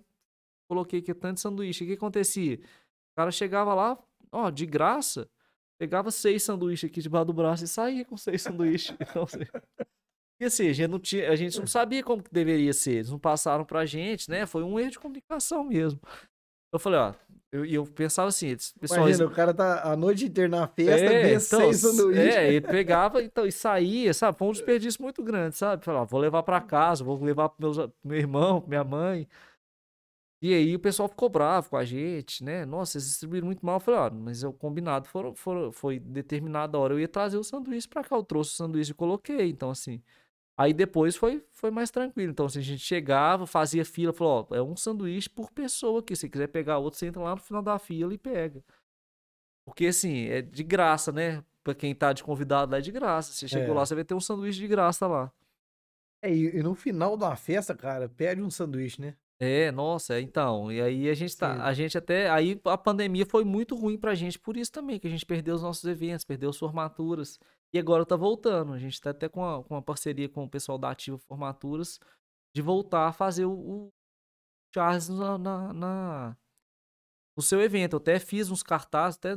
coloquei 0.69 1.03
que 1.03 1.15
tanto 1.15 1.41
sanduíche. 1.41 1.85
O 1.85 1.87
que 1.87 1.95
acontecia? 1.95 2.57
O 2.57 3.17
cara 3.17 3.31
chegava 3.31 3.75
lá, 3.75 3.99
ó, 4.31 4.51
de 4.51 4.67
graça, 4.67 5.29
pegava 5.79 6.11
seis 6.11 6.43
sanduíches 6.43 6.91
aqui 6.91 7.01
debaixo 7.01 7.27
do 7.27 7.33
braço 7.33 7.65
e 7.65 7.69
saía 7.69 8.05
com 8.05 8.17
seis 8.17 8.43
sanduíches. 8.43 8.97
Então, 9.01 9.25
assim, 9.25 9.45
e 10.39 10.45
assim, 10.45 10.69
a 10.69 10.73
gente, 10.73 10.91
não 10.91 10.99
tinha, 10.99 11.31
a 11.31 11.37
gente 11.37 11.59
não 11.59 11.67
sabia 11.67 12.03
como 12.03 12.23
que 12.23 12.31
deveria 12.31 12.73
ser. 12.73 12.97
Eles 12.97 13.11
não 13.11 13.19
passaram 13.19 13.65
pra 13.65 13.87
gente, 13.87 14.31
né? 14.31 14.45
Foi 14.45 14.63
um 14.63 14.79
erro 14.79 14.91
de 14.91 14.99
comunicação 14.99 15.65
mesmo. 15.65 15.99
Eu 16.73 16.79
falei, 16.79 16.99
ó, 16.99 17.15
eu, 17.51 17.65
eu 17.65 17.87
pensava 17.87 18.29
assim, 18.29 18.55
pessoal. 18.79 19.09
Imagina, 19.09 19.27
o 19.27 19.31
cara 19.31 19.55
tá 19.55 19.91
a 19.91 19.97
noite 19.97 20.27
inteira 20.27 20.51
na 20.51 20.67
festa, 20.67 21.07
É, 21.07 21.35
então, 21.35 21.39
seis 21.41 21.79
sanduíches. 21.79 22.35
É, 22.35 22.49
ele 22.49 22.61
pegava 22.61 23.23
então, 23.23 23.47
e 23.47 23.53
saía, 23.53 24.13
sabe? 24.13 24.37
Foi 24.37 24.49
um 24.49 24.53
desperdício 24.53 25.01
muito 25.03 25.23
grande, 25.23 25.57
sabe? 25.57 25.83
Falava, 25.83 26.05
vou 26.05 26.21
levar 26.21 26.43
pra 26.43 26.61
casa, 26.61 27.03
vou 27.03 27.23
levar 27.23 27.49
pro 27.49 27.63
meus, 27.63 27.77
pro 27.79 27.93
meu 28.05 28.19
irmão, 28.19 28.61
pra 28.61 28.69
minha 28.69 28.85
mãe. 28.85 29.27
E 30.47 30.55
aí 30.55 30.77
o 30.77 30.79
pessoal 30.79 31.09
ficou 31.09 31.29
bravo 31.29 31.71
com 31.71 31.77
a 31.77 31.85
gente, 31.85 32.45
né? 32.45 32.65
Nossa, 32.65 32.93
vocês 32.93 33.07
distribuíram 33.09 33.47
muito 33.47 33.67
mal. 33.67 33.77
Eu 33.77 33.81
falei, 33.81 33.99
ó, 34.01 34.11
mas 34.13 34.45
o 34.45 34.53
combinado 34.53 35.09
foram, 35.09 35.35
foram, 35.35 35.73
foi 35.73 35.99
determinada 35.99 36.79
hora. 36.79 36.95
Eu 36.95 37.01
ia 37.01 37.09
trazer 37.09 37.37
o 37.37 37.43
sanduíche 37.43 37.89
pra 37.89 38.05
cá. 38.05 38.15
Eu 38.15 38.23
trouxe 38.23 38.53
o 38.53 38.55
sanduíche 38.55 38.93
e 38.93 38.95
coloquei. 38.95 39.51
Então, 39.51 39.71
assim. 39.71 40.01
Aí 40.57 40.73
depois 40.73 41.17
foi, 41.17 41.45
foi 41.51 41.73
mais 41.73 41.91
tranquilo. 41.91 42.31
Então, 42.31 42.47
assim, 42.47 42.61
a 42.61 42.63
gente 42.63 42.79
chegava, 42.79 43.45
fazia 43.45 43.85
fila, 43.85 44.13
falou, 44.13 44.47
ó, 44.49 44.55
é 44.55 44.63
um 44.63 44.77
sanduíche 44.77 45.29
por 45.29 45.51
pessoa 45.51 45.99
aqui. 45.99 46.15
Se 46.15 46.29
quiser 46.29 46.47
pegar 46.47 46.79
outro, 46.79 46.97
você 46.97 47.07
entra 47.07 47.21
lá 47.21 47.35
no 47.35 47.41
final 47.41 47.61
da 47.61 47.77
fila 47.77 48.15
e 48.15 48.19
pega. 48.19 48.63
Porque, 49.65 49.87
assim, 49.87 50.27
é 50.29 50.43
de 50.43 50.63
graça, 50.63 51.11
né? 51.11 51.43
Pra 51.65 51.75
quem 51.75 51.93
tá 51.93 52.13
de 52.13 52.23
convidado 52.23 52.71
lá 52.71 52.79
é 52.79 52.81
de 52.81 52.93
graça. 52.93 53.33
Você 53.33 53.49
chegou 53.49 53.75
É. 53.75 53.79
lá, 53.79 53.85
você 53.85 53.97
vai 53.97 54.05
ter 54.05 54.15
um 54.15 54.21
sanduíche 54.21 54.61
de 54.61 54.69
graça 54.69 55.09
lá. 55.09 55.33
É, 56.23 56.33
e, 56.33 56.57
e 56.59 56.63
no 56.63 56.77
final 56.77 57.17
da 57.17 57.35
festa, 57.35 57.75
cara, 57.75 58.09
pede 58.09 58.41
um 58.41 58.49
sanduíche, 58.49 59.01
né? 59.01 59.17
É, 59.39 59.71
nossa, 59.71 60.15
é, 60.15 60.21
então. 60.21 60.73
E 60.73 60.81
aí 60.81 61.09
a 61.11 61.15
gente 61.15 61.33
Sim. 61.33 61.39
tá, 61.41 61.63
a 61.65 61.75
gente 61.75 61.97
até, 61.99 62.31
aí 62.31 62.59
a 62.65 62.79
pandemia 62.79 63.27
foi 63.27 63.45
muito 63.45 63.75
ruim 63.77 63.99
pra 63.99 64.15
gente 64.15 64.39
por 64.39 64.57
isso 64.57 64.73
também, 64.73 64.99
que 64.99 65.07
a 65.07 65.11
gente 65.11 65.27
perdeu 65.27 65.55
os 65.55 65.63
nossos 65.63 65.85
eventos, 65.85 66.25
perdeu 66.25 66.49
as 66.49 66.57
formaturas. 66.57 67.39
E 67.73 67.79
agora 67.79 68.07
tá 68.07 68.17
voltando. 68.17 68.73
A 68.73 68.79
gente 68.79 68.99
tá 69.01 69.11
até 69.11 69.29
com 69.29 69.41
uma, 69.41 69.63
com 69.63 69.75
uma 69.75 69.83
parceria 69.83 70.29
com 70.29 70.45
o 70.45 70.49
pessoal 70.49 70.79
da 70.79 70.91
Ativa 70.91 71.19
Formaturas 71.19 71.99
de 72.55 72.63
voltar 72.63 73.09
a 73.09 73.13
fazer 73.13 73.45
o, 73.45 73.53
o 73.53 73.93
Charles 74.75 75.09
na, 75.11 75.37
na, 75.37 75.73
na- 75.75 76.37
no 77.37 77.43
seu 77.43 77.61
evento. 77.61 77.95
Eu 77.95 77.99
até 77.99 78.19
fiz 78.19 78.51
uns 78.51 78.63
cartazes, 78.63 79.19
até 79.19 79.35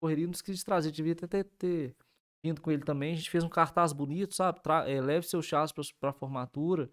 correria, 0.00 0.26
não 0.26 0.32
esqueci 0.32 0.58
de 0.58 0.64
trazer, 0.64 0.92
devia 0.92 1.14
até 1.14 1.26
ter, 1.26 1.44
ter 1.58 1.96
vindo 2.44 2.60
com 2.60 2.70
ele 2.70 2.84
também. 2.84 3.14
A 3.14 3.16
gente 3.16 3.30
fez 3.30 3.42
um 3.42 3.48
cartaz 3.48 3.92
bonito, 3.92 4.34
sabe? 4.34 4.62
Tra- 4.62 4.88
eh, 4.88 5.00
leve 5.00 5.26
seu 5.26 5.42
Charles 5.42 5.72
pra, 5.72 5.82
pra 5.98 6.12
formatura. 6.12 6.88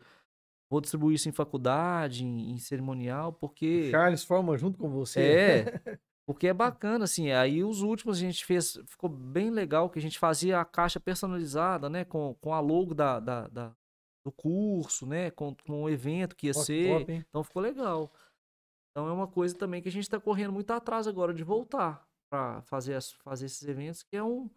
Vou 0.74 0.82
distribuir 0.82 1.14
isso 1.16 1.30
em 1.30 1.32
faculdade, 1.32 2.26
em, 2.26 2.50
em 2.52 2.58
cerimonial, 2.58 3.32
porque. 3.32 3.92
Charles 3.92 4.24
forma 4.24 4.58
junto 4.58 4.80
com 4.80 4.90
você. 4.90 5.20
É, 5.22 5.66
porque 6.28 6.48
é 6.48 6.54
bacana, 6.54 7.04
assim. 7.06 7.30
Aí 7.32 7.64
os 7.64 7.84
últimos 7.84 8.18
a 8.18 8.20
gente 8.22 8.44
fez, 8.44 8.74
ficou 8.88 9.08
bem 9.08 9.52
legal, 9.52 9.88
que 9.88 10.00
a 10.00 10.02
gente 10.02 10.18
fazia 10.18 10.60
a 10.60 10.66
caixa 10.66 11.00
personalizada, 11.00 11.90
né? 11.92 12.04
Com, 12.04 12.34
com 12.42 12.54
a 12.54 12.60
logo 12.60 12.96
da, 12.96 13.20
da, 13.20 13.48
da- 13.50 13.76
do 14.26 14.32
curso, 14.32 15.06
né? 15.06 15.30
Com, 15.30 15.56
com 15.68 15.84
o 15.84 15.90
evento 15.90 16.36
que 16.36 16.48
ia 16.48 16.54
que 16.54 16.60
ser. 16.64 17.00
top? 17.00 17.14
Então 17.30 17.44
ficou 17.44 17.62
legal. 17.62 18.12
Então 18.92 19.08
é 19.08 19.12
uma 19.12 19.28
coisa 19.28 19.56
também 19.56 19.80
que 19.82 19.90
a 19.90 19.92
gente 19.92 20.10
tá 20.10 20.20
correndo 20.20 20.54
muito 20.54 20.72
atrás 20.72 21.08
agora 21.08 21.34
de 21.36 21.44
voltar 21.44 22.04
para 22.32 22.64
fazer, 22.64 22.96
as- 22.96 23.12
fazer 23.12 23.46
esses 23.46 23.62
eventos, 23.68 24.02
que 24.02 24.16
é 24.18 24.24
um. 24.24 24.50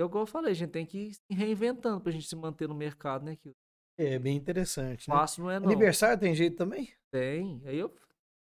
É 0.00 0.02
igual 0.02 0.22
eu 0.22 0.26
falei, 0.26 0.50
a 0.50 0.54
gente 0.54 0.70
tem 0.70 0.84
que 0.86 0.98
ir 0.98 1.14
se 1.14 1.20
reinventando 1.30 2.00
pra 2.00 2.10
gente 2.10 2.26
se 2.26 2.34
manter 2.34 2.68
no 2.68 2.74
mercado, 2.74 3.24
né? 3.24 3.36
Que 3.36 3.52
É 3.98 4.18
bem 4.18 4.36
interessante, 4.36 5.10
né? 5.10 5.16
fácil 5.16 5.42
não 5.44 5.50
é, 5.50 5.58
não. 5.58 5.66
Aniversário 5.68 6.18
tem 6.20 6.34
jeito 6.34 6.56
também? 6.56 6.92
Tem. 7.10 7.60
Aí 7.66 7.76
eu 7.78 7.92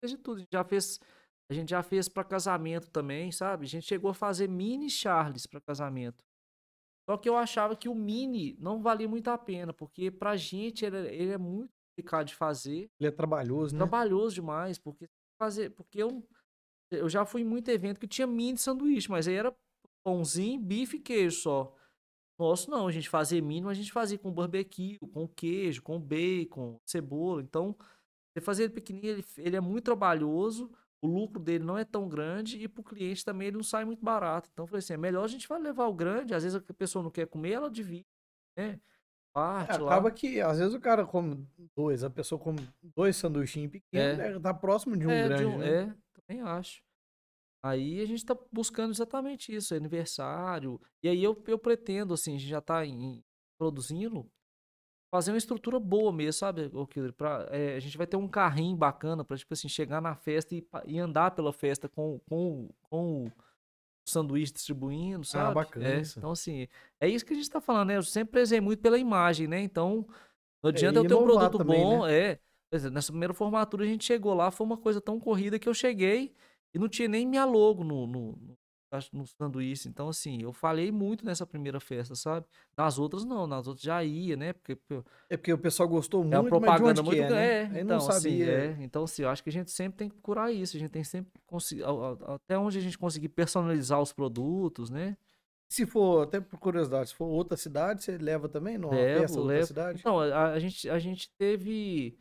fiz 0.03 0.11
de 0.11 0.17
tudo. 0.17 0.37
A 0.37 0.39
gente 0.41 0.51
já 0.53 0.63
fez, 0.63 0.99
a 1.49 1.53
gente 1.53 1.69
já 1.69 1.83
fez 1.83 2.07
para 2.07 2.23
casamento 2.23 2.89
também, 2.91 3.31
sabe? 3.31 3.65
A 3.65 3.67
gente 3.67 3.87
chegou 3.87 4.11
a 4.11 4.13
fazer 4.13 4.47
mini 4.47 4.89
Charles 4.89 5.45
para 5.47 5.59
casamento. 5.61 6.23
Só 7.09 7.17
que 7.17 7.27
eu 7.27 7.35
achava 7.35 7.75
que 7.75 7.89
o 7.89 7.95
mini 7.95 8.55
não 8.59 8.81
valia 8.81 9.07
muito 9.09 9.29
a 9.29 9.37
pena, 9.37 9.73
porque 9.73 10.11
pra 10.11 10.37
gente 10.37 10.85
ele, 10.85 10.97
é- 10.97 11.15
ele 11.15 11.31
é 11.31 11.37
muito 11.37 11.71
complicado 11.89 12.27
de 12.27 12.35
fazer, 12.35 12.89
Ele 12.99 13.07
é 13.09 13.11
trabalhoso, 13.11 13.73
né? 13.73 13.79
trabalhoso 13.79 14.35
demais, 14.35 14.77
porque 14.77 15.07
fazer, 15.41 15.71
porque 15.71 16.01
eu 16.01 16.23
eu 16.91 17.09
já 17.09 17.25
fui 17.25 17.41
em 17.41 17.45
muito 17.45 17.69
evento 17.69 17.99
que 17.99 18.07
tinha 18.07 18.27
mini 18.27 18.57
sanduíche, 18.57 19.09
mas 19.09 19.27
aí 19.27 19.35
era 19.35 19.55
pãozinho, 20.05 20.61
bife 20.61 20.97
e 20.97 20.99
queijo 20.99 21.37
só. 21.39 21.75
Nosso 22.39 22.71
não, 22.71 22.87
a 22.87 22.91
gente 22.91 23.07
fazia 23.09 23.41
mini, 23.41 23.61
mas 23.61 23.77
a 23.77 23.81
gente 23.81 23.91
fazia 23.91 24.17
com 24.17 24.31
barbecue, 24.31 24.97
com 25.13 25.27
queijo, 25.27 25.81
com 25.83 25.99
bacon, 25.99 26.79
cebola. 26.85 27.41
Então, 27.41 27.75
você 28.33 28.41
fazer 28.41 28.63
ele 28.63 28.73
pequenininho, 28.73 29.13
ele, 29.13 29.25
ele 29.37 29.55
é 29.55 29.61
muito 29.61 29.83
trabalhoso, 29.85 30.71
o 31.03 31.07
lucro 31.07 31.39
dele 31.39 31.63
não 31.63 31.77
é 31.77 31.83
tão 31.85 32.07
grande 32.09 32.57
e 32.61 32.67
pro 32.67 32.83
cliente 32.83 33.23
também 33.25 33.47
ele 33.49 33.57
não 33.57 33.63
sai 33.63 33.85
muito 33.85 34.03
barato. 34.03 34.49
Então, 34.51 34.63
eu 34.63 34.67
falei 34.67 34.79
assim, 34.79 34.93
é 34.93 34.97
melhor 34.97 35.23
a 35.23 35.27
gente 35.27 35.47
vai 35.47 35.59
levar 35.59 35.85
o 35.87 35.93
grande, 35.93 36.33
às 36.33 36.43
vezes 36.43 36.55
a 36.67 36.73
pessoa 36.73 37.03
não 37.03 37.11
quer 37.11 37.27
comer, 37.27 37.51
ela 37.51 37.69
divide, 37.69 38.05
né? 38.57 38.71
É, 38.73 38.79
Parte 39.33 39.77
lá. 39.79 39.91
acaba 39.93 40.11
que, 40.11 40.41
às 40.41 40.57
vezes, 40.59 40.73
o 40.73 40.79
cara 40.79 41.05
come 41.05 41.47
dois, 41.75 42.03
a 42.03 42.09
pessoa 42.09 42.37
come 42.39 42.67
dois 42.95 43.15
sanduichinhos 43.15 43.71
pequenos, 43.71 44.19
É. 44.19 44.33
né? 44.33 44.39
tá 44.39 44.53
próximo 44.53 44.97
de 44.97 45.07
um 45.07 45.11
é, 45.11 45.21
de 45.23 45.27
grande, 45.29 45.45
um- 45.45 45.57
né? 45.59 45.67
é, 45.83 45.93
também 46.19 46.41
acho. 46.43 46.81
Aí 47.63 48.01
a 48.01 48.05
gente 48.05 48.25
tá 48.25 48.35
buscando 48.51 48.91
exatamente 48.91 49.53
isso, 49.53 49.75
aniversário. 49.75 50.81
E 51.03 51.07
aí 51.09 51.23
eu, 51.23 51.41
eu 51.47 51.59
pretendo, 51.59 52.13
assim, 52.13 52.35
a 52.35 52.37
gente 52.39 52.49
já 52.49 52.61
tá 52.61 52.85
em- 52.85 53.23
produzindo, 53.57 54.27
fazer 55.11 55.31
uma 55.31 55.37
estrutura 55.37 55.79
boa 55.79 56.11
mesmo, 56.11 56.33
sabe, 56.33 56.69
Kildre? 56.89 57.11
Pra, 57.11 57.47
é, 57.51 57.75
a 57.75 57.79
gente 57.79 57.97
vai 57.97 58.07
ter 58.07 58.17
um 58.17 58.27
carrinho 58.27 58.75
bacana 58.75 59.23
pra, 59.23 59.37
tipo 59.37 59.53
assim, 59.53 59.69
chegar 59.69 60.01
na 60.01 60.15
festa 60.15 60.55
e, 60.55 60.65
e 60.85 60.97
andar 60.99 61.31
pela 61.31 61.53
festa 61.53 61.87
com, 61.87 62.19
com, 62.27 62.69
com 62.89 63.25
o 63.27 63.31
sanduíche 64.05 64.53
distribuindo, 64.53 65.23
sabe? 65.23 65.53
bacana 65.55 65.85
É. 65.87 66.01
Então, 66.01 66.31
assim, 66.31 66.67
é 66.99 67.07
isso 67.07 67.25
que 67.25 67.33
a 67.33 67.35
gente 67.35 67.49
tá 67.49 67.61
falando, 67.61 67.89
né? 67.89 67.97
Eu 67.97 68.03
sempre 68.03 68.31
prezei 68.31 68.59
muito 68.59 68.81
pela 68.81 68.97
imagem, 68.97 69.47
né? 69.47 69.61
Então, 69.61 70.07
não 70.63 70.69
adianta 70.69 70.99
e 70.99 71.03
eu 71.03 71.07
ter 71.07 71.13
um 71.15 71.23
produto 71.23 71.57
também, 71.57 71.85
bom, 71.85 72.05
é. 72.07 72.39
Por 72.69 72.77
exemplo, 72.77 72.95
nessa 72.95 73.11
primeira 73.11 73.33
formatura 73.33 73.83
a 73.83 73.87
gente 73.87 74.05
chegou 74.05 74.33
lá, 74.33 74.49
foi 74.49 74.65
uma 74.65 74.77
coisa 74.77 75.01
tão 75.01 75.19
corrida 75.19 75.59
que 75.59 75.67
eu 75.67 75.73
cheguei 75.73 76.33
e 76.73 76.79
não 76.79 76.87
tinha 76.87 77.07
nem 77.07 77.25
minha 77.25 77.45
logo 77.45 77.83
no, 77.83 78.07
no, 78.07 78.57
no, 79.13 79.25
sanduíche. 79.25 79.87
Então, 79.87 80.09
assim, 80.09 80.41
eu 80.41 80.51
falei 80.51 80.91
muito 80.91 81.25
nessa 81.25 81.45
primeira 81.45 81.79
festa, 81.79 82.15
sabe? 82.15 82.45
Nas 82.77 82.99
outras 82.99 83.23
não, 83.23 83.47
nas 83.47 83.67
outras 83.67 83.83
já 83.83 84.03
ia, 84.03 84.35
né? 84.35 84.53
Porque 84.53 84.77
É 85.29 85.37
porque 85.37 85.53
o 85.53 85.57
pessoal 85.57 85.87
gostou 85.87 86.21
muito, 86.21 86.35
é 86.35 86.39
uma 86.39 86.49
propaganda 86.49 87.01
muito 87.01 87.17
que 87.17 87.23
é, 87.23 87.29
né? 87.29 87.79
É, 87.79 87.81
então, 87.81 87.97
não 87.97 88.07
assim, 88.09 88.11
sabia. 88.11 88.51
é. 88.51 88.77
Então, 88.79 89.03
assim, 89.03 89.23
eu 89.23 89.29
acho 89.29 89.43
que 89.43 89.49
a 89.49 89.53
gente 89.53 89.71
sempre 89.71 89.97
tem 89.97 90.09
que 90.09 90.15
procurar 90.15 90.51
isso. 90.51 90.75
A 90.75 90.79
gente 90.79 90.91
tem 90.91 91.03
sempre 91.03 91.31
conseguir, 91.45 91.83
até 92.27 92.57
onde 92.57 92.77
a 92.77 92.81
gente 92.81 92.97
conseguir 92.97 93.29
personalizar 93.29 94.01
os 94.01 94.11
produtos, 94.11 94.89
né? 94.89 95.15
Se 95.71 95.85
for, 95.85 96.23
até 96.23 96.41
por 96.41 96.59
curiosidade, 96.59 97.09
se 97.09 97.15
for 97.15 97.27
outra 97.27 97.55
cidade, 97.55 98.03
você 98.03 98.17
leva 98.17 98.49
também? 98.49 98.77
Não, 98.77 98.89
Levo, 98.89 99.41
levo. 99.41 99.67
cidade? 99.67 99.99
Então, 100.01 100.19
a, 100.19 100.49
a 100.49 100.59
gente, 100.59 100.89
a 100.89 100.99
gente 100.99 101.31
teve. 101.37 102.17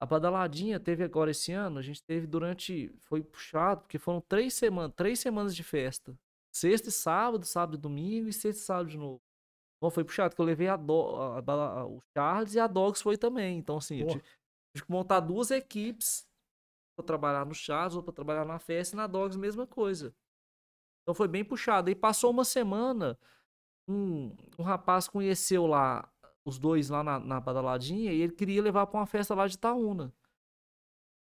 A 0.00 0.06
badaladinha 0.06 0.78
teve 0.78 1.02
agora 1.02 1.30
esse 1.32 1.52
ano, 1.52 1.78
a 1.78 1.82
gente 1.82 2.02
teve 2.02 2.26
durante. 2.26 2.88
Foi 3.00 3.22
puxado, 3.22 3.80
porque 3.82 3.98
foram 3.98 4.20
três 4.20 4.54
semanas, 4.54 4.94
três 4.96 5.18
semanas 5.18 5.54
de 5.54 5.64
festa. 5.64 6.16
Sexta 6.54 6.88
e 6.88 6.92
sábado, 6.92 7.44
sábado 7.44 7.76
e 7.76 7.80
domingo, 7.80 8.28
e 8.28 8.32
sexta 8.32 8.62
e 8.62 8.64
sábado 8.64 8.88
de 8.88 8.96
novo. 8.98 9.20
Bom, 9.80 9.90
foi 9.90 10.04
puxado, 10.04 10.34
que 10.34 10.40
eu 10.40 10.44
levei 10.44 10.68
a 10.68 10.76
Do- 10.76 11.16
a- 11.16 11.38
a 11.80 11.86
o 11.86 12.00
Charles 12.16 12.54
e 12.54 12.60
a 12.60 12.66
Dogs 12.66 13.02
foi 13.02 13.16
também. 13.16 13.58
Então, 13.58 13.76
assim, 13.76 13.98
eu 13.98 14.06
Pô. 14.06 14.12
tive, 14.14 14.24
tive 14.74 14.86
que 14.86 14.90
montar 14.90 15.20
duas 15.20 15.50
equipes 15.50 16.26
pra 16.96 17.04
trabalhar 17.04 17.44
no 17.46 17.54
Charles, 17.54 17.94
ou 17.96 18.02
pra 18.02 18.12
trabalhar 18.12 18.44
na 18.44 18.58
festa, 18.58 18.94
e 18.94 18.96
na 18.96 19.06
Dogs, 19.06 19.36
mesma 19.38 19.66
coisa. 19.66 20.14
Então 21.02 21.14
foi 21.14 21.28
bem 21.28 21.44
puxado. 21.44 21.88
Aí 21.88 21.94
passou 21.94 22.30
uma 22.30 22.44
semana, 22.44 23.18
um, 23.88 24.34
um 24.58 24.62
rapaz 24.62 25.08
conheceu 25.08 25.66
lá 25.66 26.08
os 26.48 26.58
dois 26.58 26.88
lá 26.90 27.02
na, 27.02 27.18
na 27.18 27.40
badaladinha 27.40 28.12
e 28.12 28.20
ele 28.20 28.32
queria 28.32 28.62
levar 28.62 28.86
pra 28.86 29.00
uma 29.00 29.06
festa 29.06 29.34
lá 29.34 29.46
de 29.46 29.54
Itaúna. 29.54 30.12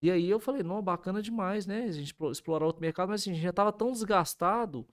E 0.02 0.10
aí 0.10 0.28
eu 0.30 0.40
falei, 0.40 0.62
não, 0.62 0.82
bacana 0.82 1.22
demais, 1.22 1.66
né? 1.66 1.84
A 1.84 1.92
gente 1.92 2.06
explo- 2.06 2.30
explorar 2.32 2.66
outro 2.66 2.80
mercado, 2.80 3.08
mas 3.10 3.20
assim, 3.22 3.30
a 3.32 3.34
gente 3.34 3.42
já 3.42 3.52
tava 3.52 3.72
tão 3.72 3.92
desgastado 3.92 4.86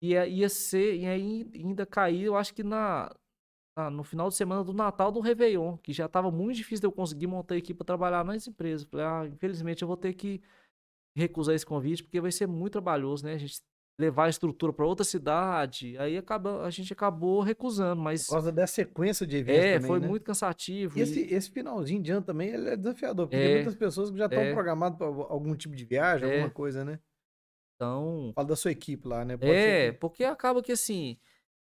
ia, 0.00 0.26
ia 0.26 0.48
ser, 0.48 0.96
e 0.96 1.06
aí 1.06 1.50
ainda 1.54 1.86
cair, 1.86 2.24
eu 2.24 2.36
acho 2.36 2.54
que 2.54 2.62
na, 2.62 3.14
na- 3.76 3.90
no 3.90 4.04
final 4.04 4.28
de 4.28 4.36
semana 4.36 4.64
do 4.64 4.72
Natal 4.72 5.12
do 5.12 5.20
Réveillon, 5.20 5.76
que 5.78 5.92
já 5.92 6.08
tava 6.08 6.30
muito 6.30 6.56
difícil 6.56 6.80
de 6.82 6.86
eu 6.88 6.92
conseguir 6.92 7.26
montar 7.26 7.56
equipe 7.56 7.78
pra 7.78 7.86
trabalhar 7.86 8.24
nas 8.24 8.46
empresas. 8.46 8.86
Falei, 8.88 9.06
ah, 9.06 9.26
infelizmente 9.26 9.82
eu 9.82 9.88
vou 9.88 9.96
ter 9.96 10.14
que 10.14 10.42
recusar 11.16 11.54
esse 11.54 11.66
convite, 11.66 12.04
porque 12.04 12.20
vai 12.20 12.32
ser 12.32 12.46
muito 12.48 12.74
trabalhoso, 12.74 13.24
né? 13.26 13.34
A 13.34 13.38
gente 13.38 13.62
levar 14.00 14.24
a 14.24 14.28
estrutura 14.30 14.72
pra 14.72 14.86
outra 14.86 15.04
cidade, 15.04 15.96
aí 15.98 16.16
acaba, 16.16 16.62
a 16.64 16.70
gente 16.70 16.92
acabou 16.92 17.40
recusando, 17.42 18.00
mas 18.00 18.26
Por 18.26 18.32
causa 18.32 18.50
dessa 18.50 18.72
sequência 18.74 19.26
de 19.26 19.36
eventos 19.36 19.64
é, 19.64 19.74
também, 19.74 19.88
foi 19.88 20.00
né? 20.00 20.08
muito 20.08 20.24
cansativo. 20.24 20.98
E 20.98 21.00
e- 21.00 21.02
esse, 21.02 21.20
esse 21.34 21.50
finalzinho 21.50 22.02
de 22.02 22.10
ano 22.10 22.24
também 22.24 22.48
ele 22.48 22.68
é 22.70 22.76
desafiador, 22.76 23.26
porque 23.28 23.36
tem 23.36 23.50
É, 23.52 23.54
muitas 23.56 23.76
pessoas 23.76 24.10
que 24.10 24.16
já 24.16 24.24
estão 24.26 24.40
é. 24.40 24.52
programadas 24.54 24.96
para 24.98 25.06
algum 25.06 25.54
tipo 25.54 25.76
de 25.76 25.84
viagem, 25.84 26.28
É. 26.28 26.32
alguma 26.36 26.50
coisa, 26.50 26.84
né? 26.84 26.98
Então. 27.76 28.32
Fala 28.34 28.48
da 28.48 28.56
sua 28.56 28.70
equipe 28.70 29.06
lá, 29.08 29.24
né? 29.24 29.36
Pode 29.36 29.50
É, 29.52 29.92
que- 29.92 29.98
porque 29.98 30.24
acaba 30.24 30.62
que 30.62 30.72
assim. 30.72 31.18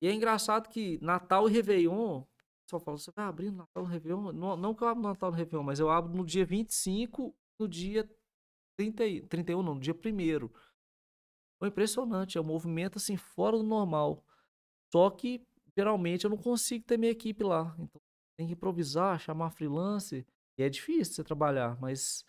E 0.02 0.08
é 0.08 0.14
engraçado 0.14 0.70
que 0.70 0.98
Natal 1.02 1.50
e 1.50 1.52
Réveillon. 1.52 2.24
Só 2.70 2.80
fala, 2.80 2.98
você 2.98 3.12
vai 3.16 3.26
abrir 3.26 3.50
no 3.52 3.58
Natal 3.58 3.84
e 3.86 3.88
Réveillon? 3.92 4.32
Não, 4.32 4.56
não 4.56 4.74
que 4.76 4.84
eu 4.84 4.88
abro 4.88 5.02
no 5.04 5.10
Natal 5.10 5.34
e 5.34 5.36
Réveillon, 5.38 5.64
mas 5.64 5.80
eu 5.80 5.90
abro 5.90 6.16
no 6.16 6.26
dia 6.26 6.46
25, 6.46 7.36
no 7.60 7.68
dia 7.68 8.08
30, 8.78 9.06
e- 9.06 9.22
31, 9.22 9.62
não, 9.64 9.76
no 9.76 9.82
dia 9.82 9.94
1 9.94 10.50
Foi 11.60 11.68
impressionante, 11.68 12.38
é 12.38 12.42
um 12.42 12.46
movimento 12.46 12.98
assim 12.98 13.18
fora 13.18 13.58
do 13.58 13.64
normal. 13.64 14.24
Só 14.92 15.10
que 15.10 15.46
geralmente 15.78 16.24
eu 16.24 16.30
não 16.30 16.38
consigo 16.38 16.86
ter 16.86 16.98
minha 16.98 17.12
equipe 17.12 17.44
lá. 17.44 17.76
Então 17.78 18.02
tem 18.38 18.48
que 18.48 18.54
improvisar, 18.54 19.20
chamar 19.20 19.52
freelancer. 19.52 20.26
E 20.58 20.64
é 20.64 20.70
difícil 20.70 21.14
você 21.14 21.24
trabalhar, 21.24 21.80
mas 21.80 22.26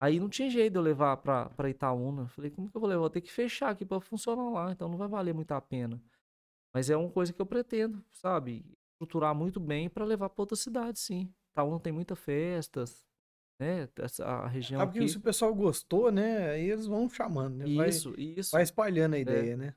aí 0.00 0.20
não 0.20 0.28
tinha 0.28 0.50
jeito 0.50 0.72
de 0.74 0.78
eu 0.78 0.82
levar 0.82 1.16
pra, 1.18 1.48
pra 1.50 1.70
Itaúna. 1.70 2.28
Falei, 2.28 2.50
como 2.50 2.70
que 2.70 2.76
eu 2.76 2.80
vou 2.80 2.88
levar? 2.88 3.00
Vou 3.00 3.10
ter 3.10 3.22
que 3.22 3.32
fechar 3.32 3.70
aqui 3.70 3.84
pra 3.84 4.00
funcionar 4.00 4.50
lá, 4.50 4.72
então 4.72 4.88
não 4.88 4.98
vai 4.98 5.08
valer 5.08 5.34
muito 5.34 5.52
a 5.52 5.60
pena. 5.60 6.02
Mas 6.74 6.90
é 6.90 6.96
uma 6.96 7.10
coisa 7.10 7.32
que 7.32 7.40
eu 7.40 7.46
pretendo, 7.46 8.04
sabe? 8.10 8.64
Estruturar 8.92 9.34
muito 9.34 9.58
bem 9.58 9.88
pra 9.88 10.04
levar 10.04 10.28
pra 10.30 10.42
outra 10.42 10.56
cidade, 10.56 10.98
sim. 10.98 11.32
Itaúna 11.52 11.80
tem 11.80 11.92
muitas 11.92 12.18
festas, 12.18 13.04
né? 13.60 13.88
Essa, 13.96 14.24
a 14.24 14.48
região 14.48 14.80
Sabe 14.80 14.92
que 14.92 14.98
aqui. 14.98 15.08
se 15.08 15.18
o 15.18 15.20
pessoal 15.20 15.54
gostou, 15.54 16.10
né? 16.10 16.50
Aí 16.50 16.70
eles 16.70 16.86
vão 16.86 17.08
chamando, 17.08 17.56
né? 17.58 17.66
Vai, 17.76 17.88
Isso, 17.90 18.14
isso. 18.18 18.50
vai 18.52 18.62
espalhando 18.62 19.14
a 19.14 19.18
ideia, 19.18 19.56
né? 19.56 19.74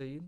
aí 0.00 0.20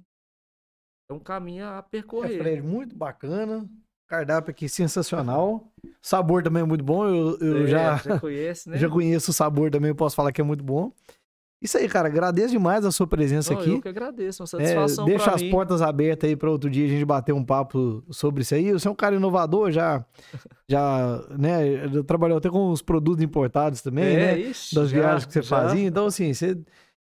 é 1.09 1.12
um 1.12 1.18
caminho 1.20 1.66
a 1.66 1.79
É, 1.79 1.83
percorrer. 1.83 2.39
Fred, 2.39 2.62
muito 2.62 2.95
bacana. 2.97 3.68
Cardápio 4.07 4.51
aqui 4.51 4.68
sensacional. 4.68 5.72
Sabor 6.03 6.43
também 6.43 6.62
é 6.62 6.66
muito 6.66 6.85
bom. 6.85 7.07
Eu, 7.07 7.39
eu 7.41 7.66
É, 7.66 7.68
já, 7.68 7.97
já 8.05 8.20
conhece, 8.20 8.68
né? 8.68 8.79
já 8.79 8.89
conheço 8.89 9.31
o 9.31 9.35
sabor 9.35 9.70
também, 9.70 9.89
eu 9.91 9.95
posso 9.97 10.14
falar 10.16 10.33
que 10.33 10.41
é 10.41 10.45
muito 10.45 10.62
bom. 10.62 10.93
Isso 11.65 11.79
aí, 11.79 11.89
cara. 11.89 12.09
Agradeço 12.09 12.51
demais 12.51 12.85
a 12.85 12.93
sua 12.93 13.07
presença 13.07 13.55
Não, 13.55 13.61
aqui. 13.61 13.71
Eu 13.71 13.81
que 13.81 13.89
agradeço, 13.89 14.43
uma 14.43 14.45
É, 14.45 14.49
satisfação 14.67 15.07
deixa 15.07 15.25
pra 15.25 15.35
as 15.35 15.43
mim. 15.43 15.51
portas 15.51 15.81
abertas 15.81 16.29
aí 16.29 16.37
para 16.37 16.51
outro 16.51 16.69
dia 16.69 16.85
a 16.85 16.89
gente 16.89 17.05
bater 17.07 17.33
um 17.33 17.43
papo 17.43 18.05
sobre 18.11 18.43
isso 18.43 18.55
aí. 18.55 18.71
Você 18.71 18.87
é 18.87 18.91
um 18.91 18.95
cara 18.95 19.17
inovador, 19.17 19.71
já, 19.73 20.05
já, 20.69 21.25
né, 21.39 21.89
trabalhou 22.07 22.37
até 22.39 22.51
com 22.51 22.71
os 22.71 22.83
produtos 22.83 23.25
importados 23.25 23.81
também, 23.81 24.05
é, 24.05 24.17
né? 24.35 24.39
ixi, 24.41 24.75
Das 24.75 24.91
já, 24.91 24.97
viagens 25.01 25.25
que 25.25 25.33
você 25.33 25.43
já. 25.43 25.49
fazia. 25.57 25.87
Então, 25.87 26.07
assim, 26.07 26.35
você, 26.35 26.59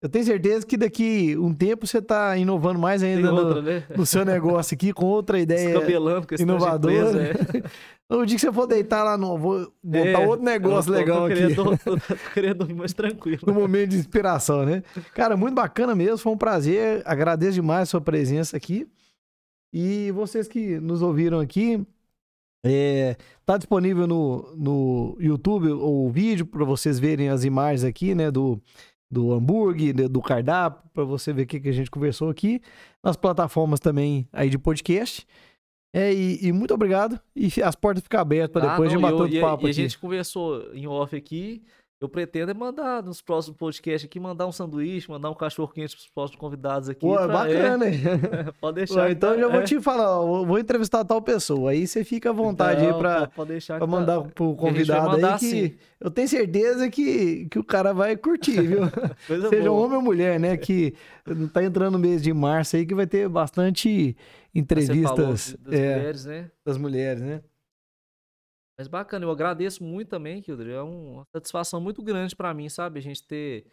eu 0.03 0.09
tenho 0.09 0.25
certeza 0.25 0.67
que 0.67 0.77
daqui 0.77 1.37
um 1.39 1.55
tempo 1.55 1.87
você 1.87 2.01
tá 2.03 2.37
inovando 2.37 2.79
mais 2.79 3.03
ainda 3.03 3.31
no, 3.31 3.37
outra, 3.37 3.63
né? 3.63 3.85
no 3.97 4.05
seu 4.07 4.25
negócio 4.25 4.75
aqui, 4.75 4.93
com 4.93 5.07
outra 5.07 5.39
ideia 5.41 5.81
com 5.81 6.43
inovadora. 6.43 6.95
empresa, 6.95 7.23
é. 7.23 7.63
No 8.09 8.25
dia 8.25 8.37
que 8.37 8.41
você 8.41 8.53
for 8.53 8.69
deitar 8.69 9.03
lá, 9.03 9.19
no, 9.19 9.37
vou 9.37 9.73
montar 9.83 10.21
É, 10.23 10.27
outro 10.29 10.45
negócio 10.45 10.93
tô- 10.93 10.97
legal 10.99 11.19
tô 11.19 11.25
aqui. 11.25 11.35
querendo, 11.35 11.57
Tô, 11.57 11.77
tô 11.77 12.17
querendo 12.33 12.59
dormir 12.59 12.75
mais 12.75 12.93
tranquilo. 12.93 13.41
No 13.45 13.53
momento 13.53 13.91
de 13.91 13.97
inspiração, 13.97 14.65
né? 14.65 14.85
Cara, 15.13 15.37
muito 15.37 15.57
bacana 15.57 15.93
mesmo. 15.93 16.17
Foi 16.19 16.33
um 16.33 16.37
prazer. 16.39 17.03
Agradeço 17.05 17.55
demais 17.55 17.83
a 17.83 17.87
sua 17.87 18.01
presença 18.01 18.57
aqui. 18.57 18.87
E 19.75 20.13
vocês 20.13 20.47
que 20.47 20.79
nos 20.79 21.03
ouviram 21.03 21.41
aqui, 21.41 21.85
é, 22.65 23.17
tá 23.45 23.57
disponível 23.57 24.07
no, 24.07 24.55
no 24.57 25.17
YouTube 25.19 25.69
o 25.73 26.09
vídeo 26.09 26.47
para 26.47 26.65
vocês 26.65 27.01
verem 27.01 27.29
as 27.29 27.43
imagens 27.43 27.83
aqui, 27.83 28.15
né? 28.15 28.31
Do, 28.31 28.63
do 29.11 29.33
hambúrguer, 29.33 30.09
do 30.09 30.21
cardápio, 30.21 30.83
para 30.93 31.05
você 31.05 31.33
ver 31.33 31.43
o 31.43 31.47
que, 31.47 31.61
que 31.61 31.69
a 31.69 31.73
gente 31.73 31.91
conversou 31.91 32.29
aqui. 32.29 32.61
Nas 33.03 33.17
plataformas 33.17 33.79
também 33.81 34.29
aí 34.33 34.51
de 34.51 34.59
podcast. 34.59 35.27
É, 35.95 36.13
e, 36.13 36.47
e 36.49 36.53
muito 36.53 36.75
obrigado. 36.75 37.19
E 37.35 37.49
as 37.63 37.75
portas 37.75 38.03
ficam 38.03 38.21
abertas 38.21 38.51
para 38.51 38.69
Ah, 38.69 38.71
depois 38.73 38.91
não, 38.93 38.97
de 38.99 39.03
bater 39.03 39.15
eu- 39.15 39.19
outro 39.21 39.37
e, 39.37 39.41
papo 39.41 39.63
e 39.63 39.67
a 39.67 39.71
aqui. 39.71 39.73
gente 39.83 39.99
conversou 39.99 40.75
em 40.75 40.87
off 40.87 41.15
aqui. 41.17 41.63
Eu 41.99 42.11
pretendo 42.11 42.51
é 42.51 42.55
mandar 42.55 43.03
nos 43.03 43.23
próximos 43.23 43.57
podcasts 43.57 44.05
aqui, 44.05 44.21
mandar 44.21 44.47
um 44.47 44.53
sanduíche, 44.53 45.11
mandar 45.11 45.31
um 45.31 45.35
cachorro 45.35 45.73
quente 45.73 45.97
pros 45.97 46.11
próximos 46.15 46.39
convidados 46.39 46.91
aqui. 46.91 47.01
Pô, 47.01 47.15
pra- 47.15 47.27
bacana, 47.27 47.89
hein? 47.89 48.01
é, 48.05 48.53
pode 48.61 48.75
deixar. 48.77 49.07
Que 49.07 49.13
então 49.13 49.31
tá- 49.33 49.39
já 49.41 49.49
vou 49.49 49.61
é. 49.61 49.65
te 49.65 49.81
falar, 49.81 50.21
ó, 50.21 50.45
vou 50.45 50.59
entrevistar 50.59 51.07
tal 51.07 51.23
pessoa. 51.23 51.71
Aí 51.71 51.87
você 51.87 52.05
fica 52.05 52.29
à 52.29 52.33
vontade 52.35 52.83
aí 52.83 52.91
Não, 52.93 52.99
pra, 52.99 53.21
pode- 53.21 53.33
pode 53.35 53.49
deixar 53.49 53.79
pra 53.79 53.87
que 53.87 53.91
tá- 53.93 53.99
mandar 53.99 54.21
pro 54.21 54.29
que 54.29 54.67
a 54.67 54.73
gente 54.73 54.87
vai 54.87 54.99
convidado 55.01 55.11
mandar 55.11 55.33
aí 55.35 55.39
que 55.41 55.79
eu 55.99 56.11
tenho 56.11 56.29
certeza 56.29 56.91
que, 56.91 57.47
que 57.51 57.59
o 57.59 57.65
cara 57.65 57.95
vai 57.95 58.15
curtir, 58.15 58.61
viu? 58.61 58.81
Seja 59.49 59.71
boa. 59.71 59.87
homem 59.87 59.97
ou 59.97 60.03
mulher, 60.03 60.39
né? 60.39 60.55
Que 60.59 60.93
tá 61.51 61.65
entrando 61.65 61.95
no 61.95 61.99
mês 61.99 62.21
de 62.23 62.31
março 62.35 62.77
aí 62.77 62.85
que 62.85 62.95
vai 62.95 63.07
ter 63.07 63.27
bastante 63.27 63.89
Você 63.89 64.15
falou 64.15 64.53
entrevistas 64.55 65.57
das 65.65 65.73
é, 65.73 65.97
mulheres, 65.97 66.25
né? 66.27 66.51
das 66.63 66.77
mulheres, 66.77 67.23
né? 67.23 67.41
Mas 68.79 68.89
bacana, 68.89 69.25
eu 69.25 69.31
agradeço 69.31 69.83
muito 69.83 70.09
também, 70.09 70.43
Kildre. 70.43 70.73
É 70.73 70.83
uma 70.83 71.25
satisfação 71.35 71.81
muito 71.81 72.03
grande 72.03 72.37
pra 72.37 72.53
mim, 72.53 72.69
sabe? 72.69 72.99
A 72.99 73.03
gente 73.03 73.27
ter. 73.27 73.67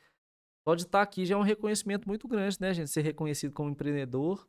Só 0.68 0.76
de 0.76 0.84
estar 0.84 1.02
aqui 1.02 1.26
já 1.26 1.36
é 1.36 1.38
um 1.38 1.42
reconhecimento 1.42 2.08
muito 2.08 2.26
grande, 2.28 2.58
né, 2.62 2.74
gente? 2.74 2.90
Ser 2.90 3.02
reconhecido 3.02 3.54
como 3.54 3.70
empreendedor. 3.70 4.48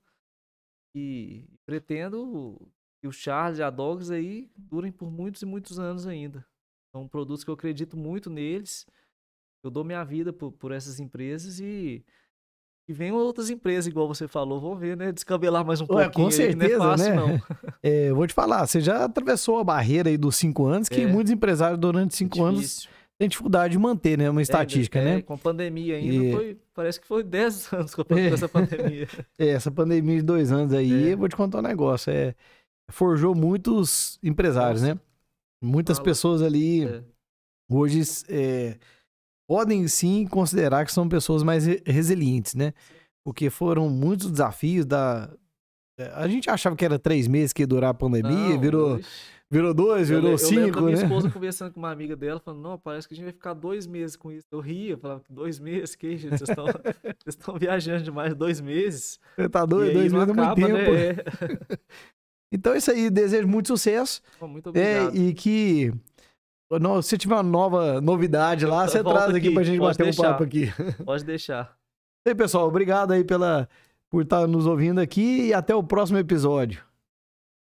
E 0.94 1.44
pretendo 1.66 2.70
que 3.00 3.08
o 3.08 3.12
Charles 3.12 3.58
e 3.58 3.62
a 3.62 3.70
Dogs 3.70 4.12
aí 4.12 4.48
durem 4.56 4.92
por 4.92 5.10
muitos 5.10 5.42
e 5.42 5.46
muitos 5.46 5.78
anos 5.78 6.06
ainda. 6.06 6.46
São 6.94 7.08
produtos 7.08 7.42
que 7.42 7.50
eu 7.50 7.54
acredito 7.54 7.96
muito 7.96 8.30
neles. 8.30 8.86
Eu 9.64 9.70
dou 9.70 9.82
minha 9.82 10.04
vida 10.04 10.32
por, 10.32 10.52
por 10.52 10.70
essas 10.70 11.00
empresas 11.00 11.58
e. 11.58 12.04
E 12.86 12.92
venham 12.92 13.16
outras 13.16 13.48
empresas, 13.48 13.86
igual 13.86 14.06
você 14.06 14.28
falou, 14.28 14.60
vão 14.60 14.76
ver, 14.76 14.94
né? 14.96 15.10
Descabelar 15.10 15.64
mais 15.64 15.80
um 15.80 15.86
Ué, 15.88 16.04
pouquinho. 16.04 16.12
com 16.28 16.32
aí, 16.34 16.48
que 16.50 16.54
não 16.54 16.64
é 16.64 16.68
certeza, 16.68 16.78
fácil, 16.84 17.10
né? 17.10 17.16
não. 17.16 17.42
É, 17.82 18.10
eu 18.10 18.16
vou 18.16 18.26
te 18.26 18.34
falar, 18.34 18.66
você 18.66 18.80
já 18.80 19.04
atravessou 19.04 19.58
a 19.58 19.64
barreira 19.64 20.08
aí 20.10 20.16
dos 20.18 20.36
cinco 20.36 20.66
anos, 20.66 20.88
que 20.88 21.00
É. 21.02 21.06
muitos 21.06 21.32
empresários 21.32 21.78
durante 21.78 22.14
cinco 22.14 22.42
anos 22.44 22.60
Difícil. 22.60 22.90
têm 23.18 23.28
dificuldade 23.28 23.72
de 23.72 23.78
manter, 23.78 24.18
né? 24.18 24.28
Uma 24.28 24.42
estatística, 24.42 24.98
é, 24.98 25.04
né? 25.16 25.22
Com 25.22 25.32
a 25.34 25.38
pandemia 25.38 25.96
ainda, 25.96 26.24
E- 26.26 26.32
foi, 26.32 26.58
parece 26.74 27.00
que 27.00 27.06
foi 27.06 27.22
10 27.22 27.72
anos 27.72 27.94
com 27.94 28.02
a- 28.02 28.04
com 28.04 28.16
É. 28.18 28.26
essa 28.28 28.48
pandemia. 28.48 29.08
É, 29.38 29.48
essa 29.48 29.70
pandemia 29.70 30.16
de 30.16 30.22
dois 30.22 30.52
anos 30.52 30.72
aí, 30.74 31.08
É. 31.08 31.12
eu 31.14 31.18
vou 31.18 31.28
te 31.28 31.36
contar 31.36 31.60
um 31.60 31.62
negócio. 31.62 32.10
É, 32.12 32.34
forjou 32.90 33.34
muitos 33.34 34.18
empresários, 34.22 34.82
Nossa. 34.82 34.94
né? 34.94 35.00
Muitas 35.62 35.96
Fala. 35.96 36.04
pessoas 36.04 36.42
ali 36.42 36.84
É. 36.86 37.02
hoje 37.70 38.02
é, 38.28 38.76
podem 39.48 39.86
sim 39.88 40.26
considerar 40.26 40.84
que 40.84 40.92
são 40.92 41.08
pessoas 41.08 41.42
mais 41.42 41.66
re- 41.66 41.82
resilientes, 41.86 42.54
né? 42.54 42.72
Porque 43.24 43.48
foram 43.50 43.88
muitos 43.88 44.30
desafios 44.30 44.84
da. 44.86 45.30
é, 45.98 46.06
A 46.14 46.28
gente 46.28 46.48
achava 46.50 46.76
que 46.76 46.84
era 46.84 46.98
três 46.98 47.26
meses 47.26 47.52
que 47.52 47.62
ia 47.62 47.66
durar 47.66 47.90
a 47.90 47.94
pandemia, 47.94 48.30
Não, 48.50 48.60
virou, 48.60 49.00
virou 49.50 49.72
dois, 49.72 50.10
Eu, 50.10 50.16
virou 50.20 50.36
le- 50.36 50.42
eu 50.42 50.48
lembro 50.50 50.66
cinco, 50.66 50.80
minha 50.84 50.96
né? 50.96 51.02
esposa 51.02 51.30
conversando 51.32 51.72
com 51.72 51.80
uma 51.80 51.90
amiga 51.90 52.14
dela, 52.16 52.38
falando, 52.38 52.60
não, 52.62 52.78
parece 52.78 53.08
que 53.08 53.14
a 53.14 53.16
gente 53.16 53.24
vai 53.24 53.32
ficar 53.32 53.54
dois 53.54 53.86
meses 53.86 54.14
com 54.16 54.30
isso. 54.30 54.46
Eu 54.52 54.60
ria, 54.60 54.98
falava, 54.98 55.22
dois 55.30 55.58
meses? 55.58 55.94
Que 55.94 56.16
gente? 56.16 56.36
Vocês 56.36 56.50
estão 56.50 56.66
vocês 56.66 57.14
estão 57.28 57.58
viajando 57.58 58.02
demais 58.04 58.34
dois 58.34 58.60
meses? 58.60 59.18
Você 59.36 59.48
tá 59.48 59.64
doido, 59.64 59.94
dois 59.94 60.12
meses 60.12 60.28
é 60.28 60.32
muito 60.32 60.40
acaba, 60.42 60.66
tempo. 60.66 60.92
né? 60.92 61.08
É. 61.08 61.78
Então 62.52 62.72
é 62.72 62.78
isso 62.78 62.90
aí, 62.90 63.10
desejo 63.10 63.48
muito 63.48 63.66
sucesso. 63.66 64.22
Muito 64.40 64.68
É, 64.76 65.00
obrigado. 65.00 65.16
e 65.16 65.34
que 65.34 65.92
se 67.02 67.18
tiver 67.18 67.34
uma 67.34 67.42
nova 67.42 68.00
novidade 68.00 68.66
lá, 68.66 68.86
você 68.86 69.02
traz 69.04 69.30
aqui, 69.30 69.36
aqui, 69.46 69.50
pra 69.52 69.62
gente 69.62 69.80
bater 69.80 70.02
um 70.02 70.06
deixar. 70.06 70.22
papo 70.22 70.44
aqui. 70.44 70.72
Pode 71.04 71.24
deixar. 71.24 71.76
E 72.26 72.30
aí, 72.30 72.34
pessoal, 72.34 72.66
obrigado 72.68 73.12
aí 73.12 73.22
pela, 73.24 73.68
por 74.10 74.22
estar 74.22 74.46
nos 74.46 74.66
ouvindo 74.66 75.00
aqui 75.00 75.48
e 75.48 75.54
até 75.54 75.74
o 75.74 75.82
próximo 75.82 76.18
episódio. 76.18 76.82